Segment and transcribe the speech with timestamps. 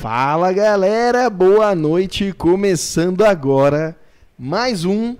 [0.00, 2.32] Fala galera, boa noite.
[2.32, 3.98] Começando agora
[4.38, 5.16] mais um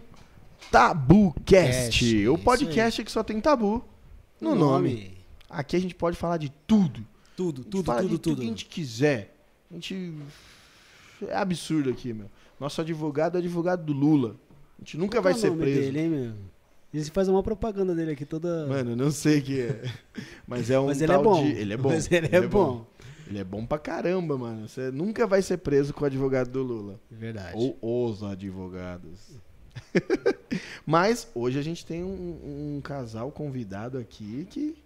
[0.71, 3.85] TabuCast, Cast, o podcast que só tem tabu
[4.41, 5.15] no nome.
[5.51, 7.05] Aqui a gente pode falar de tudo.
[7.37, 8.41] Tudo, A gente tudo, fala tudo, de tudo tudo.
[8.41, 9.35] que a gente quiser.
[9.71, 10.15] A gente
[11.27, 12.27] é absurdo aqui, meu.
[12.61, 14.37] Nosso advogado é advogado do Lula.
[14.79, 15.81] A gente nunca vai Qual é o ser nome preso.
[15.81, 16.33] Dele, hein, meu?
[16.95, 18.67] Ele faz uma propaganda dele aqui toda.
[18.67, 19.83] Mano, eu não sei o que é.
[20.47, 21.43] Mas é um Mas ele é bom.
[21.45, 21.89] de- Ele é bom.
[21.91, 22.87] Mas ele é bom.
[23.29, 24.69] Ele é bom pra caramba, mano.
[24.69, 27.01] Você nunca vai ser preso com o advogado do Lula.
[27.11, 27.57] Verdade.
[27.81, 29.31] Ou os advogados.
[30.87, 34.77] Mas hoje a gente tem um, um casal convidado aqui que,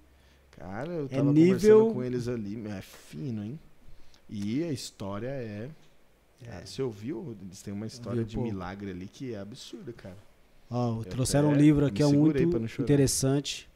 [0.51, 2.63] cara, eu É tava nível- conversando com eles ali.
[2.69, 3.59] É fino, hein?
[4.29, 5.69] E a história é.
[6.45, 6.65] É.
[6.65, 7.37] Você ouviu?
[7.43, 8.43] Eles têm uma história de pô.
[8.43, 10.17] milagre ali que é absurda, cara.
[10.69, 12.43] Ó, Eu trouxeram um livro aqui, é muito
[12.83, 13.69] interessante.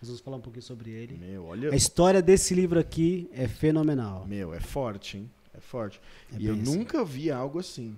[0.00, 1.16] Nós vamos falar um pouquinho sobre ele.
[1.18, 1.70] Meu, olha.
[1.70, 4.26] A história desse livro aqui é fenomenal.
[4.26, 5.30] Meu, é forte, hein?
[5.54, 6.00] É forte.
[6.32, 6.62] É e eu assim.
[6.62, 7.96] nunca vi algo assim.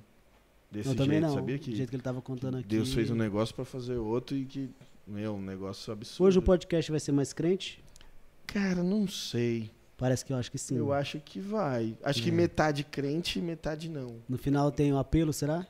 [0.71, 1.35] Desse Eu jeito, não.
[1.35, 2.67] sabia Do que jeito que ele tava contando aqui.
[2.67, 4.71] Deus fez um negócio pra fazer outro e que,
[5.07, 6.27] meu, um negócio absurdo.
[6.29, 7.83] Hoje o podcast vai ser mais crente?
[8.47, 9.71] Cara, não sei.
[9.97, 10.77] Parece que eu acho que sim.
[10.77, 11.97] Eu acho que vai.
[12.03, 12.33] Acho que É.
[12.33, 14.17] metade crente e metade não.
[14.29, 15.65] No final tem o apelo, será?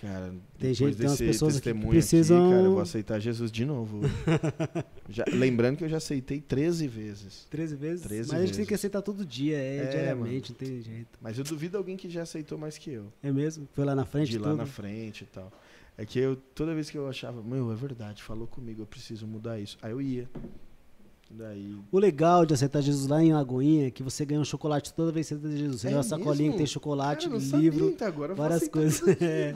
[0.00, 3.50] Cara, Tem gente- tem umas pessoas aqui que precisam- aqui, cara, eu vou aceitar Jesus
[3.50, 4.00] de novo.
[5.08, 7.46] Já- lembrando que eu já aceitei 13 vezes.
[7.50, 8.02] 13 vezes?
[8.06, 8.68] 13 Mas a gente tem vezes.
[8.68, 11.18] que aceitar todo dia, é, É, diariamente, não tem jeito.
[11.20, 13.12] Mas eu duvido alguém que já aceitou mais que eu.
[13.22, 13.68] É mesmo?
[13.72, 14.58] Foi lá na frente de lá tudo?
[14.58, 15.50] na frente e tal.
[15.96, 19.26] É que eu, toda vez que eu achava, meu, é verdade, falou comigo, eu preciso
[19.26, 19.76] mudar isso.
[19.82, 20.28] Aí eu ia.
[21.30, 21.76] Daí.
[21.92, 25.12] O legal de aceitar Jesus lá em Lagoinha é que você ganha um chocolate toda
[25.12, 25.80] vez que você aceita Jesus.
[25.82, 27.50] Você É ganha uma sacolinha que tem chocolate, Cara, livro.
[27.50, 29.00] sabia, então agora várias coisas.
[29.18, 29.54] dia, É.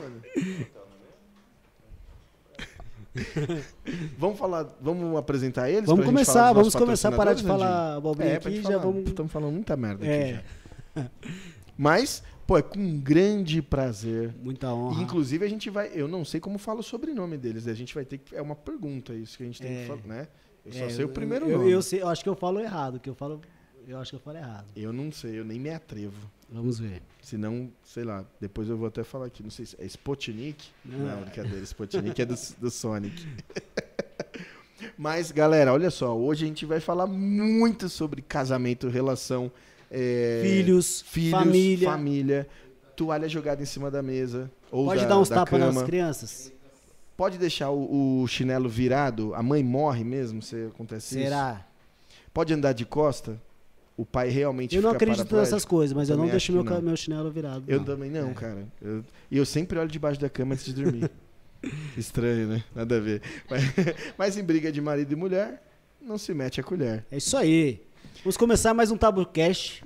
[4.18, 5.86] vamos falar, vamos apresentar eles?
[5.86, 8.74] Vamos começar, vamos começar a parar de falar abobrinha É, aqui falar.
[8.74, 9.08] já vamos.
[9.08, 10.42] Estamos falando muita merda aqui É,
[10.94, 11.10] já.
[11.76, 14.34] Mas, pô, é com grande prazer.
[14.42, 15.02] muita honra.
[15.02, 15.90] Inclusive, a gente vai.
[15.94, 17.66] Eu não sei como fala o sobrenome deles.
[17.66, 18.34] A gente vai ter que.
[18.36, 19.80] É uma pergunta isso que a gente tem É.
[19.82, 20.28] que falar, né?
[20.64, 21.70] Eu só É, sei o primeiro eu, nome.
[21.70, 23.40] Eu, sei, eu acho que eu falo errado, que eu falo.
[23.86, 24.66] Eu acho que eu falo errado.
[24.76, 26.30] Eu não sei, eu nem me atrevo.
[26.48, 27.02] Vamos ver.
[27.20, 29.42] Senão, sei lá, depois eu vou até falar aqui.
[29.42, 30.68] Não sei se é Spotnik.
[30.84, 30.98] Não.
[31.00, 31.62] Não, brincadeira.
[31.64, 33.26] Spotnik é do, do Sonic.
[34.98, 36.16] Mas, galera, olha só.
[36.16, 39.50] Hoje a gente vai falar muito sobre casamento, relação.
[39.90, 41.88] é, filhos, filhos, família.
[41.90, 42.48] família,
[42.96, 44.50] toalha jogada em cima da mesa.
[44.70, 46.52] Ou Pode da, dar uns tapas nas crianças?
[47.16, 49.34] Pode deixar o, o chinelo virado?
[49.34, 51.24] A mãe morre mesmo se acontece isso?
[51.24, 51.64] Será?
[52.32, 53.40] Pode andar de costa?
[53.96, 56.80] O pai realmente Eu não acredito nessas coisas, mas eu não deixo meu, não.
[56.80, 57.64] meu chinelo virado.
[57.68, 57.84] Eu não.
[57.84, 58.34] também não, É.
[58.34, 58.66] cara.
[58.80, 61.10] Eu- E eu, sempre olho debaixo da cama antes de dormir.
[61.96, 62.64] Estranho, né?
[62.74, 63.22] Nada a ver.
[63.48, 63.62] Mas,
[64.18, 65.62] mas em briga de marido e mulher,
[66.00, 67.04] não se mete a colher.
[67.10, 67.80] É isso aí.
[68.24, 69.84] Vamos começar mais um Tabucast.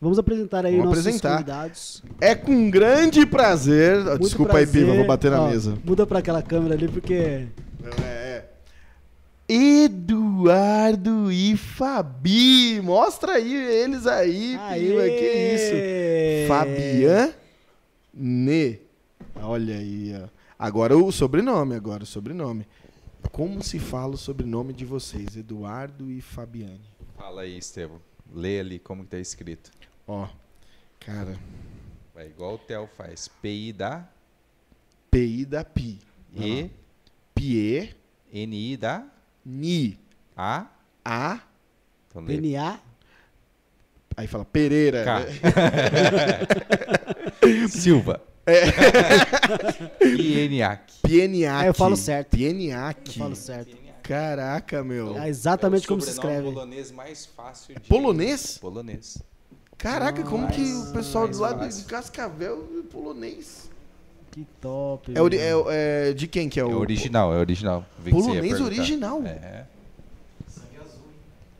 [0.00, 1.32] Vamos apresentar aí Vamos nossos apresentar.
[1.38, 2.02] convidados.
[2.20, 3.96] É com grande prazer.
[4.04, 4.84] Muito Desculpa aí, prazer.
[4.84, 5.78] Piva, vou bater na Ó, mesa.
[5.84, 7.48] Muda pra aquela câmera ali, porque É,
[8.12, 8.44] é.
[9.48, 12.80] Eduardo e Fabi.
[12.82, 15.02] Mostra aí eles aí, Piva.
[15.04, 16.48] Que isso?
[16.48, 17.32] Fabian
[18.12, 18.80] Ne.
[19.42, 20.28] Olha aí, ó.
[20.58, 22.66] Agora o sobrenome, agora o sobrenome.
[23.32, 26.80] Como se fala o sobrenome de vocês, Eduardo e Fabiane?
[27.16, 27.98] Fala aí, Estevam.
[28.34, 29.70] Lê ali como que tá escrito.
[30.06, 30.28] Ó,
[31.00, 31.36] cara,
[32.14, 33.28] Vai igual o Theo faz.
[33.28, 34.08] PI da
[35.10, 35.98] PI da Pi.
[36.34, 36.70] E
[37.34, 37.94] Pie,
[38.32, 39.04] NI da
[39.44, 39.98] Ni,
[40.36, 40.66] A.
[41.04, 41.40] A,
[42.08, 42.36] Então lê.
[42.40, 42.80] PNA.
[44.16, 45.04] aí fala Pereira.
[45.04, 45.20] K.
[45.20, 45.26] né?
[47.68, 48.22] Silva.
[48.46, 48.66] É.
[50.06, 50.92] E ENIAC.
[51.02, 51.64] Pieniac.
[51.64, 52.30] É, eu falo certo.
[52.36, 53.00] Pieniac.
[53.08, 53.76] Eu falo certo.
[54.02, 55.18] Caraca, meu.
[55.18, 56.44] É exatamente É o como se escreve.
[56.44, 57.88] polonês mais fácil de...
[57.88, 58.58] Polonês?
[58.58, 59.18] Polonês.
[59.78, 63.70] Caraca, como que o pessoal do lado de Cascavel é polonês?
[64.30, 65.12] Que top.
[65.14, 65.52] É, ori- é-
[66.10, 66.78] é- de quem que é É o...
[66.78, 67.84] original, é original.
[67.98, 68.64] Vi que você ia Polonês perguntar.
[68.80, 69.22] original?
[69.24, 69.66] É.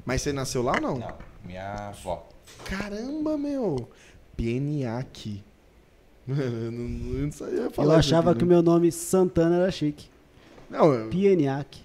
[0.05, 0.99] Mas você nasceu lá ou não?
[0.99, 1.15] Não,
[1.45, 2.29] minha avó.
[2.65, 3.89] Caramba, meu.
[4.37, 5.43] Pieniac.
[6.27, 8.55] Mano, eu não, eu não sabia Eu falar isso achava aqui, que o né?
[8.55, 10.09] meu nome Santana era chique.
[10.69, 11.79] Não, eu- PNAC.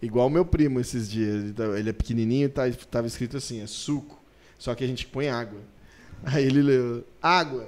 [0.00, 1.34] igual o meu primo esses dias.
[1.44, 4.18] Ele, tá- ele é pequenininho e tá, tava escrito assim, é suco.
[4.58, 5.60] Só que a gente põe água.
[6.24, 7.66] Aí ele leu, água.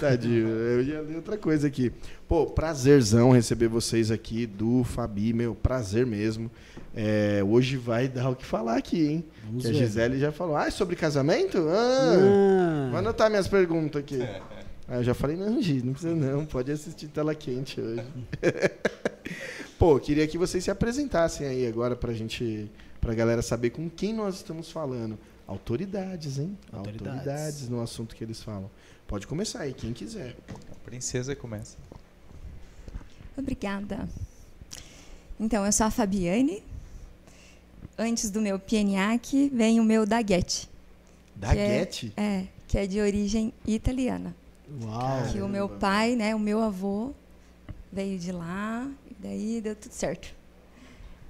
[0.00, 1.92] Tadinho, eu ia ler outra coisa aqui.
[2.26, 6.50] Pô, prazerzão receber vocês aqui, do Fabi, meu, prazer mesmo.
[6.94, 9.24] É, hoje vai dar o que falar aqui, hein?
[9.44, 9.74] Vamos Que a.
[9.74, 11.58] Gisele já falou, ah, é sobre casamento?
[11.68, 14.18] Ah, Ah, vou anotar minhas perguntas aqui.
[14.86, 18.04] Aí eu já falei, não, Gi, não precisa não, pode assistir tela quente hoje.
[19.78, 22.70] Pô, queria que vocês se apresentassem aí agora pra gente,
[23.00, 25.18] pra galera saber com quem nós estamos falando.
[25.46, 26.56] Autoridades, hein?
[26.72, 27.18] Autoridades.
[27.18, 28.70] Autoridades no assunto que eles falam.
[29.06, 30.36] Pode começar aí, quem quiser.
[30.70, 31.76] A princesa começa.
[33.36, 34.08] Obrigada.
[35.38, 36.62] Então, eu sou a Fabiane.
[37.98, 40.68] Antes do meu PNAC vem o meu Daguete.
[41.36, 42.12] Daguete?
[42.16, 44.34] É, que é de origem italiana.
[44.82, 45.30] Uau.
[45.30, 47.12] Que o meu pai, né, o meu avô,
[47.92, 50.34] veio de lá, e daí deu tudo certo.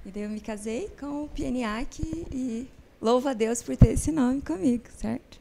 [0.05, 2.01] E daí eu me casei com o PNAC
[2.31, 2.67] e
[3.05, 5.39] louvo a Deus por ter esse nome comigo, certo?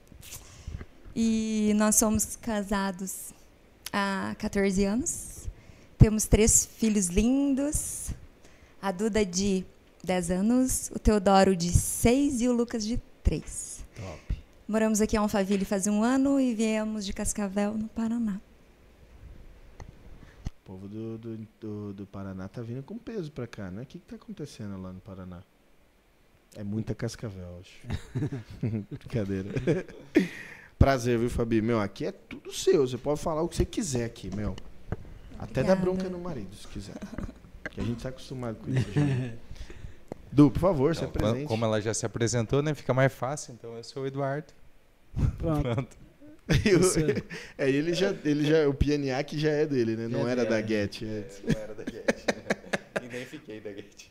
[1.16, 3.32] E nós somos casados
[3.90, 5.48] há 14 anos.
[5.96, 8.10] Temos três filhos lindos.
[8.82, 9.64] A Duda de
[10.04, 13.82] 10 anos, o Teodoro de 6 e o Lucas de 3.
[13.96, 14.42] Top.
[14.68, 18.38] Moramos aqui em Alphaville faz um ano e viemos de Cascavel, no Paraná.
[20.46, 23.84] O povo do, do, do, do Paraná tá vindo com peso pra cá, né?
[23.84, 25.42] O que, que tá acontecendo lá no Paraná?
[26.56, 27.80] É muita cascavel, acho.
[28.90, 29.50] Brincadeira.
[30.78, 31.60] Prazer, viu, Fabi?
[31.62, 32.86] Meu, aqui é tudo seu.
[32.86, 34.54] Você pode falar o que você quiser aqui, meu.
[35.38, 35.80] Até dar Obrigada.
[35.80, 36.94] bronca no marido, se quiser.
[37.70, 38.88] Que a gente tá acostumado com isso.
[40.30, 41.46] Du, por favor, se Então, apresente.
[41.46, 42.74] como ela já se apresentou, né?
[42.74, 43.54] Fica mais fácil.
[43.54, 44.48] Então, eu sou o Eduardo.
[45.38, 45.62] Pronto.
[45.62, 45.96] Pronto.
[46.64, 47.22] Eu- Você-
[47.56, 50.08] é, ele já, ele já, o PNAC já é dele, né?
[50.08, 50.44] Não Já era é.
[50.44, 51.02] da Get.
[51.02, 51.24] É.
[51.54, 52.24] não era da Get.
[53.00, 54.08] e nem fiquei da Get.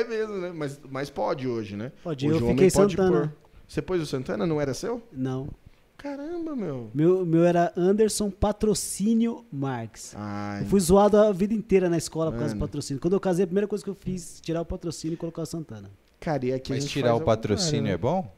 [0.00, 0.52] É mesmo, né?
[0.54, 1.92] Mas, mas pode hoje, né?
[2.02, 3.20] Pode, hoje eu fiquei pode Santana.
[3.20, 3.32] pôr.
[3.68, 4.46] Você pôs o Santana?
[4.46, 5.02] Não era seu?
[5.12, 5.48] Não.
[5.96, 6.90] Caramba, meu.
[6.94, 10.12] Meu, meu era Anderson Patrocínio Marques.
[10.14, 13.00] Ai, Eu fui zoado a vida inteira na escola por causa do patrocínio.
[13.00, 15.46] Quando eu casei, a primeira coisa que eu fiz, tirar o patrocínio e colocar o
[15.46, 15.90] Santana.
[16.20, 18.28] cara, e aqui a Mas gente tirar faz o patrocínio é contrário,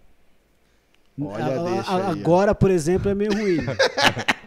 [1.19, 1.29] bom?
[1.31, 2.11] Olha, A- a- deixa a- aí, ó.
[2.13, 3.59] agora, por exemplo, é meio ruim.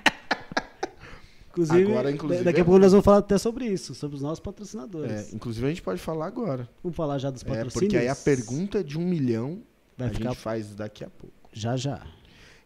[1.51, 4.21] Inclusive, Agora, inclusive, daqui a é pouco nós vamos falar até sobre isso, sobre os
[4.21, 5.11] nossos patrocinadores.
[5.31, 6.67] É, inclusive a gente pode falar agora.
[6.83, 7.73] Vamos falar já dos É, patrocínios?
[7.73, 9.61] porque aí a pergunta de um milhão
[9.97, 11.35] vai a ficar gente faz daqui a pouco.
[11.51, 12.01] já já.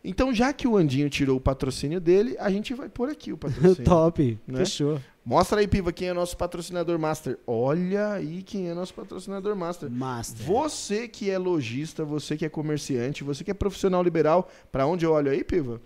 [0.08, 3.38] Então, já que o Andinho tirou o patrocínio dele, a gente vai pôr aqui o
[3.38, 3.76] patrocínio.
[3.84, 4.60] Top, Né?
[4.60, 5.02] fechou.
[5.26, 7.40] Mostra aí, Piva, quem é nosso patrocinador master.
[7.48, 9.90] Olha aí quem é nosso patrocinador master.
[9.90, 10.46] Master.
[10.46, 15.04] Você que é lojista, você que é comerciante, você que é profissional liberal, pra onde
[15.04, 15.82] eu olho aí, Piva?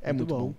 [0.01, 0.41] É Muito muito, bom.
[0.49, 0.55] bom.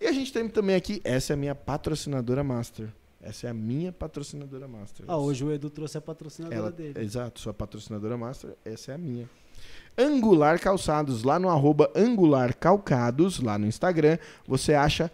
[0.00, 2.88] E a gente tem também aqui, essa é a minha patrocinadora master.
[3.20, 5.06] Essa é a minha patrocinadora master.
[5.08, 7.00] Ah, hoje o Edu trouxe a patrocinadora Ela, dele.
[7.00, 9.30] Exato, sua patrocinadora master, essa é a minha.
[9.96, 15.10] Angular Calçados, lá no arroba Angular Calcados, lá no Instagram, você acha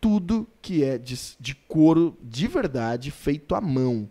[0.00, 4.08] tudo que é de, de couro de verdade, feito à mão.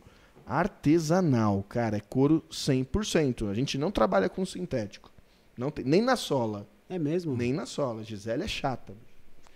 [0.48, 3.50] Artesanal, cara, é couro 100%.
[3.50, 5.12] A gente não trabalha com sintético.
[5.58, 7.36] Não tem, nem na sola, É mesmo?
[7.36, 8.04] nem na sola.
[8.04, 8.94] Gisele é chata.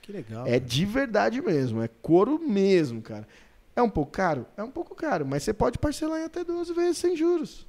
[0.01, 0.45] Que legal.
[0.47, 3.27] É de verdade mesmo, é couro mesmo, cara.
[3.75, 4.45] É um pouco caro?
[4.57, 7.67] É um pouco caro, mas você pode parcelar em até 12 vezes sem juros.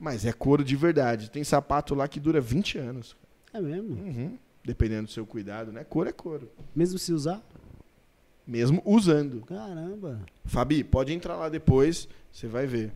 [0.00, 1.30] Mas é couro de verdade.
[1.30, 3.14] Tem sapato lá que dura 20 anos.
[3.52, 3.94] É mesmo?
[3.94, 4.38] Uhum.
[4.64, 5.84] Dependendo do seu cuidado, né?
[5.84, 6.50] Couro é couro.
[6.74, 7.42] Mesmo se usar?
[8.46, 9.42] Mesmo usando.
[9.42, 10.20] Caramba.
[10.46, 12.92] Fabi, pode entrar lá depois, você vai ver.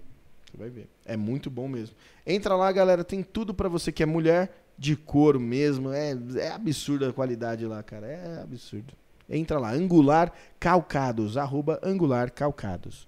[0.51, 0.89] Você vai ver.
[1.05, 1.95] É muito bom mesmo.
[2.27, 5.91] Entra lá, galera, tem tudo pra você que é mulher, de couro mesmo.
[5.91, 8.07] É, é absurda a qualidade lá, cara.
[8.07, 8.95] É absurdo.
[9.29, 13.07] Entra lá, Angular Calcados, arroba Angular Calcados.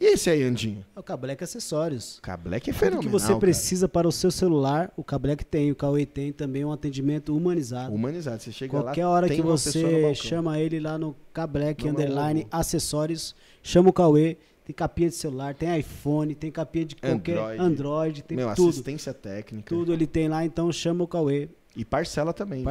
[0.00, 0.84] E esse aí, Andinho?
[0.94, 2.20] É o Cablec Acessórios.
[2.22, 3.38] Cableque é Tudo fenomenal, que você cara.
[3.40, 5.72] precisa para o seu celular, o Cablec tem.
[5.72, 7.92] O Cauê tem também um atendimento humanizado.
[7.92, 8.40] Humanizado.
[8.40, 12.46] Você chega Qualquer lá, hora que você chama ele lá no Cablec Não Underline.
[12.50, 14.36] Acessórios, chama o Cauê.
[14.64, 17.60] Tem capinha de celular, tem iPhone, tem capinha de qualquer Android.
[17.60, 18.68] Android, tem Meu, tudo.
[18.68, 19.74] assistência técnica.
[19.74, 22.58] Tudo ele tem lá, então chama o Cauê, E parcela também.
[22.58, 22.64] viu?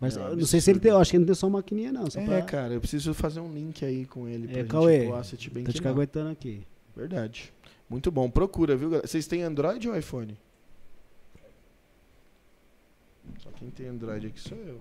[0.00, 1.48] Mas É eu não sei se ele tem, eu acho que ele não tem só
[1.48, 2.10] maquininha, não.
[2.10, 2.42] Só É, pra...
[2.42, 5.50] cara, eu preciso fazer um link aí com ele pra É, gente Cauê, pôr Asset
[5.50, 5.90] Bank Tô te não.
[5.92, 6.66] caguetando aqui.
[6.94, 7.52] Verdade.
[7.88, 8.28] Muito bom.
[8.28, 9.06] Procura, viu, galera?
[9.06, 10.36] Vocês têm Android ou iPhone?
[13.42, 14.80] Só quem tem Android aqui sou eu.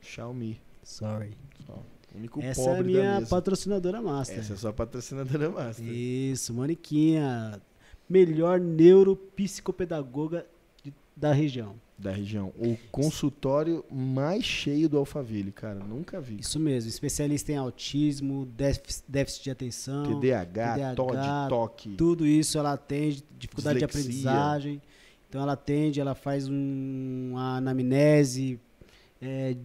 [0.00, 0.60] Xiaomi.
[0.82, 1.36] Sorry.
[1.66, 1.74] Só.
[2.14, 4.38] O único Essa é a minha patrocinadora master.
[4.38, 5.86] Essa é só patrocinadora master.
[5.86, 7.60] Isso, Moniquinha.
[8.08, 10.46] Melhor neuropsicopedagoga
[10.82, 11.74] de- da região.
[11.98, 12.52] Da região.
[12.56, 15.80] O consultório mais cheio do Alphaville, cara.
[15.80, 16.38] Nunca vi.
[16.38, 21.88] Isso mesmo, especialista em autismo, déficit, déficit de atenção, TDAH, TDAH, TOD, toque.
[21.96, 24.02] tudo isso ela atende, dificuldade Dislexia.
[24.02, 24.82] de aprendizagem.
[25.28, 28.60] Então ela atende, ela faz um, uma anamnese,
[29.20, 29.56] é,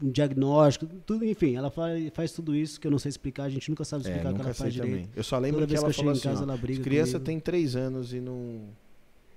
[0.00, 3.48] um diagnóstico, tudo, enfim, ela faz, faz tudo isso que eu não sei explicar, a
[3.50, 4.90] gente nunca sabe É, explicar o que nunca ela faz também.
[4.90, 5.10] direito.
[5.16, 7.12] Eu só lembro Toda que que ela falou em assim, casa, ó, ela briga criança
[7.14, 7.24] comigo.
[7.26, 8.60] tem 3 anos e não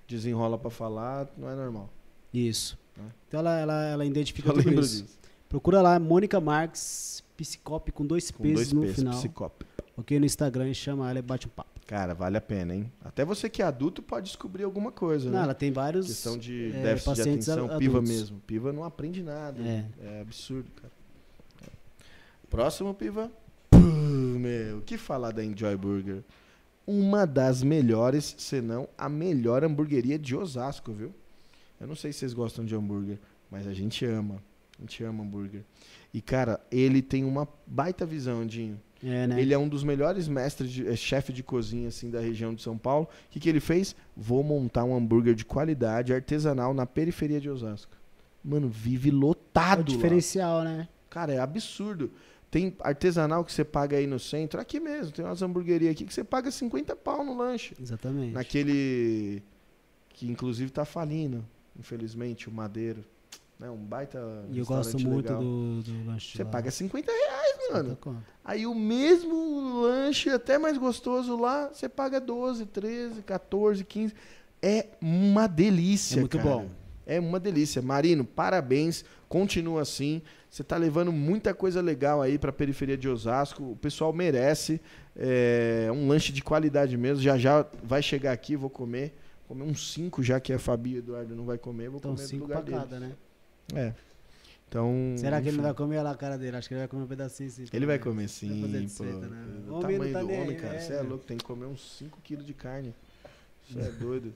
[0.08, 1.90] desenrola pra falar, não é normal.
[2.40, 2.78] Isso.
[2.98, 3.02] É.
[3.28, 5.04] Então ela, ela, ela identifica Eu tudo lembro isso.
[5.04, 5.18] disso.
[5.50, 9.14] Procura lá, Mônica Marques, psicop com dois Com P's dois no P's, final.
[9.14, 9.68] psicópio.
[9.98, 11.70] Ok, no Instagram e chama ela e bate um papo.
[11.88, 12.92] Cara, vale a pena, hein?
[13.04, 15.44] Até você que é adulto pode descobrir alguma coisa, Não, né?
[15.44, 16.08] ela tem vários.
[16.08, 18.10] Questão de é, déficit de atenção, a- piva adultos.
[18.22, 18.40] mesmo.
[18.48, 19.62] Piva não aprende nada.
[19.62, 19.86] É.
[20.02, 20.92] É absurdo, cara.
[22.50, 23.32] Próximo, piva.
[23.70, 26.24] Puh, meu, o que falar da Enjoy Burger?
[26.88, 31.14] Uma das melhores, se não a melhor hamburgueria de Osasco, viu?
[31.80, 34.42] Eu não sei se vocês gostam de hambúrguer, mas a gente ama.
[34.78, 35.64] A gente ama hambúrguer.
[36.14, 38.80] E, cara, ele tem uma baita visão, Dinho.
[39.04, 39.40] É, né?
[39.40, 42.62] Ele é um dos melhores mestres, de, é, chefe de cozinha assim da região de
[42.62, 43.08] São Paulo.
[43.28, 43.96] O que, que ele fez?
[44.16, 47.96] Vou montar um hambúrguer de qualidade artesanal na periferia de Osasco.
[48.44, 49.84] Mano, vive É o lotado lá.
[49.84, 50.88] diferencial, né?
[51.10, 52.12] Cara, é absurdo.
[52.50, 56.14] Tem artesanal que você paga aí no centro, aqui mesmo, tem umas hamburguerias aqui que
[56.14, 57.76] você paga 50 pau no lanche.
[57.82, 58.34] Exatamente.
[58.34, 59.44] Naquele
[60.10, 61.46] que inclusive tá falindo,
[61.78, 63.04] infelizmente, o Madeiro.
[63.60, 63.70] Né?
[63.70, 64.20] Um baita
[64.52, 65.42] E eu gosto muito legal.
[65.42, 66.36] do, do lanche.
[66.38, 66.50] Você lá.
[66.50, 67.98] paga 50 reais, mano.
[68.44, 74.14] Aí o mesmo lanche, até mais gostoso lá, você paga 12, 13, 14, 15.
[74.62, 76.50] É uma delícia, É muito cara.
[76.50, 76.70] bom.
[77.06, 77.82] É uma delícia.
[77.82, 79.06] Marino, parabéns.
[79.30, 80.22] Continua assim.
[80.50, 83.64] Você tá levando muita coisa legal aí pra periferia de Osasco.
[83.72, 84.82] O pessoal merece.
[85.16, 87.22] É um lanche de qualidade mesmo.
[87.24, 89.14] Já já vai chegar aqui, vou comer.
[89.48, 92.12] Comer uns 5, já que a Fabi e o Eduardo não vai comer, vou Então,
[92.16, 92.78] comer do cinco lugar pra dele.
[92.78, 93.12] cada, né?
[93.74, 93.94] É.
[94.68, 95.14] Então.
[95.18, 95.74] Será que ele não enfim.
[95.74, 96.58] vai comer lá a cara dele?
[96.58, 97.66] Acho que ele vai comer um pedacinho sim.
[97.72, 99.04] Ele vai comer sim, Vai fazer de pô.
[99.04, 99.46] né?
[99.68, 100.76] O Homem tamanho tá do homem, cara.
[100.76, 101.10] é, Você é meu.
[101.12, 102.94] louco, tem que comer uns 5 quilos de carne.
[103.70, 104.34] Você é doido.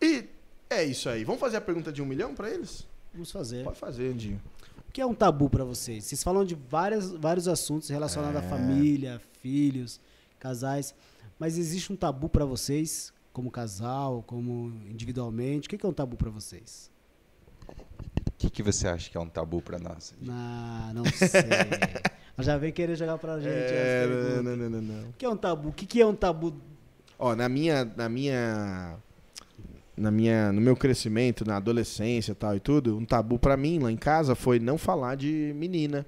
[0.00, 0.24] E
[0.68, 1.24] é isso aí.
[1.24, 2.86] Vamos fazer a pergunta de um milhão pra eles?
[3.12, 3.64] Vamos fazer.
[3.64, 4.40] Pode fazer, Andinho.
[4.88, 6.04] O que é um tabu pra vocês?
[6.04, 8.44] Vocês falam de várias, vários assuntos relacionados É.
[8.44, 9.98] à família, filhos,
[10.38, 10.94] casais,
[11.38, 15.66] mas existe um tabu pra vocês, como casal, como individualmente?
[15.66, 16.88] O que é um tabu pra vocês?
[17.68, 20.14] O que, que você acha que é um tabu pra nós?
[20.30, 21.42] Ah, não sei.
[22.38, 23.48] Já vem querer jogar pra gente.
[23.50, 24.44] É, perguntas.
[24.44, 25.08] não, não, não, não.
[25.08, 25.68] O que é um tabu?
[25.70, 26.54] O que que é um tabu?
[27.18, 28.96] Ó, na minha, na minha,
[29.96, 33.80] na minha, no meu crescimento, na adolescência e tal e tudo, um tabu pra mim
[33.80, 36.06] lá em casa foi não falar de menina.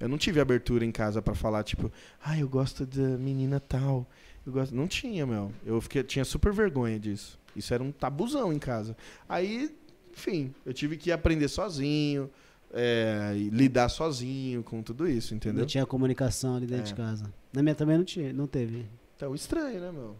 [0.00, 1.92] Eu não tive abertura em casa pra falar tipo,
[2.24, 4.06] ah, eu gosto da menina tal.
[4.46, 5.50] Eu gosto, não tinha, meu.
[5.64, 7.38] Eu fiquei, tinha super vergonha disso.
[7.56, 8.96] Isso era um tabuzão em casa.
[9.28, 9.74] Aí,
[10.12, 12.28] enfim, eu tive que aprender sozinho,
[12.72, 15.60] é, e lidar sozinho com tudo isso, entendeu?
[15.60, 16.86] Não tinha comunicação ali dentro É.
[16.88, 17.32] de casa.
[17.52, 18.84] Na minha também não tinha, não teve.
[19.16, 20.16] Então, estranho, né, meu?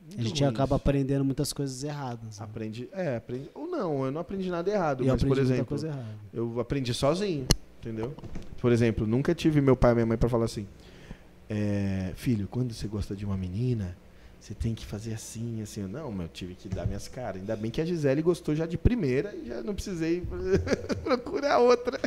[0.00, 0.82] A Muito gente ruim acaba isso.
[0.82, 2.38] aprendendo muitas coisas erradas.
[2.38, 2.44] né?
[2.44, 3.50] Aprende, é, aprende.
[3.54, 5.78] Ou não, eu não aprendi nada errado, eu mas aprendi por exemplo,
[6.32, 7.46] eu aprendi sozinho,
[7.78, 8.14] entendeu?
[8.58, 10.66] Por exemplo, nunca tive meu pai e minha mãe pra falar assim:
[11.48, 13.96] é, filho, quando você gosta de uma menina,
[14.40, 15.82] você tem que fazer assim, assim.
[15.86, 17.40] Não, meu, eu tive que dar minhas caras.
[17.40, 20.22] Ainda bem que a Gisele gostou já de primeira e já não precisei
[21.04, 21.98] procurar outra.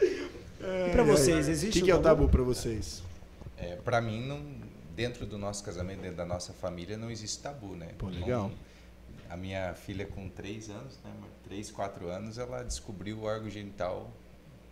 [0.00, 3.02] E pra vocês, O existe que, um que é o tabu pra vocês?
[3.56, 4.40] É, para mim, não,
[4.94, 7.88] dentro do nosso casamento, dentro da nossa família, não existe tabu, né?
[7.98, 8.50] Pô, Não- legal.
[9.28, 11.10] a minha filha, com três anos, né?
[11.44, 14.10] Três, quatro anos, ela descobriu o órgão genital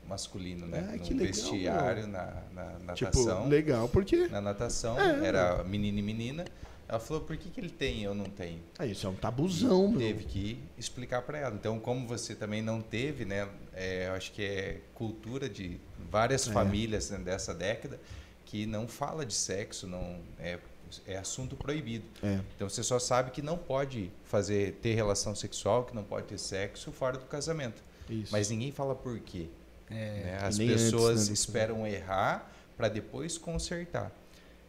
[0.08, 0.78] masculino, né?
[0.88, 2.42] Ah, no legal, vestiário, na,
[2.86, 3.48] na Tipo, natação.
[3.48, 4.26] legal, porque.
[4.28, 5.26] na natação, É.
[5.26, 6.44] era menino e menina.
[6.88, 8.60] Ela falou, por que, que ele tem e eu não tenho?
[8.78, 9.98] Ah, isso é um tabuzão, meu.
[9.98, 11.54] Teve que explicar para ela.
[11.54, 13.46] Então, como você também não teve, né?
[13.74, 15.78] é, eu acho que é cultura de
[16.10, 16.52] várias É.
[16.52, 18.00] famílias né, dessa década
[18.46, 20.58] que não fala de sexo, não é,
[21.06, 22.06] é assunto proibido.
[22.22, 22.40] É.
[22.56, 26.38] Então, você só sabe que não pode fazer ter relação sexual, que não pode ter
[26.38, 27.82] sexo fora do casamento.
[28.08, 28.32] Isso.
[28.32, 29.48] Mas ninguém fala por quê.
[29.90, 30.38] Né?
[30.42, 34.12] As nem antes, pessoas né, esperam errar para depois consertar.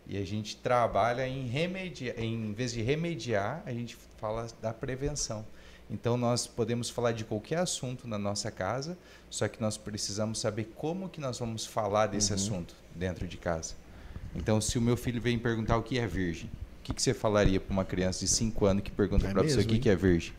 [0.08, 5.46] E a gente trabalha em remediar, em vez de remediar, a gente fala da prevenção.
[5.92, 8.98] Então nós podemos falar de qualquer assunto na nossa casa,
[9.30, 12.36] só que nós precisamos saber como que nós vamos falar desse Uhum.
[12.36, 13.74] assunto dentro de casa.
[14.36, 16.50] Então, se o meu filho vem perguntar o que é virgem,
[16.80, 19.42] o que, que você falaria para uma criança de 5 anos que pergunta É para
[19.42, 19.82] você o que, hein?
[19.82, 20.34] que é virgem?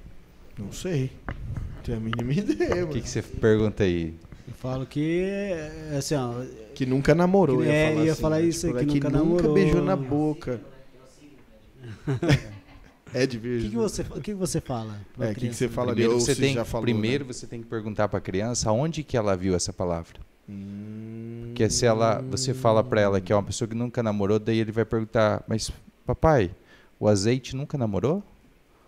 [0.56, 1.10] Não sei.
[1.26, 4.14] Não tenho a mínima ideia, O que, que você pergunta aí?
[4.50, 6.32] Eu falo que, é, assim, ó,
[6.74, 7.58] Que nunca namorou.
[7.58, 8.44] Que- ia é, falar ia assim, falar né?
[8.46, 9.54] isso aí, Tipo, que é nunca nunca namorou.
[9.54, 10.60] beijou na boca.
[13.14, 13.70] é de o virgem.
[13.70, 14.98] que, que, você, o que que você fala?
[15.18, 17.32] É, o que, que você fala Primeiro, você, tem, já falou, primeiro né?
[17.32, 20.18] você tem que perguntar para a criança onde que ela viu essa palavra.
[20.48, 24.38] Hum, Porque se ela, você fala para ela que é uma pessoa que nunca namorou,
[24.38, 25.70] daí ele vai perguntar: Mas
[26.04, 26.50] papai,
[26.98, 28.22] o azeite nunca namorou?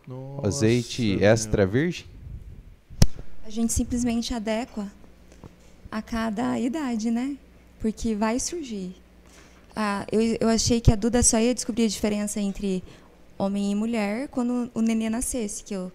[0.09, 1.73] O azeite Nossa, extra meu.
[1.73, 2.07] virgem?
[3.47, 4.87] A gente simplesmente adequa
[5.92, 7.37] a cada idade, né?
[7.80, 8.96] Porque vai surgir.
[9.76, 12.82] Ah, eu, eu achei que a Duda só ia descobrir a diferença entre
[13.38, 15.90] homem e mulher quando o nenê nascesse, que eu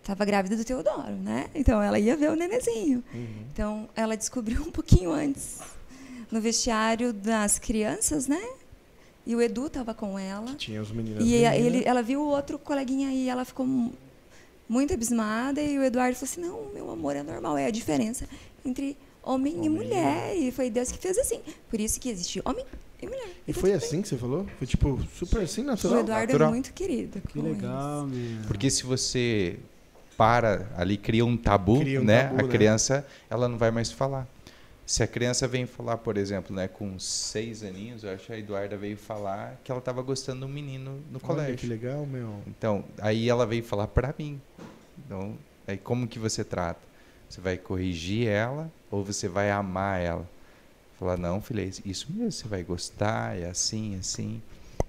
[0.00, 1.48] estava grávida do Teodoro, né?
[1.54, 3.02] Então ela ia ver o nenezinho.
[3.14, 3.26] Uhum.
[3.52, 5.58] Então ela descobriu um pouquinho antes,
[6.30, 8.42] no vestiário das crianças, né?
[9.26, 10.54] E o Edu estava com ela.
[10.54, 11.24] Tinha os meninos.
[11.24, 13.92] E a- ele, ela viu o outro coleguinha aí, ela ficou mu-
[14.68, 18.28] muito abismada e o Eduardo falou assim: "Não, meu amor, é normal, é a diferença
[18.64, 18.96] entre
[19.26, 20.36] homem, e Homem e mulher".
[20.36, 21.40] E foi Deus que fez assim.
[21.68, 22.64] Por isso que existe homem
[23.02, 23.28] e mulher.
[23.46, 24.46] E foi assim que você falou?
[24.58, 26.00] Foi tipo super assim, O natural?
[26.00, 26.48] Eduardo natural.
[26.48, 27.20] é muito querido.
[27.28, 28.42] Que legal, meu.
[28.46, 29.56] Porque se você
[30.16, 32.24] para ali, cria um tabu, Cria um né?
[32.28, 32.48] tabu, a né?
[32.48, 34.26] criança, ela não vai mais falar.
[34.86, 38.38] Se a criança vem falar, por exemplo, né, com seis aninhos, eu acho que a
[38.38, 41.68] Eduarda veio falar que ela estava gostando de um menino no Olha que colégio.
[41.68, 42.36] legal, meu.
[42.46, 44.40] Então, aí ela veio falar para mim.
[45.04, 46.80] Então, aí como que você trata?
[47.28, 50.28] Você vai corrigir ela ou você vai amar ela?
[50.98, 54.40] Falar, não, filha, é isso mesmo, você vai gostar, é assim, é assim.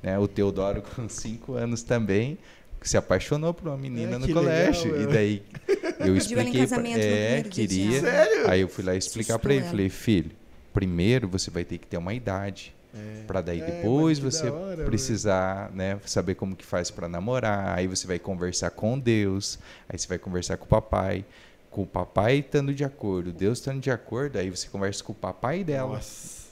[0.01, 0.17] Né?
[0.17, 2.37] O Teodoro, com cinco anos também,
[2.81, 4.93] se apaixonou por uma menina Ah, no colégio.
[4.93, 5.43] legal, e daí
[5.99, 6.61] eu Pediu ela em expliquei
[7.01, 7.99] é, queria.
[7.99, 8.49] Sério?
[8.49, 10.31] Aí eu fui lá explicar para ele, falei, filho,
[10.73, 12.73] primeiro você vai ter que ter uma idade.
[12.95, 13.23] É.
[13.27, 17.77] Para daí É, depois você da hora, precisar, né, saber como que faz para namorar.
[17.77, 19.59] Aí você vai conversar com Deus,
[19.89, 21.25] aí você vai conversar com o papai,
[21.77, 25.15] com o papai estando de acordo, Deus estando de acordo, aí você conversa com o
[25.15, 25.93] papai dela.
[25.97, 26.47] Nossa.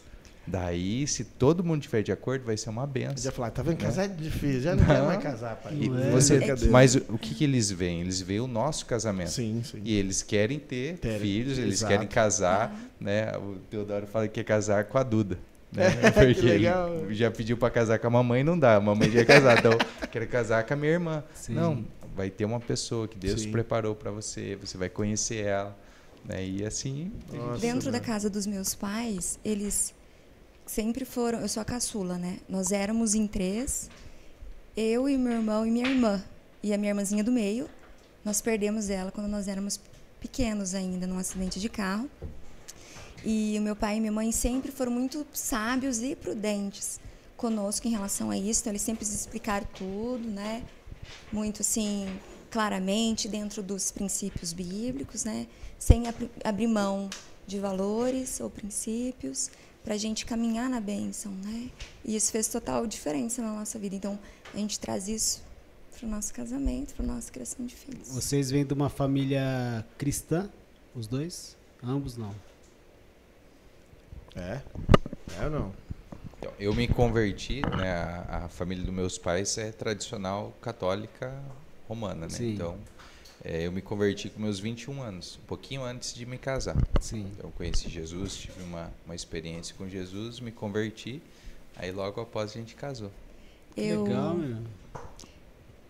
[0.46, 3.32] Daí, se todo mundo estiver de acordo, vai ser uma Já benção.
[3.32, 3.78] falar, tá vendo?
[3.78, 4.62] Casar é difícil.
[4.62, 5.06] Já não, quero Não.
[5.08, 5.74] mais casar, pai.
[5.74, 6.12] E é.
[6.12, 6.72] você- Brincadeira.
[6.72, 8.02] mas o que, que eles veem?
[8.02, 9.32] Eles veem o nosso casamento.
[9.32, 9.82] Sim, sim.
[9.84, 11.92] E eles querem ter Terem, filhos, eles exato.
[11.92, 13.36] querem casar, né?
[13.38, 15.40] O Teodoro fala que quer casar com a Duda.
[15.74, 15.86] Né?
[16.14, 16.94] Que Porque legal.
[16.96, 18.76] ele já pediu para casar com a mamãe, não dá.
[18.76, 19.72] A mamãe já é casada, então
[20.12, 21.24] quero casar com a minha irmã.
[21.34, 21.56] Sim.
[21.56, 21.84] Não,
[22.16, 23.52] vai ter uma pessoa que Deus Sim.
[23.52, 25.78] preparou para você, você vai conhecer ela,
[26.24, 26.46] né?
[26.46, 28.06] E assim, Nossa, Dentro da mano.
[28.06, 29.94] casa dos meus pais, eles
[30.66, 31.42] sempre foram.
[31.42, 32.40] Eu sou a caçula, né?
[32.48, 33.90] Nós éramos em três,
[34.76, 36.24] eu e meu irmão e minha irmã.
[36.64, 37.70] E a minha irmãzinha do meio,
[38.24, 39.80] nós perdemos ela quando nós éramos
[40.20, 42.10] pequenos ainda, num acidente de carro.
[43.24, 47.00] E o meu pai e minha mãe sempre foram muito sábios e prudentes
[47.36, 48.62] conosco em relação a isso.
[48.62, 50.64] Então, eles sempre explicaram tudo, né?
[51.32, 52.08] Muito assim,
[52.50, 55.48] claramente, dentro dos princípios bíblicos, né?
[55.78, 57.10] Sem abri- abrir mão
[57.48, 59.52] de valores ou princípios
[59.84, 61.70] para a gente caminhar na bênção, né?
[62.04, 63.96] E isso fez total diferença na nossa vida.
[63.96, 64.18] Então,
[64.54, 65.44] a gente traz isso
[65.98, 68.10] para o nosso casamento, para a nossa criação de filhos.
[68.10, 70.50] Vocês vêm de uma família cristã,
[70.96, 71.56] os dois?
[71.84, 72.34] Ambos não.
[74.36, 74.62] É?
[75.40, 75.85] É ou não?
[76.46, 77.92] Então, eu me converti, né?
[77.92, 81.34] A, a família dos meus pais é tradicional católica
[81.88, 82.30] romana, né?
[82.30, 82.54] Sim.
[82.54, 82.78] Então,
[83.44, 86.78] é, eu me converti com meus 21 anos, um pouquinho antes de me casar.
[87.00, 87.32] Sim.
[87.34, 91.22] Então, eu conheci Jesus, tive uma, uma experiência com Jesus, me converti.
[91.76, 93.12] Aí logo após a gente casou.
[93.76, 94.58] Eu, legal, meu.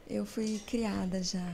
[0.10, 1.54] eu fui criada já.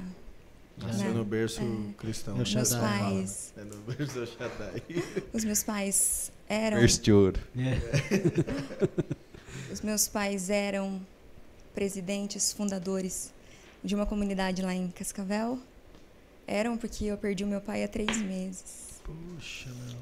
[0.82, 1.14] Nasceu Né?
[1.14, 1.94] no berço É.
[1.98, 2.38] cristão.
[2.38, 2.46] Né?
[2.46, 2.80] Shaddai.
[2.82, 4.84] Meus pais, É no berço Shaddai.
[5.34, 7.40] os meus pais eram Berço de ouro.
[7.58, 9.12] É.
[9.72, 11.02] Os meus pais eram
[11.74, 13.32] presidentes, fundadores
[13.84, 15.58] de uma comunidade lá em Cascavel.
[16.46, 19.02] Eram porque eu perdi o meu pai há três meses.
[19.04, 19.98] Puxa, meu.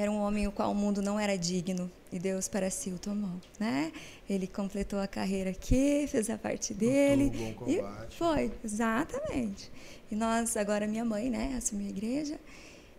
[0.00, 2.98] Era um homem o qual o mundo não era digno e Deus para si o
[2.98, 3.92] tomou, né?
[4.30, 7.24] Ele completou a carreira aqui, fez a parte dele.
[7.24, 9.70] Lutou bom E foi, exatamente.
[10.10, 12.40] E nós, agora minha mãe, né, assumiu a igreja.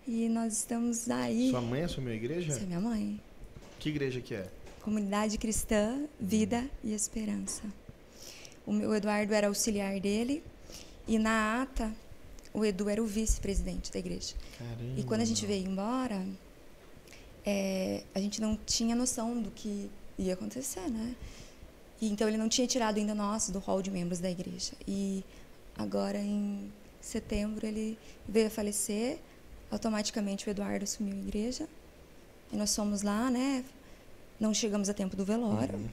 [0.07, 1.49] E nós estamos aí.
[1.49, 2.51] Sua mãe assumiu a igreja?
[2.51, 3.19] Essa é minha mãe.
[3.79, 4.47] Que igreja que é?
[4.83, 6.69] Comunidade Cristã, Vida Uhum.
[6.91, 7.63] e Esperança.
[8.63, 10.43] O meu Eduardo era auxiliar dele
[11.07, 11.91] e na ata
[12.53, 14.35] o Edu era o vice-presidente da igreja.
[14.59, 14.99] Caramba.
[14.99, 16.23] E quando a gente veio embora,
[17.45, 21.15] é, a gente não tinha noção do que ia acontecer, né?
[22.01, 24.73] E, então ele não tinha tirado ainda nós do hall de membros da igreja.
[24.87, 25.23] E
[25.77, 29.19] agora em setembro ele veio a falecer.
[29.69, 31.67] Automaticamente o Eduardo assumiu a igreja.
[32.51, 33.63] E nós fomos lá, né?
[34.39, 35.75] Não chegamos a tempo do velório.
[35.75, 35.87] Uhum.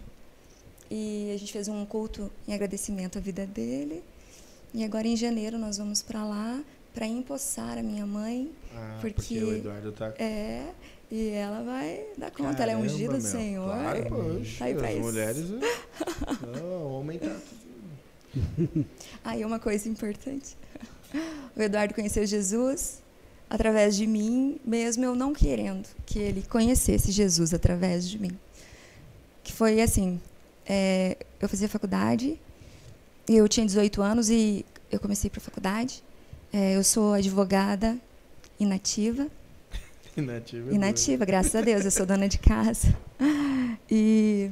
[0.90, 4.02] E a gente fez um culto em agradecimento à vida dele.
[4.74, 6.62] E agora em janeiro nós vamos para lá
[6.94, 8.50] para empossar a minha mãe.
[8.74, 10.12] Ah, Porque- o Eduardo tá.
[10.18, 10.72] É,
[11.10, 13.28] e ela vai dar conta, ela é ungida do Caramba.
[13.28, 13.70] Senhor.
[13.72, 15.02] Claro, poxa, Tá aí pra as isso.
[15.02, 15.44] mulheres.
[15.50, 17.36] Não, o homem tá.
[19.24, 20.56] Aí uma coisa importante.
[21.56, 23.02] O Eduardo conheceu Jesus
[23.48, 28.38] através de mim, mesmo eu não querendo que ele conhecesse Jesus através de mim.
[29.42, 30.20] Que foi assim,
[30.66, 32.38] é, eu fazia faculdade,
[33.26, 36.04] eu tinha 18 anos e eu comecei para faculdade.
[36.52, 37.96] É, eu sou advogada
[38.60, 39.26] inativa,
[40.20, 40.70] Inativa.
[40.70, 42.94] é inativa, graças a Deus, eu sou dona de casa.
[43.90, 44.50] E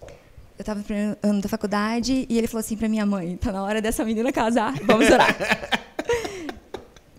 [0.00, 3.52] eu estava no primeiro ano da faculdade e ele falou assim para minha mãe: tá
[3.52, 5.36] na hora dessa menina casar, vamos orar.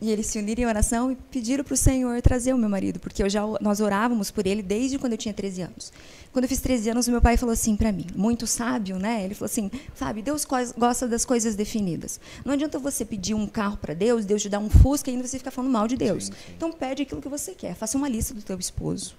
[0.01, 2.99] E eles se uniram em oração e pediram para o Senhor trazer o meu marido,
[2.99, 5.93] porque eu já, nós orávamos por ele desde quando eu tinha 13 anos.
[6.33, 9.23] Quando eu fiz 13 anos, o meu pai falou assim para mim, muito sábio, né?
[9.23, 10.43] Ele falou assim: Fábio, Deus
[10.75, 12.19] gosta das coisas definidas.
[12.43, 15.27] Não adianta você pedir um carro para Deus, Deus te dá um fusca e ainda
[15.27, 16.25] você fica falando mal de Deus.
[16.25, 16.53] Sim, sim.
[16.57, 17.75] Então pede aquilo que você quer.
[17.75, 19.15] Faça uma lista do teu esposo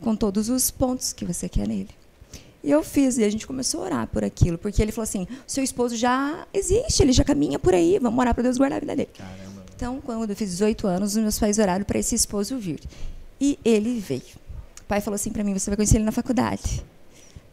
[0.00, 1.90] com todos os pontos que você quer nele.
[2.62, 5.26] E eu fiz, e a gente começou a orar por aquilo, porque ele falou assim:
[5.46, 8.80] seu esposo já existe, ele já caminha por aí, vamos orar para Deus guardar a
[8.80, 9.10] vida dele.
[9.16, 9.53] Caramba.
[9.76, 12.80] Então, quando eu fiz 18 anos, os meus pais oraram para esse esposo vir.
[13.40, 14.22] E ele veio.
[14.80, 16.84] O pai falou assim para mim: você vai conhecer ele na faculdade.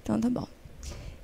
[0.03, 0.47] Então, tá bom.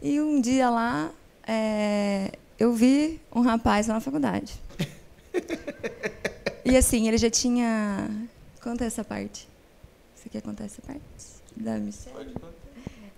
[0.01, 1.11] E um dia lá,
[1.47, 4.53] é, eu vi um rapaz lá na faculdade.
[6.65, 8.09] E assim, ele já tinha.
[8.61, 9.47] Conta essa parte.
[10.13, 11.01] Você quer contar essa parte?
[11.55, 12.11] Da missão?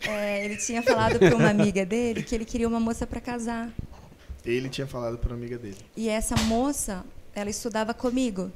[0.02, 3.74] É, ele tinha falado para uma amiga dele que ele queria uma moça para casar.
[4.46, 5.78] Ele tinha falado pra amiga dele.
[5.98, 7.04] E essa moça,
[7.36, 8.52] ela estudava comigo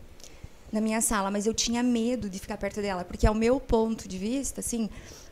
[0.71, 4.07] na minha sala, mas eu tinha medo de ficar perto dela, porque ao meu ponto
[4.07, 4.89] de vista, assim,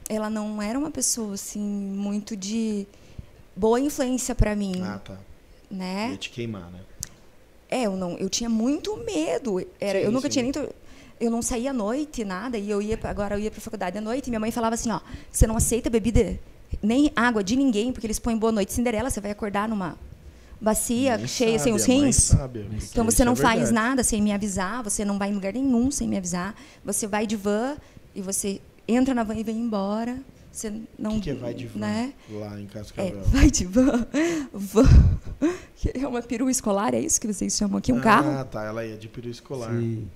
[0.08, 2.86] ela não era uma pessoa assim muito de
[3.56, 5.18] boa influência para mim, Ah, tá.
[5.70, 6.10] né?
[6.12, 6.80] Ia te queimar, né?
[7.70, 9.66] É, eu não, eu tinha muito medo.
[9.80, 10.34] Era, Sim, eu nunca sim.
[10.42, 10.70] tinha nem
[11.20, 14.02] eu não saía à noite, nada, e eu ia agora eu ia para faculdade à
[14.02, 15.00] noite, e minha mãe falava assim, ó,
[15.32, 16.40] você não aceita bebida
[16.82, 19.98] nem água de ninguém, porque eles põem boa noite Cinderela, você vai acordar numa
[20.62, 22.32] bacia Nem cheia sem os rins.
[22.92, 23.74] Então você não é faz verdade.
[23.74, 26.56] nada sem me avisar, você não vai em lugar nenhum sem me avisar.
[26.86, 27.76] Você vai de van
[28.16, 30.18] e você entra na van e vem embora.
[30.52, 30.70] Você
[31.00, 32.14] não, O que, que é vai de van né?
[32.30, 33.22] lá em É, Cascavel?
[33.24, 34.06] vai de van.
[34.54, 34.84] van.
[35.96, 37.92] É uma perua escolar, é isso que vocês chamam aqui?
[37.92, 38.46] Um ah, carro?
[38.46, 38.64] tá.
[38.66, 39.72] Ela ia de peru escolar.
[39.72, 40.08] Sim.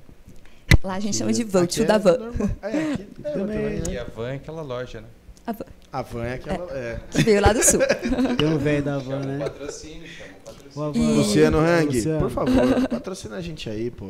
[0.83, 2.17] Lá a gente Aqui chama de é- van, tio é da van.
[2.19, 2.49] normal.
[2.61, 3.79] É, aqui é, Também.
[3.79, 5.07] também, E a van é aquela loja, né?
[5.47, 6.71] A van, A van é aquela.
[6.73, 6.99] É.
[7.11, 7.79] que veio lá do sul.
[8.37, 9.39] Tem um velho da van, né?
[9.39, 10.95] patrocínio, chama patrocínio.
[10.95, 12.19] E- Luciano Hang, Luciano.
[12.19, 14.09] por favor, patrocina a gente aí, pô.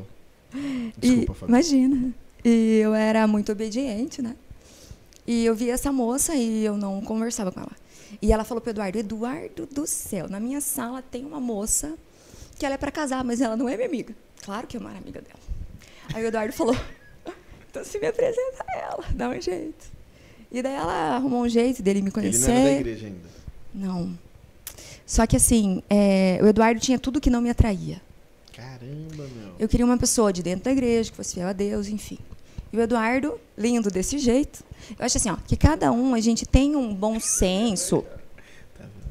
[0.98, 1.48] Desculpa, e, Fábio.
[1.50, 2.14] Imagina.
[2.44, 4.36] E eu era muito obediente, né?
[5.28, 7.72] E eu vi essa moça e eu não conversava com ela.
[8.22, 11.96] E ela falou pro Eduardo, Eduardo do céu, na minha sala tem uma moça
[12.58, 14.16] que ela é para casar, mas ela não é minha amiga.
[14.44, 15.40] Claro que eu não era amiga dela.
[16.14, 16.78] Aí o Eduardo falou,
[17.70, 19.95] então se me apresenta a ela, dá um jeito.
[20.52, 22.48] E daí ela arrumou um jeito dele me Ele conhecer.
[22.50, 23.30] não era da igreja ainda.
[23.74, 24.18] Não.
[25.06, 28.02] Só que assim, é, o Eduardo tinha tudo que não me atraía.
[28.56, 29.56] Caramba, meu.
[29.60, 32.18] Eu queria uma pessoa de dentro da igreja, que fosse fiel a Deus, enfim.
[32.72, 34.64] E o Eduardo, lindo desse jeito.
[34.98, 38.04] Eu acho assim, ó, que cada um, a gente tem um bom senso.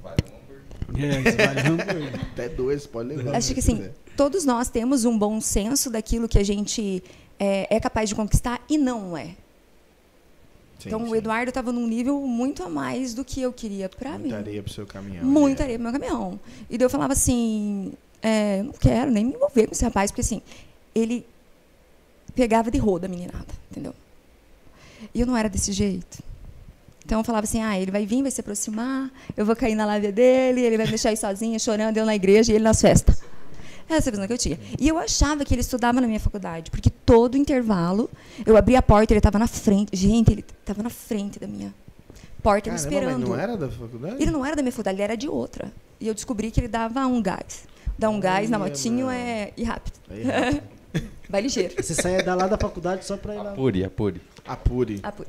[0.02, 2.14] Vale um hambúrguer.
[2.14, 2.20] É.
[2.32, 3.36] Até dois, pode levar.
[3.36, 7.02] Acho se que assim, todos nós temos um bom senso daquilo que a gente
[7.38, 9.34] é, é capaz de conquistar e não é.
[10.84, 11.10] Sim, então, sim.
[11.10, 14.28] o Eduardo estava num nível muito a mais do que eu queria para mim.
[14.28, 15.24] Muita areia pro seu caminhão.
[15.24, 15.64] Muita né?
[15.64, 16.40] areia pro meu caminhão.
[16.68, 17.92] E daí eu falava assim,
[18.22, 20.42] é, eu não quero nem me envolver com esse rapaz, porque assim,
[20.94, 21.26] ele
[22.34, 23.94] pegava de roda a meninada, entendeu?
[25.14, 26.22] E eu não era desse jeito.
[27.04, 29.86] Então eu falava assim, ah, ele vai vir, vai se aproximar, eu vou cair na
[29.86, 32.80] lábia dele, ele vai me deixar aí sozinha, chorando, eu na igreja e ele nas
[32.80, 33.22] festas.
[33.88, 34.58] Essa é a visão que eu tinha.
[34.78, 38.10] E eu achava que ele estudava na minha faculdade, porque todo intervalo,
[38.46, 39.94] eu abria a porta, ele estava na frente.
[39.96, 41.72] Gente, ele estava na frente da minha
[42.42, 43.20] porta, me Caramba, esperando.
[43.20, 44.16] mas não era da faculdade?
[44.22, 45.72] Ele não era da minha faculdade, ele era de outra.
[46.00, 47.64] E eu descobri que ele dava um gás.
[47.98, 49.94] Dar um gás na motinho é ir rápido.
[50.10, 50.62] Aí, rápido.
[51.28, 51.74] Vai ligeiro.
[51.82, 53.52] Você saía da lá da faculdade só pra ir lá.
[53.52, 54.20] Apure, apure.
[54.46, 55.00] Apure.
[55.16, 55.24] Pô.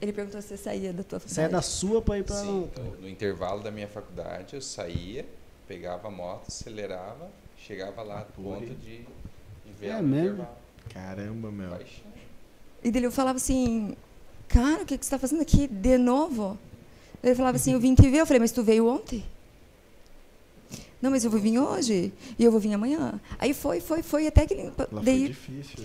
[0.00, 1.34] Ele perguntou se você saía da tua faculdade.
[1.34, 2.82] Saía da sua pra ir pra Sim, outra.
[2.84, 5.24] no, no intervalo da minha faculdade eu saía,
[5.66, 7.30] pegava a moto, acelerava,
[7.66, 10.46] chegava lá a ponto de, de ver É mesmo?
[10.90, 11.70] Caramba, meu.
[11.70, 12.04] Paixão.
[12.82, 13.96] E dele eu falava assim,
[14.46, 16.58] cara, o que, que você está fazendo aqui de novo?
[17.22, 18.18] Ele falava assim, eu vim te ver.
[18.18, 19.24] Eu falei, mas tu veio ontem?
[21.00, 22.12] Não, mas eu vou vir hoje.
[22.38, 23.18] E eu vou vir amanhã.
[23.38, 24.72] Aí foi, foi, foi, até que ele.
[24.76, 25.84] Lá foi daí, difícil.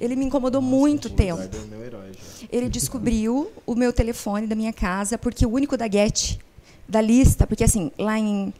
[0.00, 1.40] ele me incomodou muito O tempo.
[1.42, 2.46] É meu herói já.
[2.50, 6.38] Ele descobriu o meu telefone da minha casa, porque o único da Get,
[6.88, 8.52] da lista, porque assim, lá em,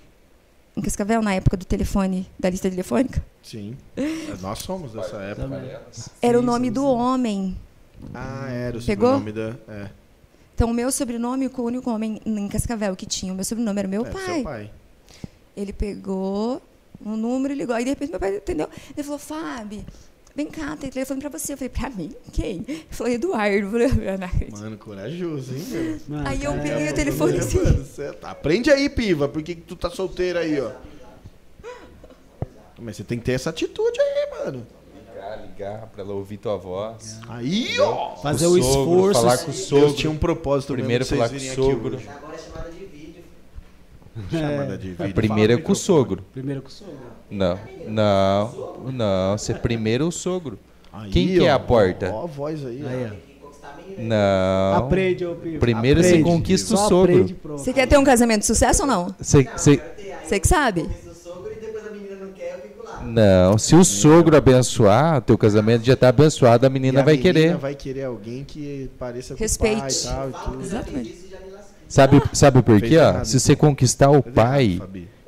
[0.76, 3.76] em Cascavel, na época do telefone, da lista telefônica, Sim.
[4.40, 5.48] Nós somos dessa época.
[5.48, 5.70] Também.
[6.22, 7.56] era o nome do homem.
[8.14, 9.18] Ah, era o Pegou?
[9.18, 9.72] sobrenome da.
[9.72, 9.90] É,
[10.54, 13.88] Então, o meu sobrenome, o único homem em Cascavel que tinha o meu sobrenome era
[13.88, 14.24] meu é pai.
[14.24, 14.70] seu pai.
[15.56, 16.62] Ele pegou
[17.04, 17.74] o número e ligou.
[17.74, 18.68] Aí, de repente, meu pai entendeu.
[18.96, 19.84] Ele falou, Fábio,
[20.34, 21.52] vem cá, tem telefone pra você.
[21.52, 22.14] Eu falei, pra mim?
[22.32, 22.64] Quem?
[22.68, 23.56] Ele falou, Eduardo.
[23.56, 26.00] Eu falei, "Eu não acredito." Mano, corajoso, hein, meu?
[26.08, 27.58] Mano, Aí eu peguei é- o telefone assim.
[27.62, 27.84] Mano,
[28.20, 29.28] tá- Aprende aí, piva.
[29.28, 30.70] Por que, que tu tá solteira aí, ó?
[32.78, 34.66] Mas você tem que ter essa atitude aí, mano.
[35.12, 37.20] Ligar, ligar pra ela ouvir tua voz.
[37.28, 38.16] Aí, ó.
[38.16, 39.20] Fazer o sogro, esforço.
[39.20, 39.86] falar com o sogro.
[39.86, 41.98] Deus tinha um propósito Primeiro mesmo falar vocês com o sogro.
[42.08, 42.79] Agora é chamada de.
[44.30, 45.06] Chamada de vídeo.
[45.06, 46.24] A primeira é com o sogro.
[46.32, 46.94] Primeiro com o sogro.
[47.30, 49.38] Não, não, não.
[49.38, 50.58] Você primeiro o sogro.
[50.92, 52.10] Aí, Quem que é ó, a porta?
[52.12, 52.84] Ó, a voz aí.
[52.86, 53.46] Aí, ó.
[53.46, 53.50] ó.
[53.98, 54.76] Não.
[54.78, 55.58] Aprende, ô Pivo.
[55.58, 56.24] Primeiro você Aprende.
[56.24, 57.12] conquista o Só sogro.
[57.14, 57.36] aprende.
[57.44, 59.14] Você quer ter um casamento de sucesso ou não?
[59.20, 59.80] Você, você-
[60.24, 60.82] Você que sabe?
[60.82, 63.02] conquista o sogro e depois a menina não quer, eu fico lá.
[63.04, 67.16] não, se o sogro abençoar, teu casamento já tá abençoado, a E menina a vai
[67.16, 67.56] menina querer.
[67.56, 69.76] vai querer alguém que pareça com Respeite.
[69.76, 70.28] o pai e tal.
[70.30, 70.62] E tudo.
[70.64, 71.29] Exatamente.
[71.90, 72.96] Sabe, sabe por quê?
[72.98, 73.24] ó?
[73.24, 74.80] Se você conquistar o pai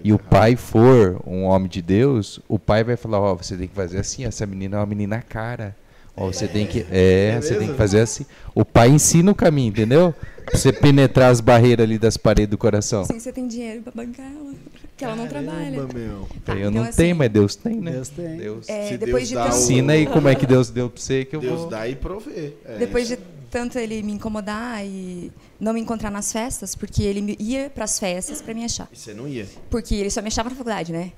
[0.03, 3.67] e o pai for um homem de Deus, o pai vai falar, ó, você tem
[3.67, 5.75] que fazer assim, essa menina é uma menina cara.
[6.17, 8.25] Ó, você tem que, é, você tem que fazer assim.
[8.55, 10.15] O pai ensina o caminho, entendeu?
[10.45, 13.05] Pra você penetrar as barreiras ali das paredes do coração.
[13.07, 14.53] Sim, você tem dinheiro pra bancar ela.
[14.97, 15.71] Que ela não trabalha.
[15.95, 16.29] Meu.
[16.45, 17.91] Tá, eu então, não assim, tenho, mas Deus tem, né?
[17.93, 18.37] Deus tem.
[18.37, 18.69] Deus.
[18.69, 21.01] É, depois Deus de dá tanto- o- Ensina aí como é que Deus deu pra
[21.01, 21.71] você que eu Deus vou.
[21.71, 22.53] dá e provê.
[22.67, 23.17] É, Depois isso.
[23.17, 27.99] de tanto ele me incomodar e não me encontrar nas festas, porque ele ia pras
[27.99, 28.89] festas pra me achar.
[28.91, 29.47] E você não ia.
[29.69, 31.13] Porque ele só me achava na faculdade, né?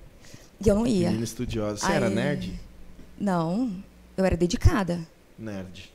[0.60, 1.06] E eu não ia.
[1.06, 1.76] Menina estudiosa.
[1.86, 2.60] Você era Aí- nerd?
[3.18, 3.70] Não,
[4.16, 4.98] eu era dedicada.
[5.38, 5.92] Nerd.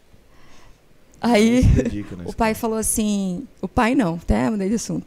[1.19, 2.23] Aí dedica, né?
[2.25, 5.05] o pai falou assim, o pai não, até mudei de assunto.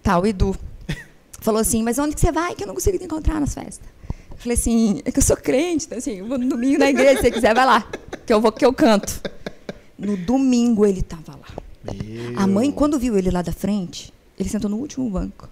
[0.00, 0.56] Tá, o Edu
[1.40, 3.80] falou assim, mas onde que você vai que eu não consigo te encontrar nas festas?
[4.30, 6.90] Eu falei assim, é que eu sou crente, então assim, eu vou no domingo na
[6.90, 7.84] igreja, se você quiser, vai lá,
[8.24, 9.20] que eu vou que eu canto.
[9.98, 11.48] No domingo ele tava lá.
[11.92, 12.38] Meu.
[12.38, 15.48] A mãe, quando viu ele lá da frente, ele sentou no último banco.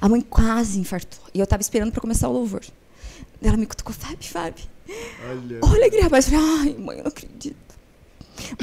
[0.00, 1.22] A mãe quase infartou.
[1.32, 2.62] E eu tava esperando para começar o louvor.
[3.40, 4.64] Ela me cutucou, Fábio, Fábio,
[5.28, 5.60] Olha.
[5.62, 6.26] olha aquele rapaz.
[6.30, 7.56] Eu falei, ai, mãe, eu não acredito.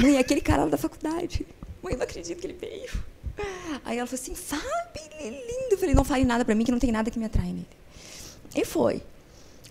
[0.00, 1.46] Mãe, é aquele cara lá da faculdade.
[1.82, 2.90] Mãe, eu não acredito que ele veio.
[3.84, 4.66] Aí ela falou assim, Fábio,
[5.20, 5.72] ele é lindo.
[5.72, 7.66] Eu falei, não fale nada para mim, que não tem nada que me atrai nele.
[8.54, 9.02] E foi.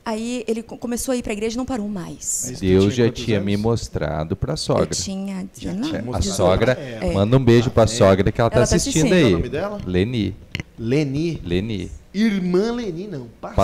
[0.03, 2.53] Aí ele co- começou a ir para a igreja e não parou mais.
[2.59, 3.63] Deus já tinha me anos?
[3.63, 4.85] mostrado pra sogra.
[4.85, 5.89] Eu tinha Já 19.
[5.89, 6.71] tinha A mostrado sogra.
[6.73, 7.13] É.
[7.13, 9.09] manda um beijo pra sogra que ela tá Ela tá assistindo assistindo.
[9.11, 9.31] Qual é o aí.
[9.33, 9.81] nome dela?
[9.85, 10.35] Leni.
[10.79, 11.41] Leni.
[11.45, 11.91] Leni.
[12.13, 13.27] Irmã Leni, não.
[13.39, 13.55] Pastora,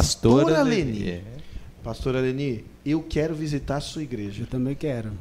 [0.46, 0.92] Pastora Leni.
[1.00, 1.10] Leni.
[1.10, 1.22] É.
[1.84, 4.48] Pastora Leni, eu quero visitar a sua Eu igreja.
[4.50, 5.12] também quero.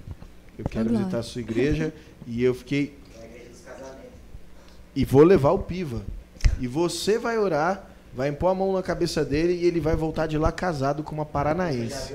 [0.59, 0.99] Eu quero Vamos lá.
[1.07, 1.95] visitar a sua igreja
[2.27, 2.95] e eu fiquei.
[3.19, 4.11] É a igreja dos casamentos.
[4.95, 6.03] E vou levar o Piva.
[6.61, 10.27] E você vai orar, vai impor a mão na cabeça dele e ele vai voltar
[10.27, 12.15] de lá casado com uma paranaense.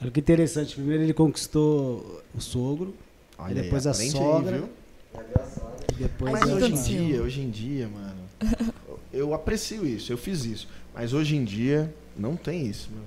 [0.00, 0.74] Olha que interessante.
[0.74, 2.94] Primeiro ele conquistou o sogro,
[3.38, 4.58] Olha aí, depois a sogra.
[4.58, 4.68] viu?
[5.14, 5.86] Já viu a sogra.
[5.90, 8.74] e depois Mas hoje em dia, hoje em dia, mano,
[9.10, 10.68] eu aprecio isso, eu fiz isso.
[10.94, 13.06] Mas hoje em dia, não tem isso, mano.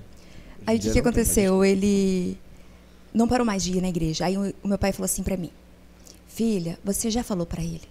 [0.66, 1.64] Aí o que, que aconteceu?
[1.64, 2.36] Ele
[3.14, 4.26] não parou mais de ir na igreja.
[4.26, 5.52] Aí o, o meu pai falou assim pra mim:
[6.28, 7.84] Filha, você já falou pra ele?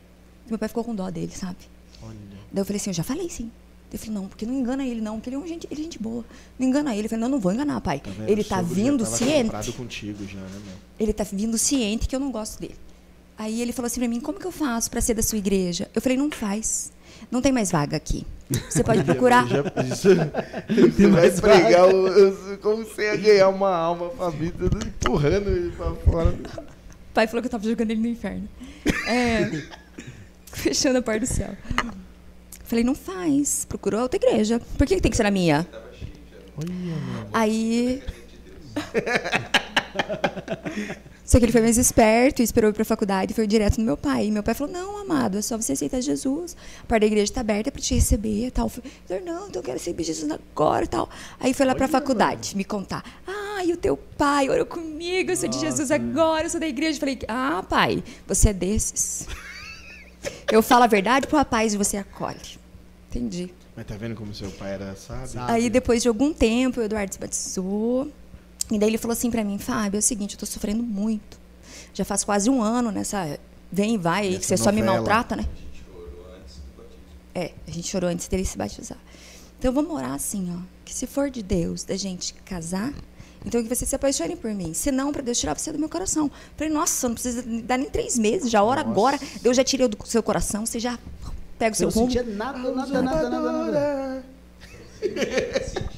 [0.48, 1.56] Meu pai ficou com dó dele, sabe?
[2.02, 2.35] Olha.
[2.52, 3.50] Daí eu falei assim: Eu já falei sim.
[3.92, 5.84] Ele falou: Não, porque não engana ele, não, porque ele é um gente, ele é
[5.84, 6.24] gente boa.
[6.58, 7.06] Não engana ele.
[7.06, 8.00] Eu falei: Não, não vou enganar, pai.
[8.00, 9.72] Tá ele tá vindo ciente.
[9.72, 10.74] contigo já, né, meu?
[10.98, 12.76] Ele tá vindo ciente que eu não gosto dele.
[13.38, 15.88] Aí ele falou assim pra mim: Como que eu faço pra ser da sua igreja?
[15.94, 16.92] Eu falei: Não faz.
[17.30, 18.26] Não tem mais vaga aqui.
[18.68, 19.46] Você pode procurar.
[19.48, 20.14] Já, você
[21.08, 25.94] vai pregar o, o- como você ia ganhar uma alma pra vida, empurrando ele pra
[25.94, 26.30] fora.
[26.30, 28.46] O pai falou que eu tava jogando ele no inferno.
[29.08, 29.62] É,
[30.52, 31.50] fechando a porta do céu.
[32.66, 33.64] Falei, não faz.
[33.64, 34.60] Procurou outra igreja.
[34.76, 35.66] Por que tem que ser a minha?
[37.32, 38.02] Aí.
[41.24, 43.84] Só que ele foi mais esperto e esperou ir pra faculdade e foi direto no
[43.84, 44.26] meu pai.
[44.26, 46.56] E meu pai falou: Não, amado, é só você aceitar Jesus.
[46.84, 48.66] A porta da igreja está aberta para te receber tal.
[48.66, 51.10] Eu falei, não, então eu quero receber Jesus agora tal.
[51.40, 53.02] Aí foi lá pra Olha, faculdade me contar.
[53.26, 56.68] Ah, e o teu pai orou comigo, eu sou de Jesus agora, eu sou da
[56.68, 56.96] igreja.
[56.96, 59.26] Eu falei: Ah, pai, você é desses.
[60.50, 62.58] Eu falo a verdade pro rapaz e você acolhe.
[63.10, 63.52] Entendi.
[63.76, 65.40] Mas tá vendo como seu pai era sábio?
[65.46, 68.10] Aí depois de algum tempo, o Eduardo se batizou.
[68.70, 71.38] E daí ele falou assim pra mim, Fábio, é o seguinte, eu tô sofrendo muito.
[71.94, 73.38] Já faz quase um ano nessa
[73.70, 74.96] vem e vai aí, que você só me novela.
[74.96, 75.46] maltrata, né?
[77.34, 78.98] É, a gente chorou antes dele se batizar.
[79.58, 80.60] Então vamos orar assim, ó.
[80.84, 82.92] Que se for de Deus, da gente casar,
[83.46, 84.74] então que você se apaixone por mim.
[84.74, 86.28] Se não, para Deus tirar você do meu coração.
[86.56, 89.18] Falei, nossa, não precisa dar nem três meses, já ora agora.
[89.40, 90.98] Deus já tirou do seu coração, você já
[91.56, 92.10] pega o seu não rumo.
[92.10, 94.24] sentia nada, nada, nada, nada, nada.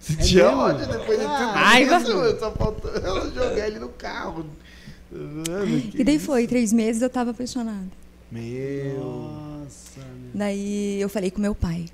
[0.00, 1.98] Sentia ódio depois de tudo Raiva.
[1.98, 2.38] isso.
[2.40, 4.44] Só faltou ela jogar ele no carro.
[5.94, 6.26] E daí isso?
[6.26, 7.86] foi, três meses eu tava apaixonada.
[8.28, 8.98] Meu.
[8.98, 10.30] Nossa, meu.
[10.34, 11.86] Daí eu falei com meu pai.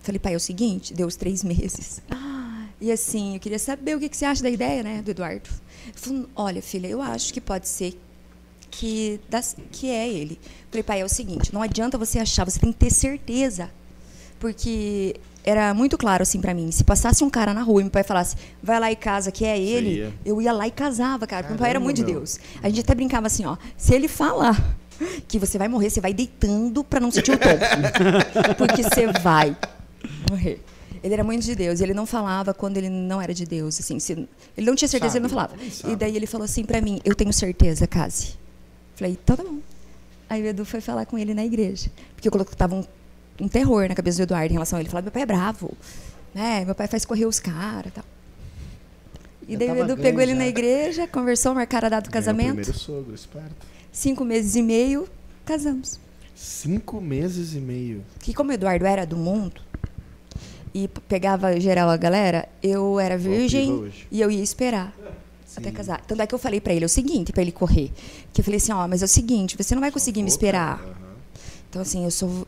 [0.00, 2.00] Falei, pai, é o seguinte, deu os três meses.
[2.80, 5.48] E assim, eu queria saber o que, que você acha da ideia, né, do Eduardo.
[5.84, 8.00] Ele falou, olha, filha, eu acho que pode ser
[8.70, 10.38] que, das, que é ele.
[10.70, 13.70] Falei, pai, é o seguinte, não adianta você achar, você tem que ter certeza.
[14.38, 17.90] Porque era muito claro assim pra mim, se passasse um cara na rua e meu
[17.90, 20.14] pai falasse, vai lá e casa que é ele, ia.
[20.24, 21.42] eu ia lá e casava, cara.
[21.42, 22.20] Porque meu pai era Caramba, muito de meu.
[22.20, 22.38] Deus.
[22.62, 24.78] A gente até brincava assim, ó, se ele falar
[25.28, 27.60] que você vai morrer, você vai deitando pra não sentir o tombo.
[28.56, 29.56] Porque você vai
[30.30, 30.62] morrer.
[31.02, 31.80] Ele era muito de Deus.
[31.80, 33.80] E ele não falava quando ele não era de Deus.
[33.80, 35.54] Assim, se- ele não tinha certeza, ele não falava.
[35.88, 38.34] E daí ele falou assim pra mim: Eu tenho certeza, case.
[38.96, 39.58] Falei: Então tá bom.
[40.28, 41.90] Aí o Edu foi falar com ele na igreja.
[42.14, 42.84] Porque eu colocava um,
[43.40, 44.88] um terror na cabeça do Eduardo em relação a ele.
[44.90, 45.72] Falava: Meu pai é bravo.
[46.34, 46.64] Né?
[46.64, 48.04] Meu pai faz correr os caras e tal.
[49.48, 52.54] E daí o Edu pegou grande ele na igreja, conversou, marcaram a data do casamento.
[52.56, 53.66] Primeiro sogro, esperto.
[53.90, 55.08] Cinco meses e meio,
[55.44, 55.98] casamos.
[56.36, 58.04] Cinco meses e meio.
[58.20, 59.60] que como o Eduardo era do mundo
[60.74, 64.92] e pegava geral a galera, eu era virgem e eu ia esperar
[65.56, 66.00] até casar.
[66.06, 67.90] Tanto é que eu falei pra ele o seguinte, pra ele correr,
[68.32, 70.80] que eu falei assim, ó, mas é o seguinte, você não vai conseguir me esperar.
[71.68, 72.46] Então assim, eu sou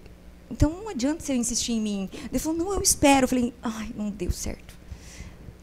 [0.50, 2.10] então não adianta você insistir em mim.
[2.30, 3.24] Ele falou: "Não, eu espero".
[3.24, 4.74] Eu falei: "Ai, não deu certo".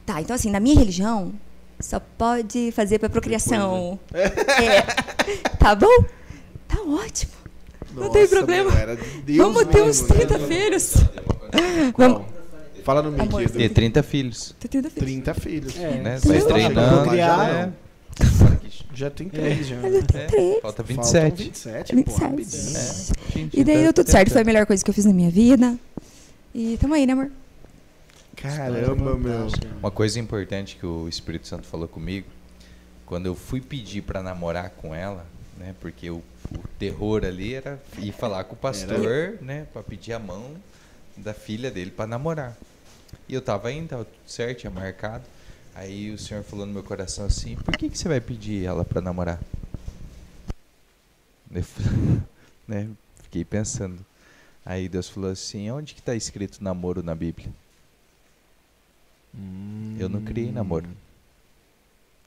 [0.04, 1.32] Tá, então assim, na minha religião,
[1.80, 4.00] só pode fazer pra procriação.
[4.12, 4.82] É.
[5.60, 6.04] Tá bom?
[6.67, 7.32] Tá ótimo.
[7.93, 8.72] Não tem problema.
[9.28, 10.26] Meu, Vamos ter uns mesmo, né?
[10.26, 10.93] 30 filhos.
[11.95, 12.38] Vamos.
[12.89, 13.47] Fala no mic, Amor.
[13.47, 14.56] Ter 30 filhos.
[14.60, 15.06] Ter 30 filhos.
[15.06, 15.78] 30 filhos.
[15.78, 16.17] É, Né?
[16.25, 17.15] Vai treinando.
[17.15, 17.71] já é.
[18.95, 19.75] Já tem três, já.
[19.80, 20.62] Mas eu tenho É, três.
[20.63, 21.43] falta Faltam 27.
[21.43, 22.19] 27, pô, 27.
[22.23, 22.78] rapidinho.
[22.78, 24.25] É, gente, E daí deu tudo certo.
[24.25, 24.34] tentando.
[24.34, 25.78] Foi a melhor coisa que eu fiz na minha vida.
[26.56, 27.30] E tamo aí, né, amor?
[28.36, 29.47] Caramba, meu.
[29.80, 32.25] Uma coisa importante que o Espírito Santo falou comigo,
[33.06, 35.28] quando eu fui pedir pra namorar com ela,
[35.60, 35.75] né?
[35.80, 39.67] Porque o, o terror ali era ir falar com o pastor, né?
[39.71, 40.56] Pra pedir a mão
[41.15, 42.58] da filha dele pra namorar.
[43.30, 45.24] E eu tava indo, tava tudo certo, tinha marcado.
[45.76, 48.84] Aí o Senhor falou no meu coração assim: Por que, que você vai pedir ela
[48.84, 49.39] pra namorar?
[51.54, 51.63] Eu
[52.68, 52.89] né?
[53.22, 54.04] Fiquei pensando.
[54.65, 57.50] Aí Deus falou assim: Onde que tá escrito namoro na Bíblia?
[60.00, 60.89] Eu não criei namoro.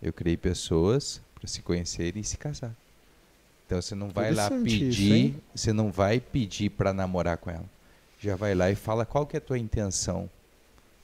[0.00, 2.72] Eu criei pessoas para se conhecerem e se casar.
[3.66, 5.42] Então você não vai lá isso, pedir, hein?
[5.52, 7.64] você não vai pedir para namorar com ela.
[8.20, 10.30] Já vai lá e fala qual que é a tua intenção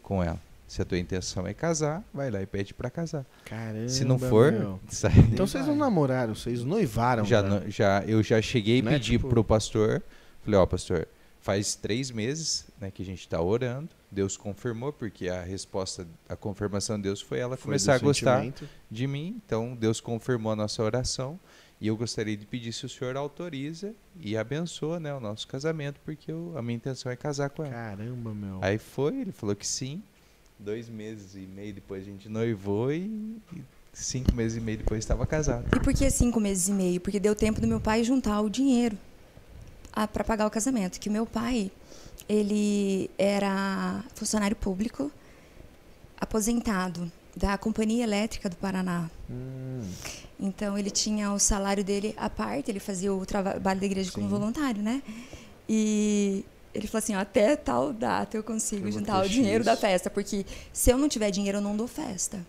[0.09, 0.41] com ela.
[0.67, 3.25] Se a tua intenção é casar, vai lá e pede para casar.
[3.45, 4.81] Caramba, Se não for, meu.
[4.89, 5.13] sai.
[5.33, 7.25] Então vocês não namoraram, vocês noivaram.
[7.25, 7.63] já, né?
[7.69, 10.03] já eu já cheguei e Né, pedi tipo- pro pastor,
[10.45, 11.09] falei, ó, pastor,
[11.41, 13.89] faz três meses né, que a gente está orando.
[14.11, 18.37] Deus confirmou, porque a resposta, a confirmação de Deus foi ela Foi começar a gostar
[18.43, 18.69] sentimento.
[18.91, 19.41] de mim.
[19.47, 21.39] Então Deus confirmou a nossa oração
[21.81, 26.01] e eu gostaria de pedir se o senhor autoriza e abençoa né, o nosso casamento,
[26.05, 27.73] porque eu- a minha intenção é casar com ela.
[27.73, 28.59] Caramba, meu.
[28.63, 30.03] Aí foi, ele falou que sim.
[30.59, 33.05] Dois meses e meio depois a gente noivou e,
[33.55, 33.63] e
[33.93, 35.67] cinco meses e meio depois estava casado.
[35.77, 37.01] E por que cinco meses e meio?
[37.01, 38.99] Porque deu tempo do meu pai juntar o dinheiro
[40.13, 40.99] para pagar o casamento.
[40.99, 41.71] Que o meu pai,
[42.29, 45.13] ele era funcionário público,
[46.21, 49.09] aposentado da Companhia Elétrica do Paraná.
[49.31, 49.83] Hum,
[50.41, 54.27] Então ele tinha o salário dele à parte, ele fazia o trabalho da igreja como
[54.27, 54.31] Sim.
[54.33, 55.03] voluntário, né?
[55.69, 59.67] E ele falou assim, ó, até tal data eu consigo Eu juntar o dinheiro X.
[59.67, 62.45] da festa, porque se eu não tiver dinheiro eu não dou festa.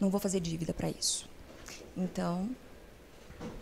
[0.00, 1.28] Não vou fazer dívida para isso.
[1.96, 2.48] Então,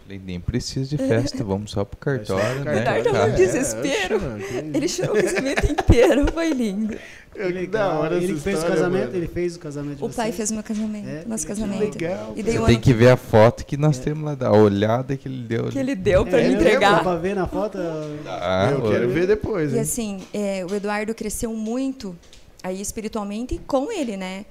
[0.04, 2.82] Falei, nem preciso de festa, vamos só pro cartório, né?
[2.82, 3.26] Cartório não, Tá.
[3.26, 4.20] um desespero.
[4.20, 6.96] mano, que ele chorou o casamento inteiro, foi lindo.
[7.32, 9.16] Que da hora ele fez o história, casamento, mano.
[9.16, 11.94] ele fez o casamento de O pai fez meu casamento, É, nosso que casamento.
[11.98, 14.34] legal, E daí Você o tem ano que ver a foto que nós temos lá,
[14.34, 17.02] da olhada que ele deu que ele deu para É, me entregar.
[17.04, 17.78] pra ver na foto?
[18.26, 19.80] Ah, Eu quero ver depois, E hein?
[19.80, 22.16] assim, é, o Eduardo cresceu muito
[22.64, 24.44] aí espiritualmente com ele, né?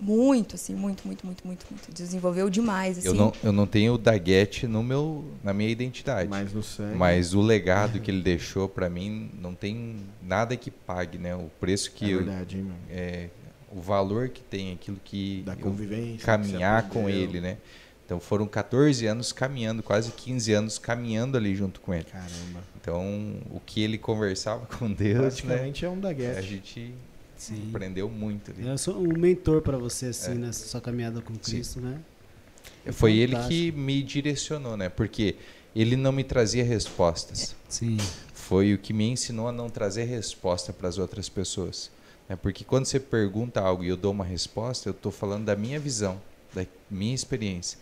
[0.00, 1.92] Muito, assim, muito, muito, muito, muito, muito.
[1.92, 3.08] Desenvolveu demais, assim.
[3.08, 6.28] Eu não, eu não tenho o Daguete no meu, na minha identidade.
[6.28, 6.96] Mais no sangue.
[6.96, 11.34] Mas o legado que ele deixou pra mim não tem nada que pague, né?
[11.34, 12.76] O preço é que eu, verdade, hein, mano.
[12.90, 13.28] é,
[13.72, 16.24] o valor que tem aquilo que Da eu convivência.
[16.24, 17.56] caminhar com ele, né?
[18.04, 22.04] Então foram 14 anos caminhando, quase 15 anos caminhando ali junto com ele.
[22.04, 22.62] Caramba.
[22.80, 25.20] Então o que ele conversava com Deus, né?
[25.22, 26.94] Praticamente é um da A gente
[27.48, 27.68] Sim.
[27.70, 28.66] aprendeu muito ali.
[28.66, 30.34] Eu sou um mentor para você, assim, É.
[30.34, 32.00] nessa sua caminhada com Cristo, né?
[32.92, 33.54] Foi ele Fantástico.
[33.54, 34.88] que me direcionou, né?
[34.88, 35.36] Porque
[35.74, 37.54] ele não me trazia respostas.
[37.68, 37.96] Sim.
[38.32, 41.90] Foi o que me ensinou a não trazer resposta para as outras pessoas.
[42.28, 42.34] né?
[42.36, 45.78] Porque quando você pergunta algo e eu dou uma resposta, eu estou falando da minha
[45.78, 46.20] visão,
[46.54, 47.78] da minha experiência.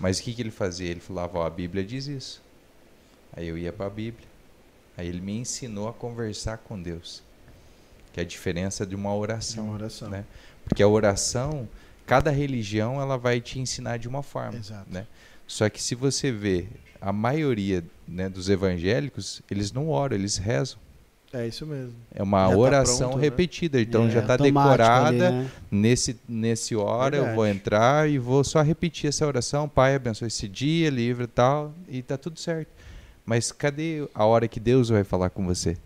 [0.00, 0.88] Mas o que, que ele fazia?
[0.90, 2.42] Ele falava, ó, a Bíblia diz isso.
[3.32, 4.26] Aí eu ia para a Bíblia.
[4.96, 7.22] Aí ele me ensinou a conversar com Deus.
[8.14, 9.64] Que é a diferença de uma oração.
[9.64, 10.08] uma oração.
[10.08, 10.24] né?
[10.64, 11.68] Porque a oração,
[12.06, 14.56] cada religião ela vai te ensinar de uma forma.
[14.56, 14.86] Exato.
[14.90, 15.06] Né?
[15.46, 16.66] Só que se você vê
[17.00, 20.78] a maioria né, dos evangélicos, eles não oram, eles rezam.
[21.32, 21.92] É isso mesmo.
[22.14, 23.22] É uma Já tá oração pronto, né?
[23.24, 23.80] repetida.
[23.80, 25.08] Então É, já está decorada.
[25.08, 25.50] ali, né?
[25.68, 27.56] Nesse, nesse hora eu vou Verdade.
[27.58, 29.68] entrar e vou só repetir essa oração.
[29.68, 31.74] Pai, abençoe esse dia, livre e tal.
[31.88, 32.68] E tá tudo certo.
[33.26, 35.76] Mas cadê a hora que Deus vai falar com você?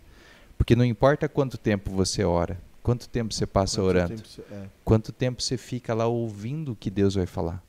[0.59, 4.41] Porque não importa quanto tempo você ora, quanto tempo você passa Quanto orando, tempo você-
[4.51, 4.65] é.
[4.85, 7.63] quanto tempo você fica lá ouvindo o que Deus vai falar.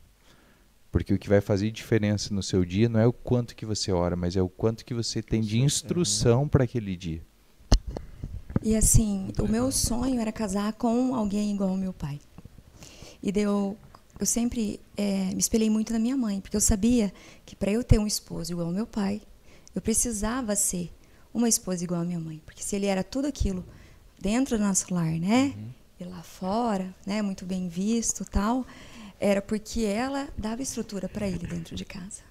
[0.93, 3.93] Porque o que vai fazer diferença no seu dia não é o quanto que você
[3.93, 7.23] ora, mas é o quanto que você tem de instrução para aquele dia.
[8.63, 12.21] E assim, o meu sonho era casar com alguém igual ao meu pai.
[13.23, 13.77] E daí eu,
[14.19, 17.13] eu sempre eh, me espelhei muito na minha mãe, porque eu sabia
[17.47, 19.23] que para eu ter um esposo igual ao meu pai,
[19.75, 20.91] eu precisava ser
[21.33, 22.41] uma esposa igual à minha mãe.
[22.45, 23.65] Porque se ele era tudo aquilo
[24.19, 25.55] dentro do nosso lar, né?
[25.99, 27.23] E lá fora, né?
[27.23, 28.67] Muito bem visto tal,
[29.19, 32.31] era porque ela dava estrutura para ele dentro de casa.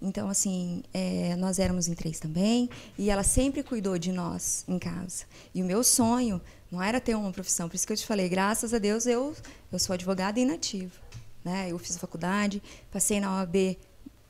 [0.00, 2.68] Então, assim, eh, nós éramos em três também,
[2.98, 5.24] e ela sempre cuidou de nós em casa.
[5.54, 8.28] E o meu sonho não era ter uma profissão, por isso que eu te falei,
[8.28, 9.34] graças a Deus eu,
[9.72, 10.92] eu sou advogada inativa.
[11.42, 11.68] Né?
[11.70, 13.78] Eu fiz faculdade, passei na OAB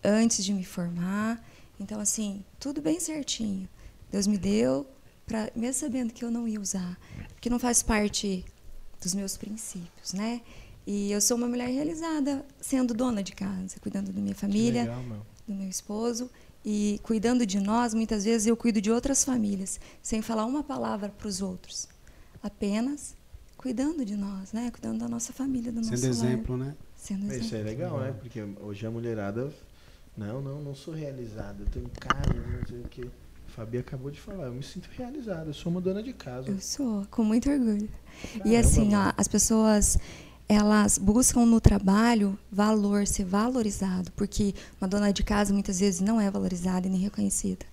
[0.03, 1.45] antes de me formar.
[1.81, 3.69] Então, assim, tudo bem certinho.
[4.15, 4.87] Deus me deu,
[5.27, 6.97] pra, mesmo sabendo que eu não ia usar,
[7.33, 8.45] porque não faz parte
[9.03, 10.41] dos meus princípios, né?
[10.87, 15.03] E eu sou uma mulher realizada, sendo dona de casa, cuidando da minha família, legal,
[15.03, 15.27] meu.
[15.49, 16.31] do meu esposo
[16.65, 21.09] e cuidando de nós, muitas vezes eu cuido de outras famílias, sem falar uma palavra
[21.09, 21.89] para os outros.
[22.41, 23.17] Apenas
[23.57, 24.71] cuidando de nós, né?
[24.71, 26.31] Cuidando da nossa família, do Sendo nosso lar.
[26.31, 26.77] exemplo, né?
[26.95, 27.57] Sendo Isso exemplo.
[27.57, 28.13] é legal, né?
[28.13, 29.53] Porque hoje a mulherada.
[30.17, 31.65] Não, não, não sou realizada.
[31.65, 33.11] Eu tenho casa, não sei o quê.
[33.55, 36.51] Fabi acabou de falar, eu me sinto realizada, eu sou uma dona de casa.
[36.51, 37.89] Eu sou, com muito orgulho.
[38.35, 39.09] e Caramba, assim, mano.
[39.11, 39.97] ó, as pessoas
[40.49, 46.21] elas buscam no trabalho valor, ser valorizado, porque uma dona de casa muitas vezes não
[46.21, 47.65] é valorizada e nem reconhecida.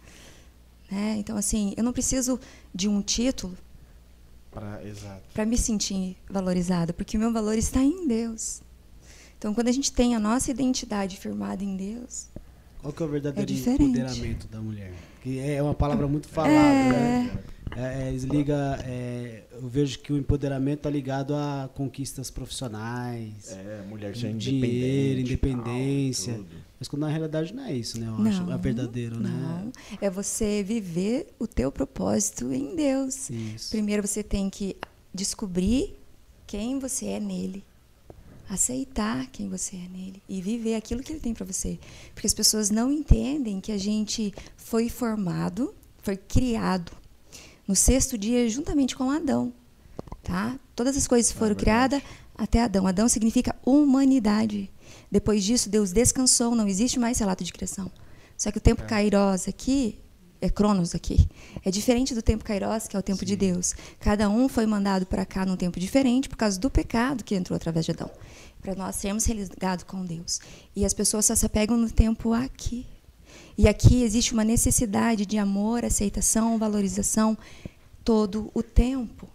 [0.90, 1.16] Né?
[1.18, 2.40] Então, assim, eu não preciso
[2.74, 3.58] de um título
[5.34, 8.62] para me sentir valorizada, porque o meu valor está em Deus.
[9.38, 12.28] Então, quando a gente tem a nossa identidade firmada em Deus,
[12.82, 13.84] Qual que é o verdadeiro É diferente.
[13.84, 14.94] empoderamento da mulher?
[15.22, 17.32] Que é uma palavra muito falada, né?
[17.76, 23.52] é, É, é, liga, é, eu vejo que o empoderamento está ligado a conquistas profissionais,
[23.52, 25.22] É, mulher ser dinheiro, independente.
[25.62, 26.34] independência.
[26.34, 26.46] tal.
[26.80, 28.08] Mas quando na realidade não é isso, né?
[28.08, 29.30] Eu acho, é verdadeiro, né?
[29.30, 29.72] não.
[30.02, 33.30] É você viver o teu propósito em Deus.
[33.30, 33.70] Isso.
[33.70, 34.76] Primeiro você tem que
[35.14, 35.96] descobrir
[36.48, 37.64] quem você é nele.
[38.52, 41.80] Aceitar quem você é nele e viver aquilo que ele tem para você.
[42.14, 45.74] Porque as pessoas não entendem que a gente foi formado,
[46.04, 46.92] foi criado
[47.66, 49.54] no sexto dia juntamente com Adão,
[50.22, 50.60] tá?
[50.76, 52.02] Todas as coisas foram criadas
[52.38, 52.86] até Adão.
[52.86, 54.70] Adão significa humanidade.
[55.10, 57.90] Depois disso, Deus descansou, não existe mais relato de criação.
[58.38, 59.98] Só que o tempo Kairos aqui,
[60.42, 61.30] é Cronos aqui,
[61.64, 63.76] é diferente do tempo Kairos, que é o tempo de Deus.
[64.00, 67.56] Cada um foi mandado para cá num tempo diferente por causa do pecado que entrou
[67.56, 68.10] através de Adão.
[68.60, 70.40] Para nós sermos religados com Deus.
[70.76, 72.88] E as pessoas só se apegam no tempo aqui.
[73.58, 77.38] E aqui existe uma necessidade de amor, aceitação, valorização
[78.04, 79.28] todo o tempo.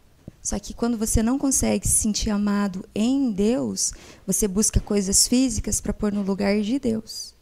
[0.43, 3.93] Só que quando você não consegue se sentir amado em Deus,
[4.27, 7.36] você busca coisas físicas para pôr no lugar de Deus.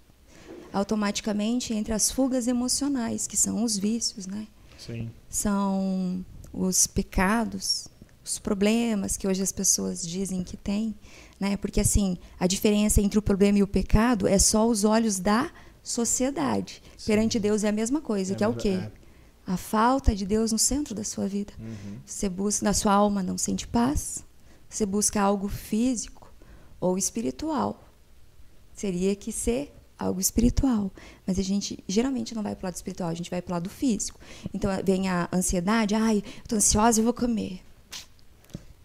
[0.75, 4.49] Automaticamente entra as fugas emocionais, que são os vícios, né?
[4.77, 5.09] Sim.
[5.29, 7.87] São os pecados,
[8.25, 10.95] os problemas que hoje as pessoas dizem que têm,
[11.39, 11.57] né?
[11.57, 15.51] Porque assim, a diferença entre o problema e o pecado é só os olhos da
[15.83, 16.83] sociedade.
[17.05, 18.81] Perante Deus é a mesma coisa, É que é o quê?
[19.47, 21.53] A falta de Deus no centro da sua vida.
[21.59, 21.99] Uhum.
[22.07, 24.25] Você busca, na sua alma não sente paz.
[24.69, 26.33] Você busca algo físico
[26.81, 27.85] ou espiritual.
[28.73, 30.91] Seria que ser algo espiritual.
[31.27, 33.55] Mas a gente geralmente não vai para o lado espiritual, a gente vai para o
[33.55, 34.19] lado físico.
[34.53, 37.61] Então vem a ansiedade, ai, estou ansiosa, eu vou comer.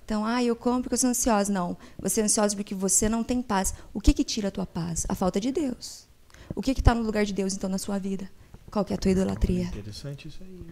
[0.10, 1.54] Então, ah, eu como porque eu sou ansiosa.
[1.54, 3.76] Não, você é ansiosa porque você não tem paz.
[3.94, 5.06] O que, que tira a tua paz?
[5.08, 6.08] A falta de Deus.
[6.56, 8.28] O que está no lugar de Deus, então, na sua vida?
[8.72, 9.66] Qual que é a tua idolatria?
[9.66, 10.66] Interessante isso aí.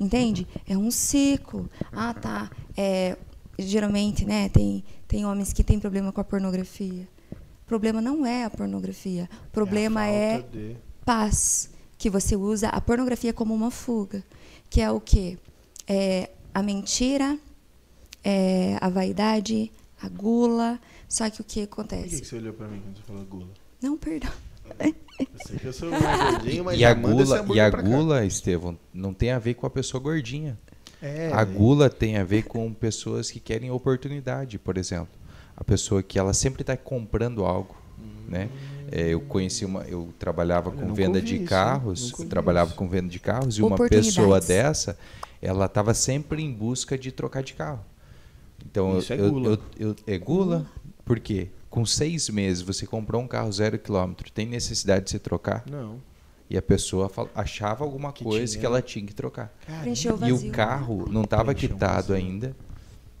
[0.00, 0.46] Entende?
[0.66, 1.68] É um ciclo.
[1.92, 2.50] Ah, tá.
[2.74, 3.18] É,
[3.58, 7.06] geralmente, né, tem, tem homens que têm problema com a pornografia.
[7.64, 9.28] O problema não é a pornografia.
[9.46, 14.22] O problema a é, falta de- paz, que você usa a pornografia como uma fuga.
[14.68, 15.38] Que é o quê?
[15.86, 17.38] É a mentira,
[18.22, 19.70] é a vaidade,
[20.02, 20.78] a gula.
[21.08, 22.20] Só que o que Por que, acontece?
[22.20, 23.48] que você olhou pra mim quando você falou gula?
[23.80, 24.30] Não, perdão.
[24.80, 29.12] Eu sei que eu sou gordinho, mas E a gula, e a gula, Estevão, não
[29.14, 30.58] tem a ver com a pessoa gordinha.
[31.02, 31.58] É, A velho.
[31.58, 35.08] gula tem a ver com pessoas que querem oportunidade, por exemplo.
[35.64, 37.74] A pessoa que ela sempre está comprando algo,
[38.28, 38.50] né?
[38.92, 42.76] É, eu conheci uma, eu trabalhava com nunca venda de isso, carros, trabalhava isso.
[42.78, 44.96] com venda de carros e uma pessoa dessa,
[45.40, 47.80] ela estava sempre em busca de trocar de carro.
[48.64, 49.58] Então Isso é eu, gula.
[49.78, 50.66] eu- eu- é gula?
[51.02, 51.48] Por quê?
[51.70, 55.64] Com seis meses você comprou um carro zero quilômetro, tem necessidade de se trocar?
[55.68, 55.96] Não.
[56.48, 58.60] E a pessoa fal- achava alguma Que coisa tinha.
[58.60, 59.50] que ela tinha que trocar.
[59.66, 60.36] E vazio.
[60.36, 62.54] o carro não estava quitado ainda.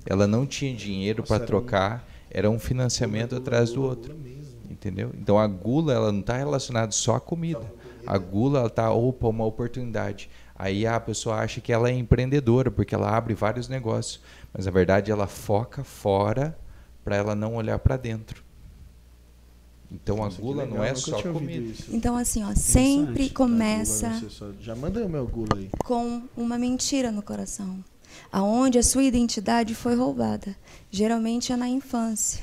[0.06, 2.06] Ela não tinha dinheiro para um- trocar.
[2.34, 4.14] Era um financiamento atrás do outro.
[4.68, 5.12] Entendeu?
[5.16, 7.72] Então a gula ela não está relacionada só à comida.
[8.06, 10.28] A gula ela tá opa uma oportunidade.
[10.56, 14.20] Aí a pessoa acha que ela é empreendedora porque ela abre vários negócios,
[14.52, 16.58] mas na verdade ela foca fora
[17.04, 18.42] para ela não olhar para dentro.
[19.92, 21.66] Então Nossa, a gula legal, não é só comida.
[21.66, 21.94] isso.
[21.94, 25.70] Então, assim, ó, sempre Tá, começa gula, você só- Já manda o meu gula aí.
[25.84, 27.78] com uma mentira no coração,
[28.30, 30.56] aonde a sua identidade foi roubada.
[30.90, 32.42] Geralmente é na infância.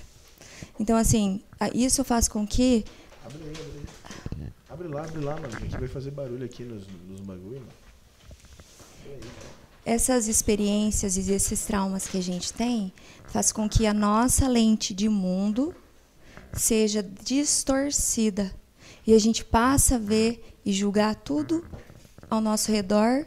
[0.79, 1.41] Então, assim,
[1.73, 2.85] isso faz com que
[3.23, 4.53] Abre aí, abre aí.
[4.69, 5.55] Abre lá, abre lá, mano.
[5.55, 7.61] Aqui vai fazer barulho aqui nos, nos bagulho.
[9.85, 12.93] essas experiências e esses traumas que a gente tem
[13.25, 15.75] faz com que a nossa lente de mundo
[16.53, 18.53] seja distorcida
[19.05, 21.65] e a gente passa a ver e julgar tudo
[22.29, 23.25] ao nosso redor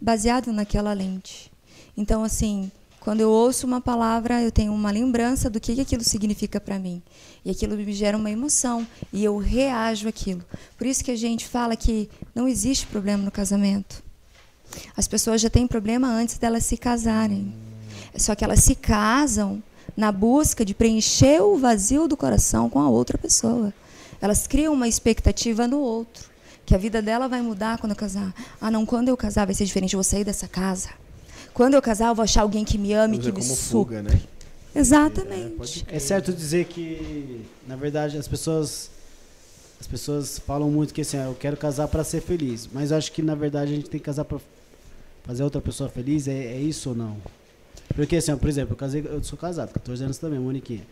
[0.00, 1.49] baseado naquela lente.
[1.96, 2.70] Então, assim,
[3.00, 7.02] quando eu ouço uma palavra, eu tenho uma lembrança do que aquilo significa para mim.
[7.42, 10.44] E aquilo me gera uma emoção e eu reajo àquilo.
[10.76, 14.02] Por isso que a gente fala que não existe problema no casamento.
[14.96, 17.54] As pessoas já têm problema antes delas se casarem.
[18.16, 19.62] Só que elas se casam
[19.96, 23.72] na busca de preencher o vazio do coração com a outra pessoa.
[24.20, 26.28] Elas criam uma expectativa no outro,
[26.66, 28.34] que a vida dela vai mudar quando eu casar.
[28.60, 30.90] Ah, não, quando eu casar vai ser diferente, eu vou sair dessa casa.
[31.52, 33.96] Quando eu casar, eu vou achar alguém que me ame, Usa que me como suga.
[33.96, 34.20] fuga, né?
[34.74, 35.56] Exatamente.
[35.56, 38.90] pode É certo dizer que, na verdade, as pessoas
[39.80, 42.98] as pessoas falam muito que assim, ah, eu quero casar para ser feliz, mas eu
[42.98, 44.38] acho que na verdade a gente tem que casar para
[45.24, 47.16] fazer outra pessoa feliz, é, é isso ou não?
[47.94, 50.86] Porque assim, ó, por exemplo, eu casei, eu sou casado, 14 anos também, Moniquinha.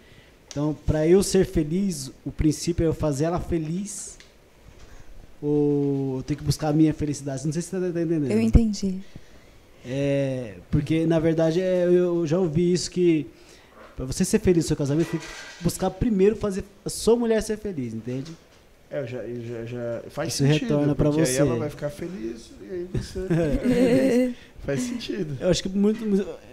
[0.51, 4.17] Então, para eu ser feliz, o princípio é eu fazer ela feliz
[5.43, 7.45] ou eu tenho que buscar a minha felicidade.
[7.45, 8.31] Não sei se você tá entendendo.
[8.31, 9.01] Eu entendi.
[9.91, 13.27] É, porque na verdade é, eu já ouvi isso que
[13.97, 15.27] para você ser feliz no seu casamento, tem que
[15.61, 18.31] buscar primeiro fazer a sua mulher ser feliz, entende?
[18.91, 20.69] É, já, já, já faz Isso sentido.
[20.69, 21.43] retorna porque você.
[21.43, 24.35] Aí ela vai ficar feliz e aí você.
[24.65, 25.37] Faz sentido.
[25.41, 26.05] Eu acho que muito,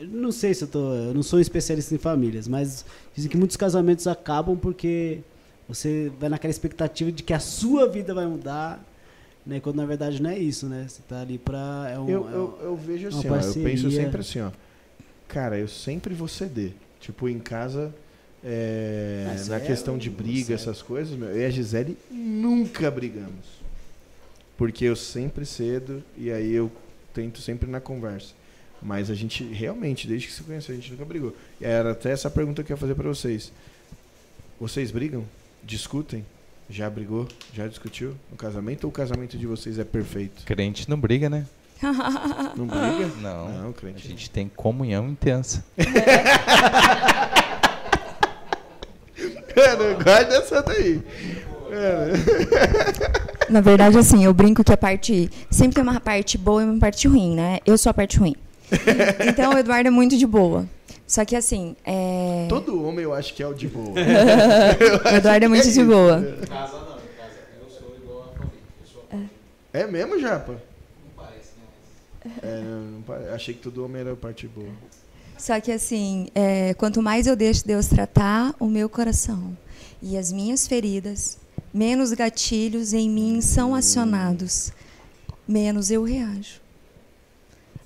[0.03, 3.57] não sei se eu tô, eu não sou especialista em famílias, mas dizem que muitos
[3.57, 5.19] casamentos acabam porque
[5.67, 8.83] você vai naquela expectativa de que a sua vida vai mudar,
[9.45, 9.59] né?
[9.59, 10.85] Quando na verdade não é isso, né?
[10.87, 13.63] Você tá ali pra é um, Eu, é eu, eu vejo uma assim, ó, eu
[13.63, 14.51] penso sempre assim, ó.
[15.27, 16.73] Cara, eu sempre vou ceder.
[16.99, 17.93] Tipo, em casa,
[18.43, 22.89] é, Ah, na é questão de briga, essas coisas, meu, eu e a Gisele nunca
[22.89, 23.63] brigamos.
[24.57, 26.71] Porque eu sempre cedo e aí eu
[27.13, 28.33] tento sempre na conversa.
[28.81, 31.35] Mas a gente realmente, desde que se conheceu, a gente nunca brigou.
[31.59, 33.51] E era até essa pergunta que eu ia fazer pra vocês.
[34.59, 35.25] Vocês brigam?
[35.63, 36.25] Discutem?
[36.69, 37.27] Já brigou?
[37.53, 40.43] Já discutiu no casamento ou o casamento de vocês é perfeito?
[40.45, 41.45] Crente não briga, né?
[42.55, 43.11] Não briga?
[43.21, 43.49] Não.
[43.49, 44.07] Não, A crente.
[44.07, 45.63] gente tem comunhão intensa.
[49.53, 51.01] Cara, guarda essa daí.
[51.69, 52.13] Cara,
[53.49, 55.29] Na verdade, assim, eu brinco que a parte.
[55.51, 57.59] Sempre tem uma parte boa e uma parte ruim, né?
[57.65, 58.35] Eu sou a parte ruim.
[59.27, 60.65] Então o Eduardo é muito de boa.
[61.07, 62.47] Só que assim, é...
[62.49, 63.93] todo homem eu acho que é o de boa.
[63.93, 66.21] o Eduardo é muito de boa.
[66.47, 68.59] Casa não, em casa eu sou igual a família.
[68.81, 70.53] Eu sou a É mesmo, Japa?
[70.53, 70.59] não
[71.15, 71.49] parece,
[72.25, 72.31] né?
[72.41, 74.69] É, não pare- achei que todo homem era a parte boa.
[75.37, 79.55] Só que assim, é, quanto mais eu deixo Deus tratar o meu coração
[80.01, 81.37] e as minhas feridas,
[81.73, 84.71] menos gatilhos em mim são acionados,
[85.47, 86.61] menos eu reajo.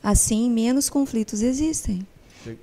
[0.02, 2.08] Assim, menos conflitos existem.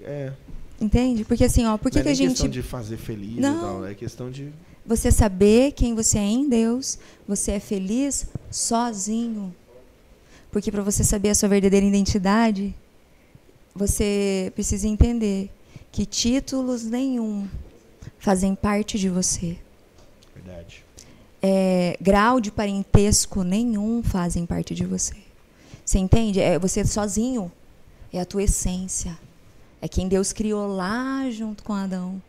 [0.03, 0.33] É,
[0.81, 1.25] Entende?
[1.25, 2.31] Porque assim, ó, por que, não que é a gente.
[2.31, 3.57] questão de fazer feliz Não.
[3.57, 4.53] e tal, é questão de.
[4.85, 9.55] Você saber quem você é em Deus, você é feliz sozinho.
[10.51, 12.75] Porque para você saber a sua verdadeira identidade,
[13.75, 15.51] você precisa entender
[15.91, 17.49] que títulos nenhum
[18.19, 19.59] fazem parte de você.
[20.35, 20.85] Verdade.
[21.43, 25.17] É, grau de parentesco nenhum fazem parte de você.
[25.85, 26.41] Você entende?
[26.41, 27.51] É você sozinho.
[28.13, 29.19] É a tua essência.
[29.81, 32.21] É quem Deus criou lá junto com Adão.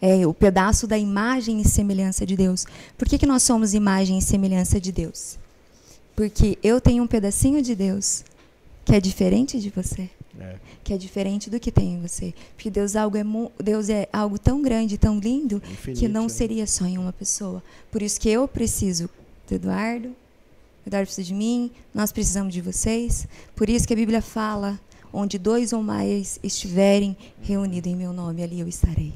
[0.00, 2.66] É o pedaço da imagem e semelhança de Deus.
[2.98, 5.38] Por que, que nós somos imagem e semelhança de Deus?
[6.14, 8.24] Porque eu tenho um pedacinho de Deus
[8.84, 10.56] que é diferente de você É.
[10.84, 12.34] que é diferente do que tem em você.
[12.54, 13.24] Porque Deus, algo é,
[13.62, 16.28] Deus é algo tão grande, tão lindo, Infinito, que não né?
[16.28, 17.62] seria só em uma pessoa.
[17.90, 19.08] Por isso que eu preciso
[19.48, 23.26] do Eduardo, o Eduardo precisa de mim, nós precisamos de vocês.
[23.56, 24.78] Por isso que a Bíblia fala,
[25.12, 29.12] onde dois ou mais estiverem reunidos em meu nome, ali eu estarei.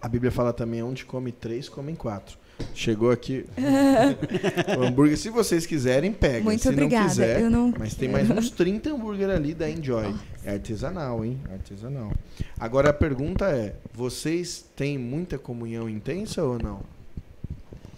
[0.00, 2.36] A Bíblia fala também onde come três, comem quatro.
[2.74, 3.44] Chegou aqui
[4.78, 5.16] o hambúrguer.
[5.16, 6.44] Se vocês quiserem, pega.
[6.44, 7.02] Muito Se obrigada.
[7.04, 10.14] não quiser, Eu não- mas tem mais uns 30 hambúrguer ali da Enjoy.
[10.44, 11.40] É artesanal, hein?
[11.50, 12.12] Artesanal.
[12.58, 16.80] Agora a pergunta é: vocês têm muita comunhão intensa ou não?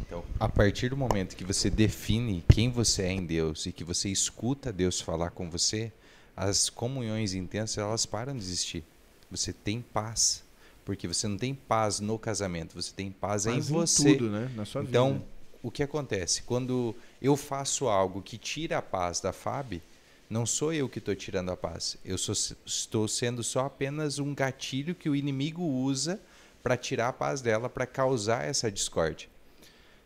[0.06, 3.82] Então, a partir do momento que você define quem você é em Deus e que
[3.84, 5.90] você escuta Deus falar com você,
[6.36, 8.84] as comunhões intensas elas param de existir.
[9.30, 10.44] Você tem paz,
[10.84, 14.12] porque você não tem paz no casamento, você tem paz, Mas em você.
[14.14, 14.50] tudo, né?
[14.54, 15.24] Na sua Então, vida.
[15.62, 16.42] o que acontece?
[16.42, 19.80] Quando eu faço algo que tira a paz da Fábio,
[20.28, 21.96] não sou eu que estou tirando a paz.
[22.04, 22.34] Eu sou-
[22.66, 26.20] estou sendo só apenas um gatilho que o inimigo usa
[26.62, 29.28] para tirar a paz dela, para causar essa discórdia.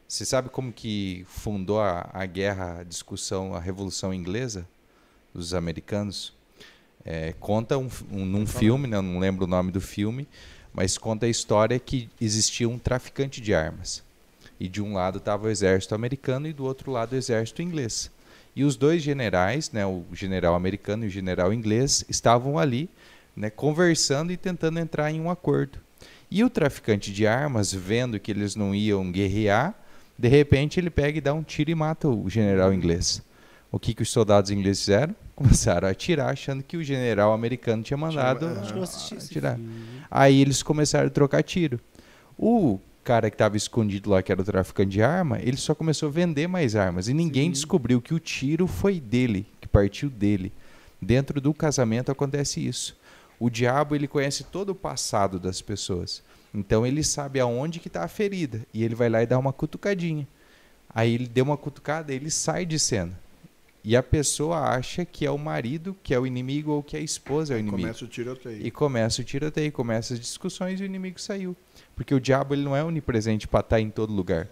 [0.06, 4.66] Você sabe como que fundou a, a guerra, a discussão, a Revolução Inglesa
[5.39, 6.32] dos americanos?
[7.05, 10.28] É, conta um, um, num filme, né, não lembro o nome do filme,
[10.72, 14.03] mas conta a história que existia um traficante de armas.
[14.61, 18.11] E de um lado estava o exército americano e do outro lado o exército inglês.
[18.55, 22.91] E os dois generais, né, o general americano e o general inglês, estavam ali
[23.36, 25.78] né, conversando e tentando entrar em um acordo.
[26.30, 29.74] E o traficante de armas, vendo que eles não iam guerrear,
[30.18, 33.22] de repente ele pega e dá um tiro e mata o general inglês.
[33.70, 35.14] O que, que os soldados ingleses fizeram?
[35.39, 38.82] Começaram a atirar, achando que o general americano tinha mandado Tinha-
[39.22, 39.55] atirar.
[39.55, 39.70] filme.
[40.11, 41.78] Aí eles começaram a trocar tiro.
[42.36, 46.09] O cara que estava escondido lá, que era o traficante de arma, ele só começou
[46.09, 47.07] a vender mais armas.
[47.07, 47.51] E ninguém Sim.
[47.53, 50.53] descobriu que o tiro foi dele, que partiu dele.
[51.01, 52.97] Dentro do casamento acontece isso.
[53.39, 56.20] O diabo ele conhece todo o passado das pessoas.
[56.53, 58.62] Então ele sabe aonde que está a ferida.
[58.74, 60.26] E ele vai lá e dá uma cutucadinha.
[60.93, 63.12] Aí ele deu uma cutucada, ele sai de cena.
[63.89, 67.01] E a pessoa acha que é o marido, que é o inimigo, ou que a
[67.01, 67.80] esposa é o inimigo.
[67.80, 68.66] Começa o tiroteio.
[68.66, 71.57] E começa o tiroteio, começa as discussões e o inimigo saiu.
[71.97, 74.47] Porque o diabo ele não é onipresente para estar em todo lugar.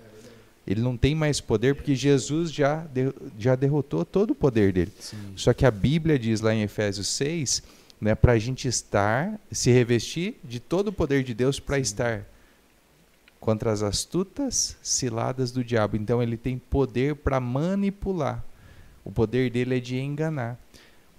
[0.67, 4.91] Ele não tem mais poder porque Jesus já, de- já derrotou todo o poder dele.
[4.99, 5.19] Sim.
[5.37, 7.63] Só que a Bíblia diz lá em Efésios 6,
[8.01, 12.25] né, para a gente estar, se revestir de todo o poder de Deus para estar
[13.39, 15.95] contra as astutas ciladas do diabo.
[15.95, 18.43] Então ele tem poder para manipular.
[19.07, 20.59] O poder dele é de enganar.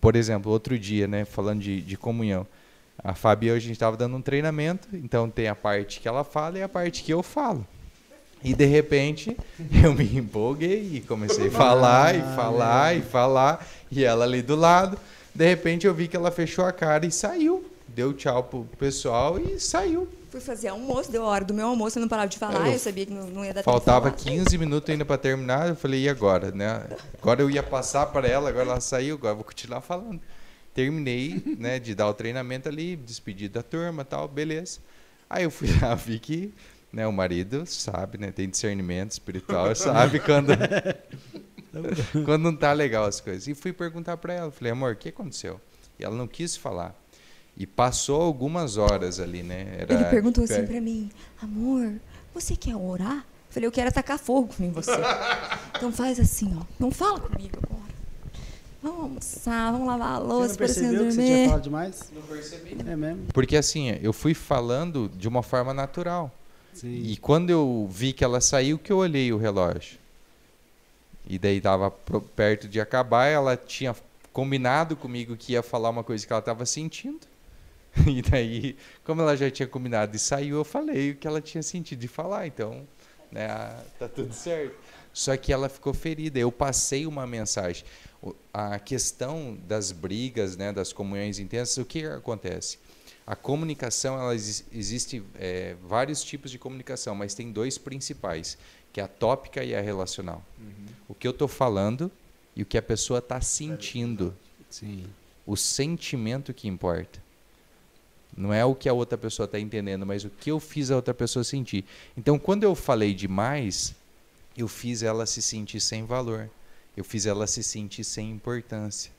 [0.01, 2.45] Por exemplo, outro dia, né, falando de, de comunhão,
[3.01, 6.25] a Fábio hoje a gente estava dando um treinamento, então tem a parte que ela
[6.25, 7.65] fala e a parte que eu falo.
[8.43, 9.37] E de repente
[9.81, 14.55] eu me empolguei e comecei a falar e falar e falar, e ela ali do
[14.57, 14.99] lado.
[15.33, 17.65] De repente eu vi que ela fechou a cara e saiu.
[17.87, 20.09] Deu tchau pro pessoal e saiu.
[20.29, 22.73] Fui fazer almoço, deu a hora do meu almoço, eu não parava de falar, Eu-
[22.73, 24.37] eu, sabia que não, não ia dar Faltava tempo falar.
[24.37, 25.69] 15 minutos ainda para terminar.
[25.69, 26.51] Eu falei, e agora?
[26.51, 26.85] Né?
[27.21, 30.19] Agora eu ia passar para ela, agora ela saiu, agora eu vou continuar falando.
[30.73, 34.79] Terminei né, de dar o treinamento ali, despedi da turma tal, beleza.
[35.29, 36.53] Aí eu fui lá, vi que
[36.91, 40.49] né, o marido sabe, né, tem discernimento espiritual, sabe quando,
[42.25, 43.47] quando não tá legal as coisas.
[43.47, 45.59] E fui perguntar para ela, falei, amor, o que aconteceu?
[45.99, 46.93] E ela não quis falar.
[47.57, 49.77] E passou algumas horas ali, né?
[49.79, 51.09] Era Ele perguntou assim pra mim,
[51.41, 51.93] amor,
[52.33, 53.17] você quer orar?
[53.17, 54.91] Eu falei, eu quero atacar fogo em você.
[55.75, 56.63] então faz assim, ó.
[56.79, 57.87] Não fala comigo agora.
[58.83, 61.63] Vamos almoçar, vamos lavar a Você louça, não para você percebeu que você tinha falado
[61.63, 62.11] demais?
[62.13, 62.77] Não percebi.
[62.87, 63.25] É mesmo?
[63.33, 66.31] Porque assim, eu fui falando de uma forma natural.
[66.73, 66.93] Sim.
[66.93, 69.97] E quando eu vi que ela saiu, que eu olhei o relógio.
[71.27, 73.95] E daí estava perto de acabar, ela tinha
[74.31, 77.25] combinado comigo que ia falar uma coisa que ela estava sentindo.
[78.07, 81.63] E daí, como ela já tinha combinado e saiu, eu falei o que ela tinha
[81.63, 82.47] sentido de falar.
[82.47, 82.87] Então,
[83.31, 83.47] né,
[83.99, 84.75] tá tudo certo.
[85.13, 86.37] Só que ela ficou ferida.
[86.37, 87.83] Eu passei uma mensagem.
[88.53, 92.77] A questão das brigas, né, das comunhões intensas, o que acontece?
[93.25, 98.57] A comunicação, ela exi- existe é, vários tipos de comunicação, mas tem dois principais,
[98.93, 100.43] que é a tópica e a relacional.
[101.09, 102.11] O que eu estou falando
[102.55, 104.35] e o que a pessoa está sentindo.
[104.69, 105.05] Sim.
[105.45, 107.21] O sentimento que importa.
[108.37, 110.95] Não é o que a outra pessoa está entendendo, mas o que eu fiz a
[110.95, 111.83] outra pessoa sentir.
[112.15, 113.95] Então, quando eu falei demais,
[114.55, 116.47] eu fiz ela se sentir sem valor.
[116.95, 119.11] Eu fiz ela se sentir sem importância.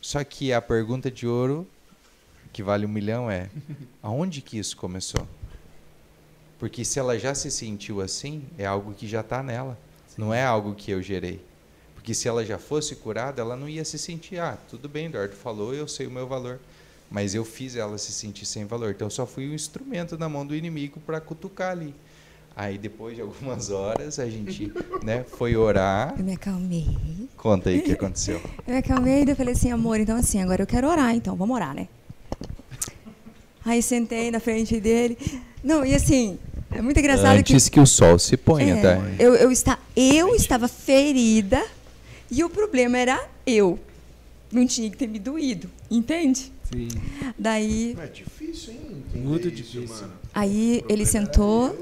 [0.00, 1.66] Só que a pergunta de ouro,
[2.52, 3.50] que vale um milhão, é:
[4.02, 5.28] aonde que isso começou?
[6.58, 9.78] Porque se ela já se sentiu assim, é algo que já está nela.
[10.16, 11.40] Não é algo que eu gerei.
[11.94, 15.36] Porque se ela já fosse curada, ela não ia se sentir, ah, tudo bem, Eduardo
[15.36, 16.58] falou, eu sei o meu valor.
[17.10, 18.90] Mas eu fiz ela se sentir sem valor.
[18.90, 21.94] Então eu só fui um instrumento na mão do inimigo para cutucar ali.
[22.54, 26.14] Aí depois de algumas horas a gente né, foi orar.
[26.16, 26.86] Eu me acalmei.
[27.36, 28.40] Conta aí o que aconteceu.
[28.66, 31.54] Eu me acalmei e falei assim, amor, então assim, agora eu quero orar, então, vamos
[31.56, 31.88] orar, né?
[33.64, 35.16] Aí sentei na frente dele.
[35.62, 36.38] Não, e assim,
[36.70, 37.74] é muito engraçado Antes que.
[37.74, 38.98] que o sol se ponha, É, tá?
[39.18, 41.62] eu, eu, está, eu estava ferida
[42.30, 43.78] e o problema era eu.
[44.52, 46.52] Não tinha que ter me doído, entende?
[46.72, 46.88] Sim.
[47.38, 48.80] Daí, É difícil, hein?
[49.08, 49.88] entender Muito isso, difícil.
[49.88, 50.12] mano.
[50.32, 51.76] aí ele sentou,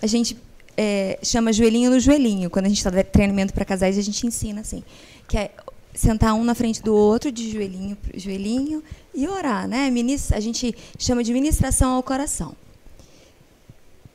[0.00, 0.36] a gente
[0.76, 2.48] é, chama joelhinho no joelhinho.
[2.48, 4.82] Quando a gente está treinamento para casais, a gente ensina assim,
[5.28, 5.50] que é
[5.94, 8.82] sentar um na frente do outro, de joelhinho para joelhinho,
[9.14, 9.90] e orar, né?
[10.32, 12.56] A gente chama de ministração ao coração.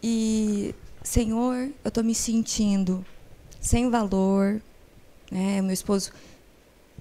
[0.01, 3.05] E, Senhor, eu estou me sentindo
[3.59, 4.61] sem valor,
[5.31, 5.61] né?
[5.61, 6.11] Meu esposo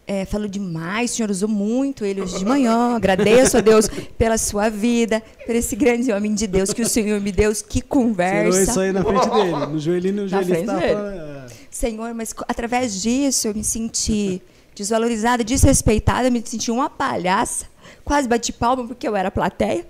[0.07, 2.95] é, falou demais, o Senhor usou muito ele hoje de manhã.
[2.97, 7.21] Agradeço a Deus pela sua vida, por esse grande homem de Deus que o Senhor
[7.21, 8.63] me deu, que Tirou conversa.
[8.63, 9.67] isso aí na frente dele.
[9.67, 10.81] No joelhinho, no Na joelhinho frente tava.
[10.81, 11.19] dele.
[11.19, 14.41] é, Senhor, mas através disso eu me senti
[14.75, 17.67] desvalorizada, desrespeitada, me senti uma palhaça,
[18.05, 19.87] quase bati palma porque eu era plateia.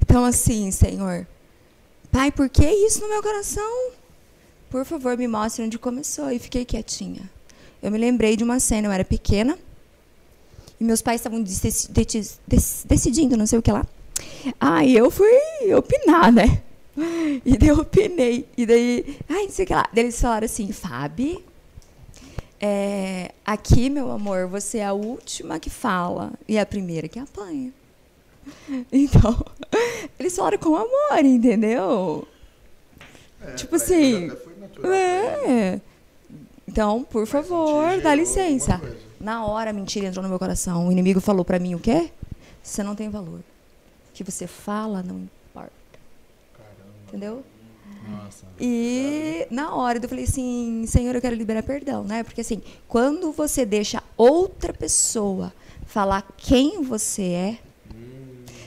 [0.00, 1.26] Então, assim, Senhor,
[2.10, 3.90] Pai, por que isso no meu coração?
[4.70, 6.30] Por favor, me mostre onde começou.
[6.30, 7.22] E fiquei quietinha.
[7.82, 9.58] Eu me lembrei de uma cena, eu era pequena,
[10.80, 13.84] e meus pais estavam dec- dec- dec- decidindo, não sei o que lá.
[14.60, 15.28] Aí eu fui
[15.76, 16.62] opinar, né?
[17.44, 18.46] E daí eu opinei.
[18.56, 19.88] E daí, ai, não sei o que lá.
[19.94, 21.42] Daí eles falaram assim, Fábio,
[22.60, 27.72] é, aqui, meu amor, você é a última que fala e a primeira que apanha.
[28.92, 29.42] Então,
[30.18, 32.26] eles falaram com amor, entendeu?
[33.40, 34.96] É, Tipo assim, natural pra
[35.50, 35.82] ele.
[36.72, 36.74] É.
[36.74, 38.80] Então, por favor, dá gerou licença.
[39.20, 40.88] Na hora a mentira entrou no meu coração.
[40.88, 42.10] O inimigo falou pra mim o quê?
[42.62, 43.40] Você não tem valor.
[43.40, 45.72] O que você fala não importa.
[47.06, 47.44] Entendeu?
[48.08, 48.46] Nossa.
[48.58, 52.22] E na hora eu falei assim, Senhor, eu quero liberar perdão, né?
[52.22, 55.52] Porque assim, quando você deixa outra pessoa
[55.86, 57.58] falar quem você é,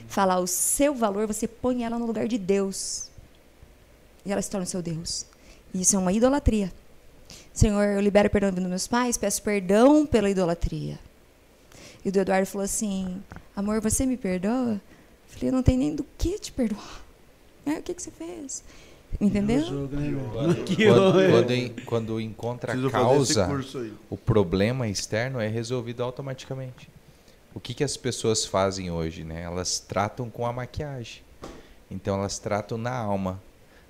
[0.08, 3.10] falar o seu valor, você põe ela no lugar de Deus.
[4.24, 5.26] E ela se torna o seu Deus.
[5.74, 6.72] E isso é uma idolatria.
[7.56, 11.00] Senhor, eu libero perdão dos meus pais, peço perdão pela idolatria.
[12.04, 13.24] E o do Eduardo falou assim:
[13.56, 14.74] Amor, você me perdoa?
[14.74, 14.82] Eu
[15.28, 17.02] falei: Eu não tenho nem do que te perdoar.
[17.66, 18.64] É, o que, que você fez?
[19.20, 19.62] Entendeu?
[19.88, 20.14] Né?
[20.34, 23.48] Quando, Que quando, quando en- quando encontra a causa,
[24.10, 26.90] o problema externo é resolvido automaticamente.
[27.54, 29.24] O que, que as pessoas fazem hoje?
[29.24, 29.42] Né?
[29.44, 31.22] Elas tratam com a maquiagem.
[31.90, 33.42] Então elas tratam na alma.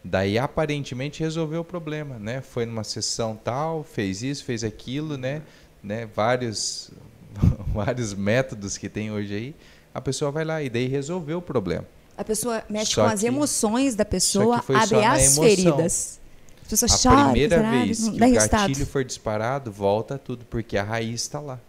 [0.08, 2.40] Daí aparentemente resolveu o problema, né?
[2.40, 5.42] Foi numa sessão tal, fez isso, fez aquilo, né?
[5.82, 6.06] né?
[6.16, 6.92] Vários,
[7.74, 9.56] vários métodos que tem hoje aí.
[9.92, 11.86] A pessoa vai lá e daí resolveu o problema.
[12.16, 16.20] A pessoa mexe Só com as que- emoções da pessoa, abre as feridas.
[16.66, 18.68] A pessoa A primeira vez que o resultado.
[18.70, 21.60] gatilho for disparado, volta tudo, porque a raiz está lá.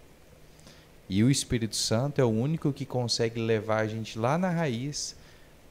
[1.08, 5.14] E o Espírito Santo é o único que consegue levar a gente lá na raiz,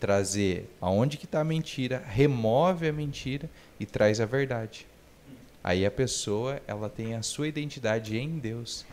[0.06, 3.50] trazer aonde que está a mentira, remove a mentira
[3.80, 4.86] e traz a verdade.
[5.64, 8.86] Aí a pessoa, ela tem a sua identidade em Deus.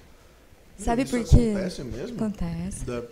[0.79, 1.53] Sabe por quê?
[1.55, 2.17] Acontece mesmo?
[2.17, 2.85] Acontece.
[2.87, 3.03] Da-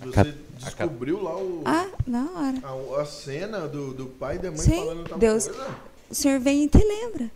[0.00, 2.58] você descobriu lá o, Ah, na hora.
[2.98, 5.74] a, a cena do, do pai e da mãe Sim, falando tal Deus- coisa?
[6.10, 7.30] O Senhor vem e te lembra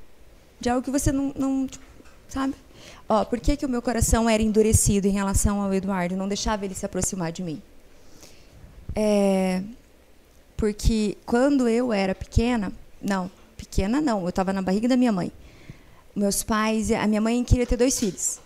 [0.61, 1.85] de algo que você não, não tipo,
[2.29, 2.55] sabe?
[3.09, 6.17] Ó, por que, que o meu coração era endurecido em relação ao Eduardo?
[6.17, 7.63] Não deixava ele se aproximar de mim.
[8.95, 9.63] É,
[10.63, 15.33] porque quando eu era pequena, não, pequena não, eu estava na barriga da minha mãe.
[16.15, 18.39] Meus pais, a minha mãe queria ter dois filhos.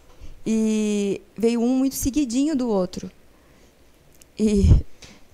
[0.46, 3.10] E veio um muito seguidinho do outro.
[4.38, 4.64] E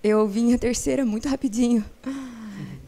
[0.03, 1.85] eu vim a terceira muito rapidinho.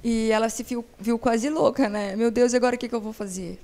[0.03, 2.17] E ela se viu, viu quase louca, né?
[2.17, 3.61] Meu Deus, agora o que, que eu vou fazer?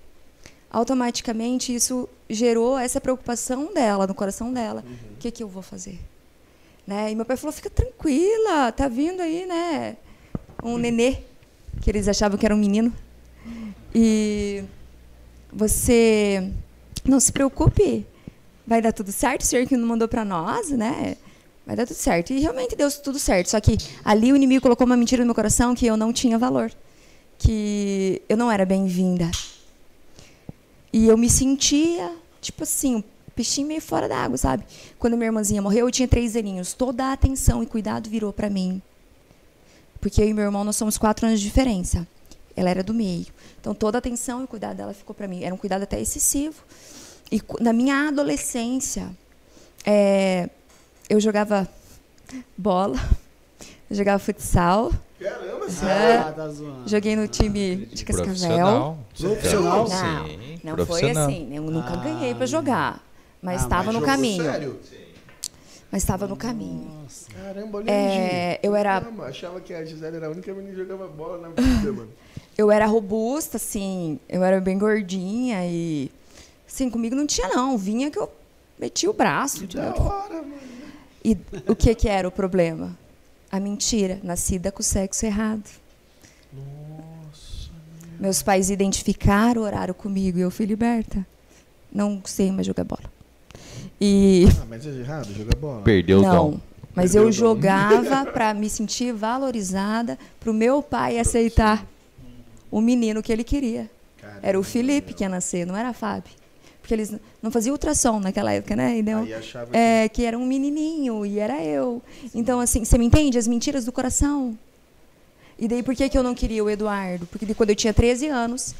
[0.70, 4.85] Automaticamente isso gerou essa preocupação dela, no coração dela.
[5.12, 5.99] O que, que eu vou fazer?
[6.87, 7.11] Né?
[7.11, 9.97] E meu pai falou: fica tranquila, tá vindo aí, né?
[10.62, 11.18] Um nenê,
[11.80, 12.92] que eles achavam que era um menino.
[13.94, 14.62] E
[15.52, 16.50] você
[17.04, 18.06] não se preocupe,
[18.66, 21.16] vai dar tudo certo, o senhor que não mandou para nós, né?
[21.66, 22.32] Vai dar tudo certo.
[22.32, 23.50] E realmente deu tudo certo.
[23.50, 26.38] Só que ali o inimigo colocou uma mentira no meu coração que eu não tinha
[26.38, 26.72] valor.
[27.38, 29.30] Que eu não era bem-vinda.
[30.92, 33.04] E eu me sentia, tipo assim, um
[33.34, 34.64] peixinho meio fora da água, sabe?
[34.98, 36.72] Quando minha irmãzinha morreu, eu tinha três aninhos.
[36.72, 38.82] Toda a atenção e cuidado virou para mim.
[40.01, 42.07] Porque eu e meu irmão, nós somos quatro anos de diferença.
[42.57, 43.26] Ela era do meio.
[43.61, 45.42] Então, toda a atenção e cuidado dela ficou para mim.
[45.44, 46.57] Era um cuidado até excessivo.
[47.30, 49.09] E na minha adolescência,
[49.84, 50.48] é,
[51.09, 51.68] eu jogava
[52.57, 52.98] bola,
[53.88, 54.90] eu jogava futsal,
[55.20, 56.48] Caramba, Ah, tá
[56.86, 58.24] joguei no time de Cascavel.
[58.34, 58.98] Profissional.
[59.18, 59.86] Profissional?
[59.86, 61.55] Não, Sim, não foi assim.
[61.55, 63.05] Eu nunca Ah, ganhei para jogar.
[63.42, 64.42] Mas Ah, estava mas no caminho.
[64.44, 64.80] Sério?
[65.91, 66.88] Mas estava no caminho.
[67.03, 67.30] Nossa.
[67.32, 70.78] Caramba, olha É, eu era- Caramba, achava que a Gisele era a única menina que
[70.78, 72.09] jogava bola na vida, mano.
[72.59, 76.11] Eu era robusta, assim, eu era bem gordinha e.
[76.68, 77.78] Assim, comigo não tinha, não.
[77.78, 78.30] Vinha que eu
[78.78, 79.66] metia o braço.
[79.66, 80.55] Que da hora, mano.
[81.24, 82.95] E o que, que era o problema?
[83.51, 85.64] A mentira, nascida com o sexo errado.
[86.53, 87.70] Nossa.
[88.18, 91.26] Meus pais identificaram, oraram comigo e eu fui liberta.
[91.91, 93.11] Não sei mais jogar bola.
[94.01, 95.82] E Ah, mas é errado jogar bola.
[95.82, 96.61] Perdeu o não, dom.
[96.94, 101.86] mas Perdeu eu jogava para me sentir valorizada, para o meu pai aceitar
[102.70, 103.90] o menino que ele queria.
[104.20, 105.16] Caramba, Era o Felipe meu.
[105.16, 106.32] que ia nascer, não era a Fábio.
[106.80, 108.98] Porque eles não faziam ultrassom naquela época, né?
[108.98, 109.76] E Aí achava que...
[109.76, 112.03] é, que era um menininho e era eu.
[112.34, 113.36] Então, assim, você me entende?
[113.38, 114.59] As mentiras do coração.
[115.59, 117.26] E daí, por que, que eu não queria o Eduardo?
[117.26, 118.74] Porque de quando eu tinha 13 anos,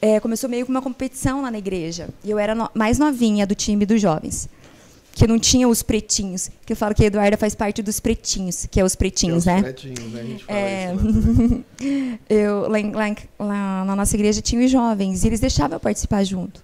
[0.00, 2.08] é, começou meio que uma competição lá na igreja.
[2.24, 4.48] E eu era no- mais novinha do time dos jovens.
[5.12, 6.50] Que não tinha os pretinhos.
[6.66, 8.98] Que eu falo que a Eduarda faz parte dos pretinhos, que é os que é
[8.98, 9.62] pretinhos, os né?
[9.62, 10.20] pretinhos, né?
[10.20, 10.94] A gente fala É.
[10.94, 11.64] isso
[12.28, 16.22] eu, lá, lá lá na nossa igreja tinha os jovens, e eles deixavam eu participar
[16.24, 16.62] junto.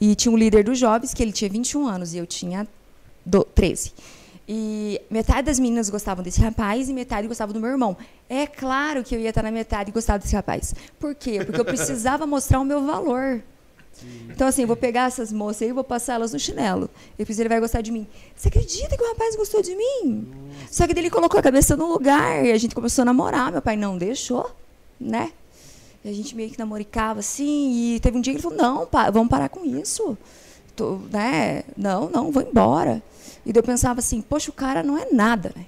[0.00, 2.66] E tinha um líder dos jovens, que ele tinha 21 anos, e eu tinha
[3.24, 3.92] do- 13.
[4.46, 7.96] E metade das meninas gostavam desse rapaz e metade gostavam do meu irmão.
[8.28, 10.74] É claro que eu ia estar na metade e gostava desse rapaz.
[10.98, 11.42] Por quê?
[11.44, 13.42] Porque eu precisava mostrar o meu valor.
[14.28, 16.90] Então, assim, eu vou pegar essas moças aí e vou passar elas no chinelo.
[17.14, 18.06] E depois ele vai gostar de mim.
[18.34, 20.28] Você acredita que o rapaz gostou de mim?
[20.70, 23.52] Só que ele colocou a cabeça no lugar e a gente começou a namorar.
[23.52, 24.50] Meu pai não deixou,
[25.00, 25.32] né?
[26.04, 27.94] E a gente meio que namoricava assim.
[27.94, 30.18] E teve um dia que ele falou: Não, vamos parar com isso.
[30.76, 31.62] Tô, né?
[31.76, 33.02] Não, não, vou embora.
[33.44, 35.66] E eu pensava assim: Poxa, o cara não é nada, né?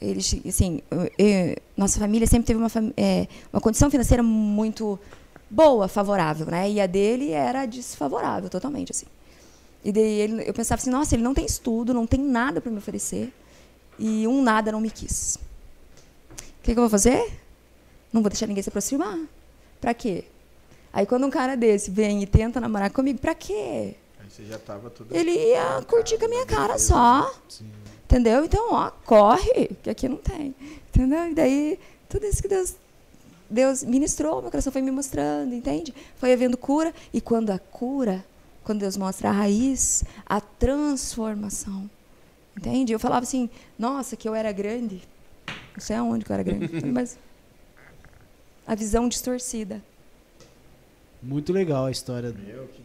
[0.00, 4.98] Ele, assim, eu- nossa família sempre teve uma, é, uma condição financeira muito
[5.48, 6.70] boa, favorável, né?
[6.70, 9.06] E a dele era desfavorável totalmente, assim.
[9.84, 12.70] E daí ele, eu pensava assim, nossa, ele não tem estudo, não tem nada para
[12.70, 13.32] me oferecer.
[13.98, 15.36] E um nada não me quis.
[15.36, 17.32] O que, que eu vou fazer?
[18.12, 19.18] Não vou deixar ninguém se aproximar.
[19.80, 20.24] Pra quê?
[20.92, 23.94] Aí quando um cara desse vem e tenta namorar comigo, pra quê?
[24.36, 25.16] Você já tava tudo...
[25.16, 27.34] Ele ia curtir com a minha cara só.
[28.04, 28.44] Entendeu?
[28.44, 30.54] Então, ó, corre, que aqui não tem.
[30.88, 31.30] Entendeu?
[31.30, 32.76] E daí, tudo isso que Deus,
[33.48, 35.94] Deus ministrou, meu coração foi me mostrando, entende?
[36.16, 36.92] Foi havendo cura.
[37.14, 38.22] E quando a cura,
[38.62, 41.88] quando Deus mostra a raiz, a transformação.
[42.54, 42.92] Entende?
[42.92, 45.00] Eu falava assim, nossa, que eu era grande.
[45.72, 47.18] Não sei aonde que eu era grande, mas
[48.66, 49.82] a visão distorcida.
[51.22, 52.84] Muito legal a história Meu, que...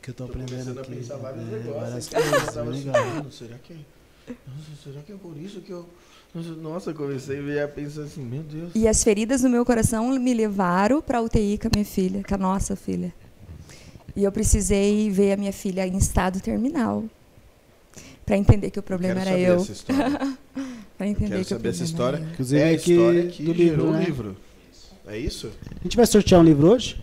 [0.00, 0.94] que eu tô Tô aprendendo começando a aqui.
[0.96, 1.74] pensar vários É, negócios.
[1.82, 2.16] várias aqui.
[2.16, 3.06] Eu coisas, tava legal.
[3.06, 3.74] mano, será que...
[3.74, 5.88] Nossa, será que é por isso que eu...
[6.62, 8.70] Nossa, eu comecei a ver a pensar assim, meu Deus.
[8.74, 12.22] E as feridas no meu coração me levaram para a UTI com a minha filha,
[12.26, 13.12] com a nossa filha.
[14.16, 17.04] E eu precisei ver a minha filha em estado terminal.
[18.24, 19.56] Para entender que o problema Quero era saber eu.
[19.56, 20.38] essa história.
[20.96, 22.16] Para entender Quero que o saber essa história.
[22.18, 22.24] eu.
[22.30, 24.04] Inclusive é a aqui história que do gerou livro, o né?
[24.04, 24.36] livro.
[25.06, 25.50] É isso?
[25.78, 26.98] A gente vai sortear um livro hoje?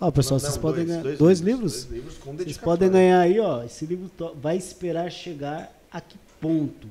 [0.00, 1.02] Ó, pessoal, Não, vocês não, podem dois, ganhar.
[1.02, 1.72] dois Dois, livros?
[1.84, 3.62] Dois livros com Vocês podem ganhar aí, ó.
[3.64, 6.86] Esse livro to- vai esperar chegar a que ponto?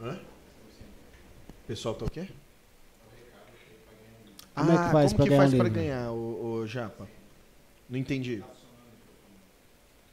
[0.00, 0.14] Hã?
[1.64, 2.26] O pessoal tá o quê?
[4.54, 7.06] Como é que Ah, faz que ganhar faz ganhar, o, o Japa?
[7.88, 8.42] Não entendi.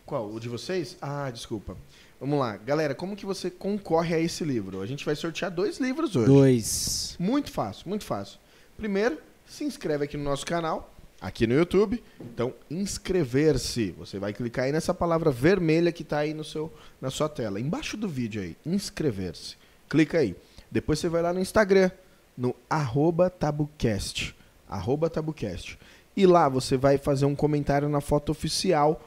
[0.06, 0.30] Qual?
[0.32, 0.98] O de vocês?
[1.02, 1.76] Ah, desculpa.
[2.20, 2.58] Vamos lá.
[2.58, 4.82] Galera, como que você concorre a esse livro?
[4.82, 6.28] A gente vai sortear dois livros hoje.
[6.28, 7.16] Dois.
[7.20, 8.38] Muito fácil, muito fácil.
[8.78, 9.18] Primeiro,
[9.48, 10.93] se inscreve aqui no nosso canal,
[11.24, 12.04] aqui no YouTube.
[12.20, 13.92] Então, inscrever-se.
[13.98, 16.72] Você vai clicar aí nessa palavra vermelha que está aí no seu,
[17.02, 19.56] na sua tela, embaixo do vídeo aí, inscrever-se.
[19.90, 20.36] Clica aí.
[20.70, 21.90] Depois você vai lá no Instagram,
[22.38, 24.36] no arroba tabucast.
[24.70, 25.80] Arroba tabucast.
[26.16, 29.02] E lá você vai fazer um comentário na foto oficial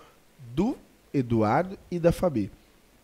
[0.54, 0.76] do
[1.12, 2.50] Eduardo e da Fabi.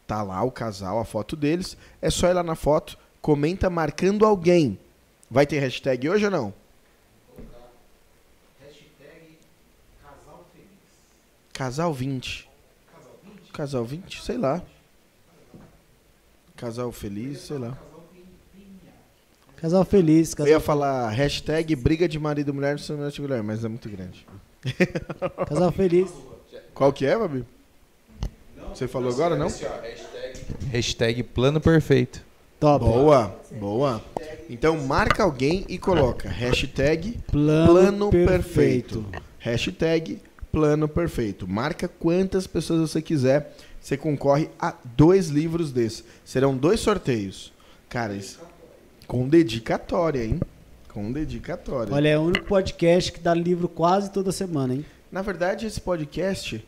[0.06, 1.76] Tá lá o casal, a foto deles.
[2.00, 4.78] É só ir lá na foto, comenta marcando alguém.
[5.30, 6.54] Vai ter hashtag hoje ou não?
[8.60, 9.38] Hashtag
[10.02, 10.68] casal feliz.
[11.52, 12.48] Casal 20.
[12.92, 13.52] Casal 20?
[13.52, 14.62] Casal 20, sei lá.
[16.56, 17.76] Casal feliz, sei lá.
[19.56, 23.42] Casal feliz, Eu casal, ia falar hashtag briga de marido e mulher no seu mulher,
[23.42, 24.26] mas é muito grande.
[25.48, 26.10] casal feliz.
[26.74, 27.44] Qual que é, Babi?
[28.74, 29.48] Você falou agora, não?
[30.70, 32.24] Hashtag plano perfeito.
[32.58, 32.84] Top.
[32.84, 34.02] Boa, boa.
[34.48, 39.02] Então marca alguém e coloca hashtag Plano, plano perfeito.
[39.02, 39.22] perfeito.
[39.38, 40.20] Hashtag
[40.52, 41.48] plano perfeito.
[41.48, 43.56] Marca quantas pessoas você quiser.
[43.80, 46.04] Você concorre a dois livros desses.
[46.24, 47.52] Serão dois sorteios.
[47.88, 48.38] Cara, isso,
[49.08, 50.38] com dedicatória, hein?
[50.92, 51.92] Com dedicatória.
[51.92, 54.84] Olha, é o único podcast que dá livro quase toda semana, hein?
[55.10, 56.64] Na verdade, esse podcast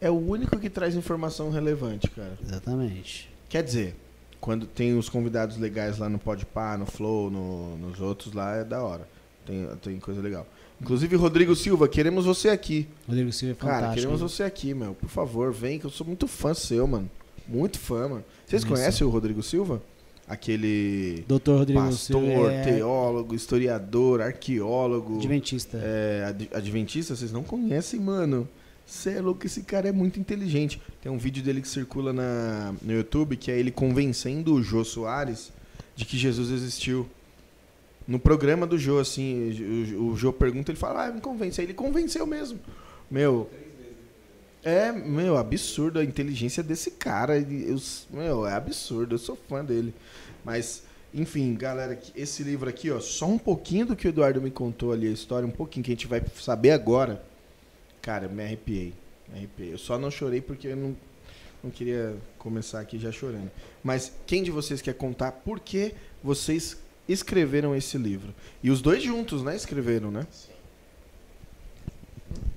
[0.00, 2.38] é o único que traz informação relevante, cara.
[2.42, 3.28] Exatamente.
[3.48, 3.96] Quer dizer,
[4.40, 8.64] quando tem os convidados legais lá no Podpah, no Flow, no- nos outros lá, é
[8.64, 9.08] da hora.
[9.44, 10.46] Tem, tem coisa legal.
[10.80, 12.86] Inclusive, Rodrigo Silva, queremos você aqui.
[13.08, 13.94] Rodrigo Silva é Cara, fantástico.
[13.96, 14.28] queremos hein?
[14.28, 14.94] você aqui, meu.
[14.94, 17.10] Por favor, vem, que eu sou muito fã seu, mano.
[17.48, 18.24] Muito fã, mano.
[18.46, 18.70] Vocês Isso.
[18.70, 19.82] conhecem o Rodrigo Silva?
[20.28, 25.78] Aquele Doutor Rodrigo pastor, Silva é teólogo, historiador, arqueólogo, adventista.
[25.80, 27.14] é, ad- adventista.
[27.14, 28.48] Vocês não conhecem, mano.
[28.84, 30.80] Você é louco, esse cara é muito inteligente.
[31.00, 34.84] Tem um vídeo dele que circula na, no YouTube que é ele convencendo o Jô
[34.84, 35.52] Soares
[35.94, 37.08] de que Jesus existiu.
[38.06, 41.60] No programa do Jô, assim, o, o Jô pergunta, ele fala, ah, me convence.
[41.60, 42.60] Aí ele convenceu mesmo.
[43.10, 43.50] Meu.
[44.62, 47.38] É, meu, absurdo a inteligência desse cara.
[47.38, 47.80] Eu-
[48.10, 49.94] meu, é absurdo, eu sou fã dele.
[50.44, 50.82] Mas,
[51.14, 54.92] enfim, galera, esse livro aqui, ó, só um pouquinho do que o Eduardo me contou
[54.92, 57.24] ali, a história, um pouquinho que a gente vai saber agora.
[58.02, 58.92] Cara, me arrepiei.
[59.28, 59.72] Me arrepiei.
[59.72, 60.96] Eu só não chorei porque eu não,
[61.62, 63.50] não queria começar aqui já chorando.
[63.82, 65.92] Mas quem de vocês quer contar por que
[66.22, 66.76] vocês
[67.08, 68.34] escreveram esse livro?
[68.62, 69.54] E os dois juntos, né?
[69.54, 70.26] Escreveram, né?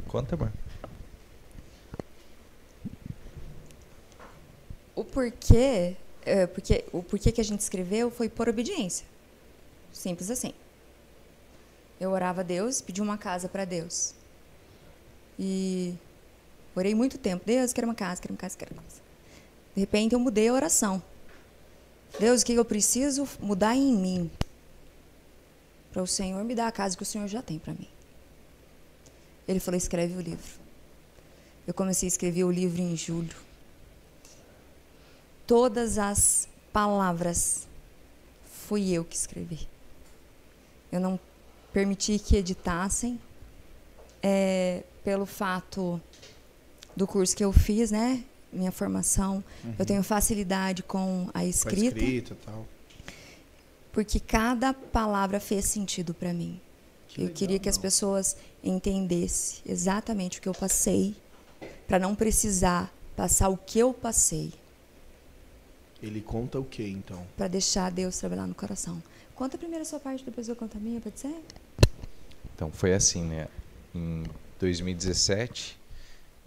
[0.08, 0.52] Conta, amor.
[4.96, 5.96] O porquê,
[6.26, 9.06] é, porque, o porquê que a gente escreveu foi por obediência.
[9.94, 10.54] Simples assim.
[12.00, 14.14] Eu orava a Deus, pedi uma casa para Deus.
[15.38, 15.94] E
[16.76, 17.46] orei muito tempo.
[17.46, 19.02] Deus, quero uma casa, quero uma casa, quero uma casa.
[19.76, 21.02] De repente eu mudei a oração.
[22.18, 24.32] Deus, o que eu preciso mudar em mim?
[25.92, 27.90] Para o Senhor me dar a casa que o Senhor já tem para mim.
[29.48, 30.60] Ele falou: escreve o livro.
[31.68, 33.50] Eu comecei a escrever o livro em julho
[35.50, 37.68] todas as palavras
[38.68, 39.68] fui eu que escrevi.
[40.92, 41.20] Eu não
[41.74, 43.20] permiti que editassem,
[44.22, 46.00] é, pelo fato
[46.96, 48.24] do curso que eu fiz, né?
[48.52, 49.44] Minha formação,
[49.78, 52.66] eu tenho facilidade com a Com a escrita, escrita e tal.
[53.92, 56.60] porque cada palavra fez sentido para mim.
[57.08, 57.84] Que eu legal, queria que as meu.
[57.84, 61.16] pessoas entendessem exatamente o que eu passei,
[61.88, 64.52] para não precisar passar o que eu passei.
[66.02, 67.26] Ele conta o que, então?
[67.36, 69.02] para deixar Deus trabalhar no coração.
[69.36, 71.36] Conta primeiro a sua parte, depois eu conto a minha, pode ser?
[72.56, 73.48] Então foi assim, né?
[73.96, 74.24] Em
[74.60, 75.79] 2017,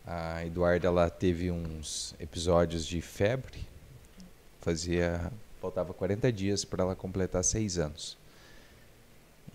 [0.06, 3.66] a Eduarda ela teve uns episódios de febre.
[4.60, 8.18] Fazia faltava 40 dias para ela completar seis anos.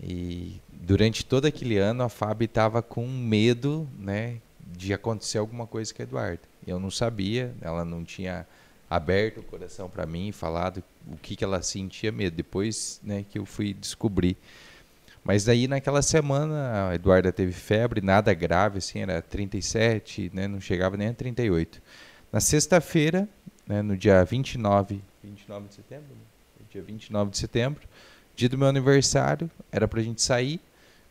[0.00, 5.92] E durante todo aquele ano a Fábio estava com medo, né, de acontecer alguma coisa
[5.92, 6.42] com a Eduarda.
[6.66, 8.46] Eu não sabia, ela não tinha
[8.88, 12.36] aberto o coração para mim e falado o que, que ela sentia medo.
[12.36, 14.36] Depois, né, que eu fui descobrir.
[15.28, 20.58] Mas daí naquela semana a Eduarda teve febre, nada grave, assim, era 37, né, não
[20.58, 21.82] chegava nem a 38.
[22.32, 23.28] Na sexta-feira,
[23.66, 26.64] né, no dia 29, 29 de setembro, né?
[26.70, 27.82] dia 29 de setembro,
[28.34, 30.62] dia do meu aniversário, era pra gente sair,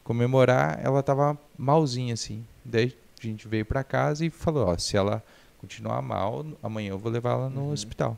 [0.03, 2.43] comemorar, ela tava malzinha assim.
[2.65, 5.23] Daí a gente veio pra casa e falou, ó, se ela
[5.59, 7.71] continuar mal, amanhã eu vou levar ela no Uhum.
[7.71, 8.17] hospital.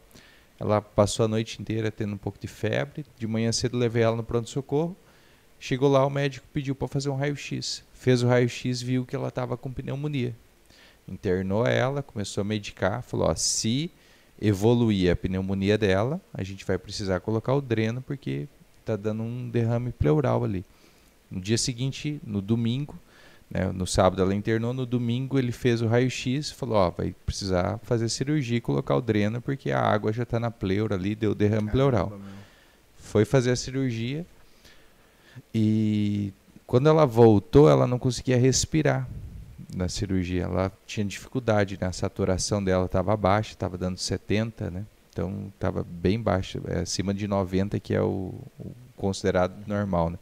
[0.57, 4.15] Ela passou a noite inteira tendo um pouco de febre, de manhã cedo levei ela
[4.15, 4.95] no pronto-socorro,
[5.59, 7.83] Chegou lá, o médico pediu para fazer um raio-x.
[7.93, 10.33] Fez o raio-x, viu que ela estava com pneumonia.
[11.07, 13.91] Internou ela, começou a medicar, falou: ó, se
[14.41, 18.47] evoluir a pneumonia dela, a gente vai precisar colocar o dreno porque
[18.79, 20.63] está dando um derrame pleural ali.
[21.29, 22.95] No dia seguinte, no domingo,
[23.49, 27.79] né, no sábado ela internou, no domingo ele fez o raio-x, falou: ó, vai precisar
[27.79, 31.35] fazer cirurgia e colocar o dreno porque a água já está na pleura ali, deu
[31.35, 32.35] derrame pleural Caramba, meu.
[32.95, 34.25] foi fazer a cirurgia
[35.53, 36.33] e
[36.67, 39.07] quando ela voltou, ela não conseguia respirar.
[39.75, 40.43] na cirurgia.
[40.43, 41.87] Ela tinha dificuldade, né?
[41.87, 44.85] A saturação dela estava baixa, estava dando 70, né?
[45.11, 50.17] Então estava bem baixa, é, acima de 90, que é o, o considerado normal, né?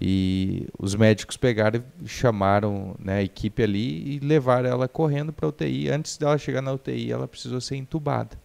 [0.00, 5.48] E os médicos pegaram chamaram né, a equipe ali e levaram ela correndo para a
[5.48, 5.90] UTI.
[5.90, 8.38] Antes dela chegar na UTI, ela precisou ser entubada.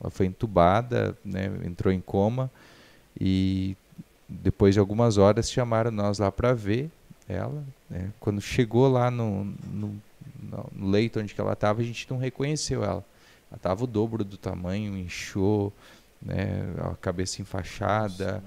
[0.00, 2.50] Ela foi entubada, né, entrou em coma
[3.20, 3.76] e
[4.42, 6.90] depois de algumas horas chamaram nós lá para ver
[7.28, 7.64] ela.
[7.88, 8.10] Né.
[8.20, 10.02] Quando chegou lá no, no,
[10.72, 13.04] no leito onde que ela estava, a gente não reconheceu ela.
[13.50, 15.72] Ela estava o dobro do tamanho, inchou,
[16.20, 18.42] né, a cabeça enfaixada,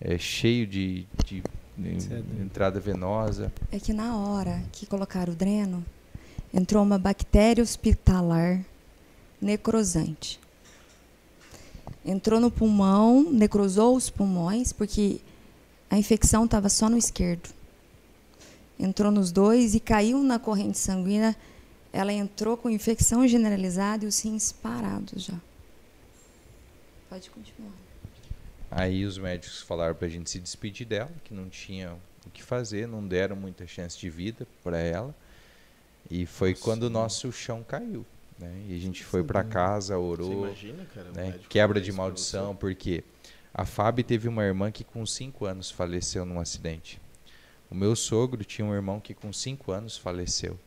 [0.00, 1.42] é, cheio de, de
[1.82, 3.52] é entrada venosa.
[3.72, 5.84] É que na hora que colocaram o dreno,
[6.52, 8.62] entrou uma bactéria hospitalar
[9.40, 10.38] necrosante.
[12.04, 15.20] Entrou no pulmão, necrosou os pulmões, porque
[15.90, 17.50] a infecção estava só no esquerdo.
[18.78, 21.36] Entrou nos dois e caiu na corrente sanguínea.
[21.92, 25.34] Ela entrou com infecção generalizada e os rins parados já.
[27.08, 27.72] Pode continuar.
[28.70, 31.92] Aí os médicos falaram para a gente se despedir dela, que não tinha
[32.24, 35.12] o que fazer, não deram muita chance de vida para ela.
[36.08, 38.06] E foi Nossa, quando o nosso chão caiu.
[38.38, 38.62] Né?
[38.68, 41.10] E a gente foi para casa, Você orou, imagina, cara?
[41.10, 41.38] né?
[41.48, 42.58] quebra de maldição, você?
[42.58, 43.04] porque
[43.52, 47.00] a Fábio teve uma irmã que com 5 anos faleceu num acidente.
[47.70, 50.58] O meu sogro tinha um irmão que com 5 anos faleceu.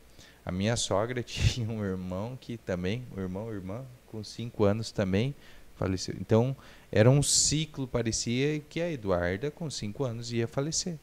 [0.44, 5.34] A minha sogra tinha um irmão que também, um irmão, irmã, com 5 anos também
[5.76, 6.14] faleceu.
[6.20, 6.54] Então,
[6.92, 10.98] era um ciclo, parecia que a Eduarda, com 5 anos, ia falecer.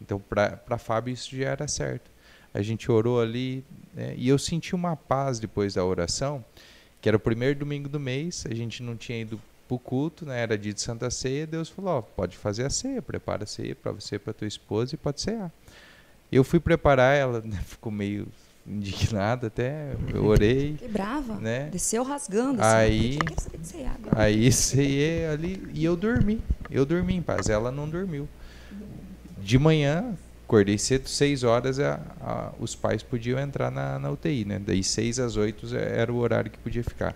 [0.00, 2.10] Então, para Fábio, isso já era certo.
[2.52, 3.62] A gente orou ali,
[3.94, 6.44] né, e eu senti uma paz depois da oração,
[7.00, 10.24] que era o primeiro domingo do mês, a gente não tinha ido para o culto,
[10.24, 13.46] né, era dia de Santa Ceia, Deus falou, ó, pode fazer a ceia, prepara a
[13.46, 15.50] ceia para você, para tua esposa e pode cear.
[16.30, 18.26] Eu fui preparar, ela né, ficou meio
[18.66, 21.36] indignada até, eu orei, Que brava.
[21.36, 21.68] né?
[21.70, 22.60] Desceu rasgando.
[22.62, 23.18] Aí-
[23.60, 24.22] Assim, agora.
[24.22, 26.40] Aí ceiei ali e eu dormi.
[26.70, 27.48] Eu dormi em paz.
[27.48, 28.28] Ela não dormiu.
[29.38, 34.44] De manhã, acordei cedo, seis horas, a, a- os pais podiam entrar na, na UTI,
[34.44, 34.58] né?
[34.64, 37.14] Daí seis às oito era o horário que podia ficar.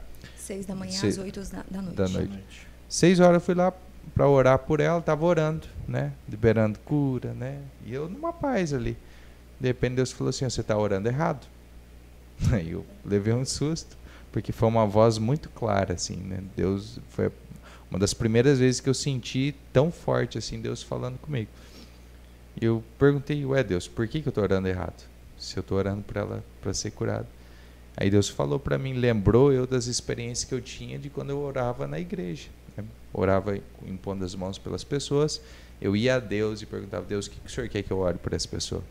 [0.50, 1.96] Seis da manhã Se- às oito da, da noite.
[1.96, 2.66] da noite.
[2.88, 3.72] Seis horas eu fui lá
[4.12, 6.12] para orar por ela, tava orando, né?
[6.28, 7.60] Liberando cura, né?
[7.86, 8.96] E eu numa paz ali.
[9.60, 11.46] De repente Deus falou assim: você está orando errado.
[12.50, 13.96] Aí eu levei um susto,
[14.32, 16.42] porque foi uma voz muito clara, assim, né?
[16.56, 17.30] Deus foi
[17.88, 21.48] uma das primeiras vezes que eu senti tão forte assim Deus falando comigo.
[22.60, 25.04] E eu perguntei, ué Deus, por que, que eu estou orando errado?
[25.38, 27.26] Se eu estou orando para ela para ser curada.
[27.96, 31.38] Aí Deus falou para mim, lembrou eu das experiências que eu tinha de quando eu
[31.40, 32.48] orava na igreja.
[32.76, 32.84] né?
[33.12, 35.40] Orava impondo as mãos pelas pessoas,
[35.80, 37.98] eu ia a Deus e perguntava, Deus, o que, que o Senhor quer que eu
[37.98, 38.82] ore por essa pessoa?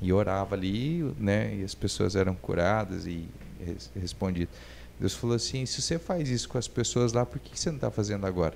[0.00, 3.26] E orava ali, né, e as pessoas eram curadas e
[3.64, 4.54] res- respondidas.
[5.00, 7.76] Deus falou assim, se você faz isso com as pessoas lá, por que, você não
[7.76, 8.54] está fazendo agora?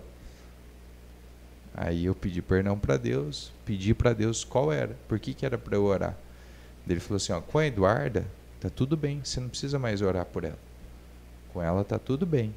[1.74, 5.56] Aí eu pedi perdão para Deus, pedi para Deus qual era, por que, que era
[5.56, 6.16] para eu orar.
[6.88, 8.26] Ele falou assim, ó, com a Eduarda,
[8.62, 10.58] tá tudo bem, você não precisa mais orar por ela.
[11.52, 12.54] Com ela tá tudo bem.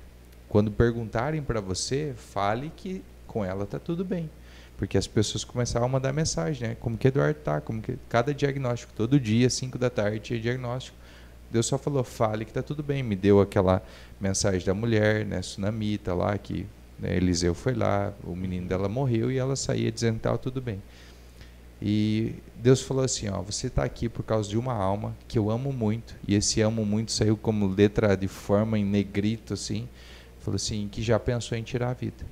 [0.48, 4.30] Quando perguntarem para você, fale que com ela tá tudo bem.
[4.78, 6.78] Porque as pessoas começaram a mandar mensagem, né?
[6.80, 10.96] Como que Eduardo tá, como que cada diagnóstico, todo dia, 5 da tarde, tinha diagnóstico.
[11.50, 13.02] Deus só falou, fale que tá tudo bem.
[13.02, 13.82] Me deu aquela
[14.20, 16.68] mensagem da mulher, né, Sunamita lá, que
[17.00, 20.82] né, Eliseu foi lá, o menino dela morreu e ela saía dizendo estava tudo bem.
[21.82, 25.52] E Deus falou assim, ó, você está aqui por causa de uma alma que eu
[25.52, 29.88] amo muito, e esse amo muito saiu como letra de forma em negrito, assim,
[30.40, 32.26] falou assim, que já pensou em tirar a vida.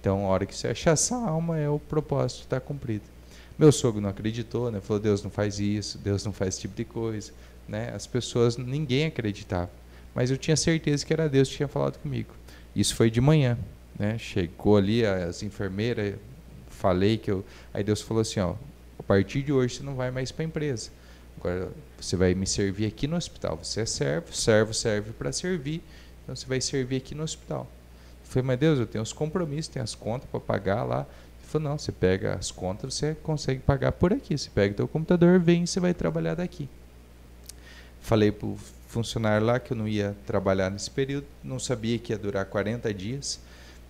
[0.00, 3.04] Então, a hora que você achar essa alma, é o propósito está cumprido.
[3.58, 4.80] Meu sogro não acreditou, né?
[4.80, 7.32] Falou, Deus não faz isso, Deus não faz esse tipo de coisa,
[7.68, 7.92] né?
[7.94, 9.70] As pessoas, ninguém acreditava.
[10.14, 12.34] Mas eu tinha certeza que era Deus que tinha falado comigo.
[12.74, 13.58] Isso foi de manhã,
[13.98, 14.18] né?
[14.18, 16.16] Chegou ali as enfermeiras,
[16.82, 18.56] falei que eu, aí Deus falou assim, ó,
[18.98, 20.90] a partir de hoje você não vai mais para a empresa.
[21.38, 23.56] Agora você vai me servir aqui no hospital.
[23.62, 25.80] Você é servo, servo serve para servir.
[26.22, 27.68] Então você vai servir aqui no hospital.
[28.24, 31.06] Eu falei, mas Deus, eu tenho os compromissos, tenho as contas para pagar lá.
[31.38, 34.36] Ele falou, não, você pega as contas, você consegue pagar por aqui.
[34.36, 36.68] Você pega o teu computador, vem e você vai trabalhar daqui.
[38.00, 42.12] Falei para o funcionário lá que eu não ia trabalhar nesse período, não sabia que
[42.12, 43.40] ia durar 40 dias,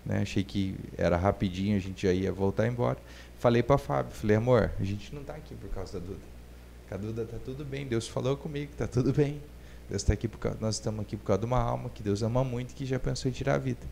[0.04, 0.22] né?
[0.22, 2.98] achei que era rapidinho, a gente já ia voltar embora.
[3.38, 6.20] Falei para Fábio, falei, amor, a gente não está aqui por causa da Duda.
[6.88, 9.40] Com a Duda tá tudo bem, Deus falou comigo, tá tudo bem.
[9.88, 12.22] Deus está aqui por causa, nós estamos aqui por causa de uma alma que Deus
[12.22, 13.86] ama muito e que já pensou em tirar a vida.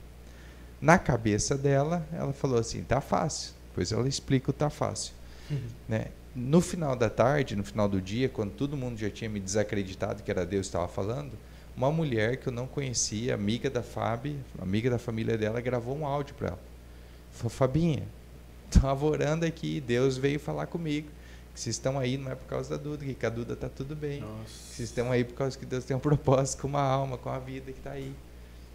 [0.81, 3.53] Na cabeça dela, ela falou assim, tá fácil.
[3.69, 5.15] Depois ela explica o tá fácil.
[5.89, 6.07] Né?
[6.35, 10.23] no final da tarde, no final do dia, quando todo mundo já tinha me desacreditado
[10.23, 11.33] que era Deus que estava falando,
[11.81, 16.05] uma mulher que eu não conhecia, amiga da Fábio, amiga da família dela, gravou um
[16.05, 16.59] áudio para ela.
[17.33, 18.03] Falou, Fabinha,
[18.67, 21.09] estava orando aqui, Deus veio falar comigo.
[21.55, 23.69] Que vocês estão aí não é por causa da Duda, que com a Duda está
[23.69, 24.23] tudo bem.
[24.47, 27.39] Vocês estão aí por causa que Deus tem um propósito com uma alma, com a
[27.39, 28.15] vida que está aí.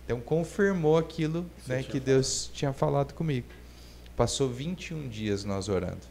[0.03, 3.45] Então confirmou aquilo né, que Deus tinha falado comigo.
[4.18, 6.02] Passou 21 dias nós orando.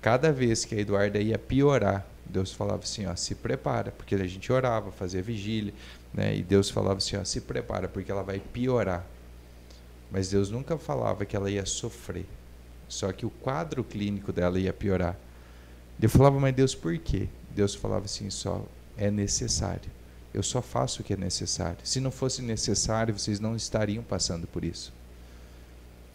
[0.00, 4.26] Cada vez que a Eduarda ia piorar, Deus falava assim, ó, se prepara, porque a
[4.26, 5.72] gente orava, fazia vigília,
[6.16, 9.04] né, e Deus falava assim, ó, se prepara, porque ela vai piorar.
[10.10, 12.24] Mas Deus nunca falava que ela ia sofrer.
[12.88, 15.14] Só que o quadro clínico dela ia piorar.
[16.00, 17.28] Eu falava, mas Deus, por quê?
[17.54, 18.64] Deus falava assim, só
[18.96, 19.90] é necessário.
[20.32, 21.78] Eu só faço o que é necessário.
[21.84, 24.92] Se não fosse necessário, vocês não estariam passando por isso.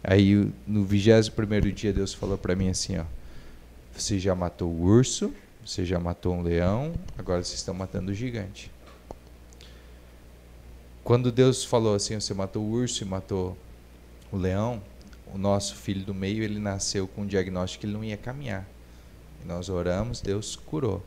[0.02, 3.04] Aí no 21 dia Deus falou para mim assim, ó:
[3.96, 5.32] Você já matou o urso,
[5.64, 8.71] você já matou um leão, agora vocês estão matando o gigante.
[11.04, 13.56] Quando Deus falou assim, você matou o urso e matou
[14.30, 14.80] o leão,
[15.34, 18.66] o nosso filho do meio, ele nasceu com um diagnóstico que ele não ia caminhar.
[19.42, 21.02] E nós oramos, Deus curou.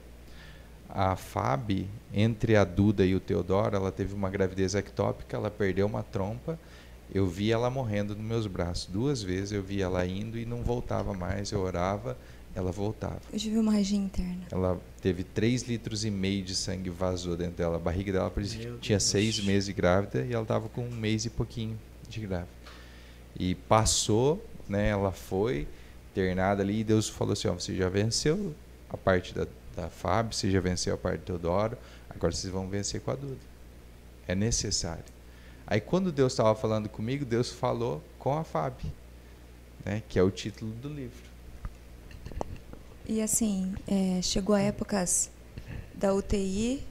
[0.89, 5.85] A Fábio, entre a Duda e o Teodoro, ela teve uma gravidez ectópica, ela perdeu
[5.85, 6.59] uma trompa
[7.13, 8.88] eu vi ela morrendo nos meus braços.
[8.88, 11.51] Duas vezes eu vi ela indo e não voltava mais.
[11.51, 12.17] Eu orava,
[12.53, 13.22] ela voltava.
[13.31, 14.43] Eu tive uma hemorragia interna.
[14.51, 17.76] Ela teve 3 litros e meio de sangue vazou dentro dela.
[17.76, 20.90] A barriga dela parecia que tinha seis meses de grávida e ela estava com um
[20.90, 21.80] mês e pouquinho
[22.10, 22.49] de grávida.
[23.40, 24.90] E passou, né?
[24.90, 25.68] Ela foi
[26.11, 28.56] internada ali e Deus falou assim: ó, você já venceu
[28.90, 29.45] a parte da,
[29.76, 31.77] da Fábio, você já venceu a parte do Teodoro,
[32.10, 33.38] agora vocês vão vencer com a Duda.
[34.27, 35.06] É necessário.
[35.68, 38.91] Aí quando Deus estava falando comigo, Deus falou com a Fábio,
[39.86, 41.35] né, que é o título do livro.
[43.07, 45.30] E assim, é, chegou a épocas
[45.94, 46.82] da UTI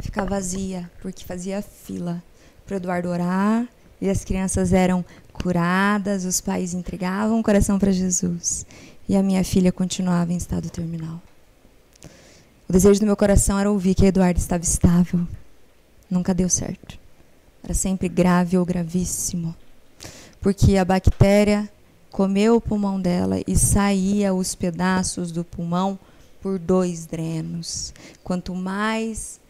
[0.00, 2.22] ficar vazia, porque fazia fila
[2.66, 3.68] para Eduardo orar,
[4.00, 8.66] e as crianças eram curadas, os pais entregavam o coração para Jesus.
[9.08, 11.20] E a minha filha continuava em estado terminal.
[12.68, 15.26] O desejo do meu coração era ouvir que Eduardo estava estável.
[16.08, 16.98] Nunca deu certo.
[17.62, 19.54] Era sempre grave ou gravíssimo.
[20.40, 21.68] Porque a bactéria
[22.10, 25.98] comeu o pulmão dela e saía os pedaços do pulmão
[26.40, 27.94] por dois drenos.
[28.22, 29.40] Quanto mais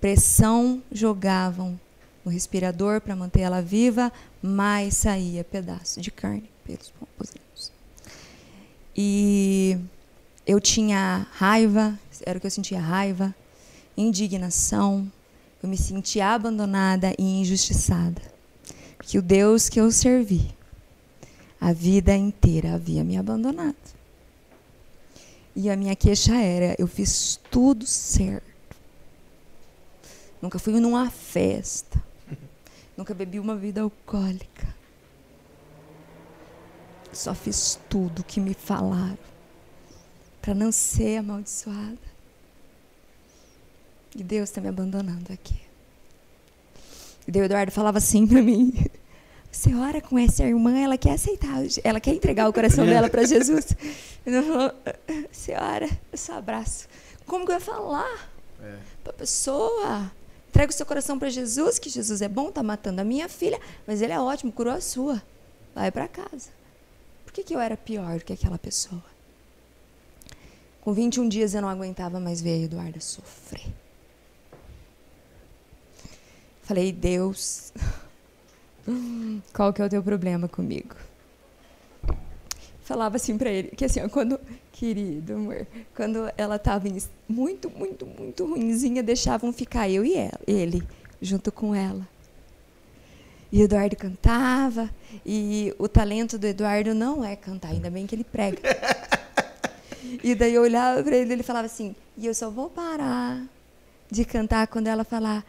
[0.00, 1.78] pressão jogavam
[2.24, 4.12] no respirador para manter ela viva,
[4.42, 7.72] mais saía pedaço de carne pelos pulmões.
[8.96, 9.78] E
[10.46, 13.34] eu tinha raiva, era o que eu sentia raiva,
[13.96, 15.10] indignação,
[15.62, 18.20] eu me sentia abandonada e injustiçada.
[19.02, 20.54] Que o Deus que eu servi
[21.60, 23.76] a vida inteira havia me abandonado.
[25.54, 28.48] E a minha queixa era: eu fiz tudo certo.
[30.40, 32.02] Nunca fui numa festa.
[32.96, 34.74] Nunca bebi uma bebida alcoólica.
[37.12, 39.18] Só fiz tudo que me falaram
[40.40, 42.10] para não ser amaldiçoada.
[44.16, 45.60] E Deus está me abandonando aqui.
[47.26, 48.72] E o Eduardo falava assim para mim:
[49.50, 53.24] Você ora com essa irmã, ela quer aceitar, ela quer entregar o coração dela para
[53.24, 53.76] Jesus.
[55.30, 56.88] Você ora, eu só abraço.
[57.26, 58.30] Como que eu ia falar
[58.62, 58.76] é.
[59.02, 60.12] para a pessoa?
[60.48, 63.60] Entrega o seu coração para Jesus, que Jesus é bom, está matando a minha filha,
[63.86, 65.22] mas ele é ótimo, curou a sua.
[65.74, 66.50] Vai para casa.
[67.24, 69.04] Por que, que eu era pior do que aquela pessoa?
[70.80, 73.66] Com 21 dias eu não aguentava mais ver a Eduarda sofrer.
[76.62, 77.72] Falei, Deus,
[79.52, 80.94] qual que é o teu problema comigo?
[82.82, 84.38] Falava assim para ele, que assim, quando,
[84.72, 86.88] querido amor, quando ela estava
[87.28, 90.82] muito, muito, muito ruinzinha, deixavam ficar eu e ela, ele,
[91.22, 92.06] junto com ela.
[93.52, 94.90] E o Eduardo cantava,
[95.24, 98.60] e o talento do Eduardo não é cantar, ainda bem que ele prega.
[100.22, 103.42] E daí eu olhava para ele e ele falava assim: e eu só vou parar
[104.10, 105.44] de cantar quando ela falar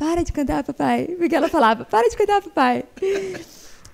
[0.00, 1.14] para de cantar, papai.
[1.18, 2.84] Porque ela falava, para de cantar, papai.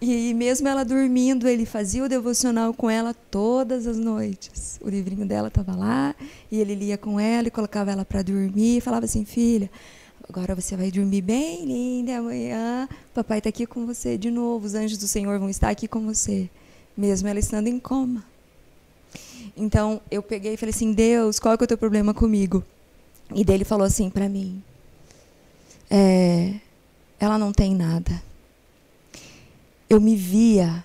[0.01, 4.79] E mesmo ela dormindo, ele fazia o devocional com ela todas as noites.
[4.81, 6.15] O livrinho dela estava lá,
[6.49, 8.77] e ele lia com ela e colocava ela para dormir.
[8.77, 9.69] E falava assim: Filha,
[10.29, 12.19] agora você vai dormir bem linda.
[12.19, 14.65] Amanhã, papai está aqui com você de novo.
[14.65, 16.49] Os anjos do Senhor vão estar aqui com você,
[16.97, 18.23] mesmo ela estando em coma.
[19.57, 22.63] Então eu peguei e falei assim: Deus, qual é, é o teu problema comigo?
[23.35, 24.63] E dele falou assim para mim:
[25.91, 26.55] é,
[27.19, 28.23] ela não tem nada.
[29.89, 30.85] Eu me via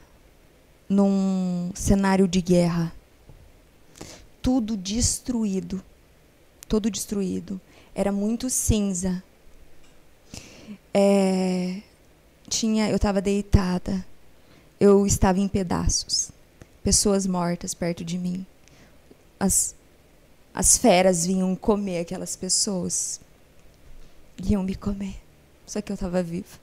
[0.88, 2.94] num cenário de guerra.
[4.42, 5.84] tudo destruído.
[6.68, 7.60] Todo destruído.
[7.94, 9.24] Era muito cinza.
[10.94, 11.82] É,
[12.50, 14.06] tinha, eu estava deitada.
[14.80, 16.32] Eu estava em pedaços.
[16.84, 18.46] Pessoas mortas perto de mim.
[19.40, 19.76] As,
[20.54, 23.20] as feras vinham comer aquelas pessoas.
[24.44, 25.22] Iam me comer.
[25.66, 26.60] Só que eu estava viva.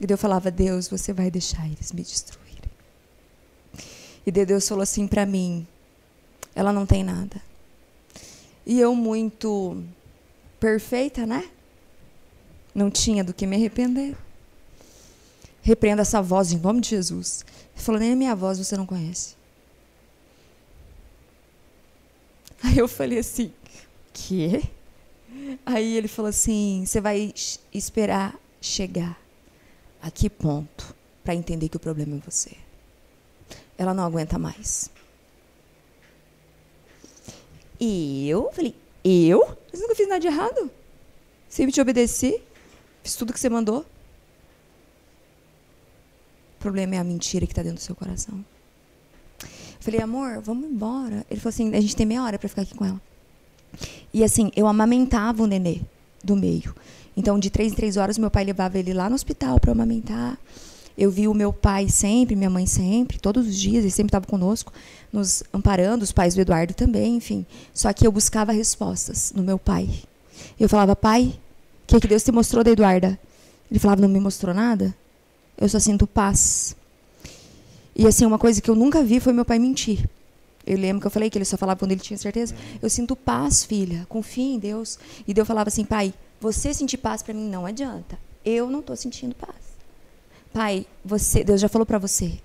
[0.00, 2.70] E eu falava, Deus, você vai deixar eles me destruírem.
[4.26, 5.66] E Deus falou assim para mim,
[6.54, 7.40] ela não tem nada.
[8.64, 9.82] E eu muito
[10.58, 11.50] perfeita, né?
[12.74, 14.16] Não tinha do que me arrepender.
[15.62, 17.44] Repreenda essa voz em nome de Jesus.
[17.74, 19.34] Ele falou, nem a minha voz você não conhece.
[22.62, 23.52] Aí eu falei assim,
[24.12, 24.62] quê?
[25.64, 27.32] Aí ele falou assim, você vai
[27.72, 29.18] esperar chegar
[30.02, 30.94] a que ponto
[31.24, 32.56] para entender que o problema é você?
[33.76, 34.90] Ela não aguenta mais.
[37.78, 39.56] E eu falei, eu?
[39.72, 40.70] Mas nunca fiz nada de errado.
[41.48, 42.42] Sempre te obedeci.
[43.02, 43.80] Fiz tudo que você mandou.
[46.56, 48.44] O problema é a mentira que está dentro do seu coração.
[49.42, 49.48] Eu
[49.80, 51.24] falei, amor, vamos embora.
[51.30, 53.00] Ele falou assim, a gente tem meia hora para ficar aqui com ela.
[54.12, 55.80] E assim, eu amamentava o nenê
[56.22, 56.74] do meio.
[57.16, 60.38] Então, de três em três horas, meu pai levava ele lá no hospital para amamentar.
[60.96, 64.26] Eu vi o meu pai sempre, minha mãe sempre, todos os dias, ele sempre estava
[64.26, 64.72] conosco,
[65.12, 67.46] nos amparando, os pais do Eduardo também, enfim.
[67.72, 69.88] Só que eu buscava respostas no meu pai.
[70.58, 71.34] Eu falava, pai,
[71.84, 73.18] o que, é que Deus te mostrou da Eduarda?
[73.70, 74.94] Ele falava, não me mostrou nada.
[75.56, 76.76] Eu só sinto paz.
[77.94, 80.08] E assim, uma coisa que eu nunca vi foi meu pai mentir.
[80.66, 82.54] Eu lembro que eu falei que ele só falava quando ele tinha certeza.
[82.80, 84.06] Eu sinto paz, filha.
[84.08, 84.98] Confia em Deus.
[85.26, 88.18] E Deus falava assim, pai, você sentir paz para mim não adianta.
[88.44, 89.56] Eu não estou sentindo paz.
[90.52, 92.40] Pai, você, Deus já falou para você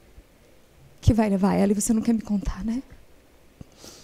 [1.01, 2.81] que vai levar ela e você não quer me contar, né?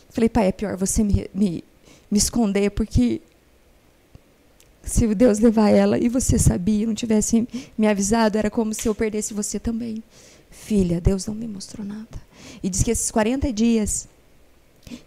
[0.10, 1.64] Falei, pai, é pior você me, me,
[2.10, 3.22] me esconder, porque
[4.84, 7.48] se Deus levar ela e você sabia, não tivesse
[7.78, 10.04] me avisado, era como se eu perdesse você também.
[10.50, 12.22] Filha, Deus não me mostrou nada.
[12.62, 14.08] E diz que esses 40 dias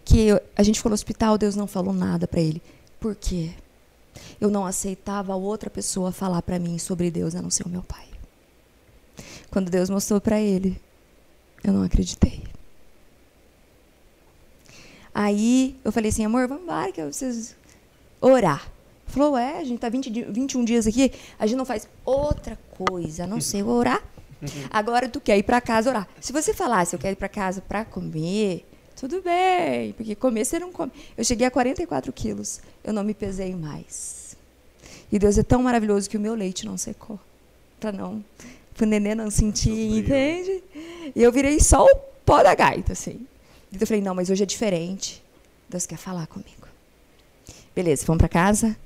[0.04, 2.62] que eu, a gente ficou no hospital, Deus não falou nada para ele.
[3.00, 3.50] Por quê?
[4.40, 7.82] Eu não aceitava outra pessoa falar para mim sobre Deus a não ser o meu
[7.82, 8.06] pai.
[9.50, 10.80] Quando Deus mostrou para ele,
[11.62, 12.42] eu não acreditei.
[15.14, 17.54] Aí eu falei assim, amor, vamos embora que eu preciso
[18.20, 18.68] orar.
[19.06, 23.24] Falou, é, a gente tá 20, 21 dias aqui, a gente não faz outra coisa,
[23.24, 24.02] a não sei orar.
[24.70, 26.08] Agora tu quer ir para casa orar.
[26.20, 28.64] Se você falasse, eu quero ir para casa para comer,
[28.96, 30.92] tudo bem, porque comer você não come.
[31.16, 34.36] Eu cheguei a 44 quilos, eu não me pesei mais.
[35.10, 37.18] E Deus é tão maravilhoso que o meu leite não secou.
[37.78, 38.24] Para não,
[38.74, 40.62] para o nenê não sentir, entende?
[41.14, 43.26] E eu virei só o pó da gaita, assim.
[43.70, 45.22] E eu falei, não, mas hoje é diferente.
[45.68, 46.68] Deus quer falar comigo.
[47.74, 48.76] Beleza, vamos para casa.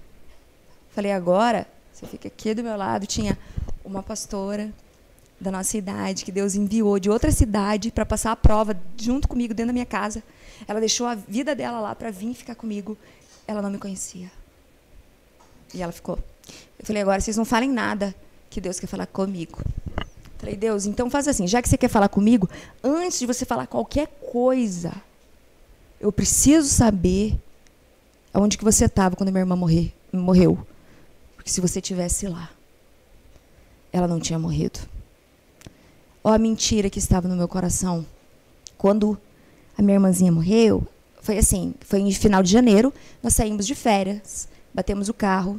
[0.90, 3.06] Falei, agora, você fica aqui do meu lado.
[3.06, 3.38] Tinha
[3.84, 4.72] uma pastora
[5.40, 9.54] da nossa idade, que Deus enviou de outra cidade para passar a prova junto comigo
[9.54, 10.22] dentro da minha casa.
[10.66, 12.96] Ela deixou a vida dela lá para vir ficar comigo.
[13.46, 14.30] Ela não me conhecia.
[15.72, 16.18] E ela ficou.
[16.78, 18.14] Eu falei, agora vocês não falem nada,
[18.50, 19.62] que Deus quer falar comigo.
[20.38, 22.48] Falei, Deus, então faz assim, já que você quer falar comigo,
[22.82, 24.92] antes de você falar qualquer coisa,
[26.00, 27.38] eu preciso saber
[28.32, 30.64] aonde que você estava quando minha irmã morrer, morreu.
[31.36, 32.50] Porque se você tivesse lá,
[33.92, 34.78] ela não tinha morrido.
[36.28, 38.04] Ó a mentira que estava no meu coração.
[38.76, 39.18] Quando
[39.78, 40.86] a minha irmãzinha morreu,
[41.22, 42.92] foi assim, foi em final de janeiro,
[43.22, 45.58] nós saímos de férias, batemos o carro.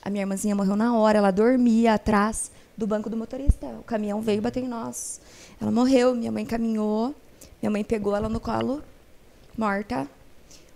[0.00, 3.66] A minha irmãzinha morreu na hora, ela dormia atrás do banco do motorista.
[3.80, 5.20] O caminhão veio e bateu em nós.
[5.60, 7.14] Ela morreu, minha mãe caminhou,
[7.60, 8.82] minha mãe pegou ela no colo,
[9.58, 10.08] morta.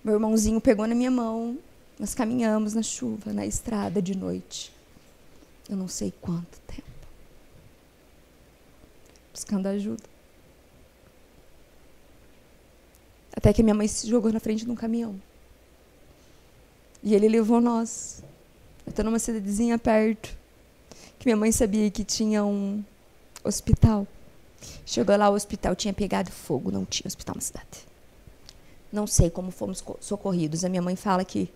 [0.05, 1.57] Meu irmãozinho pegou na minha mão.
[1.99, 4.71] Nós caminhamos na chuva, na estrada de noite.
[5.71, 6.86] Eu não sei quanto tempo
[9.37, 10.03] buscando ajuda.
[13.37, 15.21] Até que minha mãe se jogou na frente de um caminhão.
[17.03, 18.23] E ele levou nós.
[18.87, 20.35] Eu estou numa cidadezinha perto.
[21.19, 22.83] Que minha mãe sabia que tinha um
[23.45, 24.07] hospital.
[24.87, 27.87] Chegou lá, o hospital tinha pegado fogo, não tinha hospital na cidade.
[28.91, 30.65] Não sei como fomos socorridos.
[30.65, 31.51] A minha mãe fala que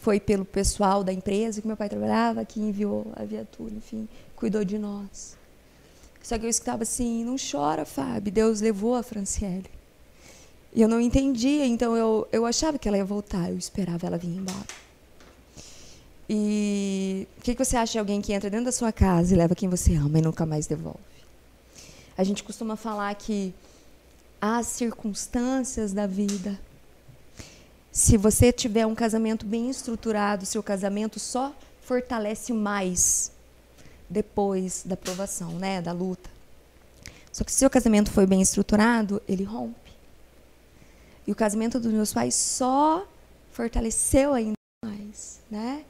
[0.00, 4.06] foi pelo pessoal da empresa que meu pai trabalhava, que enviou a viatura, enfim,
[4.36, 5.39] cuidou de nós.
[6.22, 9.70] Só que eu escutava assim: não chora, Fábio, Deus levou a Franciele.
[10.72, 14.16] E eu não entendia, então eu, eu achava que ela ia voltar, eu esperava ela
[14.16, 14.66] vir embora.
[16.28, 19.36] E o que, que você acha de alguém que entra dentro da sua casa e
[19.36, 21.00] leva quem você ama e nunca mais devolve?
[22.16, 23.52] A gente costuma falar que
[24.40, 26.58] às circunstâncias da vida.
[27.90, 31.52] Se você tiver um casamento bem estruturado, seu casamento só
[31.82, 33.32] fortalece mais
[34.10, 36.28] depois da provação, né, da luta.
[37.32, 39.92] Só que se seu casamento foi bem estruturado, ele rompe.
[41.26, 43.06] E o casamento dos meus pais só
[43.52, 44.54] fortaleceu ainda
[44.84, 45.84] mais, né?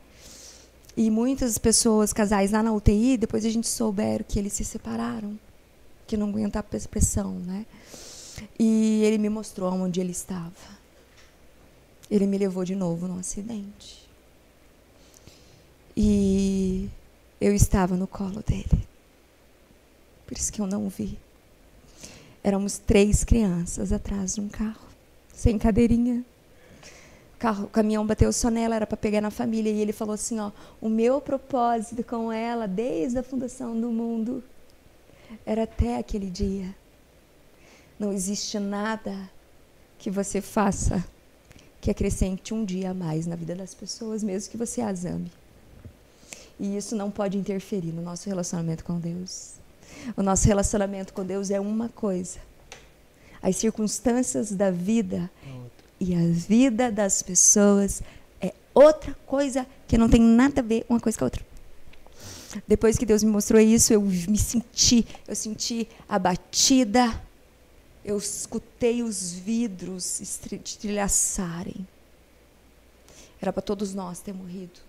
[0.96, 5.38] E muitas pessoas, casais lá na UTI, depois a gente souberam que eles se separaram,
[6.06, 7.64] que não aguentavam a pressão, né?
[8.58, 10.52] E ele me mostrou onde ele estava.
[12.10, 14.10] Ele me levou de novo num acidente.
[15.96, 16.90] E
[17.40, 18.86] eu estava no colo dele.
[20.26, 21.18] Por isso que eu não vi.
[22.44, 24.86] Éramos três crianças atrás de um carro,
[25.34, 26.24] sem cadeirinha.
[27.34, 29.72] O, carro, o caminhão bateu só nela, era para pegar na família.
[29.72, 34.44] E ele falou assim: ó, o meu propósito com ela, desde a fundação do mundo,
[35.44, 36.74] era até aquele dia.
[37.98, 39.30] Não existe nada
[39.98, 41.04] que você faça
[41.80, 45.30] que acrescente um dia a mais na vida das pessoas, mesmo que você as ame.
[46.60, 49.54] E isso não pode interferir no nosso relacionamento com Deus.
[50.14, 52.38] O nosso relacionamento com Deus é uma coisa.
[53.42, 55.30] As circunstâncias da vida
[55.98, 58.02] e a vida das pessoas
[58.42, 61.46] é outra coisa que não tem nada a ver uma coisa com a outra.
[62.68, 67.22] Depois que Deus me mostrou isso, eu me senti, eu senti abatida.
[68.04, 71.86] Eu escutei os vidros estrilhaçarem.
[73.40, 74.80] Era para todos nós ter morrido,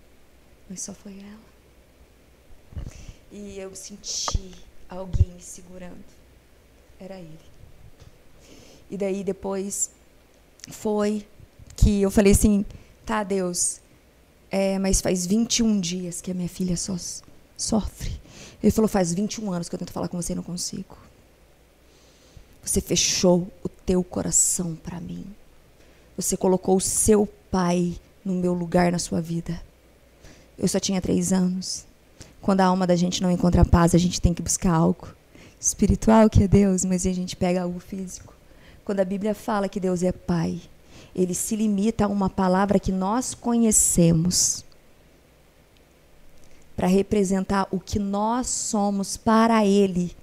[0.70, 1.51] mas só foi ela.
[3.32, 4.52] E eu senti
[4.90, 6.04] alguém me segurando.
[7.00, 7.40] Era ele.
[8.90, 9.90] E daí depois
[10.70, 11.26] foi
[11.76, 12.66] que eu falei assim:
[13.06, 13.80] tá, Deus,
[14.50, 16.96] é, mas faz 21 dias que a minha filha só
[17.58, 18.20] sofre.
[18.62, 20.98] Ele falou: faz 21 anos que eu tento falar com você e não consigo.
[22.64, 25.26] Você fechou o teu coração para mim.
[26.16, 29.60] Você colocou o seu pai no meu lugar na sua vida.
[30.58, 31.86] Eu só tinha três anos.
[32.42, 35.08] Quando a alma da gente não encontra paz, a gente tem que buscar algo
[35.60, 38.34] espiritual, que é Deus, mas a gente pega algo físico.
[38.84, 40.60] Quando a Bíblia fala que Deus é Pai,
[41.16, 44.66] ele se limita a uma palavra que nós conhecemos
[46.76, 50.16] para representar o que nós somos para Ele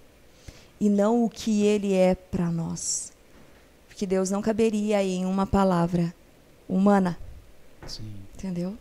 [0.81, 3.13] e não o que Ele é para nós.
[3.87, 6.13] Porque Deus não caberia em uma palavra
[6.69, 7.17] humana.
[7.87, 8.13] Sim.
[8.35, 8.77] Entendeu?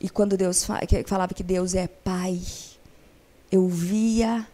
[0.00, 0.64] E quando Deus
[1.06, 2.40] falava que Deus é Pai,
[3.50, 4.46] eu via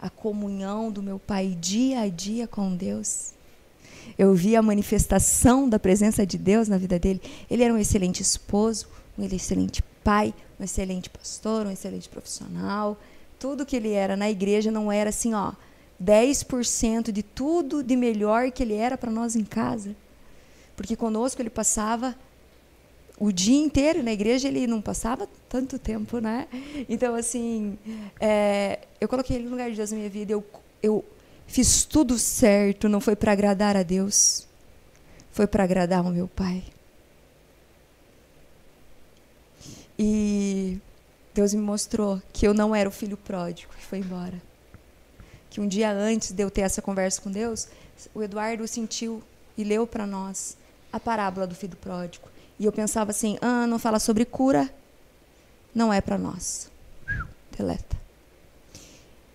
[0.00, 3.32] a comunhão do meu pai dia a dia com Deus.
[4.18, 7.22] Eu via a manifestação da presença de Deus na vida dele.
[7.50, 8.86] Ele era um excelente esposo,
[9.18, 12.98] um excelente pai, um excelente pastor, um excelente profissional.
[13.38, 15.52] Tudo que ele era na igreja não era assim, ó,
[16.02, 19.96] 10% de tudo de melhor que ele era para nós em casa.
[20.76, 22.14] Porque conosco ele passava
[23.18, 26.48] o dia inteiro na igreja ele não passava tanto tempo, né?
[26.88, 27.78] Então assim,
[28.20, 30.32] é, eu coloquei ele no lugar de Deus na minha vida.
[30.32, 30.44] Eu,
[30.82, 31.04] eu
[31.46, 32.88] fiz tudo certo.
[32.88, 34.46] Não foi para agradar a Deus,
[35.30, 36.64] foi para agradar o meu pai.
[39.96, 40.78] E
[41.32, 44.42] Deus me mostrou que eu não era o filho pródigo que foi embora.
[45.48, 47.68] Que um dia antes de eu ter essa conversa com Deus,
[48.12, 49.22] o Eduardo sentiu
[49.56, 50.56] e leu para nós
[50.92, 52.33] a parábola do filho pródigo.
[52.58, 54.72] E eu pensava assim: ah, não fala sobre cura,
[55.74, 56.70] não é para nós.
[57.56, 57.96] Deleta.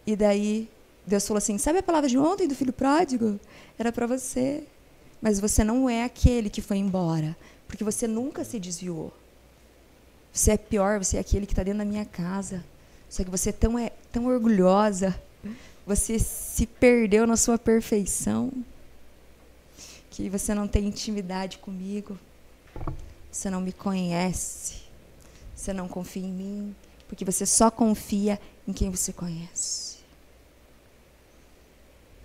[0.05, 0.69] E daí
[1.05, 3.39] Deus falou assim: sabe a palavra de ontem do filho pródigo?
[3.77, 4.63] Era para você.
[5.21, 7.35] Mas você não é aquele que foi embora,
[7.67, 9.13] porque você nunca se desviou.
[10.31, 12.63] Você é pior, você é aquele que está dentro da minha casa.
[13.09, 15.19] Só que você é tão, é tão orgulhosa,
[15.85, 18.51] você se perdeu na sua perfeição,
[20.11, 22.17] que você não tem intimidade comigo.
[23.31, 24.79] Você não me conhece.
[25.55, 26.75] Você não confia em mim,
[27.07, 29.97] porque você só confia em quem você conhece.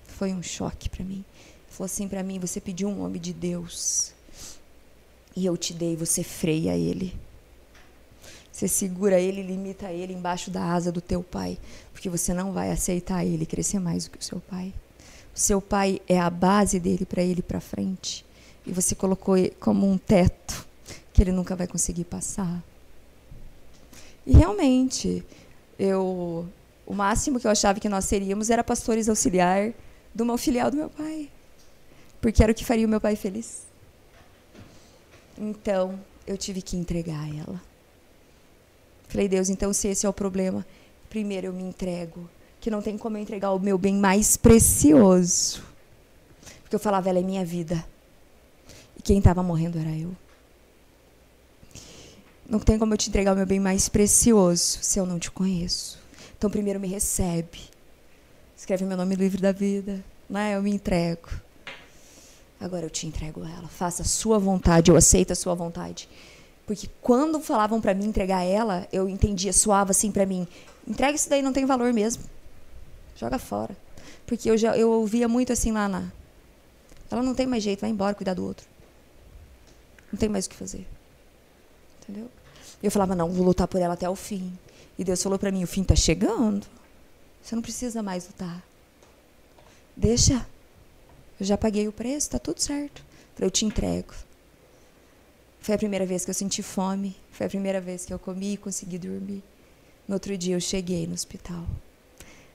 [0.07, 1.25] Foi um choque para mim.
[1.69, 4.15] Falou assim para mim: você pediu um homem de Deus
[5.35, 7.19] e eu te dei, você freia ele.
[8.53, 11.59] Você segura ele, limita ele embaixo da asa do teu pai,
[11.93, 14.73] porque você não vai aceitar ele crescer mais do que o seu pai.
[15.35, 18.25] O seu pai é a base dele para ele para frente,
[18.65, 20.65] e você colocou como um teto
[21.15, 22.63] que ele nunca vai conseguir passar.
[24.27, 25.25] E realmente,
[25.79, 26.47] eu
[26.87, 29.73] o máximo que eu achava que nós seríamos era pastores auxiliar
[30.15, 31.31] de uma filial do meu pai,
[32.21, 33.63] porque era o que faria o meu pai feliz.
[35.39, 37.61] Então, eu tive que entregar ela.
[39.09, 40.67] Falei, Deus, então se esse é o problema,
[41.09, 42.29] primeiro eu me entrego,
[42.61, 45.63] que não tem como eu entregar o meu bem mais precioso.
[46.63, 47.85] Porque eu falava, ela é minha vida.
[48.99, 50.15] E quem estava morrendo era eu.
[52.49, 55.31] Não tem como eu te entregar o meu bem mais precioso se eu não te
[55.31, 55.99] conheço.
[56.37, 57.61] Então, primeiro me recebe.
[58.57, 60.05] Escreve meu nome no livro da vida.
[60.29, 60.55] Né?
[60.55, 61.29] Eu me entrego.
[62.61, 63.69] Agora eu te entrego ela.
[63.69, 66.09] Faça a sua vontade, eu aceito a sua vontade.
[66.67, 70.49] Porque quando falavam para mim entregar ela, eu entendia, soava assim para mim:
[70.87, 72.23] entrega isso daí, não tem valor mesmo.
[73.17, 73.77] Joga fora.
[74.27, 76.11] Porque eu já eu ouvia muito assim lá na.
[77.11, 78.67] Ela não tem mais jeito, vai embora cuidar do outro.
[80.11, 80.87] Não tem mais o que fazer.
[82.05, 82.31] Entendeu?
[82.83, 84.57] Eu falava: não, vou lutar por ela até o fim.
[84.99, 86.67] E Deus falou para mim: o fim está chegando.
[87.43, 88.63] Você não precisa mais lutar.
[89.97, 90.47] Deixa.
[91.39, 93.03] Eu já paguei o preço, está tudo certo.
[93.39, 94.15] Eu te entrego.
[95.61, 97.17] Foi a primeira vez que eu senti fome.
[97.33, 99.43] Foi a primeira vez que eu comi e consegui dormir.
[100.07, 101.67] No outro dia eu cheguei no hospital.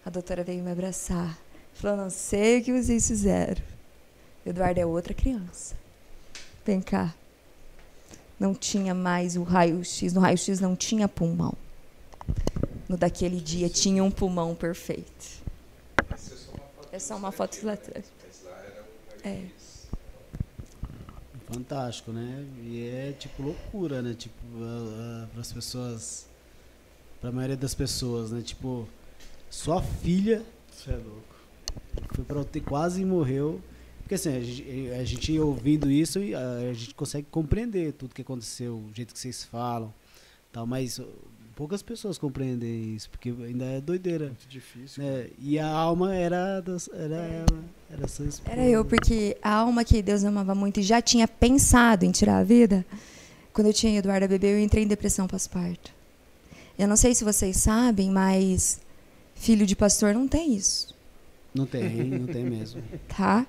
[0.05, 1.38] A doutora veio me abraçar.
[1.73, 3.61] Falou: Não sei o que vocês fizeram.
[4.45, 5.76] Eduardo é outra criança.
[6.65, 7.13] Vem cá.
[8.39, 10.13] Não tinha mais o raio-x.
[10.13, 11.53] No raio-x não tinha pulmão.
[12.87, 15.39] No daquele dia tinha um pulmão perfeito.
[16.91, 18.05] É só uma foto lá atrás.
[19.23, 19.43] É.
[21.51, 22.45] Fantástico, né?
[22.63, 24.13] E é tipo loucura, né?
[24.13, 24.35] Tipo,
[25.31, 26.27] para as pessoas,
[27.19, 28.41] para a maioria das pessoas, né?
[28.41, 28.87] Tipo,
[29.49, 31.35] sua filha, Você é louco.
[32.13, 33.59] foi para UTI, quase morreu.
[34.10, 36.40] Porque assim, a gente, a gente ouvindo isso, e a,
[36.72, 39.94] a gente consegue compreender tudo que aconteceu, o jeito que vocês falam,
[40.52, 41.06] tal, mas uh,
[41.56, 44.26] poucas pessoas compreendem isso, porque ainda é doideira.
[44.26, 45.03] Muito difícil.
[45.03, 45.27] né?
[45.38, 48.52] E a alma era das, era ela, era sua esposa.
[48.52, 52.40] Era eu, porque a alma que Deus amava muito e já tinha pensado em tirar
[52.40, 52.84] a vida,
[53.53, 55.94] quando eu tinha Eduardo bebê, eu entrei em depressão pós-parto.
[56.80, 58.81] Eu não sei se vocês sabem, mas
[59.36, 60.95] filho de pastor não tem isso,
[61.53, 62.81] Não tem, não tem mesmo.
[63.15, 63.45] tá?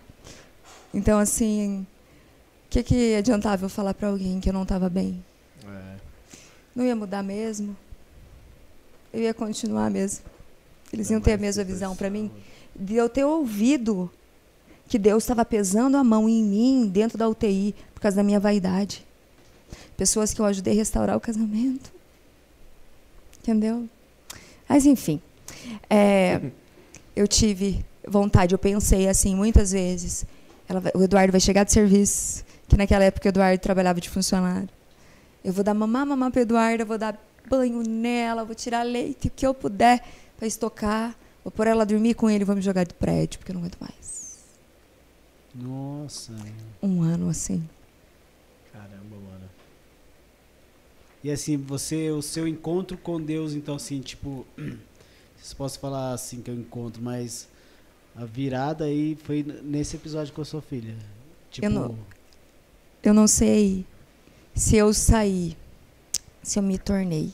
[0.92, 1.86] Então, assim,
[2.66, 5.22] o que, que adiantava eu falar para alguém que eu não estava bem?
[5.64, 5.96] É.
[6.74, 7.76] Não ia mudar mesmo?
[9.12, 10.24] Eu ia continuar mesmo.
[10.92, 12.30] Eles iam ter a mesma visão para mim.
[12.74, 14.10] De eu ter ouvido
[14.88, 18.40] que Deus estava pesando a mão em mim dentro da UTI por causa da minha
[18.40, 19.06] vaidade.
[19.96, 21.92] Pessoas que eu ajudei a restaurar o casamento.
[23.38, 23.88] Entendeu?
[24.68, 25.20] Mas, enfim.
[25.88, 26.40] é,
[27.14, 30.24] eu tive vontade, eu pensei assim muitas vezes.
[30.78, 34.68] Vai- o Eduardo vai chegar de serviço, que naquela época o Eduardo trabalhava de funcionário.
[35.42, 37.18] Eu vou dar mamar, mamar para Eduardo, eu vou dar
[37.48, 40.05] banho nela, vou tirar leite, o que eu puder
[40.36, 41.16] para estocar.
[41.42, 43.62] Vou pôr ela a dormir com ele, vou me jogar do prédio, porque eu não
[43.62, 44.38] aguento mais.
[45.55, 46.32] Nossa.
[46.82, 47.66] Um ano assim.
[48.72, 49.48] Caramba, mano.
[51.24, 54.47] E assim, você, o seu encontro com Deus, então assim, tipo,
[55.42, 57.48] se posso falar assim que o encontro, mas
[58.16, 60.95] a virada aí foi nesse episódio com a sua filha.
[61.51, 61.99] Tipo, não-
[63.03, 63.85] Eu não sei
[64.55, 65.57] se eu saí,
[66.43, 67.32] se eu me tornei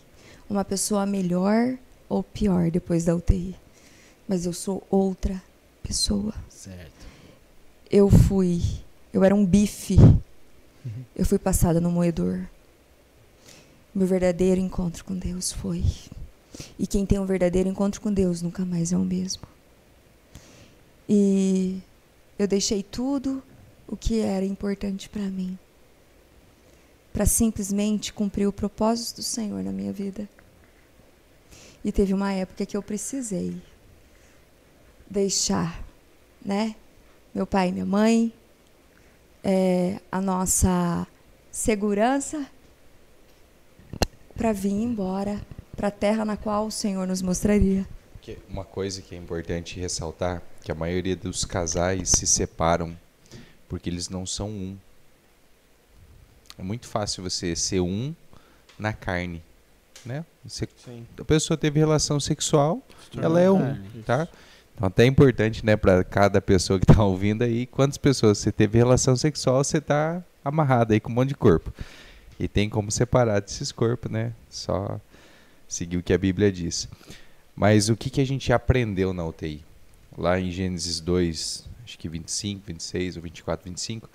[0.48, 1.76] uma pessoa melhor
[2.08, 3.56] ou pior depois da UTI.
[4.28, 5.42] Mas eu sou outra
[5.82, 6.32] pessoa.
[6.48, 7.06] certo.
[7.90, 8.60] Eu fui,
[9.12, 9.96] eu era um bife.
[11.14, 12.46] Eu fui passada no moedor.
[13.94, 15.84] Meu verdadeiro encontro com Deus foi.
[16.78, 19.42] E quem tem um verdadeiro encontro com Deus nunca mais é o mesmo.
[21.08, 21.80] E
[22.38, 23.42] eu deixei tudo
[23.86, 25.58] o que era importante para mim
[27.16, 30.28] para simplesmente cumprir o propósito do Senhor na minha vida.
[31.82, 33.56] E teve uma época que eu precisei
[35.08, 35.82] deixar,
[36.44, 36.76] né?
[37.34, 38.30] Meu pai e minha mãe,
[39.42, 41.06] é, a nossa
[41.50, 42.46] segurança
[44.34, 45.40] para vir embora
[45.74, 47.88] para a terra na qual o Senhor nos mostraria.
[48.46, 52.98] Uma coisa que é importante ressaltar, que a maioria dos casais se separam
[53.68, 54.76] porque eles não são um.
[56.58, 58.12] É muito fácil você ser um
[58.76, 59.40] na carne,
[60.04, 60.24] né?
[60.44, 60.68] Você,
[61.20, 62.82] a pessoa teve relação sexual,
[63.16, 64.02] ela é um, carne.
[64.04, 64.28] tá?
[64.74, 68.50] Então até é importante, né, para cada pessoa que está ouvindo aí, quantas pessoas você
[68.50, 71.72] teve relação sexual, você tá amarrado aí com um monte de corpo.
[72.40, 74.32] E tem como separar desses corpos, né?
[74.50, 75.00] Só
[75.68, 76.88] seguir o que a Bíblia diz.
[77.54, 79.64] Mas o que, que a gente aprendeu na UTI?
[80.16, 84.08] Lá em Gênesis 2, acho que 25, 26 ou 24, 25,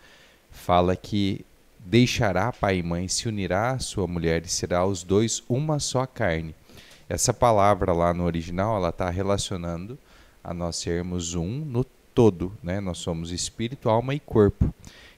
[0.49, 1.45] fala que
[1.79, 6.05] deixará pai e mãe, se unirá à sua mulher e será os dois uma só
[6.05, 6.55] carne.
[7.07, 9.97] Essa palavra lá no original, ela está relacionando
[10.43, 12.79] a nós sermos um no todo, né?
[12.79, 14.73] Nós somos espírito, alma e corpo.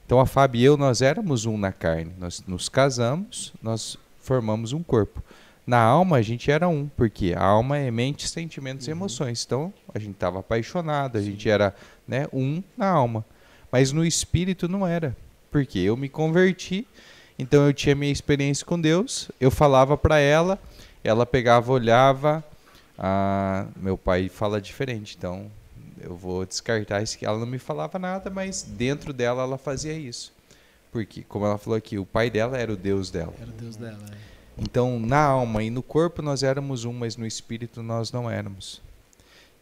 [0.06, 2.12] Então a Fábio e eu, nós éramos um na carne.
[2.18, 5.24] Nós nos casamos, nós formamos um corpo.
[5.66, 9.44] Na alma a gente era um, porque a alma é mente, sentimentos e emoções.
[9.46, 11.74] Então a gente estava apaixonado, a gente era
[12.08, 13.26] né, um na alma.
[13.72, 15.16] Mas no espírito não era.
[15.50, 16.86] Porque eu me converti,
[17.40, 20.60] então eu tinha minha experiência com Deus, eu falava para ela,
[21.04, 22.44] ela pegava, olhava,
[22.98, 25.50] ah, meu pai fala diferente, então
[26.02, 29.94] eu vou descartar isso que ela não me falava nada, mas dentro dela ela fazia
[29.94, 30.34] isso.
[30.92, 33.34] Porque, como ela falou aqui, o pai dela era o Deus dela.
[33.40, 33.98] Era o Deus dela.
[34.12, 34.33] é.
[34.58, 38.82] Então, na alma e no corpo nós éramos um, mas no espírito nós não éramos.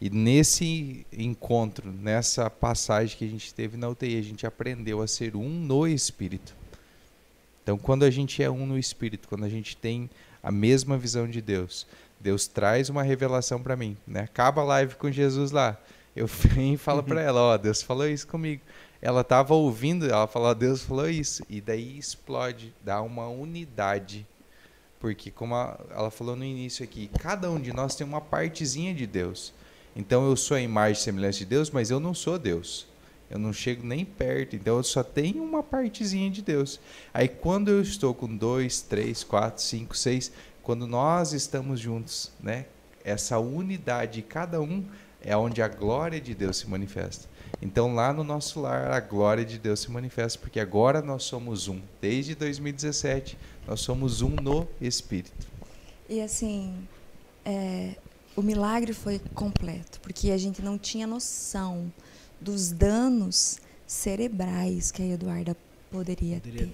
[0.00, 5.06] E nesse encontro, nessa passagem que a gente teve na UTI, a gente aprendeu a
[5.06, 6.54] ser um no espírito.
[7.62, 10.10] Então, quando a gente é um no espírito, quando a gente tem
[10.42, 11.86] a mesma visão de Deus,
[12.18, 13.96] Deus traz uma revelação para mim.
[14.06, 14.20] Né?
[14.20, 15.78] Acaba a live com Jesus lá.
[16.14, 18.62] Eu venho e falo para ela: Ó, Deus falou isso comigo.
[19.00, 21.44] Ela estava ouvindo, ela falou: "Ó, Deus falou isso.
[21.48, 24.26] E daí explode, dá uma unidade.
[25.02, 28.94] Porque, como a- ela falou no início aqui, cada um de nós tem uma partezinha
[28.94, 29.52] de Deus.
[29.96, 32.86] Então, eu sou a imagem e semelhança de Deus, mas eu não sou Deus.
[33.28, 34.54] Eu não chego nem perto.
[34.54, 36.78] Então, eu só tenho uma partezinha de Deus.
[37.12, 40.30] Aí, quando eu estou com dois, três, quatro, cinco, seis,
[40.62, 42.66] quando nós estamos juntos, né?
[43.04, 44.84] Essa unidade, cada um
[45.20, 47.28] é onde a glória de Deus se manifesta.
[47.60, 51.68] Então, lá no nosso lar, a glória de Deus se manifesta, porque agora nós somos
[51.68, 51.80] um.
[52.00, 55.46] Desde 2017, nós somos um no Espírito.
[56.08, 56.86] E assim,
[57.44, 57.94] é,
[58.36, 61.92] o milagre foi completo, porque a gente não tinha noção
[62.40, 65.56] dos danos cerebrais que a Eduarda
[65.90, 66.72] poderia, Poderia ter,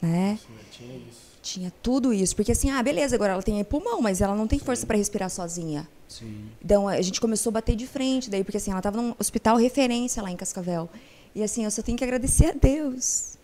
[0.00, 0.06] ter.
[0.06, 0.38] né?
[0.70, 1.28] Tinha isso.
[1.42, 4.58] Tinha tudo isso, porque assim, ah, beleza, agora ela tem pulmão, mas ela não tem
[4.58, 5.88] força para respirar sozinha.
[6.08, 6.46] Sim.
[6.64, 9.56] Então a gente começou a bater de frente daí, porque assim, ela estava num hospital
[9.56, 10.88] referência lá em Cascavel.
[11.34, 13.36] E assim, eu só tenho que agradecer a Deus.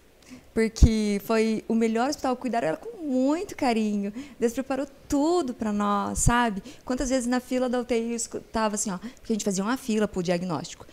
[0.55, 4.13] Porque foi o melhor hospital, cuidaram ela com muito carinho.
[4.39, 6.63] Deus preparou tudo para nós, sabe?
[6.85, 9.77] Quantas vezes na fila da UTI eu escutava assim, ó, porque a gente fazia uma
[9.77, 10.87] fila pro diagnóstico.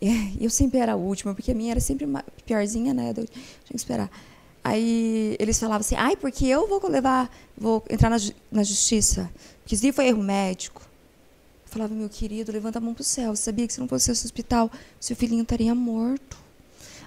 [0.00, 2.08] E eu sempre era a última, porque a minha era sempre
[2.46, 3.10] piorzinha, né?
[3.10, 3.26] Eu tinha
[3.68, 4.10] que esperar.
[4.64, 9.30] Aí eles falavam assim, ai, porque eu vou levar, vou entrar na, ju- na justiça.
[9.62, 10.82] Porque aí foi erro médico.
[11.72, 13.34] Falava, meu querido, levanta a mão pro céu.
[13.34, 14.70] Você sabia que se não fosse esse hospital,
[15.00, 16.36] seu filhinho estaria morto.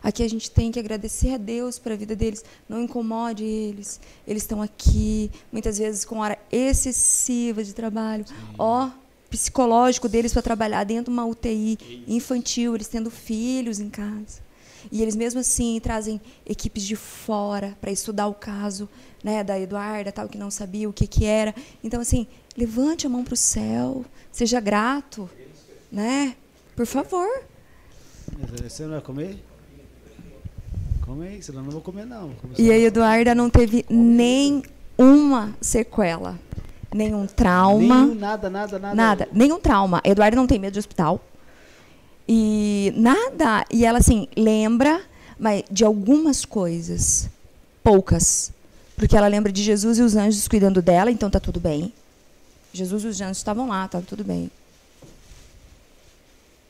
[0.02, 2.44] Aqui a gente tem que agradecer a Deus pela vida deles.
[2.68, 4.00] Não incomode eles.
[4.28, 8.26] Eles estão aqui, muitas vezes com hora excessiva de trabalho.
[8.58, 8.90] Ó,
[9.30, 14.44] psicológico deles para trabalhar dentro de uma UTI infantil, eles tendo filhos em casa.
[14.92, 18.90] E eles mesmo assim trazem equipes de fora para estudar o caso,
[19.24, 21.54] né, da Eduarda, tal que não sabia o que que era.
[21.84, 22.26] Então assim,
[22.57, 25.30] levante a mão para o céu, seja grato,
[25.91, 26.36] né?
[26.76, 27.27] Por favor.
[28.64, 29.44] Você não vai comer?
[31.02, 32.30] Come aí, senão não vou comer não.
[32.30, 34.64] Vou E a Eduarda não teve nem
[34.98, 36.40] uma sequela,
[36.94, 38.02] nenhum trauma.
[38.02, 38.95] Nenhum, nada, nada, nada.
[38.95, 40.02] Nada, nenhum trauma.
[40.03, 41.23] A Eduarda não tem medo de hospital.
[42.27, 43.64] E nada.
[43.69, 44.99] E ela, assim, lembra
[45.38, 47.30] mas de algumas coisas.
[47.84, 48.52] Poucas.
[48.95, 51.94] Porque ela lembra de Jesus e os anjos cuidando dela, então tá tudo bem.
[52.76, 54.52] Jesus e os anjos estavam lá, tava tudo bem.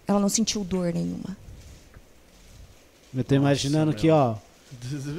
[0.07, 1.35] Ela não sentiu dor nenhuma.
[3.15, 4.35] Eu tô imaginando Nossa, que, ó,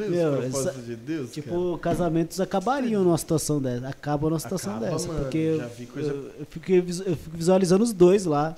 [0.08, 1.32] Meu, os propósitos essa- de Deus, cara?
[1.32, 3.88] tipo, casamentos acabariam numa situação dessa.
[3.88, 5.08] Acabam numa situação Acaba, dessa.
[5.08, 8.54] mano, porque eu, coisa- eu, eu fico, eu fico visualizando os dois lá.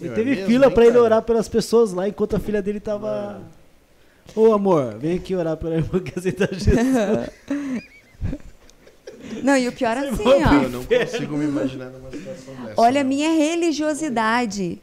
[0.00, 1.04] E Meu, é teve mesmo, fila hein, pra ele cara?
[1.04, 3.08] orar pelas pessoas lá enquanto a filha dele tava.
[3.32, 3.44] Mano.
[4.34, 6.76] Ô amor, vem aqui orar pela irmã que aceita Jesus.
[9.42, 10.52] Não, e o pior é assim, ó.
[10.54, 12.80] Eu não consigo me imaginar numa situação dessa.
[12.80, 14.80] Olha a minha religiosidade.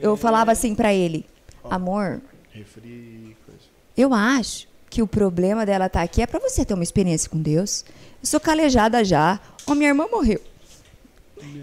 [0.00, 1.26] Eu falava assim pra ele:
[1.64, 3.60] Amor, Refri, coisa.
[3.96, 7.40] Eu acho que o problema dela estar aqui é para você ter uma experiência com
[7.40, 7.84] Deus.
[8.22, 9.40] Eu sou calejada já.
[9.66, 10.40] Ó, minha irmã morreu.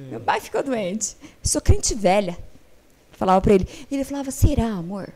[0.10, 1.16] Meu pai ficou doente.
[1.22, 2.38] Eu sou crente velha.
[3.12, 3.68] Falava para ele.
[3.91, 5.10] Ele falava: Será, amor?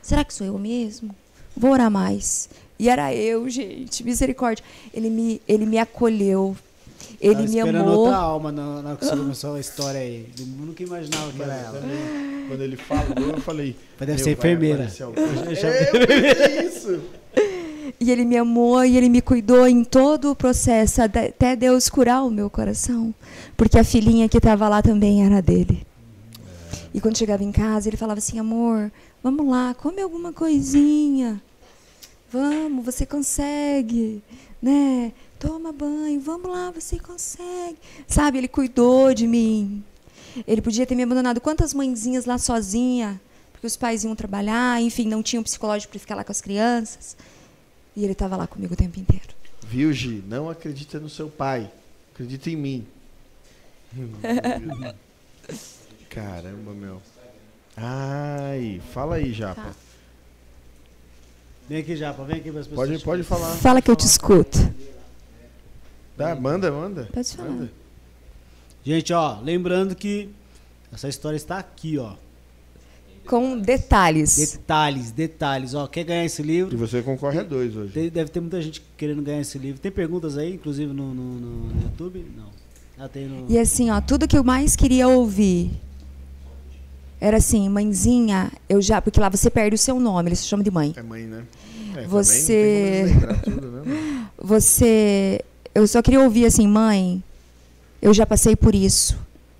[0.00, 1.14] Será que sou eu mesmo?
[1.56, 2.48] Vou orar mais.
[2.78, 4.04] E era eu, gente.
[4.04, 4.64] Misericórdia.
[4.94, 6.56] Ele me, ele me acolheu.
[7.20, 7.98] Ele Tava me esperando amou.
[7.98, 10.26] outra alma na, na hora que você começou a história aí.
[10.38, 11.80] Eu nunca imaginava que era ela.
[11.80, 11.98] também,
[12.48, 13.76] quando ele falou, eu falei.
[13.98, 14.88] Mas deve ser enfermeira.
[15.16, 17.00] É, isso.
[17.98, 21.88] E ele me amou e ele me cuidou em todo o processo, até até Deus
[21.88, 23.12] curar o meu coração.
[23.56, 25.84] Porque a filhinha que estava lá também era dele.
[26.94, 28.92] E quando chegava em casa, ele falava assim: amor,
[29.22, 31.42] vamos lá, come alguma coisinha.
[32.30, 34.22] Vamos, você consegue.
[34.60, 35.12] Né?
[35.38, 37.78] Toma banho, vamos lá, você consegue.
[38.06, 39.82] Sabe, ele cuidou de mim.
[40.46, 41.40] Ele podia ter me abandonado.
[41.40, 43.20] Quantas mãezinhas lá sozinha,
[43.52, 47.16] porque os pais iam trabalhar, enfim, não tinham psicológico para ficar lá com as crianças.
[47.96, 49.28] E ele estava lá comigo o tempo inteiro.
[49.66, 50.22] Viu, Gi?
[50.26, 51.70] Não acredita no seu pai.
[52.14, 52.86] Acredita em mim.
[56.10, 57.00] Caramba, meu.
[57.76, 59.62] Ai, fala aí, Japa.
[59.62, 59.87] Tá.
[61.68, 62.88] Vem aqui, Japa, vem aqui para as pessoas.
[62.90, 63.54] Pode, pode falar.
[63.56, 64.58] Fala que eu te escuto.
[66.16, 67.08] Tá, manda, manda.
[67.12, 67.50] Pode falar.
[67.50, 67.70] Manda.
[68.84, 70.30] Gente, ó, lembrando que
[70.92, 72.14] essa história está aqui, ó.
[73.26, 74.36] Com detalhes.
[74.38, 75.86] Detalhes, detalhes, ó.
[75.86, 76.78] Quer ganhar esse E livro?
[76.78, 77.92] você concorre a dois hoje.
[77.92, 79.78] Tem- deve ter muita gente querendo ganhar esse livro.
[79.78, 82.24] Tem perguntas aí, inclusive no, no- no YouTube?
[82.34, 82.48] Não.
[82.98, 83.44] Ah, tem no.
[83.50, 85.70] E assim, ó, tudo que eu mais queria ouvir
[87.20, 89.00] era assim, mãezinha, eu já.
[89.02, 90.94] Porque lá você perde o seu nome, eles se chamam de mãe.
[90.96, 91.44] É mãe, né?
[91.96, 93.06] É, Você-
[93.44, 94.28] tudo, né?
[94.38, 95.40] Você.
[95.74, 97.22] Eu só queria ouvir assim, mãe,
[98.00, 99.16] eu já passei por isso.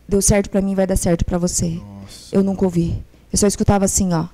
[0.09, 1.69] Deu certo pra mim, vai dar certo pra você.
[1.85, 2.35] Nossa.
[2.35, 2.97] Eu nunca ouvi.
[3.31, 4.27] Eu só escutava assim, ó.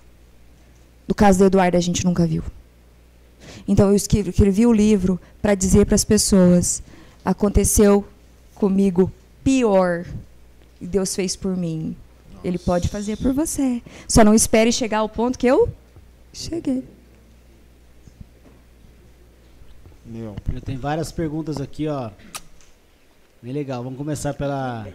[1.09, 2.43] Do caso do Eduardo a gente nunca viu.
[3.67, 6.83] Então eu escrevi, escrevi o livro para dizer para as pessoas:
[7.25, 8.05] aconteceu
[8.55, 9.11] comigo
[9.43, 10.05] pior
[10.81, 11.97] e Deus fez por mim.
[12.45, 13.83] Ele pode fazer por você.
[14.07, 15.69] Só não espere chegar ao ponto que eu
[16.33, 16.85] cheguei.
[20.05, 20.37] Meu.
[20.53, 22.11] Eu tenho várias perguntas aqui, ó.
[23.43, 23.83] Bem legal.
[23.83, 24.87] Vamos começar pela,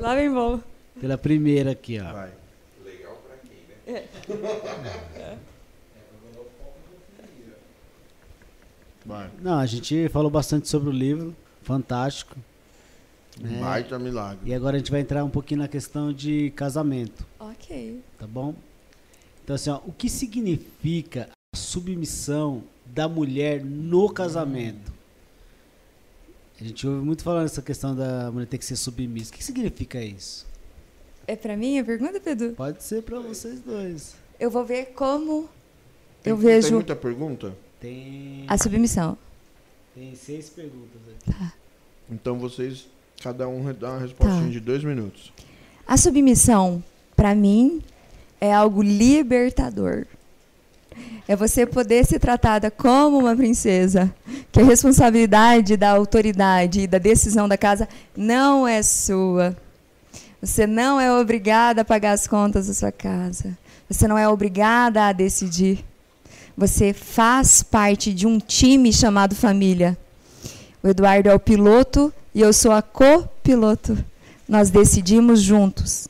[0.00, 0.60] Lá vem bom.
[1.00, 2.12] pela primeira aqui, ó.
[2.12, 2.32] Vai.
[9.04, 9.30] Vai.
[9.40, 11.34] Não, a gente falou bastante sobre o livro.
[11.62, 12.36] Fantástico.
[13.40, 13.58] Né?
[13.60, 14.50] Baita milagre.
[14.50, 18.00] E agora a gente vai entrar um pouquinho na questão de casamento, Ok.
[18.18, 18.54] tá bom?
[19.44, 24.92] Então, assim, ó, o que significa a submissão da mulher no casamento?
[26.60, 29.32] A gente ouve muito falar nessa questão da mulher ter que ser submissa.
[29.32, 30.46] O que significa isso?
[31.26, 32.52] É pra mim a pergunta, Pedro?
[32.52, 34.14] Pode ser pra vocês dois.
[34.38, 35.48] Eu vou ver como
[36.22, 37.56] Tem- eu Tem vejo muita pergunta?
[37.80, 39.18] Tem, a submissão.
[39.94, 41.52] tem seis perguntas aqui.
[42.08, 42.86] Então vocês,
[43.22, 44.50] cada um dá uma respostinha Tá.
[44.50, 45.32] de dois minutos.
[45.86, 46.82] A submissão,
[47.16, 47.80] pra mim,
[48.40, 50.06] é algo libertador.
[51.26, 54.12] É você poder ser tratada como uma princesa,
[54.50, 59.56] que a responsabilidade da autoridade e da decisão da casa não é sua.
[60.40, 63.56] Você não é obrigada a pagar as contas da sua casa.
[63.88, 65.84] Você não é obrigada a decidir.
[66.56, 69.96] Você faz parte de um time chamado família.
[70.82, 73.96] O Eduardo é o piloto e eu sou a copiloto.
[74.48, 76.08] Nós decidimos juntos.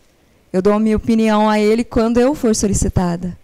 [0.52, 3.36] Eu dou a minha opinião a ele quando eu for solicitada.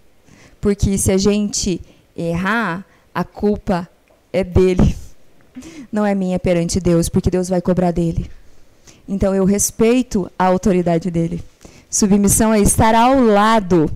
[0.60, 1.80] Porque se a gente
[2.16, 2.84] errar,
[3.14, 3.88] a culpa
[4.32, 4.96] é dele.
[5.90, 8.30] Não é minha perante Deus, porque Deus vai cobrar dele.
[9.08, 11.42] Então eu respeito a autoridade dele.
[11.90, 13.90] Submissão é estar ao lado.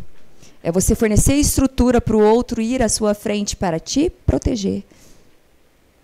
[0.62, 4.84] É você fornecer estrutura para o outro ir à sua frente para te proteger.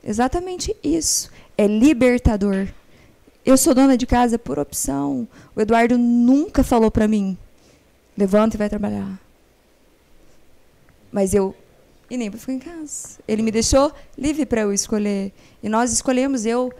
[0.05, 1.30] Exatamente isso.
[1.59, 2.68] É libertador.
[3.44, 5.26] Eu sou dona de casa por opção.
[5.56, 7.36] O Eduardo nunca falou para mim:
[8.16, 9.18] levanta e vai trabalhar.
[11.10, 11.52] Mas eu.
[12.09, 13.18] E nem para ficar em casa.
[13.26, 15.32] Ele me deixou livre para eu escolher.
[15.60, 16.72] E nós escolhemos eu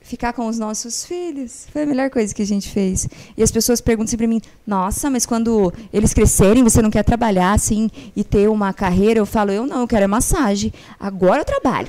[0.00, 1.66] ficar com os nossos filhos.
[1.72, 3.08] Foi a melhor coisa que a gente fez.
[3.36, 7.02] E as pessoas perguntam sempre para mim: Nossa, mas quando eles crescerem, você não quer
[7.02, 9.18] trabalhar assim e ter uma carreira?
[9.18, 10.72] Eu falo: Eu não, eu quero é massagem.
[11.00, 11.88] Agora eu trabalho.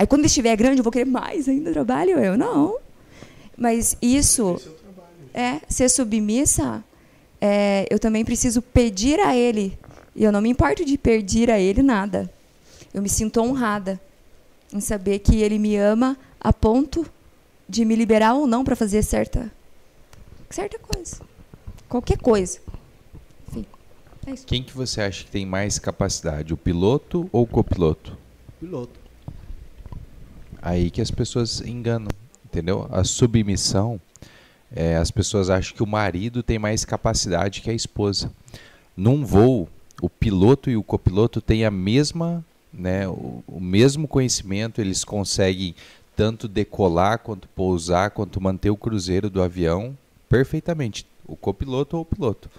[0.00, 2.18] Aí quando estiver grande, eu vou querer mais ainda trabalho?
[2.18, 2.78] Eu não.
[3.54, 4.58] Mas isso
[5.34, 6.82] é ser submissa.
[7.38, 9.78] é, eu também preciso pedir a ele.
[10.16, 12.32] E eu não me importo de pedir a ele nada.
[12.94, 14.00] Eu me sinto honrada
[14.72, 17.04] em saber que ele me ama a ponto
[17.68, 19.52] de me liberar ou não para fazer certa
[20.48, 21.20] certa coisa.
[21.90, 22.58] Qualquer coisa.
[23.48, 23.66] Enfim,
[24.26, 24.46] é isso.
[24.46, 28.16] Quem que você acha que tem mais capacidade, o piloto ou o copiloto?
[28.58, 28.99] Piloto.
[30.62, 32.08] Aí que as pessoas enganam,
[32.44, 32.86] entendeu?
[32.90, 34.00] A submissão,
[34.74, 38.30] é, as pessoas acham que o marido tem mais capacidade que a esposa.
[38.96, 39.68] Num voo,
[40.02, 45.74] o piloto e o copiloto têm a mesma, né, o, o mesmo conhecimento, eles conseguem
[46.14, 49.96] tanto decolar quanto pousar, quanto manter o cruzeiro do avião
[50.28, 52.50] perfeitamente, o copiloto ou o piloto.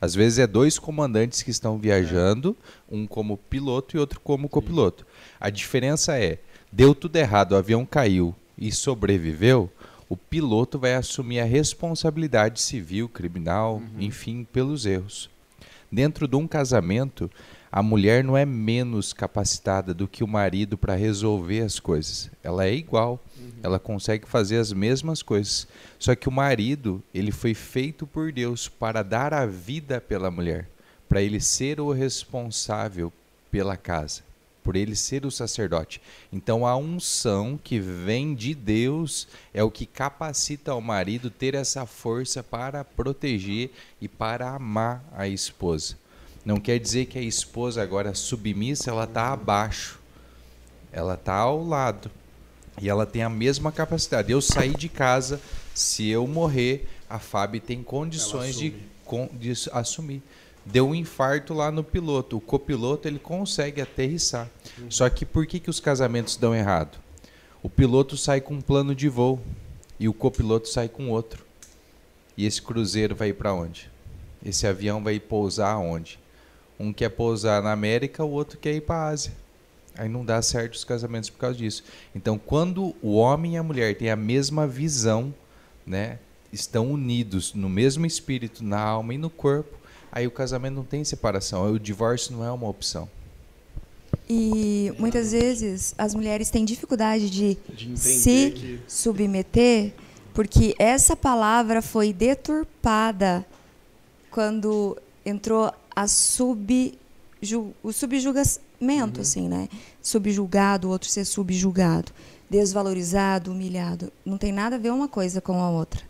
[0.00, 2.56] Às vezes é dois comandantes que estão viajando,
[2.90, 5.04] um como piloto e outro como copiloto.
[5.40, 6.38] A diferença é,
[6.70, 9.70] deu tudo errado, o avião caiu e sobreviveu,
[10.08, 15.28] o piloto vai assumir a responsabilidade civil, criminal, enfim, pelos erros.
[15.90, 17.30] Dentro de um casamento,
[17.70, 22.30] a mulher não é menos capacitada do que o marido para resolver as coisas.
[22.42, 23.22] Ela é igual.
[23.62, 25.68] Ela consegue fazer as mesmas coisas.
[25.98, 30.68] Só que o marido, ele foi feito por Deus para dar a vida pela mulher,
[31.08, 33.12] para ele ser o responsável
[33.50, 34.22] pela casa,
[34.68, 35.98] por ele ser o sacerdote.
[36.30, 41.86] Então a unção que vem de Deus é o que capacita o marido ter essa
[41.86, 45.96] força para proteger e para amar a esposa.
[46.44, 49.98] Não quer dizer que a esposa agora submissa, ela está abaixo.
[50.92, 52.10] Ela está ao lado.
[52.78, 54.30] E ela tem a mesma capacidade.
[54.30, 55.40] Eu sair de casa,
[55.74, 58.74] se eu morrer, a Fábio tem condições de,
[59.32, 60.22] de assumir.
[60.70, 62.36] Deu um infarto lá no piloto.
[62.36, 64.50] O copiloto ele consegue aterrissar.
[64.90, 66.98] Só que por que, que os casamentos dão errado?
[67.62, 69.40] O piloto sai com um plano de voo
[69.98, 71.44] e o copiloto sai com outro.
[72.36, 73.90] E esse cruzeiro vai para onde?
[74.44, 76.20] Esse avião vai pousar aonde?
[76.78, 79.32] Um quer pousar na América, o outro quer ir para a Ásia.
[79.96, 81.82] Aí não dá certo os casamentos por causa disso.
[82.14, 85.34] Então, quando o homem e a mulher têm a mesma visão,
[85.84, 86.20] né,
[86.52, 89.77] estão unidos no mesmo espírito, na alma e no corpo,
[90.10, 91.64] aí o casamento não tem separação.
[91.66, 93.08] Aí O divórcio não é uma opção.
[94.28, 98.80] E muitas vezes as mulheres têm dificuldade de De se que.
[98.86, 99.92] submeter,
[100.34, 103.44] porque essa palavra foi deturpada
[104.30, 106.96] quando entrou a subju
[107.82, 109.68] o subjugamento, assim, né?
[110.02, 112.12] Subjugado, o outro ser subjugado,
[112.50, 114.12] desvalorizado, humilhado.
[114.24, 116.02] Não tem nada a ver uma coisa com a outra.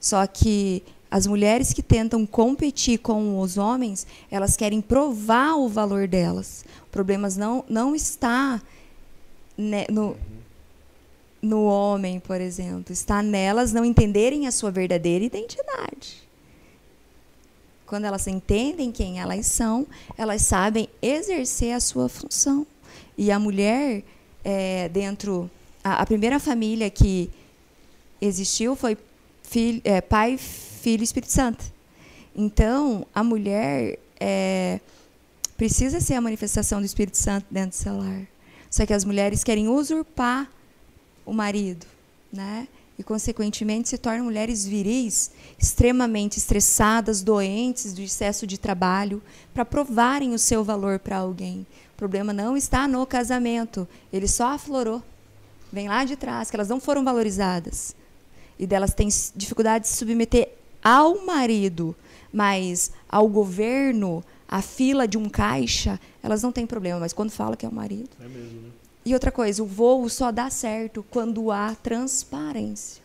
[0.00, 6.06] Só que as mulheres que tentam competir com os homens, elas querem provar o valor
[6.06, 6.64] delas.
[6.86, 8.60] O problema não, não está
[9.56, 10.16] né, no,
[11.40, 12.92] no homem, por exemplo.
[12.92, 16.22] Está nelas não entenderem a sua verdadeira identidade.
[17.86, 19.86] Quando elas entendem quem elas são,
[20.16, 22.66] elas sabem exercer a sua função.
[23.16, 24.04] E a mulher,
[24.44, 25.50] é, dentro.
[25.82, 27.30] A, a primeira família que
[28.20, 28.96] existiu foi
[29.48, 31.64] filho, é, pai, filho e Espírito Santo.
[32.34, 34.80] Então, a mulher é,
[35.56, 38.26] precisa ser a manifestação do Espírito Santo dentro do seu lar.
[38.70, 40.50] Só que as mulheres querem usurpar
[41.24, 41.86] o marido,
[42.32, 42.68] né?
[42.98, 49.22] E, consequentemente, se tornam mulheres viris, extremamente estressadas, doentes do excesso de trabalho,
[49.54, 51.66] para provarem o seu valor para alguém.
[51.94, 55.02] O problema não está no casamento, ele só aflorou.
[55.72, 57.94] Vem lá de trás, que elas não foram valorizadas.
[58.58, 60.50] E delas têm dificuldade de se submeter
[60.82, 61.94] ao marido,
[62.32, 67.00] mas ao governo, à fila de um caixa, elas não têm problema.
[67.00, 68.10] Mas quando fala que é o marido.
[68.20, 68.68] É mesmo, né?
[69.04, 73.02] E outra coisa, o voo só dá certo quando há transparência.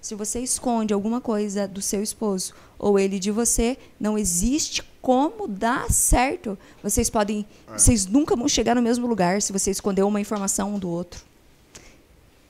[0.00, 5.48] Se você esconde alguma coisa do seu esposo ou ele de você, não existe como
[5.48, 6.56] dar certo.
[6.82, 10.78] Vocês podem, vocês nunca vão chegar no mesmo lugar se você esconder uma informação um
[10.78, 11.24] do outro.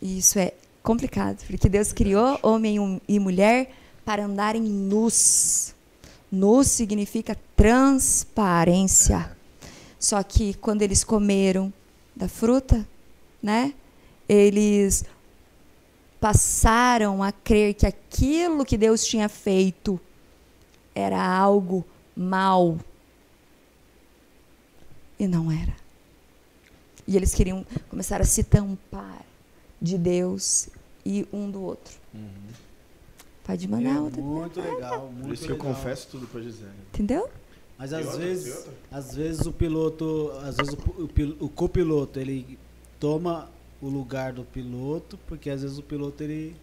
[0.02, 0.52] E isso é
[0.88, 3.74] complicado, porque Deus criou homem e mulher
[4.06, 5.74] para andarem nus.
[6.32, 9.36] Nus significa transparência.
[9.98, 11.70] Só que quando eles comeram
[12.16, 12.88] da fruta,
[13.42, 13.74] né?
[14.26, 15.04] Eles
[16.18, 20.00] passaram a crer que aquilo que Deus tinha feito
[20.94, 21.84] era algo
[22.16, 22.78] mal.
[25.18, 25.76] E não era.
[27.06, 29.22] E eles queriam começar a se tampar
[29.80, 30.70] de Deus
[31.08, 31.94] e um do outro.
[33.44, 34.20] Pode mandar É outra.
[34.20, 35.74] muito legal, muito Por isso que eu legal.
[35.74, 36.70] confesso tudo pra Gisele.
[36.92, 37.28] Entendeu?
[37.78, 38.20] Mas às outra?
[38.20, 42.58] vezes, às vezes o piloto, às vezes o, o, o copiloto, ele
[43.00, 43.48] toma
[43.80, 46.54] o lugar do piloto, porque às vezes o piloto ele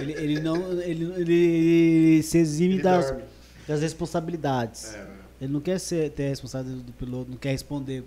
[0.00, 3.22] ele, ele não ele, ele se exime Ele das, dorme.
[3.68, 4.94] das responsabilidades.
[4.94, 5.16] É, né?
[5.40, 8.02] Ele não quer ser, ter a responsabilidade do piloto, não quer responder.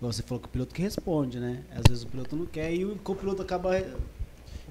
[0.00, 1.62] Você falou que o piloto que responde, né?
[1.70, 3.70] Às vezes o piloto não quer e o copiloto acaba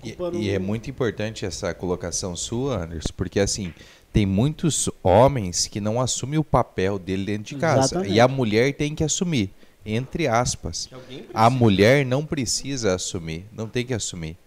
[0.03, 3.73] E, e é muito importante essa colocação sua, Anderson, porque assim,
[4.11, 7.95] tem muitos homens que não assumem o papel dele dentro de casa.
[7.95, 8.13] Exatamente.
[8.13, 9.51] E a mulher tem que assumir,
[9.85, 10.89] entre aspas.
[11.33, 14.37] A mulher não precisa assumir, não tem que assumir.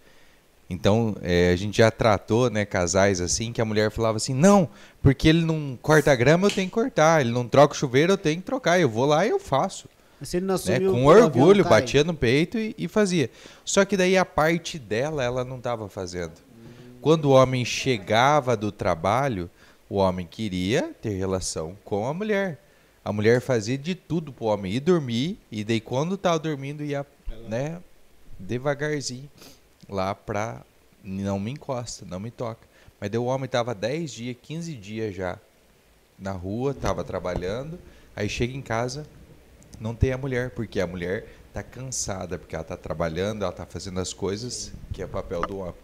[0.67, 4.67] Então, é, a gente já tratou, né, casais assim, que a mulher falava assim, não,
[5.01, 7.21] porque ele não corta a grama, eu tenho que cortar.
[7.21, 8.79] Ele não troca o chuveiro, eu tenho que trocar.
[8.79, 9.87] Eu vou lá e eu faço
[10.21, 10.55] se ele não né?
[10.55, 13.29] assume o- Com orgulho, batia no peito e, e fazia.
[13.63, 16.33] Só que daí a parte dela, ela não estava fazendo.
[17.01, 19.49] Quando o homem chegava do trabalho,
[19.89, 22.59] o homem queria ter relação com a mulher.
[23.03, 27.05] A mulher fazia de tudo pro homem ir dormir, e daí quando tava dormindo ia,
[27.47, 27.79] né,
[28.39, 29.29] devagarzinho
[29.87, 30.61] lá pra
[31.03, 32.67] não me encosta, não me toca.
[32.99, 35.37] Mas daí o homem tava 10 dias, 15 dias já
[36.17, 37.77] na rua, tava trabalhando,
[38.15, 39.05] aí chega em casa,
[39.79, 43.65] não tem a mulher, porque a mulher tá cansada, porque ela tá trabalhando, ela tá
[43.65, 45.75] fazendo as coisas que é papel do homem.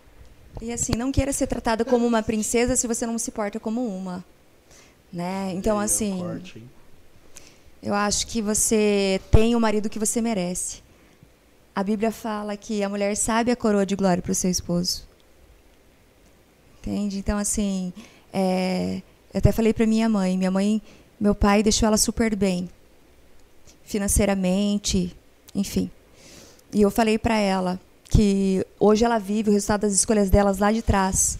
[0.61, 3.85] E assim, não queira ser tratada como uma princesa se você não se porta como
[3.85, 4.23] uma.
[5.11, 5.51] Né?
[5.53, 6.21] Então, é assim,
[7.81, 10.81] eu acho que você tem o marido que você merece.
[11.73, 15.07] A Bíblia fala que a mulher sabe a coroa de glória para o seu esposo.
[16.79, 17.17] Entende?
[17.17, 17.93] Então, assim,
[18.33, 19.01] é,
[19.33, 20.37] eu até falei para minha mãe.
[20.37, 20.81] Minha mãe
[21.21, 22.67] meu pai deixou ela super bem,
[23.91, 25.15] financeiramente,
[25.53, 25.89] enfim.
[26.73, 30.71] E eu falei para ela que hoje ela vive o resultado das escolhas delas lá
[30.71, 31.37] de trás.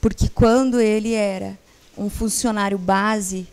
[0.00, 1.58] Porque quando ele era
[1.96, 3.46] um funcionário base,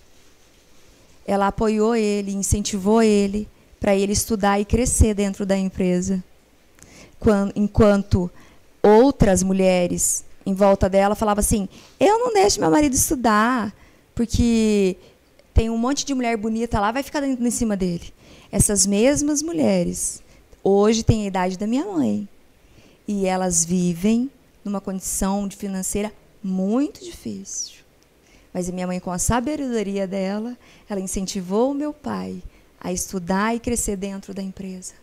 [1.25, 3.47] ela apoiou ele, incentivou ele
[3.79, 6.23] para ele estudar e crescer dentro da empresa.
[7.19, 8.29] Quan- Enquanto
[8.83, 11.67] outras mulheres em volta dela falavam assim:
[11.99, 13.73] Eu não deixo meu marido estudar,
[14.15, 14.95] porque
[15.53, 18.13] tem um monte de mulher bonita lá, vai ficar dentro em cima dele.
[18.51, 20.21] Essas mesmas mulheres
[20.63, 22.27] hoje têm a idade da minha mãe.
[23.07, 24.29] E elas vivem
[24.63, 26.11] numa condição financeira
[26.43, 27.77] muito difícil.
[28.53, 30.57] Mas a minha mãe, com a sabedoria dela,
[30.89, 32.41] ela incentivou o meu pai
[32.79, 34.93] a estudar e crescer dentro da empresa.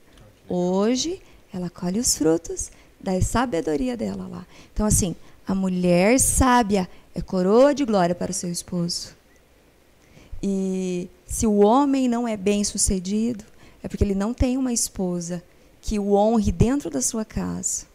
[0.48, 1.20] Hoje,
[1.52, 4.46] ela colhe os frutos da sabedoria dela lá.
[4.72, 5.14] Então, assim,
[5.46, 9.13] a mulher sábia é coroa de glória para o seu esposo.
[10.46, 13.42] E se o homem não é bem sucedido,
[13.82, 15.42] é porque ele não tem uma esposa
[15.80, 17.86] que o honre dentro da sua casa.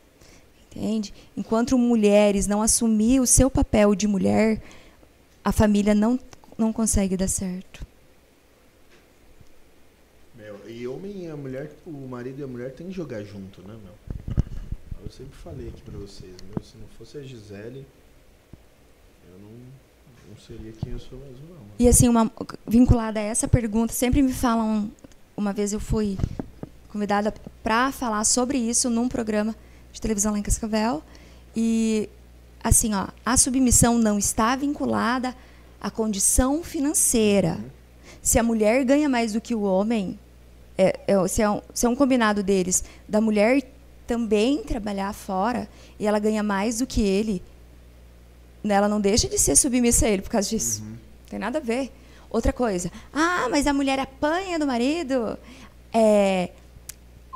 [0.66, 1.14] Entende?
[1.38, 4.60] Enquanto mulheres não assumir o seu papel de mulher,
[5.46, 6.20] a família não,
[6.58, 7.86] não consegue dar certo.
[10.34, 13.62] Meu, e homem e a mulher, o marido e a mulher tem que jogar junto,
[13.62, 13.94] né, meu?
[15.04, 17.86] Eu sempre falei aqui pra vocês, meu, se não fosse a Gisele,
[19.32, 19.52] eu não,
[20.30, 21.62] não seria quem eu sou mesmo, não.
[21.78, 22.32] E assim, uma,
[22.68, 24.92] vinculada a essa pergunta, sempre me falam.
[25.36, 26.18] Uma vez eu fui
[26.90, 27.34] convidada
[27.64, 29.56] para falar sobre isso num programa
[29.92, 31.02] de televisão lá em Cascavel.
[31.56, 32.10] E,
[32.64, 35.36] assim, ó, a submissão não está vinculada
[35.80, 37.58] à condição financeira.
[38.22, 40.20] Se a mulher ganha mais do que o homem,
[40.78, 43.64] é, é, se, é um, se é um combinado deles, da mulher
[44.06, 45.70] também trabalhar fora
[46.00, 47.42] e ela ganha mais do que ele,
[48.64, 50.84] ela não deixa de ser submissa a ele por causa disso.
[51.30, 51.92] Tem nada a ver.
[52.30, 52.92] Outra coisa.
[53.14, 55.38] Ah, mas a mulher apanha do marido.
[55.94, 56.52] É,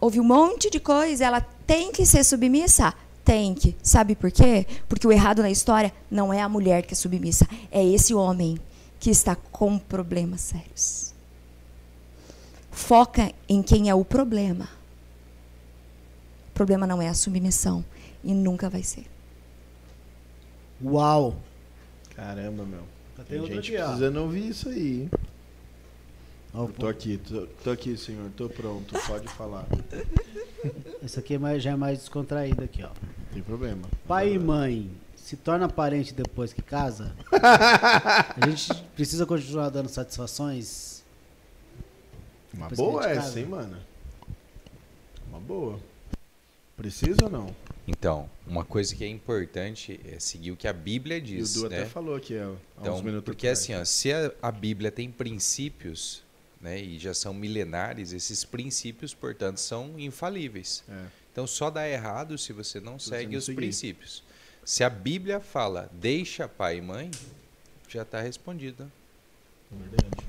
[0.02, 1.26] houve um monte de coisa.
[1.26, 2.94] Ela tem que ser submissa?
[3.24, 3.76] Tem que.
[3.82, 4.68] Sabe por quê?
[4.88, 7.48] Porque o errado na história não é a mulher que é submissa.
[7.72, 8.60] É esse homem
[9.00, 11.14] que está com problemas sérios.
[12.72, 14.68] Foca em quem é o problema.
[16.50, 17.84] O problema não é a submissão.
[18.24, 19.12] E nunca vai ser.
[20.84, 21.35] Uau!
[22.15, 22.84] Caramba, meu.
[23.27, 23.85] Tem Tem gente aqui, ó.
[23.85, 25.10] precisando ouvir isso aí,
[26.53, 29.65] Eu tô aqui, tô, tô aqui, senhor, tô pronto, pode falar.
[31.03, 32.88] Esse aqui é mais, já é mais descontraído aqui, ó.
[32.89, 33.88] Não tem problema.
[34.07, 37.15] Pai e mãe se torna parente depois que casa?
[37.31, 41.03] a gente precisa continuar dando satisfações?
[42.53, 43.77] Uma boa essa, hein, mano?
[45.30, 45.80] Uma boa.
[46.76, 47.55] Precisa ou não?
[47.88, 51.53] Então, uma coisa que é importante é seguir o que a Bíblia E o diz,
[51.53, 51.80] Du né?
[51.81, 53.60] até falou aqui, há Então, uns minutos porque atrás.
[53.60, 56.23] assim, ó, se a, a Bíblia tem princípios,
[56.61, 60.81] né, e já são milenares, esses princípios, portanto, são infalíveis.
[60.89, 61.05] É.
[61.31, 63.55] Então, só dá errado se você não Se você segue não os seguir.
[63.57, 64.23] princípios.
[64.64, 67.11] Se a Bíblia fala, deixa pai e mãe,
[67.89, 68.89] já está respondido.
[69.69, 70.26] Verdade.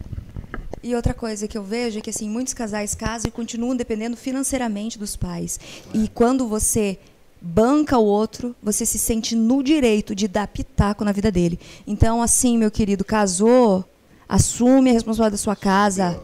[0.82, 4.16] E outra coisa que eu vejo é que assim, muitos casais casam e continuam dependendo
[4.16, 5.58] financeiramente dos pais.
[5.94, 6.98] E quando você
[7.44, 11.60] banca o outro, você se sente no direito de dar pitaco na vida dele.
[11.86, 13.84] Então, assim, meu querido, casou,
[14.26, 16.18] assume a responsabilidade da sua casa,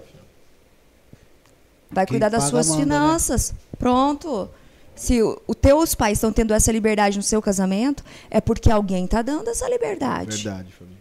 [1.91, 2.85] vai cuidar das suas manda, né?
[2.85, 3.55] finanças.
[3.79, 4.49] Pronto.
[4.95, 9.21] Se os teus pais estão tendo essa liberdade no seu casamento, é porque alguém está
[9.21, 10.43] dando essa liberdade.
[10.43, 11.01] Verdade, família.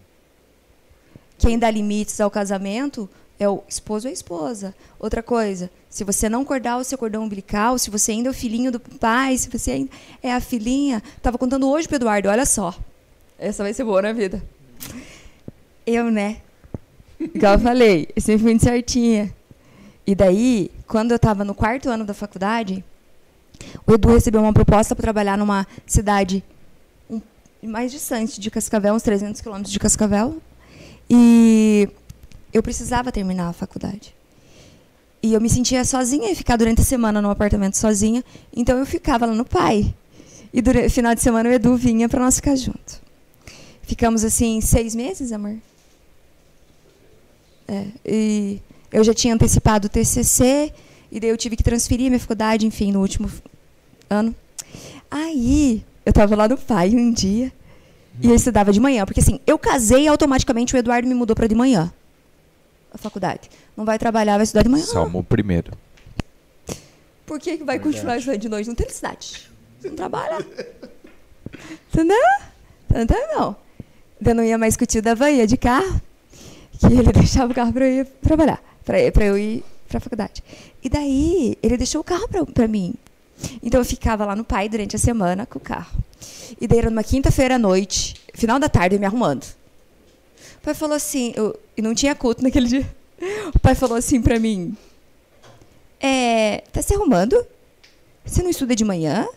[1.38, 3.10] Quem dá limites ao casamento
[3.40, 4.76] é o esposo ou a esposa.
[4.99, 8.34] Outra coisa, se você não cortar o seu cordão umbilical, se você ainda é o
[8.34, 9.91] filhinho do pai, se você ainda
[10.22, 11.02] é a filhinha.
[11.22, 12.76] Tava contando hoje pro Eduardo, olha só.
[13.40, 14.44] Essa vai ser boa na vida.
[15.88, 16.41] Eu, né?
[17.20, 19.34] Igual eu falei, eu sempre fui muito certinha.
[20.06, 22.84] E daí, quando eu estava no quarto ano da faculdade,
[23.88, 26.44] o Edu recebeu uma proposta para trabalhar numa cidade
[27.61, 30.41] mais distante de Cascavel, uns 300 quilômetros de Cascavel.
[31.10, 31.90] E
[32.54, 34.14] eu precisava terminar a faculdade.
[35.22, 38.24] E eu me sentia sozinha e ficar durante a semana no apartamento sozinha.
[38.56, 39.94] Então eu ficava lá no pai.
[40.54, 43.02] E durante final de semana o Edu vinha para nós ficar junto.
[43.82, 45.58] Ficamos assim seis meses, amor.
[47.68, 48.60] É, e
[48.92, 50.74] eu já tinha antecipado o TCC
[51.12, 53.30] e daí eu tive que transferir minha faculdade, enfim, no último
[54.10, 54.34] ano.
[55.12, 57.52] Aí eu estava lá no pai um dia
[58.22, 61.36] e eu estudava de manhã, porque assim, eu casei e automaticamente o Eduardo me mudou
[61.36, 61.92] para de manhã.
[62.94, 63.49] A faculdade.
[63.78, 64.86] Não vai trabalhar, vai estudar de manhã.
[64.86, 65.72] Salmo primeiro.
[67.26, 67.84] Por que, que vai Verdade.
[67.95, 68.68] continuar estudando de noite?
[68.68, 69.49] Não tem necessidade.
[69.84, 70.45] Não trabalha.
[71.94, 72.18] Entendeu?
[72.90, 73.28] Entendeu?
[73.38, 73.56] não.
[74.26, 76.02] Eu não ia mais com o tio da Bahia de carro.
[76.80, 80.44] que ele deixava o carro para eu ir trabalhar, para eu ir para a faculdade.
[80.84, 82.95] E daí ele deixou o carro para mim.
[83.64, 85.98] Então eu ficava lá no pai durante a semana com o carro.
[86.60, 89.44] E daí era numa quinta-feira à noite, final da tarde, eu me arrumando.
[89.44, 92.95] O pai falou assim, eu, e não tinha culto naquele dia.
[93.53, 94.76] O pai falou assim para mim:
[95.99, 97.45] é, tá se arrumando?
[98.23, 99.27] Você não estuda de manhã?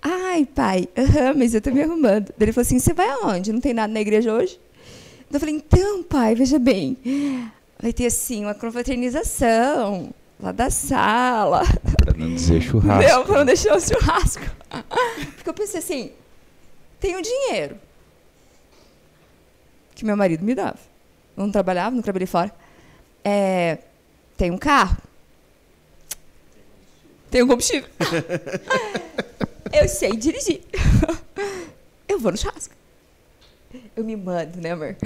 [0.00, 2.26] Ai, pai, aham, mas eu tô me arrumando.
[2.36, 3.52] Daí ele falou assim: você vai aonde?
[3.52, 4.60] Não tem nada na igreja hoje?
[5.32, 6.96] Eu falei: então, pai, veja bem,
[7.80, 11.62] vai ter assim uma confraternização lá da sala.
[11.96, 13.08] Pra não dizer churrasco.
[13.08, 14.44] Não, pra não deixar o churrasco.
[15.36, 16.10] Porque eu pensei assim:
[17.00, 17.76] tenho dinheiro
[19.94, 20.91] que meu marido me dava.
[21.36, 22.52] Não trabalhava, não trabalhei fora.
[23.24, 23.78] É,
[24.36, 24.96] tem um carro.
[27.30, 27.88] Tem um combustível.
[29.72, 30.62] eu sei dirigir.
[32.06, 32.74] eu vou no churrasco.
[33.96, 34.96] Eu me mando, né, amor?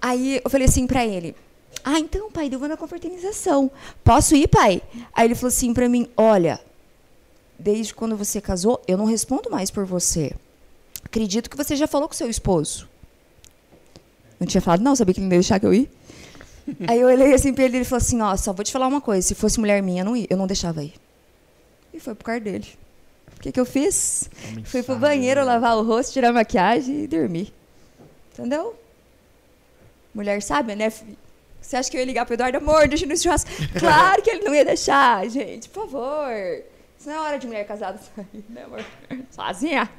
[0.00, 1.36] Aí eu falei assim pra ele:
[1.84, 3.70] Ah, então, pai, eu vou na confraternização.
[4.02, 4.80] Posso ir, pai?
[5.12, 6.58] Aí ele falou assim pra mim: Olha,
[7.58, 10.32] desde quando você casou, eu não respondo mais por você.
[11.04, 12.88] Acredito que você já falou com seu esposo.
[14.40, 15.90] Não tinha falado, não, sabia que ele não ia deixar que eu ir.
[16.88, 18.86] Aí eu olhei assim pra ele e ele falou assim: Ó, só vou te falar
[18.86, 20.94] uma coisa: se fosse mulher minha, eu não, ia, eu não deixava ir.
[21.92, 22.66] E foi pro quarto dele.
[23.36, 24.28] O que, que eu fiz?
[24.50, 25.46] Homem Fui pro banheiro né?
[25.46, 27.52] lavar o rosto, tirar a maquiagem e dormir.
[28.32, 28.74] Entendeu?
[30.14, 30.90] Mulher sábia, né?
[31.60, 33.50] Você acha que eu ia ligar pro Eduardo, amor, deixa no churrasco?
[33.78, 36.30] Claro que ele não ia deixar, gente, por favor.
[36.98, 38.84] Isso não é hora de mulher casada sair, né, amor?
[39.30, 39.90] Sozinha.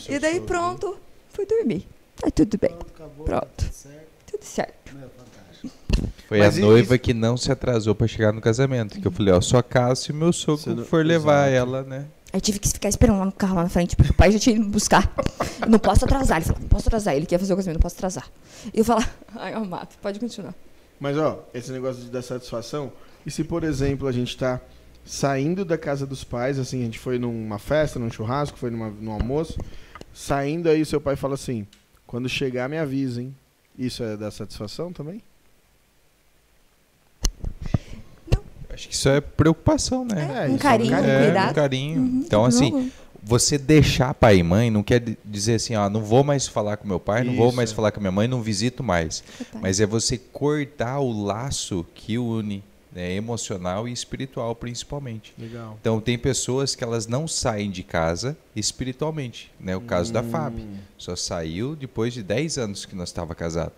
[0.00, 0.46] Seu E daí sogro.
[0.46, 0.98] pronto,
[1.30, 1.86] fui dormir.
[2.24, 3.24] Tá tudo bem, Pronto, acabou.
[3.24, 3.46] Pronto.
[3.56, 4.06] Tudo certo.
[4.30, 4.94] tudo certo.
[4.94, 6.12] Meu, fantástico.
[6.28, 8.98] Foi Mas a noiva que não se atrasou pra chegar no casamento.
[9.00, 11.68] Que eu falei, ó, só caso se meu sogro não- for levar Exato.
[11.70, 12.06] ela, né?
[12.32, 14.38] Aí tive que ficar esperando lá no carro, lá na frente, porque o pai já
[14.40, 15.12] tinha ido me buscar.
[15.62, 16.38] Eu não posso atrasar.
[16.38, 17.14] Ele falou, não posso atrasar.
[17.14, 18.28] Ele quer fazer o casamento, não posso atrasar.
[18.72, 20.52] E eu falar, ai, eu mato, pode continuar.
[20.98, 22.92] Mas, ó, esse negócio de dar satisfação.
[23.24, 24.60] E se, por exemplo, a gente tá
[25.04, 28.90] saindo da casa dos pais, assim, a gente foi numa festa, num churrasco, foi numa,
[28.90, 29.56] num almoço,
[30.12, 31.66] saindo aí, o seu pai fala assim:
[32.06, 33.34] quando chegar, me avisa, hein?
[33.78, 35.20] Isso é dar satisfação também?
[38.72, 40.20] Acho que isso é preocupação, né?
[40.20, 41.10] É, um isso é um carinho, carinho.
[41.12, 41.50] É, cuidado.
[41.50, 42.00] um carinho.
[42.00, 42.90] Uhum, então, assim, não,
[43.22, 46.76] você deixar pai e mãe não quer di- dizer assim, ó, não vou mais falar
[46.76, 47.74] com meu pai, não vou Isso, mais é.
[47.74, 49.22] falar com minha mãe, não visito mais.
[49.60, 52.64] Mas é você cortar o laço que une,
[52.94, 55.34] né, emocional e espiritual principalmente.
[55.38, 55.76] Legal.
[55.80, 59.76] Então tem pessoas que elas não saem de casa espiritualmente, né?
[59.76, 60.64] O caso da Fábio.
[60.64, 63.72] Hum, Só saiu depois de 10 anos que nós estava casado.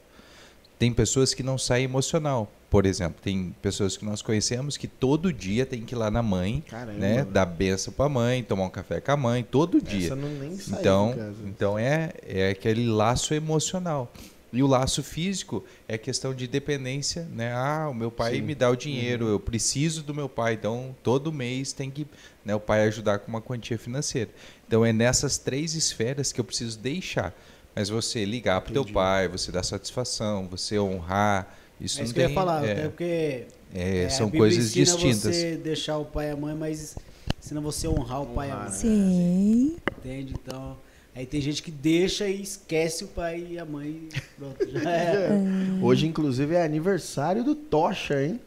[0.78, 2.50] Tem pessoas que não saem emocional.
[2.68, 6.22] Por exemplo, tem pessoas que nós conhecemos que todo dia tem que ir lá na
[6.22, 6.98] mãe, Caramba.
[6.98, 7.24] né?
[7.24, 10.06] Dar benção para a mãe, tomar um café com a mãe, todo dia.
[10.08, 11.36] Essa não nem Então, de casa.
[11.46, 14.12] então é, é aquele laço emocional.
[14.56, 17.52] E o laço físico é questão de dependência, né?
[17.52, 18.40] Ah, o meu pai Sim.
[18.40, 18.46] Uhum.
[18.46, 22.06] me dá o dinheiro, eu preciso do meu pai, então todo mês tem que
[22.44, 24.30] né, o pai ajudar com uma quantia financeira.
[24.66, 27.34] Então é nessas três esferas que eu preciso deixar.
[27.74, 32.04] Mas você ligar para o teu pai, você dar satisfação, você honrar, isso É não
[32.06, 35.36] isso que eu ia falar, é, até porque é, é, são coisas distintas.
[35.36, 36.96] você deixar o pai e a mãe, mas
[37.38, 38.72] ensina você honrar o pai e a Honrar, mãe.
[38.72, 38.78] né?
[38.78, 39.76] Sim.
[39.98, 40.32] Entende?
[40.42, 40.78] Então,
[41.16, 44.08] aí tem gente que deixa e esquece o pai e a mãe.
[44.38, 45.28] Pronto, já é.
[45.82, 48.40] Hoje, inclusive, é aniversário do Tocha, hein?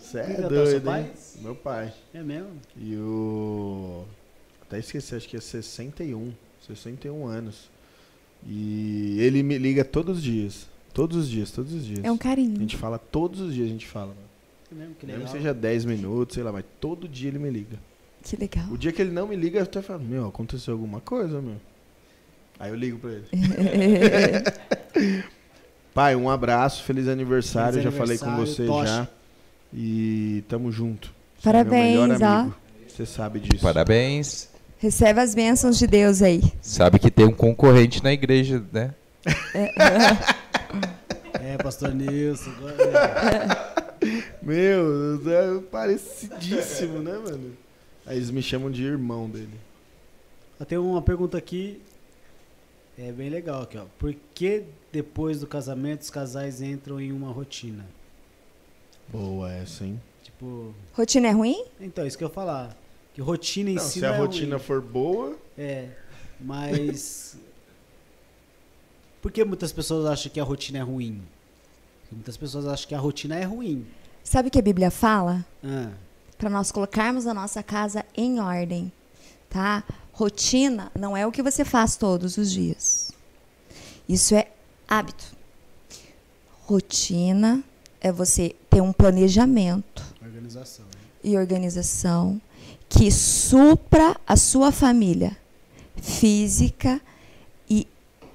[0.00, 0.80] Cê é doido, seu hein?
[0.84, 1.10] pai?
[1.42, 1.92] Meu pai.
[2.14, 2.50] É mesmo?
[2.76, 4.04] E o.
[4.62, 6.32] Até esqueci, acho que é 61.
[6.66, 7.68] 61 anos.
[8.46, 10.66] E ele me liga todos os dias.
[10.94, 12.00] Todos os dias, todos os dias.
[12.02, 12.56] É um A carinho.
[12.58, 14.08] gente fala todos os dias, a gente fala.
[14.08, 14.18] mano.
[14.70, 17.50] É mesmo, que Mesmo que seja 10 minutos, sei lá, mas todo dia ele me
[17.50, 17.78] liga.
[18.22, 18.66] Que legal.
[18.70, 21.56] O dia que ele não me liga, eu até falo, meu, aconteceu alguma coisa, meu.
[22.60, 23.24] Aí eu ligo pra ele.
[25.94, 28.86] Pai, um abraço, feliz aniversário, Feliz já falei com aniversário, você Tocha.
[28.86, 29.08] já.
[29.72, 31.12] E tamo junto.
[31.38, 32.26] Você é meu Parabéns, melhor ó.
[32.40, 32.56] amigo.
[32.86, 33.62] Você sabe disso.
[33.62, 34.48] Parabéns.
[34.78, 36.42] Recebe as bênçãos de Deus aí.
[36.60, 38.94] Sabe que tem um concorrente na igreja, né?
[41.42, 42.50] É, pastor Nilson.
[42.50, 43.74] agora-
[44.42, 47.52] Meu, é parecidíssimo, né, mano?
[48.06, 49.48] Aí eles me chamam de irmão dele.
[50.68, 51.80] Tenho uma pergunta aqui.
[53.02, 53.86] É bem legal aqui, ó.
[53.98, 57.86] Por que depois do casamento os casais entram em uma rotina?
[59.08, 60.00] Boa essa, hein?
[60.22, 61.64] Tipo, Rotina é ruim?
[61.80, 62.76] então, isso que eu ia falar.
[63.14, 64.64] Que rotina em Não, si se não a é rotina ruim.
[64.66, 65.88] for boa, É,
[66.40, 67.36] mas.
[69.20, 71.22] Por que muitas pessoas acham que a rotina é ruim?
[72.02, 73.86] Porque muitas pessoas acham que a rotina é ruim.
[74.22, 75.44] Sabe o que a Bíblia fala?
[75.64, 75.90] Ah,
[76.38, 78.90] Para nós colocarmos a nossa casa em ordem,
[79.48, 79.84] tá?
[80.20, 83.10] Rotina não é o que você faz todos os dias.
[84.06, 84.48] Isso é
[84.86, 85.24] hábito.
[86.66, 87.64] Rotina
[88.02, 90.84] é você ter um planejamento Organização.
[90.84, 90.90] né?
[91.24, 92.38] e organização
[92.86, 95.34] que supra a sua família
[95.96, 97.00] física
[97.68, 97.88] e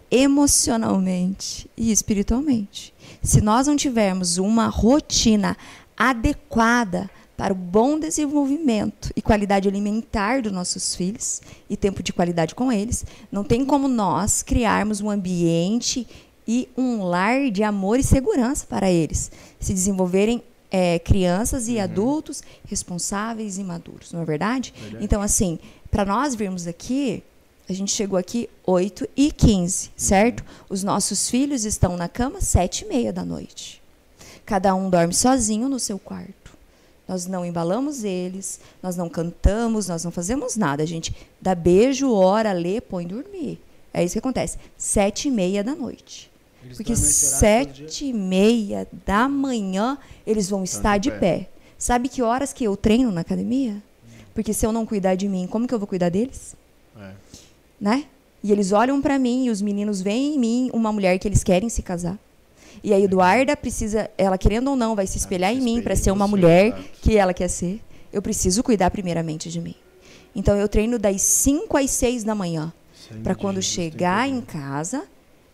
[0.10, 2.96] emocionalmente e espiritualmente.
[3.22, 5.56] Se nós não tivermos uma rotina
[5.96, 7.08] adequada
[7.38, 12.72] para o bom desenvolvimento e qualidade alimentar dos nossos filhos e tempo de qualidade com
[12.72, 16.08] eles, não tem como nós criarmos um ambiente
[16.48, 22.44] e um lar de amor e segurança para eles se desenvolverem é, crianças e adultos
[22.68, 24.74] responsáveis e maduros, não é verdade?
[25.00, 25.60] Então, assim,
[25.90, 27.24] para nós virmos aqui,
[27.68, 30.44] a gente chegou aqui 8 e 15, certo?
[30.70, 33.82] Os nossos filhos estão na cama 7 e meia da noite.
[34.46, 36.45] Cada um dorme sozinho no seu quarto.
[37.08, 40.82] Nós não embalamos eles, nós não cantamos, nós não fazemos nada.
[40.82, 43.60] A gente dá beijo, ora, lê, põe dormir.
[43.94, 44.58] É isso que acontece.
[44.78, 46.32] Sete e meia da noite.
[46.64, 51.50] Eles Porque sete e meia da manhã eles vão estar de de pé.
[51.78, 53.82] Sabe que horas que eu treino na academia?
[54.34, 56.56] Porque se eu não cuidar de mim, como que eu vou cuidar deles?
[57.00, 57.12] É.
[57.80, 58.06] Né?
[58.44, 61.44] E eles olham pra mim e os meninos veem em mim uma mulher que eles
[61.44, 62.18] querem se casar.
[62.86, 66.12] E a Eduarda precisa, ela querendo ou não, vai se espelhar em mim para ser
[66.12, 66.72] uma mulher
[67.02, 67.82] que ela quer ser.
[68.14, 69.74] Eu preciso cuidar primeiramente de mim.
[70.36, 72.72] Então eu treino das 5 às 6 da manhã.
[73.24, 75.04] Para quando chegar em casa,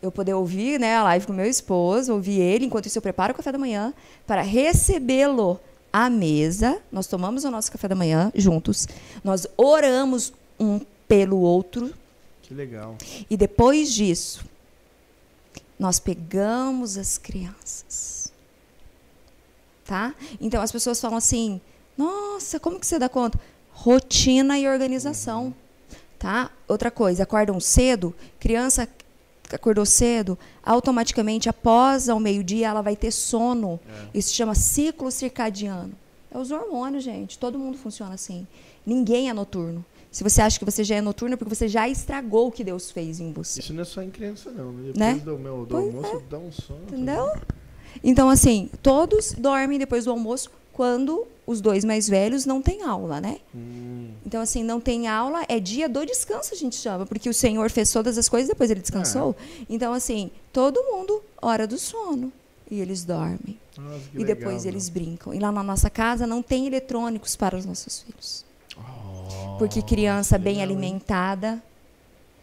[0.02, 3.32] eu poder ouvir né, a live com meu esposo, ouvir ele, enquanto isso eu preparo
[3.32, 3.94] o café da manhã,
[4.28, 5.58] para recebê-lo
[5.94, 6.82] à mesa.
[6.92, 8.90] Nós tomamos o nosso café da manhã juntos.
[9.24, 11.94] Nós oramos um pelo outro.
[12.42, 12.98] Que legal.
[13.30, 14.44] E depois disso,
[15.82, 18.32] nós pegamos as crianças.
[19.84, 20.14] Tá?
[20.40, 21.60] Então as pessoas falam assim:
[21.98, 23.40] "Nossa, como que você dá conta?"
[23.72, 25.56] Rotina e organização.
[26.20, 26.52] Tá?
[26.68, 28.88] Outra coisa, acordam cedo, criança
[29.50, 33.80] que acordou cedo, automaticamente após ao meio-dia ela vai ter sono.
[34.14, 35.94] Isso se chama ciclo circadiano.
[36.30, 37.40] É os hormônios, gente.
[37.40, 38.48] Todo mundo funciona assim.
[38.86, 39.84] Ninguém é noturno.
[40.12, 42.64] Se você acha que você já é noturno, é porque você já estragou o que
[42.64, 43.62] Deus fez em você.
[43.62, 44.74] Isso não é só em criança, não.
[44.74, 45.14] Depois Né?
[45.24, 46.82] do, meu, do almoço dá um sono.
[46.84, 47.32] Entendeu?
[48.04, 53.20] Então, assim, todos dormem depois do almoço quando os dois mais velhos não têm aula,
[53.22, 53.38] né?
[53.56, 57.34] Hum, Então, assim, não tem aula, é dia do descanso, a gente chama, porque o
[57.34, 59.36] Senhor fez todas as coisas depois ele descansou.
[59.70, 62.32] Então, assim, todo mundo, hora do sono.
[62.70, 63.60] E eles dormem.
[63.78, 64.72] nossa, e legal, depois meu.
[64.74, 65.34] eles brincam.
[65.34, 68.46] E lá na nossa casa não tem eletrônicos para os nossos filhos.
[69.58, 71.62] Porque criança bem alimentada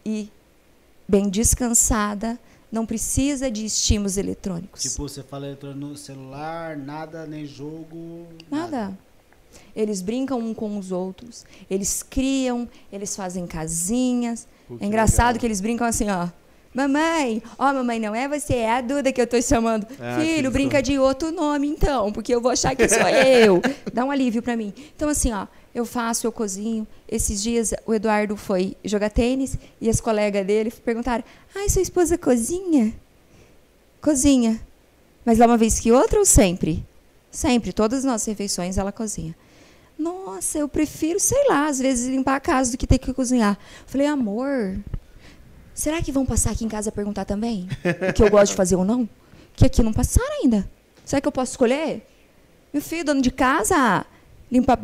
[0.05, 0.31] e
[1.07, 2.39] bem descansada
[2.71, 4.83] não precisa de estímulos eletrônicos.
[4.83, 8.27] Tipo, você fala eletrônico no celular, nada, nem jogo.
[8.51, 8.97] Nada.
[9.75, 14.47] Eles brincam um com os outros, eles criam, eles fazem casinhas.
[14.67, 15.41] Pô, é engraçado legal.
[15.41, 16.29] que eles brincam assim, ó.
[16.75, 19.87] Mamãe, ó, mamãe, não é você, é a Duda que eu tô chamando.
[19.99, 23.63] Ah, Filho, brinca de outro nome, então, porque eu vou achar que sou eu.
[23.93, 24.73] Dá um alívio pra mim.
[24.95, 26.87] Então, assim, ó, eu faço, eu cozinho.
[27.09, 31.25] Esses dias o Eduardo foi jogar tênis e as colegas dele perguntaram:
[31.55, 32.93] Ai, sua esposa cozinha?
[34.01, 34.61] Cozinha.
[35.25, 36.85] Mas lá uma vez que outra ou sempre?
[37.31, 39.35] Sempre, todas as nossas refeições ela cozinha.
[39.99, 43.59] Nossa, eu prefiro, sei lá, às vezes limpar a casa do que ter que cozinhar.
[43.87, 44.79] Falei, amor,
[45.79, 47.69] será que vão passar aqui em casa perguntar também?
[48.09, 49.09] O que eu gosto de fazer ou não?
[49.55, 50.69] Que aqui não passaram ainda.
[51.05, 52.05] Será que eu posso escolher?
[52.73, 54.05] Meu filho, dono de casa,
[54.51, 54.77] limpa,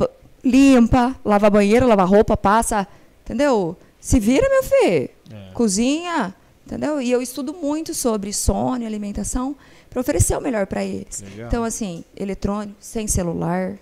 [0.43, 2.87] limpa, lava banheiro, lava roupa, passa,
[3.25, 3.77] entendeu?
[4.01, 5.11] Se vira, meu filho.
[5.31, 5.53] É.
[5.53, 6.33] Cozinha,
[6.65, 7.01] entendeu?
[7.01, 9.57] E eu estudo muito sobre sono e alimentação
[9.91, 11.23] para oferecer o melhor para eles.
[11.23, 11.49] Legal.
[11.49, 13.77] Então, assim, eletrônico, sem celular,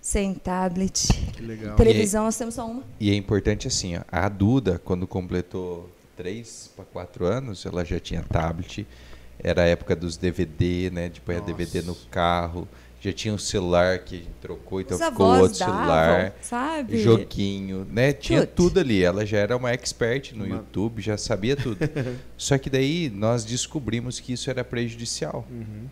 [0.00, 1.12] sem tablet.
[1.34, 1.76] Que legal.
[1.76, 2.82] Televisão, nós temos só uma.
[2.98, 8.00] E é importante assim, ó, a Duda, quando completou 3 para 4 anos, ela já
[8.00, 8.86] tinha tablet,
[9.38, 11.08] era a época dos DVD, né?
[11.08, 12.66] De pôr DVD no carro,
[13.00, 16.98] já tinha um celular que a gente trocou, então Os ficou outro davam, celular, sabe?
[16.98, 18.12] joguinho, né?
[18.12, 18.70] Tinha Tudo.
[18.70, 19.04] tudo ali.
[19.04, 21.78] Ela já era uma expert no Uma- YouTube, já sabia tudo.
[22.36, 25.46] Só que daí nós descobrimos que isso era prejudicial.
[25.50, 25.86] Uhum.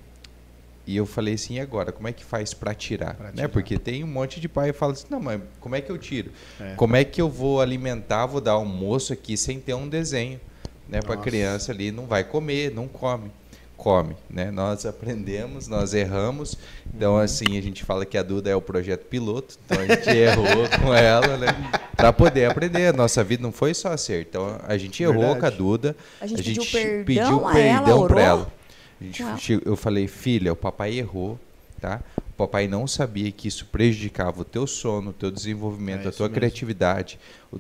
[0.87, 3.15] E eu falei assim, e agora, como é que faz para tirar?
[3.15, 3.33] Pra Né?
[3.37, 3.49] tirar.
[3.49, 5.97] Porque tem um monte de pai que fala assim, não, mas como é que eu
[5.97, 6.31] tiro?
[6.61, 6.75] É.
[6.75, 10.39] Como é que eu vou alimentar, vou dar almoço aqui sem ter um desenho?
[10.87, 11.01] Né?
[11.01, 13.31] Para a criança ali, não vai comer, não come.
[13.77, 14.53] Come, né?
[14.53, 16.57] Nós aprendemos, nós erramos.
[16.95, 17.19] Então, Uhum.
[17.21, 19.57] assim, a gente fala que a Duda é o projeto piloto.
[19.67, 20.45] Então, a gente errou
[20.81, 21.49] com ela, né?
[21.97, 22.87] Para poder aprender.
[22.87, 24.29] A nossa vida não foi só acerto.
[24.31, 25.41] Então, a gente errou Verdade.
[25.41, 25.97] com a Duda.
[26.21, 28.53] A gente a pediu gente perdão pediu a ela, perdão para ela.
[29.01, 31.39] Gente eu falei, filha, o papai errou,
[31.81, 32.01] tá?
[32.31, 36.13] O papai não sabia que isso prejudicava o teu sono, o teu desenvolvimento, É a
[36.13, 36.35] tua mesmo.
[36.35, 37.19] criatividade.
[37.53, 37.59] O-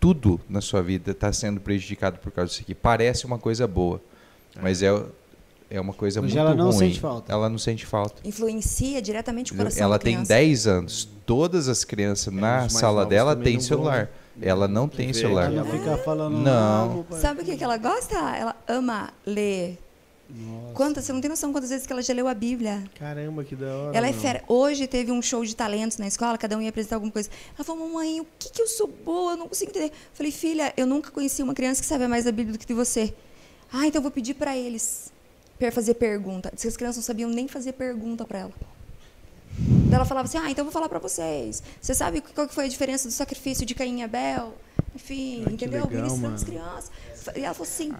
[0.00, 2.74] tudo na sua vida está sendo prejudicado por causa disso aqui.
[2.74, 4.02] Parece uma coisa boa,
[4.60, 4.88] mas é,
[5.70, 6.78] é uma coisa Hoje muito ela não ruim.
[6.78, 7.32] sente falta.
[7.32, 8.20] Ela não sente falta.
[8.26, 10.34] Influencia diretamente o coração Ela da tem criança.
[10.34, 11.08] 10 anos.
[11.24, 14.10] Todas as crianças na os mais sala dela têm não vão, celular.
[14.40, 15.52] Ela não tem celular.
[15.52, 16.36] Ela não fica falando.
[16.36, 17.00] Não.
[17.00, 18.16] "Ah, pai." Sabe o que, que ela gosta?
[18.36, 19.78] Ela ama ler.
[20.34, 20.72] Nossa.
[20.74, 21.04] Quantas?
[21.04, 22.82] Você não tem noção quantas vezes que ela já leu a Bíblia.
[22.98, 23.96] Caramba, que da hora.
[23.96, 24.42] Ela é fera.
[24.48, 27.28] Hoje teve um show de talentos na escola, cada um ia apresentar alguma coisa.
[27.54, 29.32] Ela falou, mamãe, o que, que eu sou boa?
[29.32, 29.86] Eu não consigo entender.
[29.88, 32.72] Eu falei, filha, eu nunca conheci uma criança que sabe mais da Bíblia do que
[32.72, 33.12] você.
[33.72, 35.12] Ah, então eu vou pedir para eles
[35.58, 36.50] per- fazer pergunta.
[36.52, 38.52] Diz que as crianças não sabiam nem fazer pergunta para ela.
[39.92, 41.62] Ela falava assim, ah, então eu vou falar para vocês.
[41.80, 44.54] Você sabe qual que foi a diferença do sacrifício de Caim e Abel?
[44.94, 45.84] Enfim, Ai, entendeu?
[45.84, 46.90] legal, Ministrando as crianças.
[47.36, 47.92] E ela falou assim,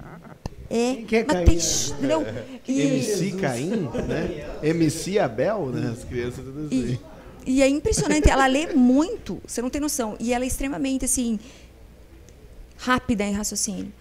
[0.73, 1.57] é, Quem que é mas Caim tem...
[1.59, 2.27] e Entendeu?
[2.67, 3.71] E- MC Caim,
[4.09, 4.49] né?
[4.63, 5.91] MC Abel, né?
[5.97, 6.99] As crianças tudo assim.
[7.47, 10.17] E, e é impressionante, ela lê muito, você não tem noção.
[10.21, 11.39] E ela é extremamente, assim,
[12.79, 13.93] rápida em raciocínio.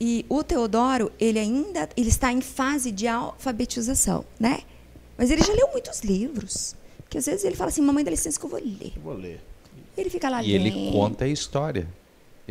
[0.00, 4.60] E o Teodoro, ele ainda ele está em fase de alfabetização, né?
[5.18, 6.74] Mas ele já leu muitos livros.
[7.10, 8.92] Que às vezes ele fala assim, mamãe, dá licença que eu vou ler.
[8.96, 9.40] Eu vou ler.
[9.96, 10.92] Ele fica lá E ele lendo.
[10.92, 11.86] conta a história.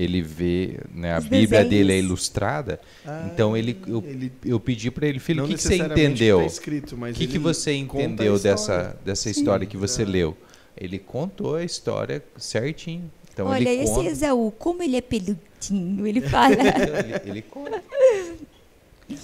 [0.01, 1.69] Ele vê, né, a Os Bíblia desenhos.
[1.69, 2.80] dele é ilustrada.
[3.05, 6.09] Ah, então ele eu, ele- eu pedi para ele, filho, o que, que você necessariamente
[6.23, 6.39] entendeu?
[6.39, 8.55] tá escrito, mas O que, que você entendeu história.
[8.55, 10.38] dessa, dessa história que você leu?
[10.77, 13.11] Ele contou a história certinho.
[13.34, 14.09] Então Olha, ele esse conta.
[14.09, 16.53] Esaú, como ele é peludinho, ele fala.
[16.55, 17.81] ele, ele conta.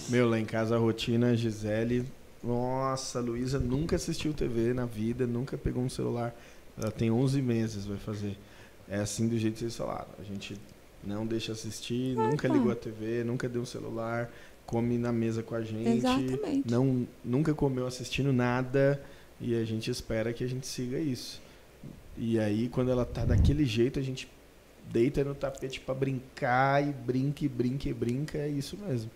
[0.09, 2.05] Meu, lá em casa a rotina, a Gisele.
[2.43, 6.35] Nossa, a Luísa nunca assistiu TV na vida, nunca pegou um celular.
[6.77, 8.35] Ela tem 11 meses, vai fazer.
[8.87, 10.09] É assim do jeito que vocês falaram.
[10.19, 10.55] A gente
[11.03, 12.53] não deixa assistir, nunca tá.
[12.53, 14.31] ligou a TV, nunca deu um celular,
[14.65, 15.97] come na mesa com a gente.
[15.97, 16.69] Exatamente.
[16.69, 19.01] Não, nunca comeu assistindo nada
[19.39, 21.41] e a gente espera que a gente siga isso.
[22.17, 24.29] E aí, quando ela tá daquele jeito, a gente
[24.91, 29.11] deita no tapete pra brincar e brinca e brinca e brinca, é isso mesmo.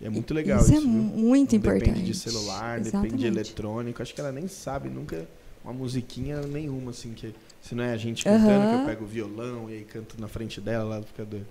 [0.00, 0.90] E é muito legal isso isso, é viu?
[0.90, 1.84] muito Não importante.
[1.84, 3.26] Depende de celular, depende de Exatamente.
[3.26, 4.02] eletrônico.
[4.02, 5.26] Acho que ela nem sabe nunca
[5.64, 9.06] uma musiquinha nenhuma, assim, que se não é a gente cantando, que eu pego o
[9.06, 11.46] violão e aí canto na frente dela, ela fica doida.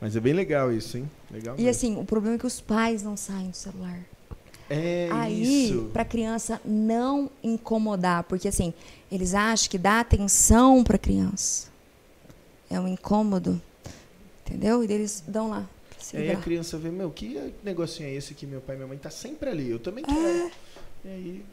[0.00, 1.08] Mas é bem legal isso, hein?
[1.30, 1.70] Legal E mesmo.
[1.70, 4.00] assim, o problema é que os pais não saem do celular.
[4.68, 8.74] é Aí, para criança não incomodar, porque assim,
[9.10, 11.68] eles acham que dá atenção para criança.
[12.68, 13.60] É um incômodo.
[14.44, 14.82] Entendeu?
[14.82, 15.68] E eles dão lá.
[16.12, 18.88] E aí a criança vê, meu, que negocinho é esse que meu pai e minha
[18.88, 19.70] mãe tá sempre ali?
[19.70, 20.18] Eu também quero.
[20.18, 20.50] É.
[21.04, 21.44] E aí,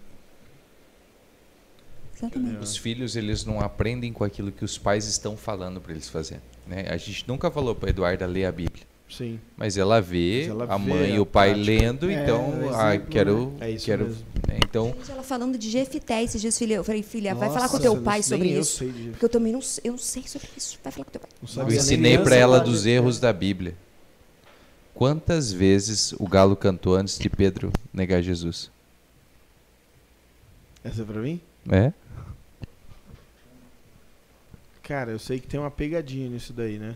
[2.22, 2.58] Exatamente.
[2.64, 6.44] Os filhos, eles não aprendem com aquilo que os pais estão falando para eles fazerem.
[6.68, 6.86] Né?
[6.90, 8.84] A gente nunca falou para Eduarda ler a Bíblia.
[9.10, 9.40] sim.
[9.58, 11.72] Mas ela vê Mas ela a vê mãe e o pai prática.
[11.72, 14.24] lendo, É, então, o ah, exemplo, quero, É isso quero, mesmo.
[14.48, 14.60] né?
[14.64, 16.76] então, Gente, ela falando de Jefité esses dias, filha.
[16.76, 18.78] Eu falei, filha, vai falar com Nossa, teu pai sobre eu isso.
[18.80, 20.78] sei de- Porque eu também não, sei- eu não sei sobre isso.
[20.84, 21.30] Vai falar com teu pai.
[21.56, 23.74] não eu ensinei para ela dos erros da Bíblia.
[24.94, 28.70] Quantas vezes o galo cantou antes de Pedro negar Jesus?
[30.84, 31.40] Essa é pra mim?
[31.72, 31.92] É?
[34.90, 36.96] Cara, eu sei que tem uma pegadinha nisso daí, né?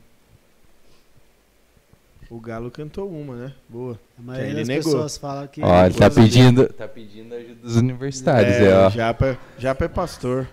[2.28, 3.54] O Galo cantou uma, né?
[3.70, 4.00] Boa.
[4.18, 4.92] A maioria ele das negou.
[4.94, 5.62] pessoas fala que.
[5.62, 8.90] Ó, ele tá pedindo, tá pedindo ajuda dos universitários, é, é, ó.
[8.90, 10.50] Japa, Japa é pastor.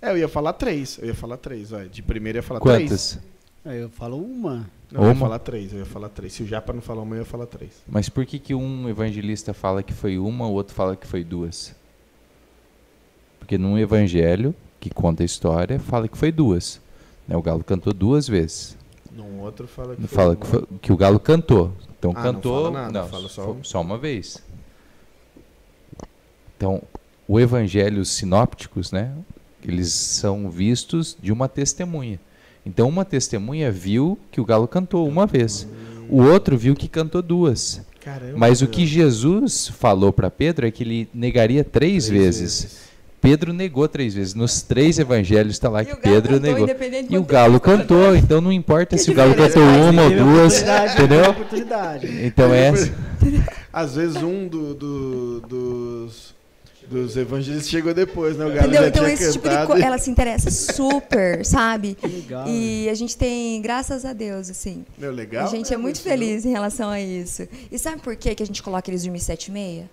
[0.00, 0.96] É, eu ia falar três.
[0.98, 1.82] Eu ia falar três, ó.
[1.82, 2.82] De primeiro eu ia falar três.
[2.88, 3.18] Quantas?
[3.64, 4.70] Aí eu falo uma.
[4.92, 5.20] Não, eu ia Uma?
[5.20, 6.34] falar três, eu ia falar três.
[6.34, 7.82] Se o Japa não falar uma, eu ia falar três.
[7.84, 11.24] Mas por que que um evangelista fala que foi uma, o outro fala que foi
[11.24, 11.74] duas?
[13.40, 16.80] Porque num evangelho que conta a história, fala que foi duas.
[17.26, 17.36] Né?
[17.36, 18.76] O galo cantou duas vezes.
[19.12, 21.72] Num outro fala que Não foi fala que, foi- que o galo cantou.
[21.98, 23.64] Então Ah, não cantou, fala nada, fala só um.
[23.64, 24.40] só uma vez.
[26.56, 26.82] Então,
[27.26, 29.12] o evangelho sinópticos, né?
[29.64, 32.20] Eles são vistos de uma testemunha.
[32.64, 35.66] Então, uma testemunha viu que o galo cantou uma vez.
[36.08, 37.80] O outro viu que cantou duas.
[38.00, 38.36] Caramba.
[38.38, 42.87] Mas o que Jesus falou para Pedro é que ele negaria três, vezes.
[43.20, 44.34] Pedro negou três vezes.
[44.34, 46.66] Nos três evangelhos está lá E que Pedro cantou, negou.
[46.66, 50.10] de E o galo cantou, então não importa Que se o galo cantou uma ou
[50.10, 51.34] duas, entendeu?
[52.24, 52.92] Então é essa.
[53.72, 56.34] Às vezes um do- do- dos,
[56.90, 58.44] dos evangelistas chegou depois, né?
[58.44, 58.82] O Galo Entendeu?
[58.82, 61.94] já Então, tinha esse tipo de coisa, ela se interessa super, sabe?
[61.94, 62.46] Que legal.
[62.46, 62.50] né?
[62.50, 65.46] E a gente tem, graças a Deus, assim, Meu, legal.
[65.46, 67.46] a gente né, é muito feliz em relação a isso.
[67.70, 69.90] E sabe por quê que a gente coloca eles dormir sete e meia?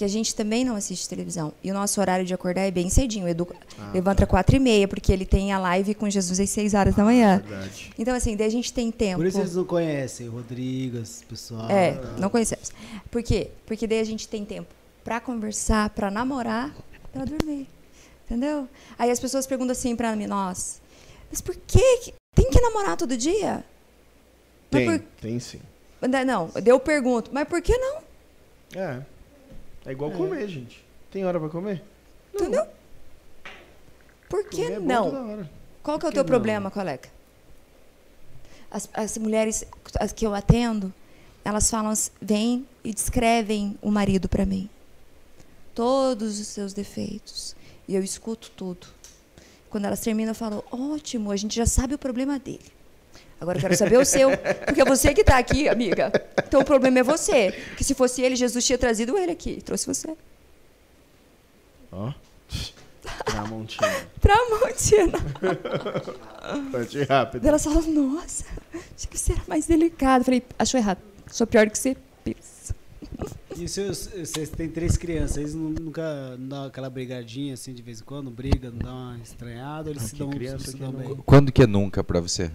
[0.00, 1.52] Porque a gente também não assiste televisão.
[1.62, 3.26] E o nosso horário de acordar é bem cedinho.
[3.26, 3.46] O Edu
[3.78, 6.94] Ah, levanta quatro e meia, porque ele tem a live com Jesus às seis horas
[6.94, 7.44] da manhã.
[7.46, 7.92] Verdade.
[7.98, 9.18] Então, assim, daí a gente tem tempo.
[9.18, 11.68] Por isso eles não conhecem o Rodrigo, esse pessoal.
[11.70, 12.72] É, não conhecemos.
[13.10, 13.50] Por quê?
[13.66, 14.70] Porque daí a gente tem tempo
[15.04, 16.74] pra conversar, pra namorar,
[17.12, 17.68] pra dormir.
[18.24, 18.66] Entendeu?
[18.98, 20.80] Aí as pessoas perguntam assim pra mim, nós,
[21.30, 23.62] mas por que tem que namorar todo dia?
[24.70, 25.60] Tem, por- tem sim.
[26.26, 27.98] Não, daí eu pergunto, mas por que não?
[28.74, 29.00] É.
[29.86, 30.14] É igual É.
[30.16, 30.84] comer, gente.
[31.10, 31.82] Tem hora pra comer?
[32.34, 32.66] Entendeu?
[34.28, 35.30] Por que Comer é não?
[35.32, 35.50] hora.
[35.82, 36.26] Qual que é o teu não?
[36.28, 37.08] problema, colega?
[38.70, 39.64] As, as mulheres
[39.98, 40.92] as que eu atendo,
[41.44, 41.92] elas falam,
[42.22, 44.68] vêm e descrevem o marido para mim.
[45.74, 47.56] Todos os seus defeitos.
[47.88, 48.86] E eu escuto tudo.
[49.68, 52.60] Quando elas terminam, eu falo, ótimo, a gente já sabe o problema dele.
[53.40, 54.30] Agora eu quero saber o seu.
[54.66, 56.12] Porque é você que está aqui, amiga.
[56.46, 57.52] Então o problema é você.
[57.76, 59.62] Que se fosse ele, Jesus tinha trazido ele aqui.
[59.62, 60.14] Trouxe você.
[61.90, 62.12] Ó.
[63.24, 63.88] Tramontina.
[64.20, 65.18] Tramontina.
[66.70, 67.40] Parte rápido.
[67.40, 68.44] Daí elas falam, nossa,
[68.74, 70.20] achei que você era mais delicado.
[70.20, 70.98] Eu falei, achou errado.
[71.30, 71.96] Sou pior do que você.
[73.56, 76.02] E seus- vocês têm três crianças, eles nu- nunca
[76.38, 78.30] dão aquela brigadinha assim de vez em quando?
[78.30, 81.16] Brigam, dão uma estranhada, eles Ah, se dão, criança se dão não- bem?
[81.26, 82.50] Quando que é nunca pra você?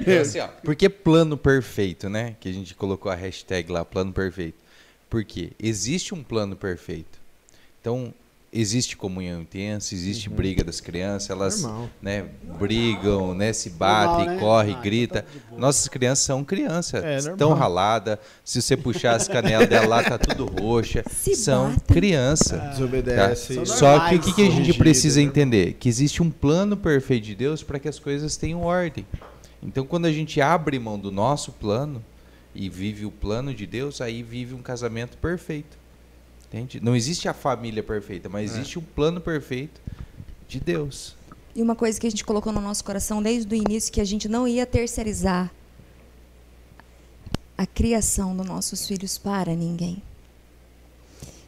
[0.00, 2.36] Então, assim, ó, por que plano perfeito, né?
[2.40, 4.56] Que a gente colocou a hashtag lá, plano perfeito.
[5.10, 5.50] Por quê?
[5.60, 7.20] Existe um plano perfeito.
[7.80, 8.14] Então,
[8.52, 11.88] existe comunhão intensa, existe briga das crianças, elas Normal.
[12.02, 12.26] né,
[12.58, 14.40] brigam, né, se batem, Normal, né?
[14.40, 15.18] corre, Ah, grita.
[15.20, 15.60] então tá de boa.
[15.60, 18.18] Nossas crianças são crianças, É, estão raladas.
[18.44, 21.02] Se você puxar as canelas dela lá, tá tudo roxa.
[21.10, 22.60] Se são crianças.
[22.60, 23.54] Ah, Desobedece.
[23.54, 25.26] São Só que o que, que a gente precisa né?
[25.26, 25.74] entender?
[25.74, 29.06] Que existe um plano perfeito de Deus para que as coisas tenham ordem.
[29.62, 32.04] Então, quando a gente abre mão do nosso plano
[32.54, 35.78] e vive o plano de Deus, aí vive um casamento perfeito.
[36.52, 36.80] Entende?
[36.82, 38.54] Não existe a família perfeita, mas É.
[38.56, 39.80] existe um plano perfeito
[40.46, 41.16] de Deus.
[41.54, 44.04] E uma coisa que a gente colocou no nosso coração desde o início, que a
[44.04, 45.50] gente não ia terceirizar
[47.56, 50.02] a criação dos nossos filhos para ninguém.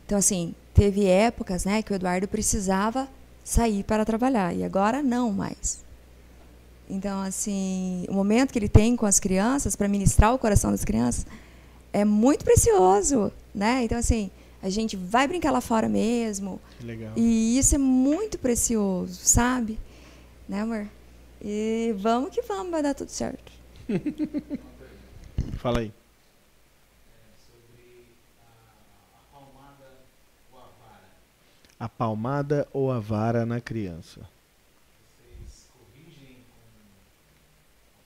[0.06, 3.06] Então, assim, teve épocas né, que o Eduardo precisava
[3.43, 5.85] sair para trabalhar, e agora não mais.
[6.89, 10.85] Então, assim, o momento que ele tem com as crianças, para ministrar o coração das
[10.85, 11.26] crianças,
[11.93, 13.85] é muito precioso, né?
[13.85, 14.31] Então, assim,
[14.65, 17.12] a gente vai brincar lá fora mesmo, Que legal.
[17.16, 19.78] e isso é muito precioso, sabe?
[20.49, 20.86] Né, amor?
[21.43, 23.53] E vamos que vamos, vai dar tudo certo.
[25.61, 25.93] Fala aí.
[31.78, 34.20] A palmada ou a vara na criança?
[35.19, 36.39] Vocês corrigem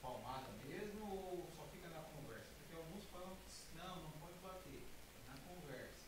[0.01, 2.49] com a palmada mesmo ou só fica na conversa?
[2.59, 4.81] Porque alguns falam que não, não pode bater,
[5.29, 6.03] na conversa.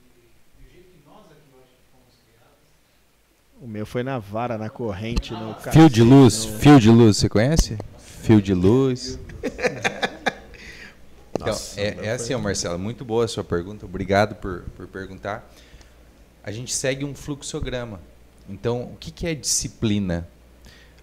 [0.00, 2.66] E do jeito que nós aqui, eu acho que fomos criados,
[3.60, 6.90] O meu foi na vara, na corrente, no Fio de cacete, luz, no- fio de
[6.90, 7.76] luz, você conhece?
[8.22, 9.18] Fio de luz.
[11.34, 14.88] Então, Nossa, é, é assim, ó, Marcelo, muito boa a sua pergunta, obrigado por, por
[14.88, 15.48] perguntar.
[16.42, 18.00] A gente segue um fluxograma.
[18.48, 20.26] Então, o que, que é disciplina?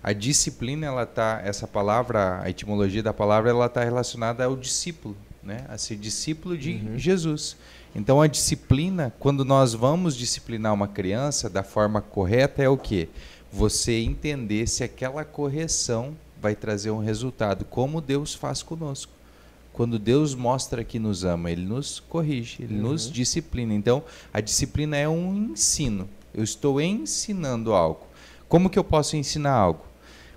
[0.04, 5.16] A disciplina, ela tá, essa palavra, a etimologia da palavra, ela está relacionada ao discípulo,
[5.42, 5.64] né?
[5.70, 6.98] A ser discípulo de Uhum.
[7.00, 7.56] Jesus.
[7.96, 13.08] Então, a disciplina, quando nós vamos disciplinar uma criança da forma correta, é o quê?
[13.52, 19.14] Você entender se aquela correção vai trazer um resultado, como Deus faz conosco.
[19.72, 23.12] Quando Deus mostra que nos ama, Ele nos corrige, Ele nos Uhum.
[23.14, 23.74] disciplina.
[23.74, 24.04] Então,
[24.34, 26.08] a disciplina é um ensino.
[26.34, 28.02] Eu estou ensinando algo.
[28.48, 29.86] Como que eu posso ensinar algo?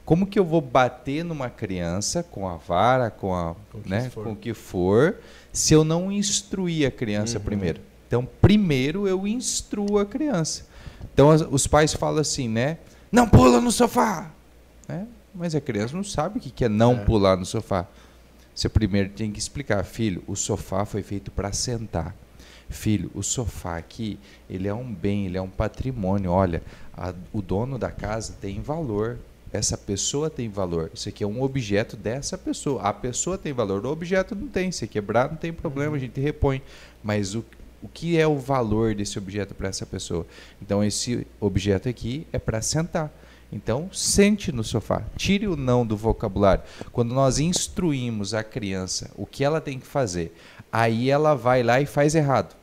[0.04, 4.32] Como que eu vou bater numa criança com a vara, com, a, Com né, com
[4.32, 5.16] o que for,
[5.58, 7.44] se eu não instruir a criança Uhum.
[7.44, 7.80] primeiro?
[8.06, 10.64] Então, primeiro eu instruo a criança.
[11.12, 12.78] Então, as- os pais falam assim, né?
[13.10, 14.30] Não pula no sofá!
[14.88, 15.06] Né?
[15.34, 17.04] Mas a criança não sabe o que é não É.
[17.04, 17.86] pular no sofá.
[18.54, 22.14] Você primeiro tem que explicar, filho, o sofá foi feito para sentar.
[22.68, 24.18] Filho, o sofá aqui,
[24.48, 26.30] ele é um bem, ele é um patrimônio.
[26.30, 26.62] Olha,
[26.96, 29.18] a- o dono da casa tem valor.
[29.52, 30.90] Essa pessoa tem valor.
[30.92, 32.82] Isso aqui é um objeto dessa pessoa.
[32.82, 34.70] A pessoa tem valor, o objeto não tem.
[34.70, 36.60] Se quebrar, não tem problema, a gente repõe.
[37.02, 37.44] Mas o,
[37.82, 40.26] o que é o valor desse objeto para essa pessoa?
[40.60, 43.10] Então, esse objeto aqui é para sentar.
[43.50, 45.02] Então, sente no sofá.
[45.16, 46.62] Tire o não do vocabulário.
[46.92, 50.36] Quando nós instruímos a criança o que ela tem que fazer,
[50.70, 52.54] aí ela vai lá e faz errado.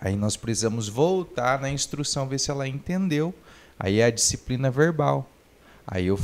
[0.00, 3.34] Aí nós precisamos voltar na instrução, ver se ela entendeu.
[3.78, 5.28] Aí é a disciplina verbal.
[5.86, 6.18] Aí eu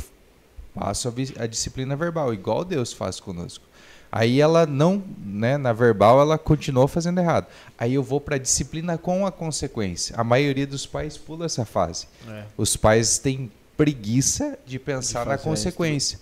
[0.73, 3.65] passo a, a disciplina verbal, igual Deus faz conosco.
[4.11, 7.47] Aí ela não, né, na verbal ela continuou fazendo errado.
[7.77, 10.15] Aí eu vou para a disciplina com a consequência.
[10.17, 12.07] A maioria dos pais pula essa fase.
[12.27, 12.43] É.
[12.57, 16.19] Os pais têm preguiça de pensar De na consequência.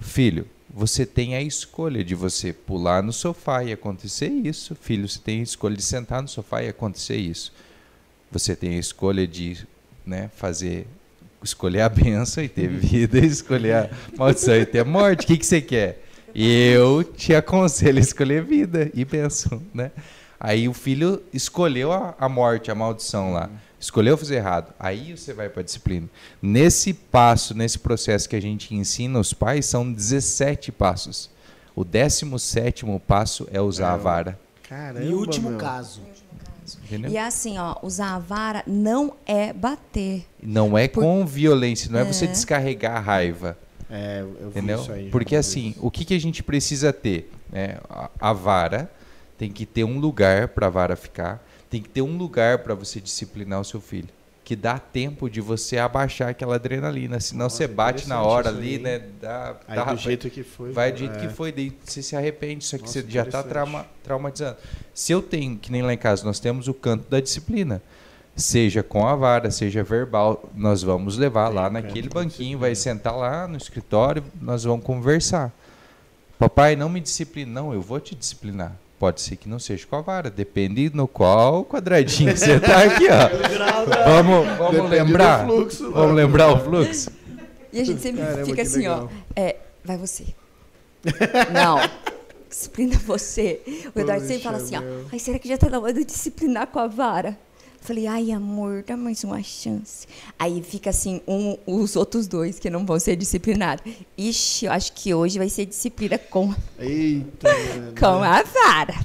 [0.00, 4.74] Filho, você tem a escolha de você pular no sofá e acontecer isso.
[4.74, 7.52] Filho, você tem a escolha de sentar no sofá e acontecer isso.
[8.32, 9.64] Você tem a escolha de
[10.04, 10.88] né, fazer
[11.42, 15.24] escolher a benção e ter vida, e escolher a maldição e ter morte.
[15.24, 16.02] O que, que você quer?
[16.34, 19.90] Eu te aconselho a escolher vida e bênção, né?
[20.40, 23.48] Aí o filho escolheu a, a morte, a maldição lá.
[23.78, 24.72] Escolheu fazer errado.
[24.78, 26.08] Aí você vai para a disciplina.
[26.40, 31.30] Nesse passo, nesse processo que a gente ensina os pais, são 17 passos.
[31.74, 34.38] O 17 passo é usar É, a vara.
[34.68, 35.58] Caramba, Em último meu.
[35.58, 36.00] caso.
[36.94, 37.10] Entendeu?
[37.10, 40.24] E assim, ó, usar a vara não é bater.
[40.42, 42.28] Não é Por- com violência, não é, você É.
[42.28, 43.56] descarregar a raiva.
[43.90, 44.80] É, eu vi Entendeu?
[44.80, 45.08] isso aí.
[45.10, 45.76] Porque assim, vez.
[45.80, 47.30] o que, que a gente precisa ter?
[47.50, 47.76] né?
[47.88, 48.90] A, a vara
[49.36, 52.74] tem que ter um lugar para a vara ficar, tem que ter um lugar para
[52.74, 54.08] você disciplinar o seu filho.
[54.44, 57.20] Que dá tempo de você abaixar aquela adrenalina.
[57.20, 59.00] Senão Nossa, você bate na hora ali, né?
[59.20, 60.72] Dá, Aí dá- do jeito que foi.
[60.72, 61.20] vai do jeito é.
[61.20, 64.56] que foi, daí você se arrepende, só que Nossa, você já está trauma, traumatizando.
[64.92, 67.80] Se eu tenho, que nem lá em casa, nós temos o canto da disciplina.
[68.34, 73.14] Seja com a vara, seja verbal, nós vamos levar Tem lá naquele banquinho, vai sentar
[73.14, 75.52] lá no escritório, nós vamos conversar.
[76.38, 77.52] Papai, não me disciplina.
[77.60, 78.74] Não, eu vou te disciplinar.
[79.02, 83.08] Pode ser que não seja com a vara, depende no qual quadradinho você está aqui,
[83.08, 83.28] ó.
[84.06, 85.44] Vamos, vamos Depende lembrar.
[85.44, 86.22] fluxo, vamos né?
[86.22, 87.10] lembrar o fluxo.
[87.72, 88.94] E a gente sempre Caramba, fica assim, ó.
[88.94, 89.12] legal.
[89.34, 90.26] É, vai você.
[91.52, 91.80] Não.
[92.48, 93.60] Disciplina você.
[93.92, 94.80] O Eduardo sempre fala assim, ó.
[94.80, 95.06] meu.
[95.12, 97.36] Ai, será que já tá na hora de disciplinar com a vara?
[97.82, 100.06] Falei, ai, amor, dá mais uma chance.
[100.38, 103.84] Aí fica assim, um, os outros dois que não vão ser disciplinados.
[104.16, 107.48] Ixi, eu acho que hoje vai ser disciplina com, Eita,
[107.98, 109.04] com a vara.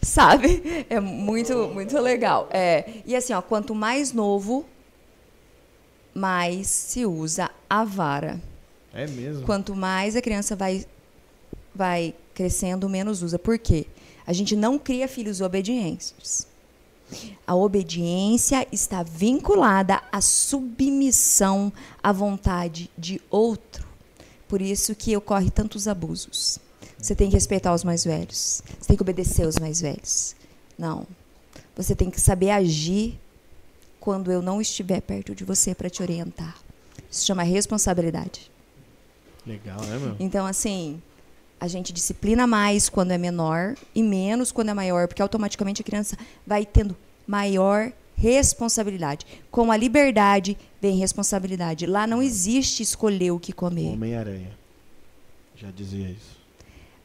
[0.00, 0.86] Sabe?
[0.88, 2.48] É muito, muito legal.
[2.52, 4.64] É, e assim, ó, quanto mais novo,
[6.14, 8.40] mais se usa a vara.
[8.94, 9.44] É mesmo?
[9.44, 10.86] Quanto mais a criança vai,
[11.74, 13.36] vai crescendo, menos usa.
[13.36, 13.84] Por quê?
[14.24, 16.46] A gente não cria filhos obedientes.
[17.46, 21.72] A obediência está vinculada à submissão
[22.02, 23.86] à vontade de outro.
[24.48, 26.58] Por isso que ocorre tantos abusos.
[26.98, 28.62] Você tem que respeitar os mais velhos.
[28.78, 30.36] Você tem que obedecer os mais velhos.
[30.78, 31.06] Não.
[31.76, 33.18] Você tem que saber agir
[33.98, 36.56] quando eu não estiver perto de você para te orientar.
[37.10, 38.50] Isso chama responsabilidade.
[39.46, 40.16] Legal, né, meu?
[40.20, 41.02] Então, assim,
[41.62, 45.84] a gente disciplina mais quando é menor e menos quando é maior, porque automaticamente a
[45.84, 49.24] criança vai tendo maior responsabilidade.
[49.48, 51.86] Com a liberdade vem responsabilidade.
[51.86, 53.92] Lá não existe escolher o que comer.
[53.92, 54.50] Homem-Aranha.
[55.54, 56.36] Já dizia isso.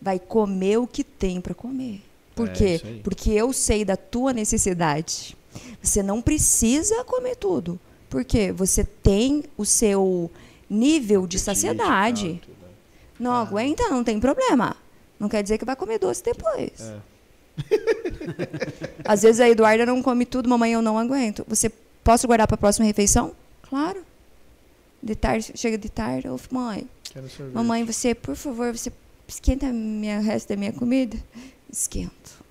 [0.01, 2.01] Vai comer o que tem para comer.
[2.35, 2.81] Por É, quê?
[3.03, 5.37] Porque eu sei da tua necessidade.
[5.83, 7.79] Você não precisa comer tudo.
[8.09, 10.31] Porque você tem o seu
[10.67, 12.41] nível de saciedade.
[13.19, 14.75] Não aguenta, não tem problema.
[15.19, 16.79] Não quer dizer que vai comer doce depois.
[16.79, 16.99] É.
[19.03, 21.43] Às vezes a Eduarda não come tudo, mamãe, eu não aguento.
[21.47, 21.69] Você
[22.03, 23.33] posso guardar para a próxima refeição?
[23.63, 24.03] Claro.
[25.01, 26.87] De tarde, chega de tarde, eu falo, mãe,
[27.53, 28.91] mamãe, você, por favor, você
[29.27, 31.17] esquenta o resto da minha comida?
[31.71, 32.43] Esquento.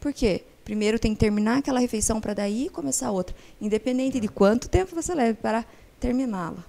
[0.00, 0.42] Por quê?
[0.64, 5.14] Primeiro tem que terminar aquela refeição para daí começar outra, independente de quanto tempo você
[5.14, 5.64] leve para
[6.00, 6.64] terminá-la.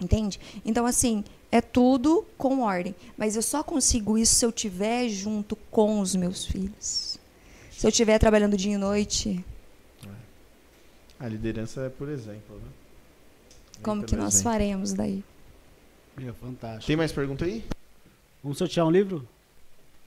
[0.00, 0.38] Entende?
[0.64, 2.94] Então, assim, é tudo com ordem.
[3.16, 7.18] Mas eu só consigo isso se eu estiver junto com os meus filhos.
[7.70, 9.44] Se eu estiver trabalhando dia e noite,
[11.20, 12.68] A liderança é por exemplo, né?
[13.82, 14.50] como que nós exemplo.
[14.52, 15.24] faremos daí?
[16.16, 16.86] Meu, fantástico.
[16.86, 17.64] Tem mais pergunta aí?
[18.42, 19.26] Vamos sortear um livro?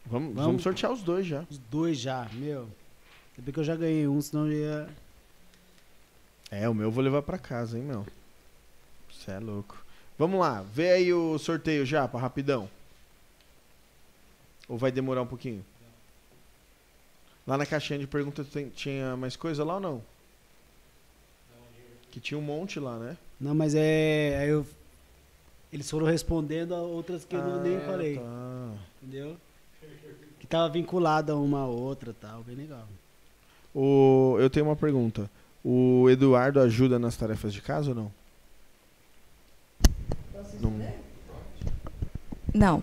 [0.05, 0.45] Vamos, Vamos.
[0.45, 1.45] vamos sortear os dois já.
[1.49, 2.61] Os dois já, meu.
[2.61, 4.89] Ainda bem que eu já ganhei um, senão eu ia.
[6.49, 8.05] É, o meu eu vou levar pra casa, hein, meu.
[9.09, 9.80] Você é louco.
[10.21, 12.69] Vamos lá, vê aí o sorteio já, pra rapidão.
[14.69, 15.65] Ou vai demorar um pouquinho?
[17.47, 20.03] Lá na caixinha de perguntas tem- tinha mais coisa lá ou não?
[22.11, 23.17] Que tinha um monte lá, né?
[23.39, 24.45] Não, mas é.
[24.47, 24.63] Eu.
[25.73, 28.17] Eles foram respondendo a outras que eu nem Ah, falei.
[28.17, 28.73] tá.
[29.01, 29.35] Entendeu?
[30.39, 32.87] Que tava vinculada a uma a outra tal, bem legal.
[33.73, 35.27] O, eu tenho uma pergunta.
[35.65, 37.95] O Eduardo ajuda nas tarefas de casa ou?
[37.95, 38.20] Não.
[42.53, 42.81] Não.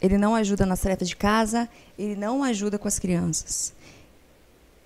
[0.00, 1.68] Ele não ajuda nas tarefas de casa,
[1.98, 3.74] ele não ajuda com as crianças.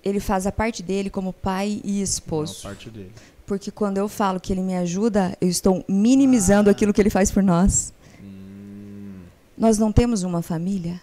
[0.03, 2.63] Ele faz a parte dele como pai e Não, esposo.
[2.63, 3.11] parte dele.
[3.45, 7.29] Porque quando eu falo que ele me ajuda, eu estou minimizando aquilo que ele faz
[7.29, 7.93] por nós.
[8.21, 9.19] Hum,
[9.57, 10.99] Nós não temos uma família.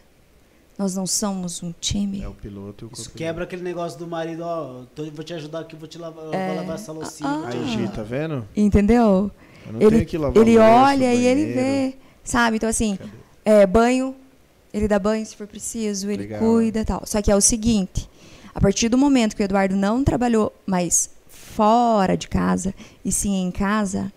[0.78, 2.22] Nós não somos um time.
[2.22, 3.18] é o piloto e o Isso copiloto.
[3.18, 6.30] quebra aquele negócio do marido, ó, tô- vou te ajudar aqui, vou te lavar, eu
[6.30, 6.54] vou É.
[6.54, 7.28] lavar essa loucinha.
[7.28, 7.48] Ah.
[7.48, 7.68] Aí.
[7.68, 8.48] Gi, tá vendo?
[8.56, 9.30] Entendeu?
[9.66, 11.94] Eu não Ele, tenho que lavar ele olha e ele vê.
[12.24, 12.56] Sabe?
[12.56, 12.98] Então, assim,
[13.44, 14.14] é, banho,
[14.72, 16.40] ele dá banho se for preciso, ele Legal.
[16.40, 17.02] cuida tal.
[17.04, 18.08] Só que é o seguinte:
[18.54, 22.74] a partir do momento que o Eduardo não trabalhou mais fora de casa,
[23.04, 24.12] e sim em casa,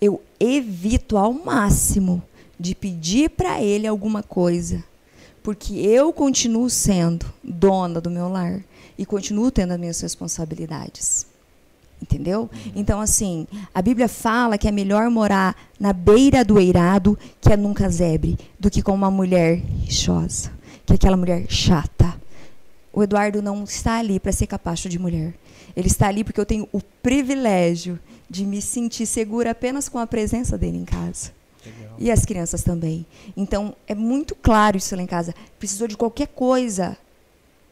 [0.00, 2.22] eu evito ao máximo
[2.58, 4.82] de pedir para ele alguma coisa,
[5.42, 8.62] porque eu continuo sendo dona do meu lar
[8.96, 11.27] e continuo tendo as minhas responsabilidades.
[12.00, 12.48] Entendeu?
[12.76, 17.56] Então, assim, a Bíblia fala que é melhor morar na beira do eirado, que é
[17.56, 20.52] num casebre, do que com uma mulher rixosa,
[20.86, 22.14] que é aquela mulher chata.
[22.92, 25.34] O Eduardo não está ali para ser capacho de mulher.
[25.76, 27.98] Ele está ali porque eu tenho o privilégio
[28.28, 31.32] de me sentir segura apenas com a presença dele em casa.
[31.98, 33.04] E as crianças também.
[33.36, 35.34] Então, é muito claro isso lá em casa.
[35.58, 36.96] Precisou de qualquer coisa.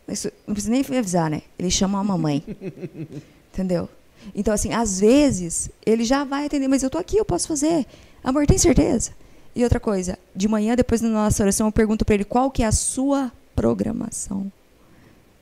[0.09, 1.43] Isso, não precisa nem avisar, né?
[1.59, 2.44] Ele chama a mamãe.
[3.53, 3.89] Entendeu?
[4.34, 7.86] Então, assim, às vezes, ele já vai atender, mas eu tô aqui, eu posso fazer.
[8.22, 9.12] Amor, tem certeza?
[9.55, 12.62] E outra coisa, de manhã, depois da nossa oração, eu pergunto para ele qual que
[12.62, 14.52] é a sua programação.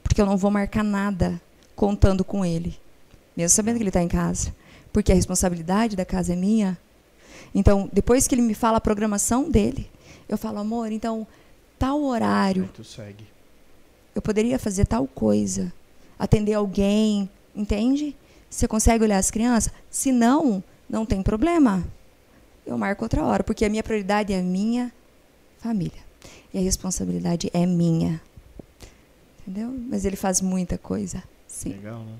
[0.02, 1.40] Porque eu não vou marcar nada
[1.74, 2.78] contando com ele.
[3.36, 4.54] Mesmo sabendo que ele está em casa.
[4.92, 6.78] Porque a responsabilidade da casa é minha.
[7.52, 9.90] Então, depois que ele me fala a programação dele,
[10.28, 11.26] eu falo, amor, então,
[11.78, 13.26] tal horário, tu segue.
[14.14, 15.72] eu poderia fazer tal coisa,
[16.18, 18.16] atender alguém, entende?
[18.54, 19.72] Você consegue olhar as crianças?
[19.90, 21.84] Se não, não tem problema.
[22.64, 24.92] Eu marco outra hora, porque a minha prioridade é a minha
[25.58, 26.00] família.
[26.52, 28.22] E a responsabilidade é minha.
[29.40, 29.70] Entendeu?
[29.90, 31.20] Mas ele faz muita coisa.
[31.48, 31.70] Sim.
[31.70, 32.16] Legal, né?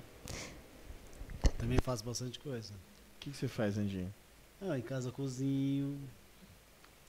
[1.56, 2.73] Também faço bastante coisa.
[2.73, 4.12] O que, que você faz, Andinho?
[4.61, 5.97] Ah, em casa cozinho,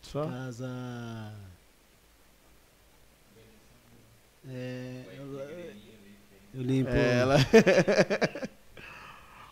[0.04, 0.28] Só?
[0.28, 1.34] casa.
[4.48, 5.40] É, eu,
[6.54, 6.92] eu limpo.
[6.92, 7.38] É, ela...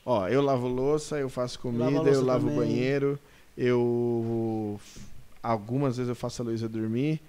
[0.06, 3.18] Ó, eu lavo louça, eu faço comida, Lavo eu lavo banheiro,
[3.58, 4.80] eu.
[5.42, 7.22] Algumas vezes eu faço a Luísa dormir,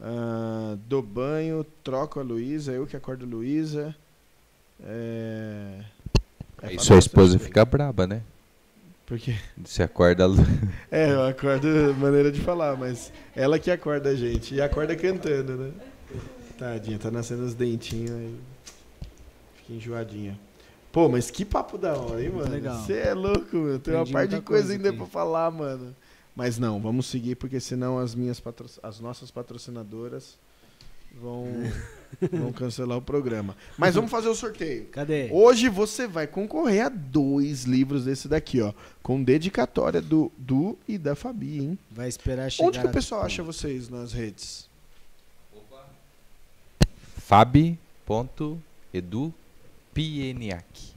[0.00, 3.94] ah, dou banho, troco a Luísa, eu que acordo a Luísa.
[4.82, 5.80] É...
[6.62, 7.44] é, Aí sua esposa coisa.
[7.44, 8.22] fica braba, né?
[9.06, 9.36] Por quê?
[9.64, 10.26] Você acorda.
[10.90, 11.66] É, eu acordo
[11.98, 14.54] maneira de falar, mas ela que acorda a gente.
[14.54, 15.72] E acorda cantando, né?
[16.58, 18.36] Tadinha, tá nascendo os dentinhos aí.
[19.56, 20.38] Fica enjoadinha.
[20.92, 22.60] Pô, mas que papo da hora, hein, mano?
[22.80, 23.78] Você é louco, meu.
[23.78, 25.94] Tem uma parte de coisa coisa ainda pra falar, mano.
[26.34, 28.66] Mas não, vamos seguir, porque senão as minhas patro...
[28.82, 30.38] as nossas patrocinadoras
[31.20, 31.46] vão,
[32.32, 33.56] vão cancelar o programa.
[33.76, 34.86] Mas vamos fazer o sorteio.
[34.86, 35.28] Cadê?
[35.30, 38.72] Hoje você vai concorrer a dois livros desse daqui, ó.
[39.02, 41.78] Com dedicatória do, do e da Fabi, hein?
[41.90, 42.68] Vai esperar chegar.
[42.68, 44.68] Onde que o a- pessoal acha vocês nas redes?
[49.90, 50.94] fabi.edupieniac.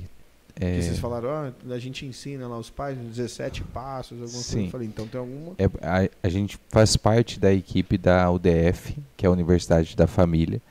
[0.59, 1.29] é, Que vocês falaram,
[1.67, 4.47] ó, a gente ensina lá os pais, 17 passos, alguma coisa.
[4.49, 4.65] Sim.
[4.65, 5.53] Eu falei, então tem alguma.
[5.57, 10.07] é, a, a gente faz parte da equipe da UDF, que é a Universidade da
[10.07, 10.61] Família.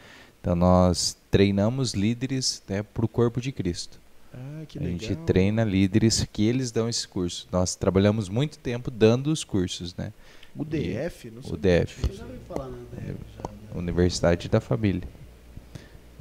[0.40, 3.98] Então, nós treinamos líderes né, para o corpo de Cristo.
[4.32, 4.98] Ah, que a legal.
[4.98, 7.46] gente treina líderes que eles dão esse curso.
[7.52, 10.12] Nós trabalhamos muito tempo dando os cursos, né?
[10.56, 11.30] O DF?
[11.30, 11.52] Não sei.
[11.52, 12.78] O DF, Eu já ouvi falar, né?
[12.92, 15.02] da- já- Universidade da Família.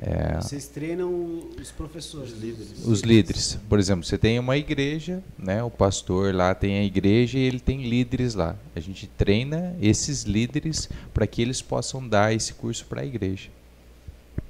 [0.02, 2.34] É, Vocês treinam os professores.
[2.34, 2.86] Os líderes.
[2.86, 3.60] os líderes.
[3.70, 5.64] Por exemplo, você tem uma igreja, né?
[5.64, 8.56] O pastor lá tem a igreja e ele tem líderes lá.
[8.76, 13.50] A gente treina esses líderes para que eles possam dar esse curso para a igreja.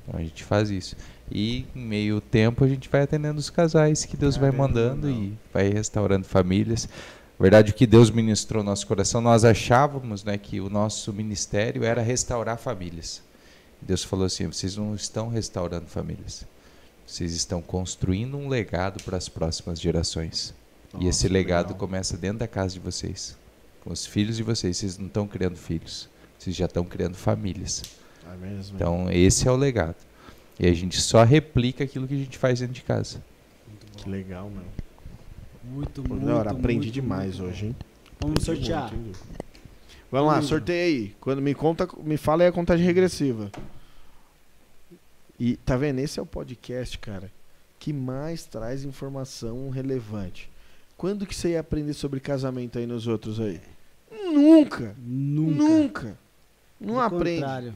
[0.08, 0.96] Então a gente faz isso.
[1.32, 5.08] E em meio tempo a gente vai atendendo os casais que Deus vai Caramba, mandando
[5.08, 5.16] não.
[5.24, 6.88] e vai restaurando famílias.
[7.38, 11.12] Na verdade, o que Deus ministrou no nosso coração, nós achávamos né, que o nosso
[11.12, 13.22] ministério era restaurar famílias.
[13.86, 16.46] Deus falou assim: vocês não estão restaurando famílias,
[17.06, 20.54] vocês estão construindo um legado para as próximas gerações.
[20.94, 21.80] e Nossa, esse legado legal.
[21.80, 23.38] começa dentro da casa de vocês,
[23.84, 24.78] com os filhos de vocês.
[24.78, 27.82] Vocês não estão criando filhos, vocês já estão criando famílias.
[28.32, 28.76] É mesmo.
[28.76, 29.96] Então, esse é o legado.
[30.60, 33.22] E a gente só replica aquilo que a gente faz dentro de casa.
[33.98, 34.66] Que legal, mano.
[35.64, 36.30] Muito, Pô, muito.
[36.32, 37.76] hora, aprendi muito, demais muito hoje, hein?
[38.22, 38.94] Vamos Aprendi sortear.
[38.94, 39.26] muito, hein?
[40.14, 41.16] Vamos lá, sorteia aí.
[41.20, 43.52] Quando me conta, me fala aí a contagem regressiva.
[45.40, 45.98] E tá vendo?
[45.98, 47.32] Esse é o podcast, cara,
[47.80, 50.52] que mais traz informação relevante.
[50.96, 53.60] Quando que você ia aprender sobre casamento aí nos outros aí?
[54.32, 54.96] Nunca!
[55.00, 55.64] Nunca.
[55.64, 56.18] Nunca!
[56.80, 57.42] Não Ao aprende.
[57.42, 57.76] contrário.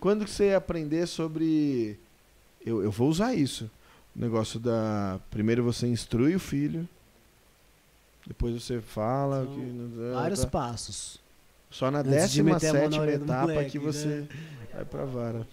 [0.00, 1.96] Quando que você ia aprender sobre.
[2.66, 3.70] Eu, eu vou usar isso.
[4.12, 5.20] negócio da.
[5.30, 6.88] Primeiro você instrui o filho,
[8.26, 9.44] depois você fala.
[9.44, 10.46] São que não- Vários tá.
[10.48, 11.18] passos.
[11.70, 13.84] Só na Antes de meter a mão na 17 orelha do etapa moleque, que né?
[13.84, 14.24] você
[14.72, 15.46] vai pra vara.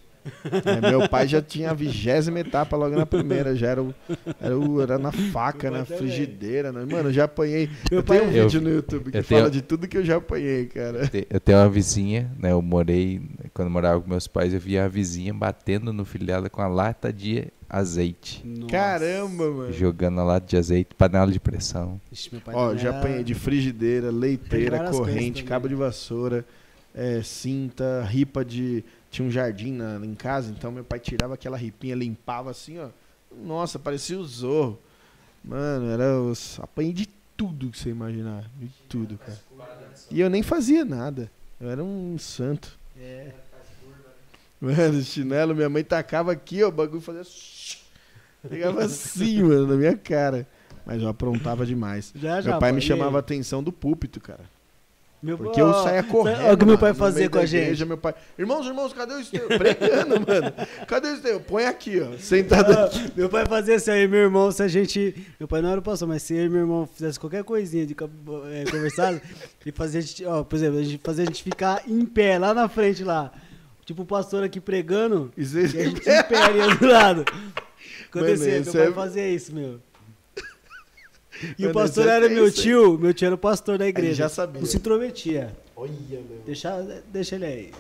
[0.84, 3.92] É, meu pai já tinha a vigésima etapa logo na primeira, já era, o,
[4.40, 5.98] era, o- era na faca, na pai também.
[5.98, 6.72] frigideira.
[6.72, 6.86] Né?
[6.86, 7.68] Mano, eu já apanhei.
[7.90, 9.88] Meu eu tenho um pai- Eu- vídeo no YouTube que eu fala tenho- de tudo
[9.88, 11.08] que eu já apanhei, cara.
[11.08, 12.52] Te- Eu tenho uma vizinha, né?
[12.52, 13.20] Eu morei,
[13.52, 16.62] quando eu morava com meus pais, eu via a vizinha batendo no filho dela com
[16.62, 18.46] a lata de azeite.
[18.46, 18.68] Nossa.
[18.72, 19.72] Caramba, mano.
[19.74, 22.00] Jogando a lata de azeite, panela de pressão.
[22.12, 26.46] Ixi, meu pai Ó, já era- apanhei de frigideira, leiteira, corrente, cabo de vassoura,
[26.94, 28.84] é, cinta, ripa de.
[29.10, 32.90] Tinha um jardim na- em casa, então meu pai tirava aquela ripinha, limpava assim, ó.
[33.46, 34.78] Nossa, parecia o zorro.
[35.44, 36.20] Mano, era.
[36.22, 36.60] Os...
[36.60, 38.44] Apanhei de tudo que você imaginar.
[38.60, 39.40] De tudo, cara.
[40.12, 41.32] E eu nem fazia nada.
[41.60, 42.78] Eu era um santo.
[43.00, 43.32] É.
[44.60, 47.24] Mano, chinelo, minha mãe tacava aqui, ó, o bagulho fazia.
[48.50, 50.48] Pegava assim, mano, na minha cara.
[50.86, 52.12] Mas eu aprontava demais.
[52.16, 52.52] Já, já.
[52.52, 54.42] Meu pai pô, me chamava a atenção do púlpito, cara.
[55.22, 56.40] Meu Porque eu saía correndo.
[56.42, 57.62] Olha o que meu pai fazia com a gente.
[57.62, 59.48] igreja, meu pai, irmãos, irmãos, cadê o Esteu?
[59.50, 60.52] Pregando, mano.
[60.88, 61.40] Cadê o Esteu?
[61.40, 62.18] Põe aqui, ó.
[62.18, 63.12] Sentado Ah, aqui.
[63.16, 65.16] Meu pai fazia assim, aí meu irmão, se a gente.
[65.40, 67.86] Meu pai não era o pastor, mas se eu e meu irmão fizesse qualquer coisinha
[67.86, 69.22] de é, conversado,
[69.64, 72.40] ele fazia a gente, ó, por exemplo, a gente fazia a gente ficar em pé
[72.40, 73.32] lá na frente lá.
[73.86, 77.26] Tipo o pastor aqui pregando, vocês- e a gente em pé ali do lado.
[78.20, 79.80] Acontecia, meu isso pai é- fazia isso, meu.
[81.58, 83.90] E Mano, o pastor é era meu tio, meu tio era o pastor da Ele
[83.90, 84.14] igreja.
[84.16, 84.60] já sabia.
[84.62, 85.56] Não se intrometia.
[85.76, 86.42] Olha, meu.
[86.46, 86.80] Deixa,
[87.12, 87.72] deixa ele aí.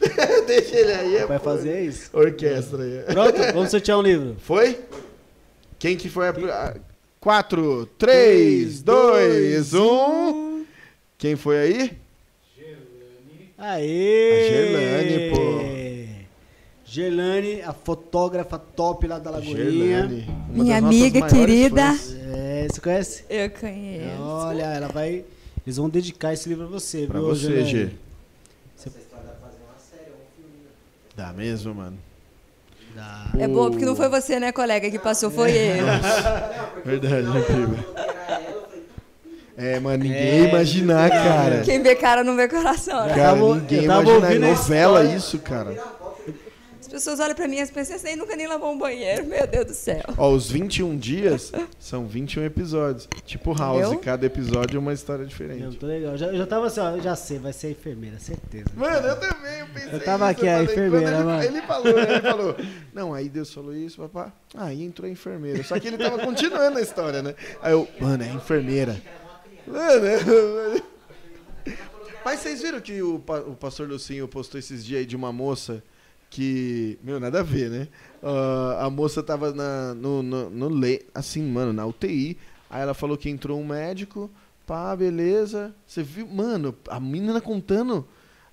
[0.46, 1.44] Deixa ele aí, é Vai pô.
[1.44, 2.08] fazer isso.
[2.16, 3.02] Orquestra aí.
[3.12, 4.36] Pronto, vamos sortear um livro.
[4.40, 4.78] Foi?
[5.78, 6.30] Quem que foi a.
[6.30, 6.76] a...
[7.20, 10.64] 4, 3, 2, 1.
[11.18, 11.98] Quem foi aí?
[13.58, 14.32] Aê!
[14.32, 15.79] A Gerlane, pô.
[16.94, 20.10] Gerlane, a fotógrafa top lá da Lagoinha.
[20.48, 21.82] Minha amiga querida.
[21.92, 22.16] fãs.
[22.34, 23.24] É, você conhece?
[23.30, 24.20] Eu conheço.
[24.20, 25.24] Olha, ela vai.
[25.64, 27.70] Eles vão dedicar esse livro pra você, Pra viu, você, Gerlane?
[27.70, 27.90] G.
[28.76, 30.66] Essa história dá pra fazer uma série, filme.
[31.14, 31.96] Dá mesmo, mano.
[32.96, 33.30] Dá.
[33.38, 35.82] É boa, porque não foi você, né, colega, que passou, foi ele.
[36.84, 37.66] Verdade, né, eu falei,
[39.56, 41.60] É, mano, ninguém É, ia imaginar, cara.
[41.60, 43.06] Quem vê cara não vê coração.
[43.06, 43.14] né?
[43.14, 44.32] Cara, ninguém eu ia imaginar.
[44.32, 45.99] a Novela isso, cara.
[46.90, 49.24] As pessoas olham pra mim e pensam assim, nunca nem lavou um banheiro.
[49.24, 50.02] Meu Deus do céu.
[50.18, 53.08] Ó, os 21 dias são 21 episódios.
[53.24, 54.00] Tipo House, Entendeu?
[54.00, 55.76] cada episódio é uma história Eu diferente.
[55.76, 56.16] tô legal.
[56.16, 58.64] Já, eu já tava assim, ó, eu já sei, vai ser enfermeira, certeza.
[58.74, 61.42] Mano, eu também, eu pensei Eu tava isso, aqui, a falei, enfermeira, quando mano.
[61.44, 62.56] ele, ele falou, né, ele falou,
[62.92, 64.32] não, aí Deus falou isso, papá.
[64.56, 65.62] Aí entrou a enfermeira.
[65.62, 67.36] Só que ele tava continuando a história, né?
[67.62, 69.00] Aí eu, mano, é enfermeira.
[69.64, 70.82] Mano, é-
[72.24, 75.82] Mas vocês viram que o, o pastor Lucinho postou esses dias aí de uma moça
[76.30, 76.98] que.
[77.02, 77.88] Meu, nada a ver, né?
[78.22, 81.04] Ah, a moça tava na, no, no, no le...
[81.14, 82.38] assim, mano, na UTI.
[82.70, 84.30] Aí ela falou que entrou um médico.
[84.66, 85.74] Pá, beleza.
[85.86, 86.26] Você viu?
[86.28, 88.06] Mano, a menina contando.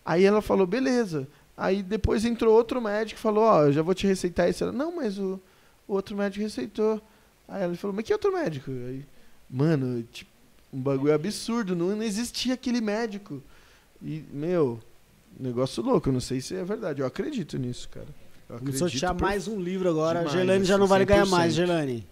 [0.03, 1.27] Aí ela falou, beleza.
[1.55, 4.63] Aí depois entrou outro médico e falou, ó, eu já vou te receitar isso.
[4.63, 5.39] Ela, não, mas o,
[5.87, 7.01] o outro médico receitou.
[7.47, 8.71] Aí ela falou, mas que outro médico?
[8.71, 9.05] Aí,
[9.49, 10.31] mano, tipo,
[10.73, 11.75] um bagulho absurdo.
[11.75, 13.43] Não, não existia aquele médico.
[14.01, 14.79] E, meu,
[15.39, 16.09] negócio louco.
[16.09, 17.01] Eu não sei se é verdade.
[17.01, 18.07] Eu acredito nisso, cara.
[18.49, 20.19] Eu Vamos sortear per- mais um livro agora.
[20.19, 21.29] demais, Gerlane já assim, não vale ganhar 100%.
[21.29, 22.07] mais, Gerlane.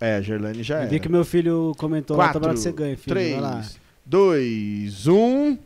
[0.00, 0.86] É, a Gerlane já é.
[0.86, 3.14] vi que meu filho comentou lá, Quatro, tomara que você ganhe, filho.
[3.14, 3.52] Vai lá.
[3.60, 5.58] 3, 2, 1.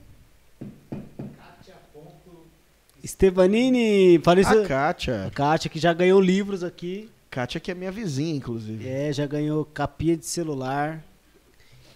[3.07, 4.51] Stevanini, fala isso.
[4.59, 5.31] A A Kátia.
[5.35, 7.09] Kátia, que já ganhou livros aqui.
[7.31, 8.87] Kátia que é minha vizinha, inclusive.
[8.89, 11.03] É, já ganhou capinha de celular.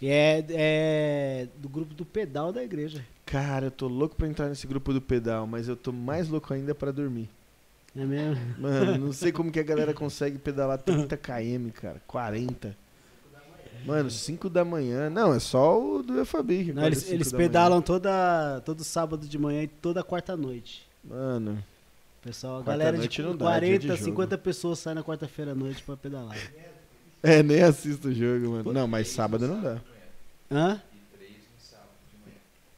[0.02, 3.05] E é, é do grupo do pedal da igreja.
[3.24, 6.52] Cara, eu tô louco pra entrar nesse grupo do pedal, mas eu tô mais louco
[6.52, 7.28] ainda pra dormir.
[7.97, 8.36] É mesmo?
[8.58, 12.02] Mano, não sei como que a galera consegue pedalar 30 km, cara.
[12.06, 12.76] 40.
[13.86, 15.08] Mano, 5 da manhã.
[15.08, 16.14] Não, é só o do
[16.72, 20.36] Não, acorda eles, 5 eles da pedalam toda, todo sábado de manhã e toda quarta
[20.36, 20.86] noite.
[21.05, 21.22] manhã.
[21.22, 21.64] Mano,
[22.22, 24.05] Pessoal, a galera de noite não dá, é dia 40, de jogo.
[24.05, 26.36] 50 pessoas saem na quarta-feira à noite pra pedalar.
[27.22, 28.72] é, nem assisto o jogo, mano.
[28.72, 29.81] Não, mas sábado não dá.
[30.52, 30.81] Hã?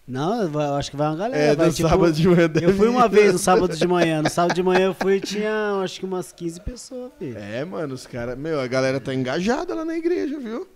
[0.07, 1.43] Não, eu acho que vai uma galera.
[1.43, 3.87] É, vai, no tipo, sábado de manhã deve Eu fui uma vez no sábado de
[3.87, 4.23] manhã.
[4.23, 7.39] No sábado de manhã eu fui e tinha acho que umas 15 pessoas, filho.
[7.39, 8.37] É, mano, os caras.
[8.37, 10.69] Meu, a galera tá engajada lá na igreja, viu?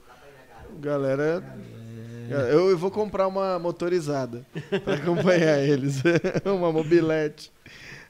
[0.81, 1.45] Galera.
[2.31, 2.55] É.
[2.55, 4.47] Eu, eu vou comprar uma motorizada
[4.83, 6.03] pra acompanhar eles.
[6.47, 7.53] uma mobilete.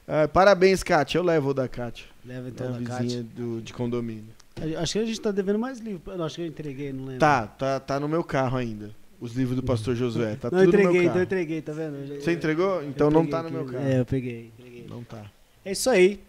[0.07, 1.17] Ah, parabéns, Kátia.
[1.19, 2.05] Eu levo o da Kátia.
[2.25, 3.23] Leva então da vizinha Kátia.
[3.35, 4.38] do, de condomínio.
[4.79, 6.01] Acho que a gente tá devendo mais livro.
[6.11, 7.19] Eu acho que eu entreguei, não lembro.
[7.19, 8.91] Tá, tá, tá no meu carro ainda.
[9.19, 10.35] Os livros do pastor Josué.
[10.35, 11.23] Tá não, eu tudo no entreguei, meu então eu carro.
[11.23, 11.95] entreguei, tá vendo?
[12.13, 12.81] Eu Você entregou?
[12.81, 13.85] eu Então não tá no meu carro.
[13.85, 14.85] É, eu peguei, entreguei.
[14.89, 15.25] Não tá.
[15.65, 16.19] É isso aí.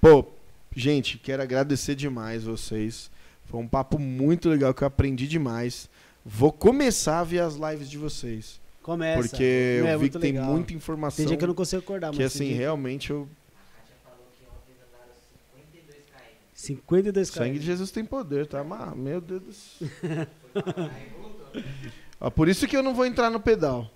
[0.00, 0.24] Pô,
[0.76, 3.10] Gente, quero agradecer demais vocês.
[3.46, 5.88] Foi um papo muito legal que eu aprendi demais.
[6.24, 8.60] Vou começar a ver as lives de vocês.
[8.82, 9.28] Começa.
[9.28, 10.52] porque é eu vi que tem legal.
[10.52, 11.16] muita informação.
[11.16, 13.26] Tem dia que eu não consigo acordar, que mas assim, tem dia- realmente eu.
[13.56, 15.12] A Kátia falou que ontem eles andaram
[15.50, 16.47] 52 km.
[16.60, 17.60] 52 O sangue km.
[17.60, 18.64] de Jesus tem poder, tá?
[18.64, 19.88] Mas, meu Deus do céu.
[22.20, 23.88] Ó, por isso que eu não vou entrar no pedal.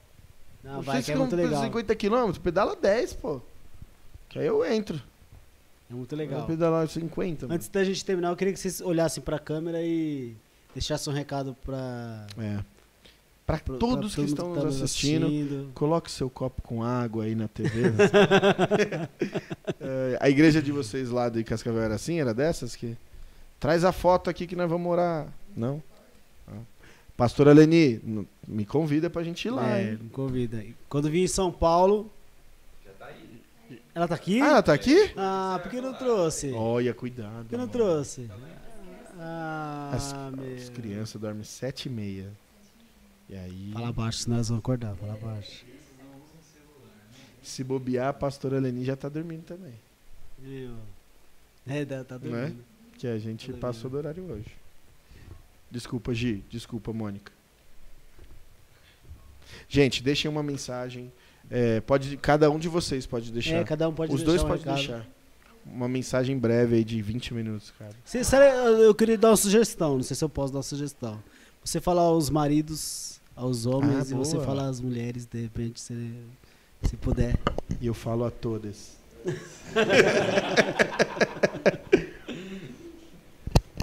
[0.63, 1.61] Não, vai que é muito legal.
[1.65, 3.41] 50 km, pedala 10, pô.
[4.29, 5.03] Que aí eu entro.
[5.91, 6.39] É muito Eu legal.
[6.39, 7.47] vou pedalar 50.
[7.47, 7.55] mano.
[7.57, 10.37] Antes da gente terminar, eu queria que vocês olhassem pra câmera e
[10.73, 12.61] deixassem um recado pra, É.
[13.47, 17.49] Pra- todos pra que estão tá nos assistindo, coloque seu copo com água aí na
[17.49, 17.91] TV.
[19.81, 22.21] É, a igreja de vocês lá de Cascavel era assim?
[22.21, 22.97] Era dessas que.
[23.59, 25.27] Traz a foto aqui que nós vamos orar.
[25.57, 25.83] Não?
[26.49, 26.53] Ah.
[27.17, 28.01] Pastora Leni,
[28.47, 29.99] me convida pra gente ir lá, É, hein?
[30.03, 30.65] me convida.
[30.89, 32.11] Quando vim em São Paulo.
[33.95, 34.41] Ela tá aqui?
[34.41, 35.13] Ah, ela tá aqui?
[35.17, 36.51] Ah, por que não trouxe?
[36.53, 37.43] Olha, cuidado.
[37.43, 37.73] Por que não mano.
[37.73, 38.29] trouxe?
[39.19, 40.15] Ah, As,
[40.63, 42.31] as crianças dormem sete e meia.
[43.33, 44.95] E aí, Fala baixo, senão elas vão acordar.
[44.95, 45.65] Fala baixo.
[47.43, 49.73] se bobear, a pastora Leni já tá dormindo também.
[50.39, 50.75] Meu.
[51.67, 52.41] É, tá, tá Não é?
[52.43, 52.65] dormindo.
[52.99, 54.51] Que a gente Tá passou do horário hoje.
[55.71, 56.45] Desculpa, Gi.
[56.51, 57.33] Desculpa, Mônica.
[59.67, 61.11] Gente, deixem uma mensagem.
[61.51, 63.57] É, pode, cada um de vocês pode deixar.
[63.57, 65.07] É, cada um pode Os deixar dois um podem deixar.
[65.65, 67.95] Uma mensagem breve aí de 20 minutos, cara.
[68.67, 71.23] Eu, eu queria dar uma sugestão, não sei se eu posso dar uma sugestão.
[71.65, 74.45] Você falar aos maridos, aos homens, Ah, e você boa.
[74.47, 76.15] falar às mulheres, de repente, se,
[76.83, 77.39] se puder.
[77.81, 78.97] E eu falo a todas.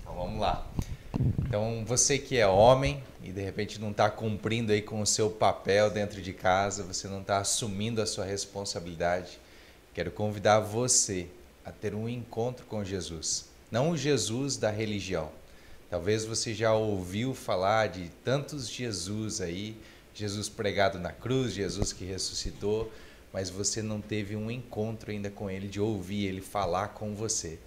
[0.01, 0.65] Então vamos lá.
[1.39, 5.29] Então você que é homem e de repente não está cumprindo aí com o seu
[5.29, 9.39] papel dentro de casa, você não está assumindo a sua responsabilidade,
[9.93, 11.27] quero convidar você
[11.65, 13.49] a ter um encontro com Jesus.
[13.71, 15.29] Não o Jesus da religião.
[15.89, 19.75] Talvez você já ouviu falar de tantos Jesus aí,
[20.13, 22.91] Jesus pregado na cruz, Jesus que ressuscitou,
[23.33, 27.57] mas você não teve um encontro ainda com ele, de ouvir ele falar com você.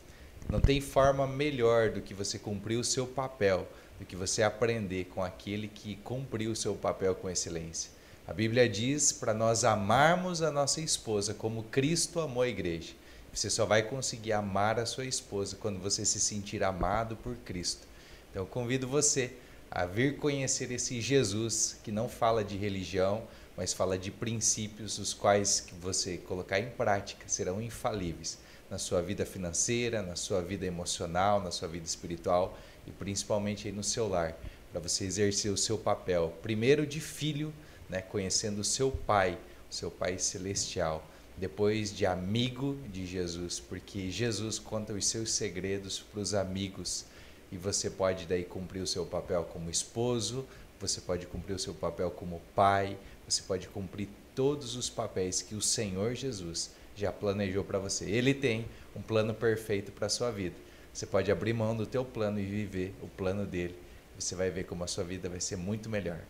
[0.49, 3.67] Não tem forma melhor do que você cumprir o seu papel,
[3.99, 7.91] do que você aprender com aquele que cumpriu o seu papel com excelência.
[8.27, 12.95] A Bíblia diz para nós amarmos a nossa esposa como Cristo amou a igreja.
[13.35, 17.92] Você só vai conseguir amar a sua esposa quando você se sentir amado por Cristo.
[18.33, 19.31] Então eu convido você
[19.71, 25.13] a vir conhecer esse Jesus que não fala de religião, mas fala de princípios os
[25.13, 28.39] quais que você colocar em prática serão infalíveis
[28.71, 33.73] na sua vida financeira, na sua vida emocional, na sua vida espiritual e principalmente aí
[33.73, 34.35] no seu lar,
[34.73, 37.53] para você exercer o seu papel, primeiro de filho,
[37.87, 39.39] né, conhecendo o seu pai,
[39.71, 46.01] o seu pai celestial, depois de amigo de Jesus, porque Jesus conta os seus segredos
[46.01, 47.05] para os amigos
[47.53, 50.47] e você pode daí cumprir o seu papel como esposo,
[50.81, 52.99] você pode cumprir o seu papel como pai,
[53.29, 58.07] você pode cumprir todos os papéis que o Senhor Jesus já planejou para você.
[58.07, 58.67] Ele tem
[58.97, 60.57] um plano perfeito para a sua vida.
[60.93, 63.77] Você pode abrir mão do teu plano e viver o plano dele.
[64.19, 66.21] Você vai ver como a sua vida vai ser muito melhor.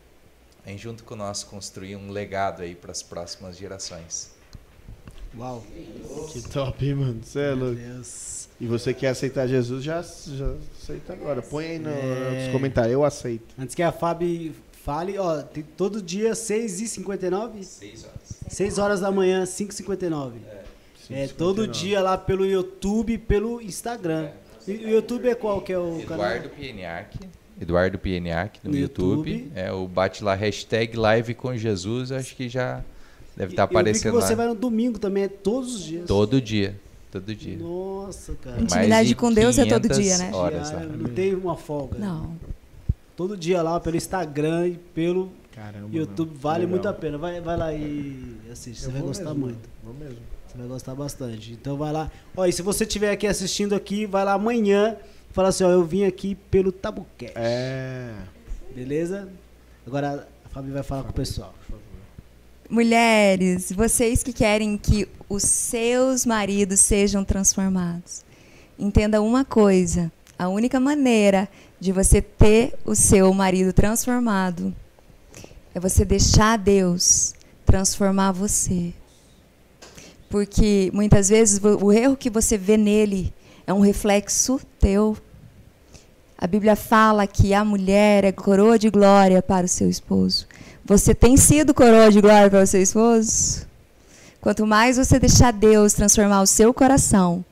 [0.65, 4.42] Vem junto com nós construir um legado aí para as próximas gerações.
[5.39, 5.65] Uau.
[6.33, 7.21] Que top, hein, mano.
[7.23, 7.81] Você é Meu louco.
[7.81, 8.49] Deus.
[8.61, 11.43] E você quer aceitar Jesus, já, já aceita agora.
[11.43, 12.45] Põe aí no- É.
[12.45, 12.93] nos comentários.
[12.93, 13.55] Eu aceito.
[13.59, 14.53] Antes que a Fábio
[14.85, 17.63] fale, ó, tem todo dia 6h59?
[17.65, 18.41] Seis horas.
[18.49, 20.39] 6 horas da manhã, 5h59.
[21.11, 24.31] É, todo dia lá pelo YouTube e pelo Instagram.
[24.67, 26.27] E o YouTube é qual que é o canal?
[26.27, 27.19] Eduardo Pieniak.
[27.61, 29.31] Eduardo Pieniak no, No YouTube.
[29.33, 29.53] YouTube.
[29.55, 32.83] É, o bate lá hashtag live com Jesus, acho que já
[33.37, 34.37] deve estar Eu vi que aparecendo você lá.
[34.37, 36.07] vai no domingo também, é todos os dias.
[36.07, 36.79] Todo dia.
[37.11, 37.59] Todo dia.
[37.59, 38.61] Nossa, cara.
[38.61, 40.31] Intimidade de com Deus é todo 500 dia, né?
[40.33, 40.71] Horas.
[40.71, 41.99] Diário, não tem uma folga.
[41.99, 42.35] Não.
[43.15, 45.89] Todo dia lá pelo Instagram e pelo Caramba.
[45.95, 46.41] YouTube mano.
[46.41, 46.71] vale Legal.
[46.71, 47.19] muito a pena.
[47.19, 49.69] Vai, vai lá e assiste, você vai gostar mesmo, muito.
[49.85, 50.19] Vou mesmo.
[50.49, 51.53] Você vai gostar bastante.
[51.53, 52.11] Então vai lá.
[52.35, 54.97] Ó, e se você estiver aqui assistindo aqui, vai lá amanhã
[55.31, 57.35] e fala assim, ó, eu vim aqui pelo Tabucast.
[57.37, 58.15] É.
[58.75, 59.29] Beleza?
[59.87, 61.55] Agora a Fabi vai falar com o pessoal.
[62.73, 68.25] Mulheres, vocês que querem que os seus maridos sejam transformados,
[68.79, 74.75] entenda uma coisa: a única maneira de você ter o seu marido transformado
[75.75, 77.35] é você deixar Deus
[77.67, 78.95] transformar você.
[80.31, 83.35] Porque muitas vezes o erro que você vê nele
[83.67, 85.15] é um reflexo teu.
[86.39, 90.47] A Bíblia fala que a mulher é coroa de glória para o seu esposo.
[90.85, 93.65] Você tem sido coroa de glória para o seu esposo?
[94.41, 97.45] Quanto mais você deixar Deus transformar o seu coração,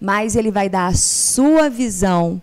[0.00, 2.40] mas ele vai dar a sua visão.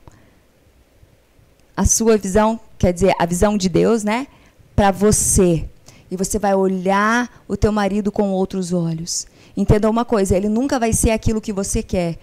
[1.76, 4.28] A sua visão, quer dizer, a visão de Deus, né?
[4.76, 5.68] Para você.
[6.12, 9.26] E você vai olhar o teu marido com outros olhos.
[9.56, 12.20] Entenda uma coisa, ele nunca vai ser aquilo que você quer,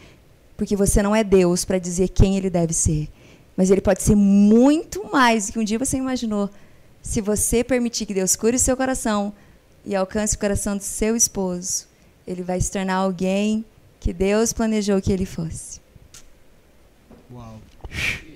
[0.57, 3.09] porque você não é Deus para dizer quem ele deve ser.
[3.57, 6.49] Mas ele pode ser muito mais do que um dia você imaginou.
[7.05, 9.33] Se você permitir que Deus cure o seu coração
[9.85, 11.87] e alcance o coração do seu esposo,
[12.27, 13.63] ele vai se tornar alguém
[14.01, 15.81] que Deus planejou que ele fosse.
[17.31, 17.61] Uau.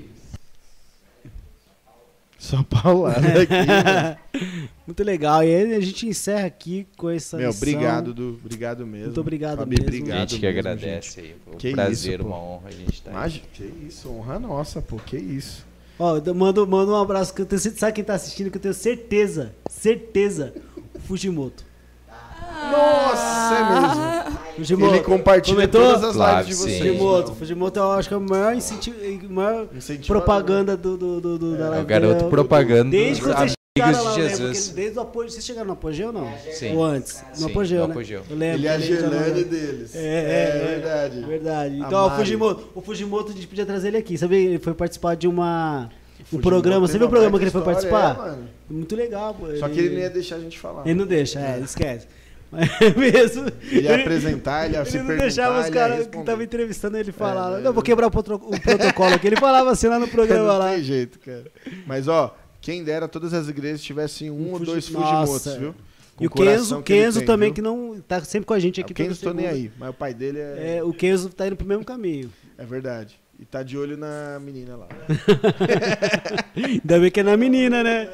[2.38, 3.52] Só paulada aqui.
[3.52, 4.68] mano.
[4.86, 5.42] Muito legal.
[5.42, 7.58] E aí a gente encerra aqui com essa Meu, lição.
[7.68, 8.38] obrigado, Du.
[8.42, 9.06] Obrigado mesmo.
[9.06, 9.84] Muito obrigado Fabi, mesmo.
[9.86, 11.34] obrigado gente que mesmo, agradece aí.
[11.44, 13.16] Foi um Que prazer, isso, uma honra a gente estar aí.
[13.16, 15.66] Imagina, que isso, honra nossa, pô, que isso.
[15.98, 17.80] Ó, eu mando, mando um abraço que eu tenho certeza.
[17.80, 18.50] Sabe quem tá assistindo?
[18.50, 20.54] Que eu tenho certeza, certeza.
[20.94, 21.64] O Fujimoto.
[22.70, 24.38] Nossa, é mesmo.
[24.56, 24.94] Fujimoto.
[24.94, 25.80] Ele compartilha comentou?
[25.82, 26.62] todas as Claro, lives de sim.
[26.62, 26.78] vocês.
[26.92, 27.34] Fujimoto.
[27.34, 28.96] Fujimoto eu acho que é o maior, incentivo,
[29.30, 29.66] maior
[30.06, 34.02] propaganda do, do, do, do- da É live o garoto propaganda Desde quando vocês amigos
[34.02, 34.68] chegaram lá, de Jesus.
[34.68, 35.30] desde o apogeu.
[35.30, 36.32] Vocês chegaram no apogeu ou não?
[36.52, 36.76] Sim.
[36.76, 37.24] Ou antes?
[37.30, 37.92] No Sim, apogeu, no né?
[37.92, 38.22] apogeu.
[38.28, 38.58] Eu lembro.
[38.58, 39.94] Ele é a Gelane deles.
[39.94, 40.66] É, é, é.
[40.74, 41.20] verdade.
[41.20, 41.74] Verdade.
[41.82, 42.22] A Então, o Mari.
[42.22, 44.16] Fujimoto, o Fujimoto a gente podia trazer ele aqui.
[44.18, 45.88] Sabe, ele foi participar de uma
[46.32, 46.86] um programa.
[46.86, 48.26] Você viu o programa que ele foi história, participar?
[48.26, 48.48] é, mano.
[48.68, 49.54] Muito legal, pô.
[49.56, 50.82] Só que ele não ia deixar a gente falar.
[50.84, 52.06] Ele não deixa, é, esquece.
[52.50, 53.46] Mas mesmo.
[53.70, 56.42] Ele ia apresentar, ele ia se Ele não perguntar, deixava os ele caras que estavam
[56.42, 57.58] entrevistando ele falar.
[57.58, 59.26] É, não, vou quebrar o, o protocolo aqui.
[59.26, 60.70] Ele falava assim lá no programa não lá.
[60.70, 61.44] tem jeito, cara.
[61.86, 62.34] Mas, ó,
[62.68, 64.86] quem dera todas as igrejas tivessem um, Um ou dois.
[64.86, 65.74] Fujimotos, viu?
[66.14, 67.54] Com E o Kenzo, que Kenzo tem, também, viu?
[67.54, 68.92] que não tá sempre com a gente aqui.
[68.92, 70.76] O Kenzo tô nem aí, mas o pai dele é...
[70.76, 72.30] É, o Kenzo tá indo pro mesmo caminho.
[72.58, 73.18] É verdade.
[73.40, 74.86] E tá de olho na menina lá.
[76.54, 78.10] Ainda bem que é na menina, né?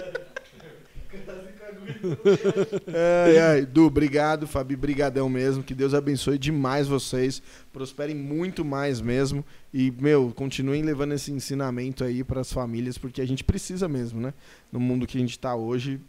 [3.27, 3.67] Ai, ai.
[3.67, 5.63] Du, obrigado, Fabi, brigadão mesmo.
[5.63, 7.43] Que Deus abençoe demais vocês.
[7.73, 9.45] Prosperem muito mais mesmo.
[9.73, 14.21] E, meu, continuem levando esse ensinamento aí para as famílias, porque a gente precisa mesmo,
[14.21, 14.33] né?
[14.71, 16.01] No mundo que a gente tá hoje,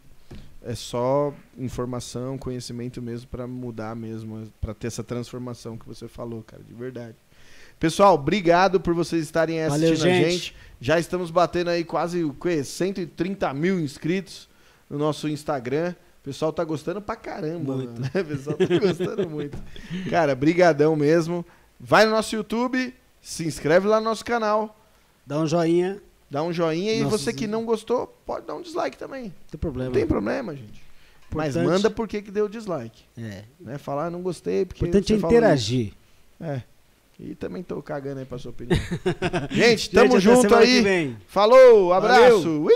[0.62, 6.42] é só informação, conhecimento mesmo para mudar mesmo, para ter essa transformação que você falou,
[6.42, 7.14] cara, de verdade.
[7.78, 10.30] Pessoal, obrigado por vocês estarem aí Valeu, assistindo a gente.
[10.30, 10.56] gente.
[10.80, 12.64] Já estamos batendo aí quase o quê?
[12.64, 14.48] 130 mil inscritos
[14.88, 15.94] no nosso Instagram.
[16.20, 18.00] O pessoal tá gostando pra caramba, Muito.
[18.00, 18.10] né?
[18.20, 19.56] O pessoal tá gostando muito.
[20.10, 21.44] Cara, brigadão mesmo.
[21.78, 24.76] Vai no nosso YouTube, se inscreve lá no nosso canal,
[25.28, 26.00] Dá um joinha,
[26.30, 29.24] dá um joinha e Nossos- você que não gostou, pode dar um dislike também.
[29.24, 29.90] não tem problema.
[29.90, 30.80] Não tem problema, gente.
[31.34, 33.42] Mas Importante- manda por que deu dislike, É.
[33.60, 33.76] né?
[33.76, 35.92] Falar, não gostei porque importante é interagir.
[36.40, 36.62] É.
[37.18, 38.78] E também tô cagando aí pra sua opinião.
[39.50, 41.16] gente, tamo Gente, junto aí.
[41.26, 42.42] Falou, abraço.
[42.42, 42.68] Valeu.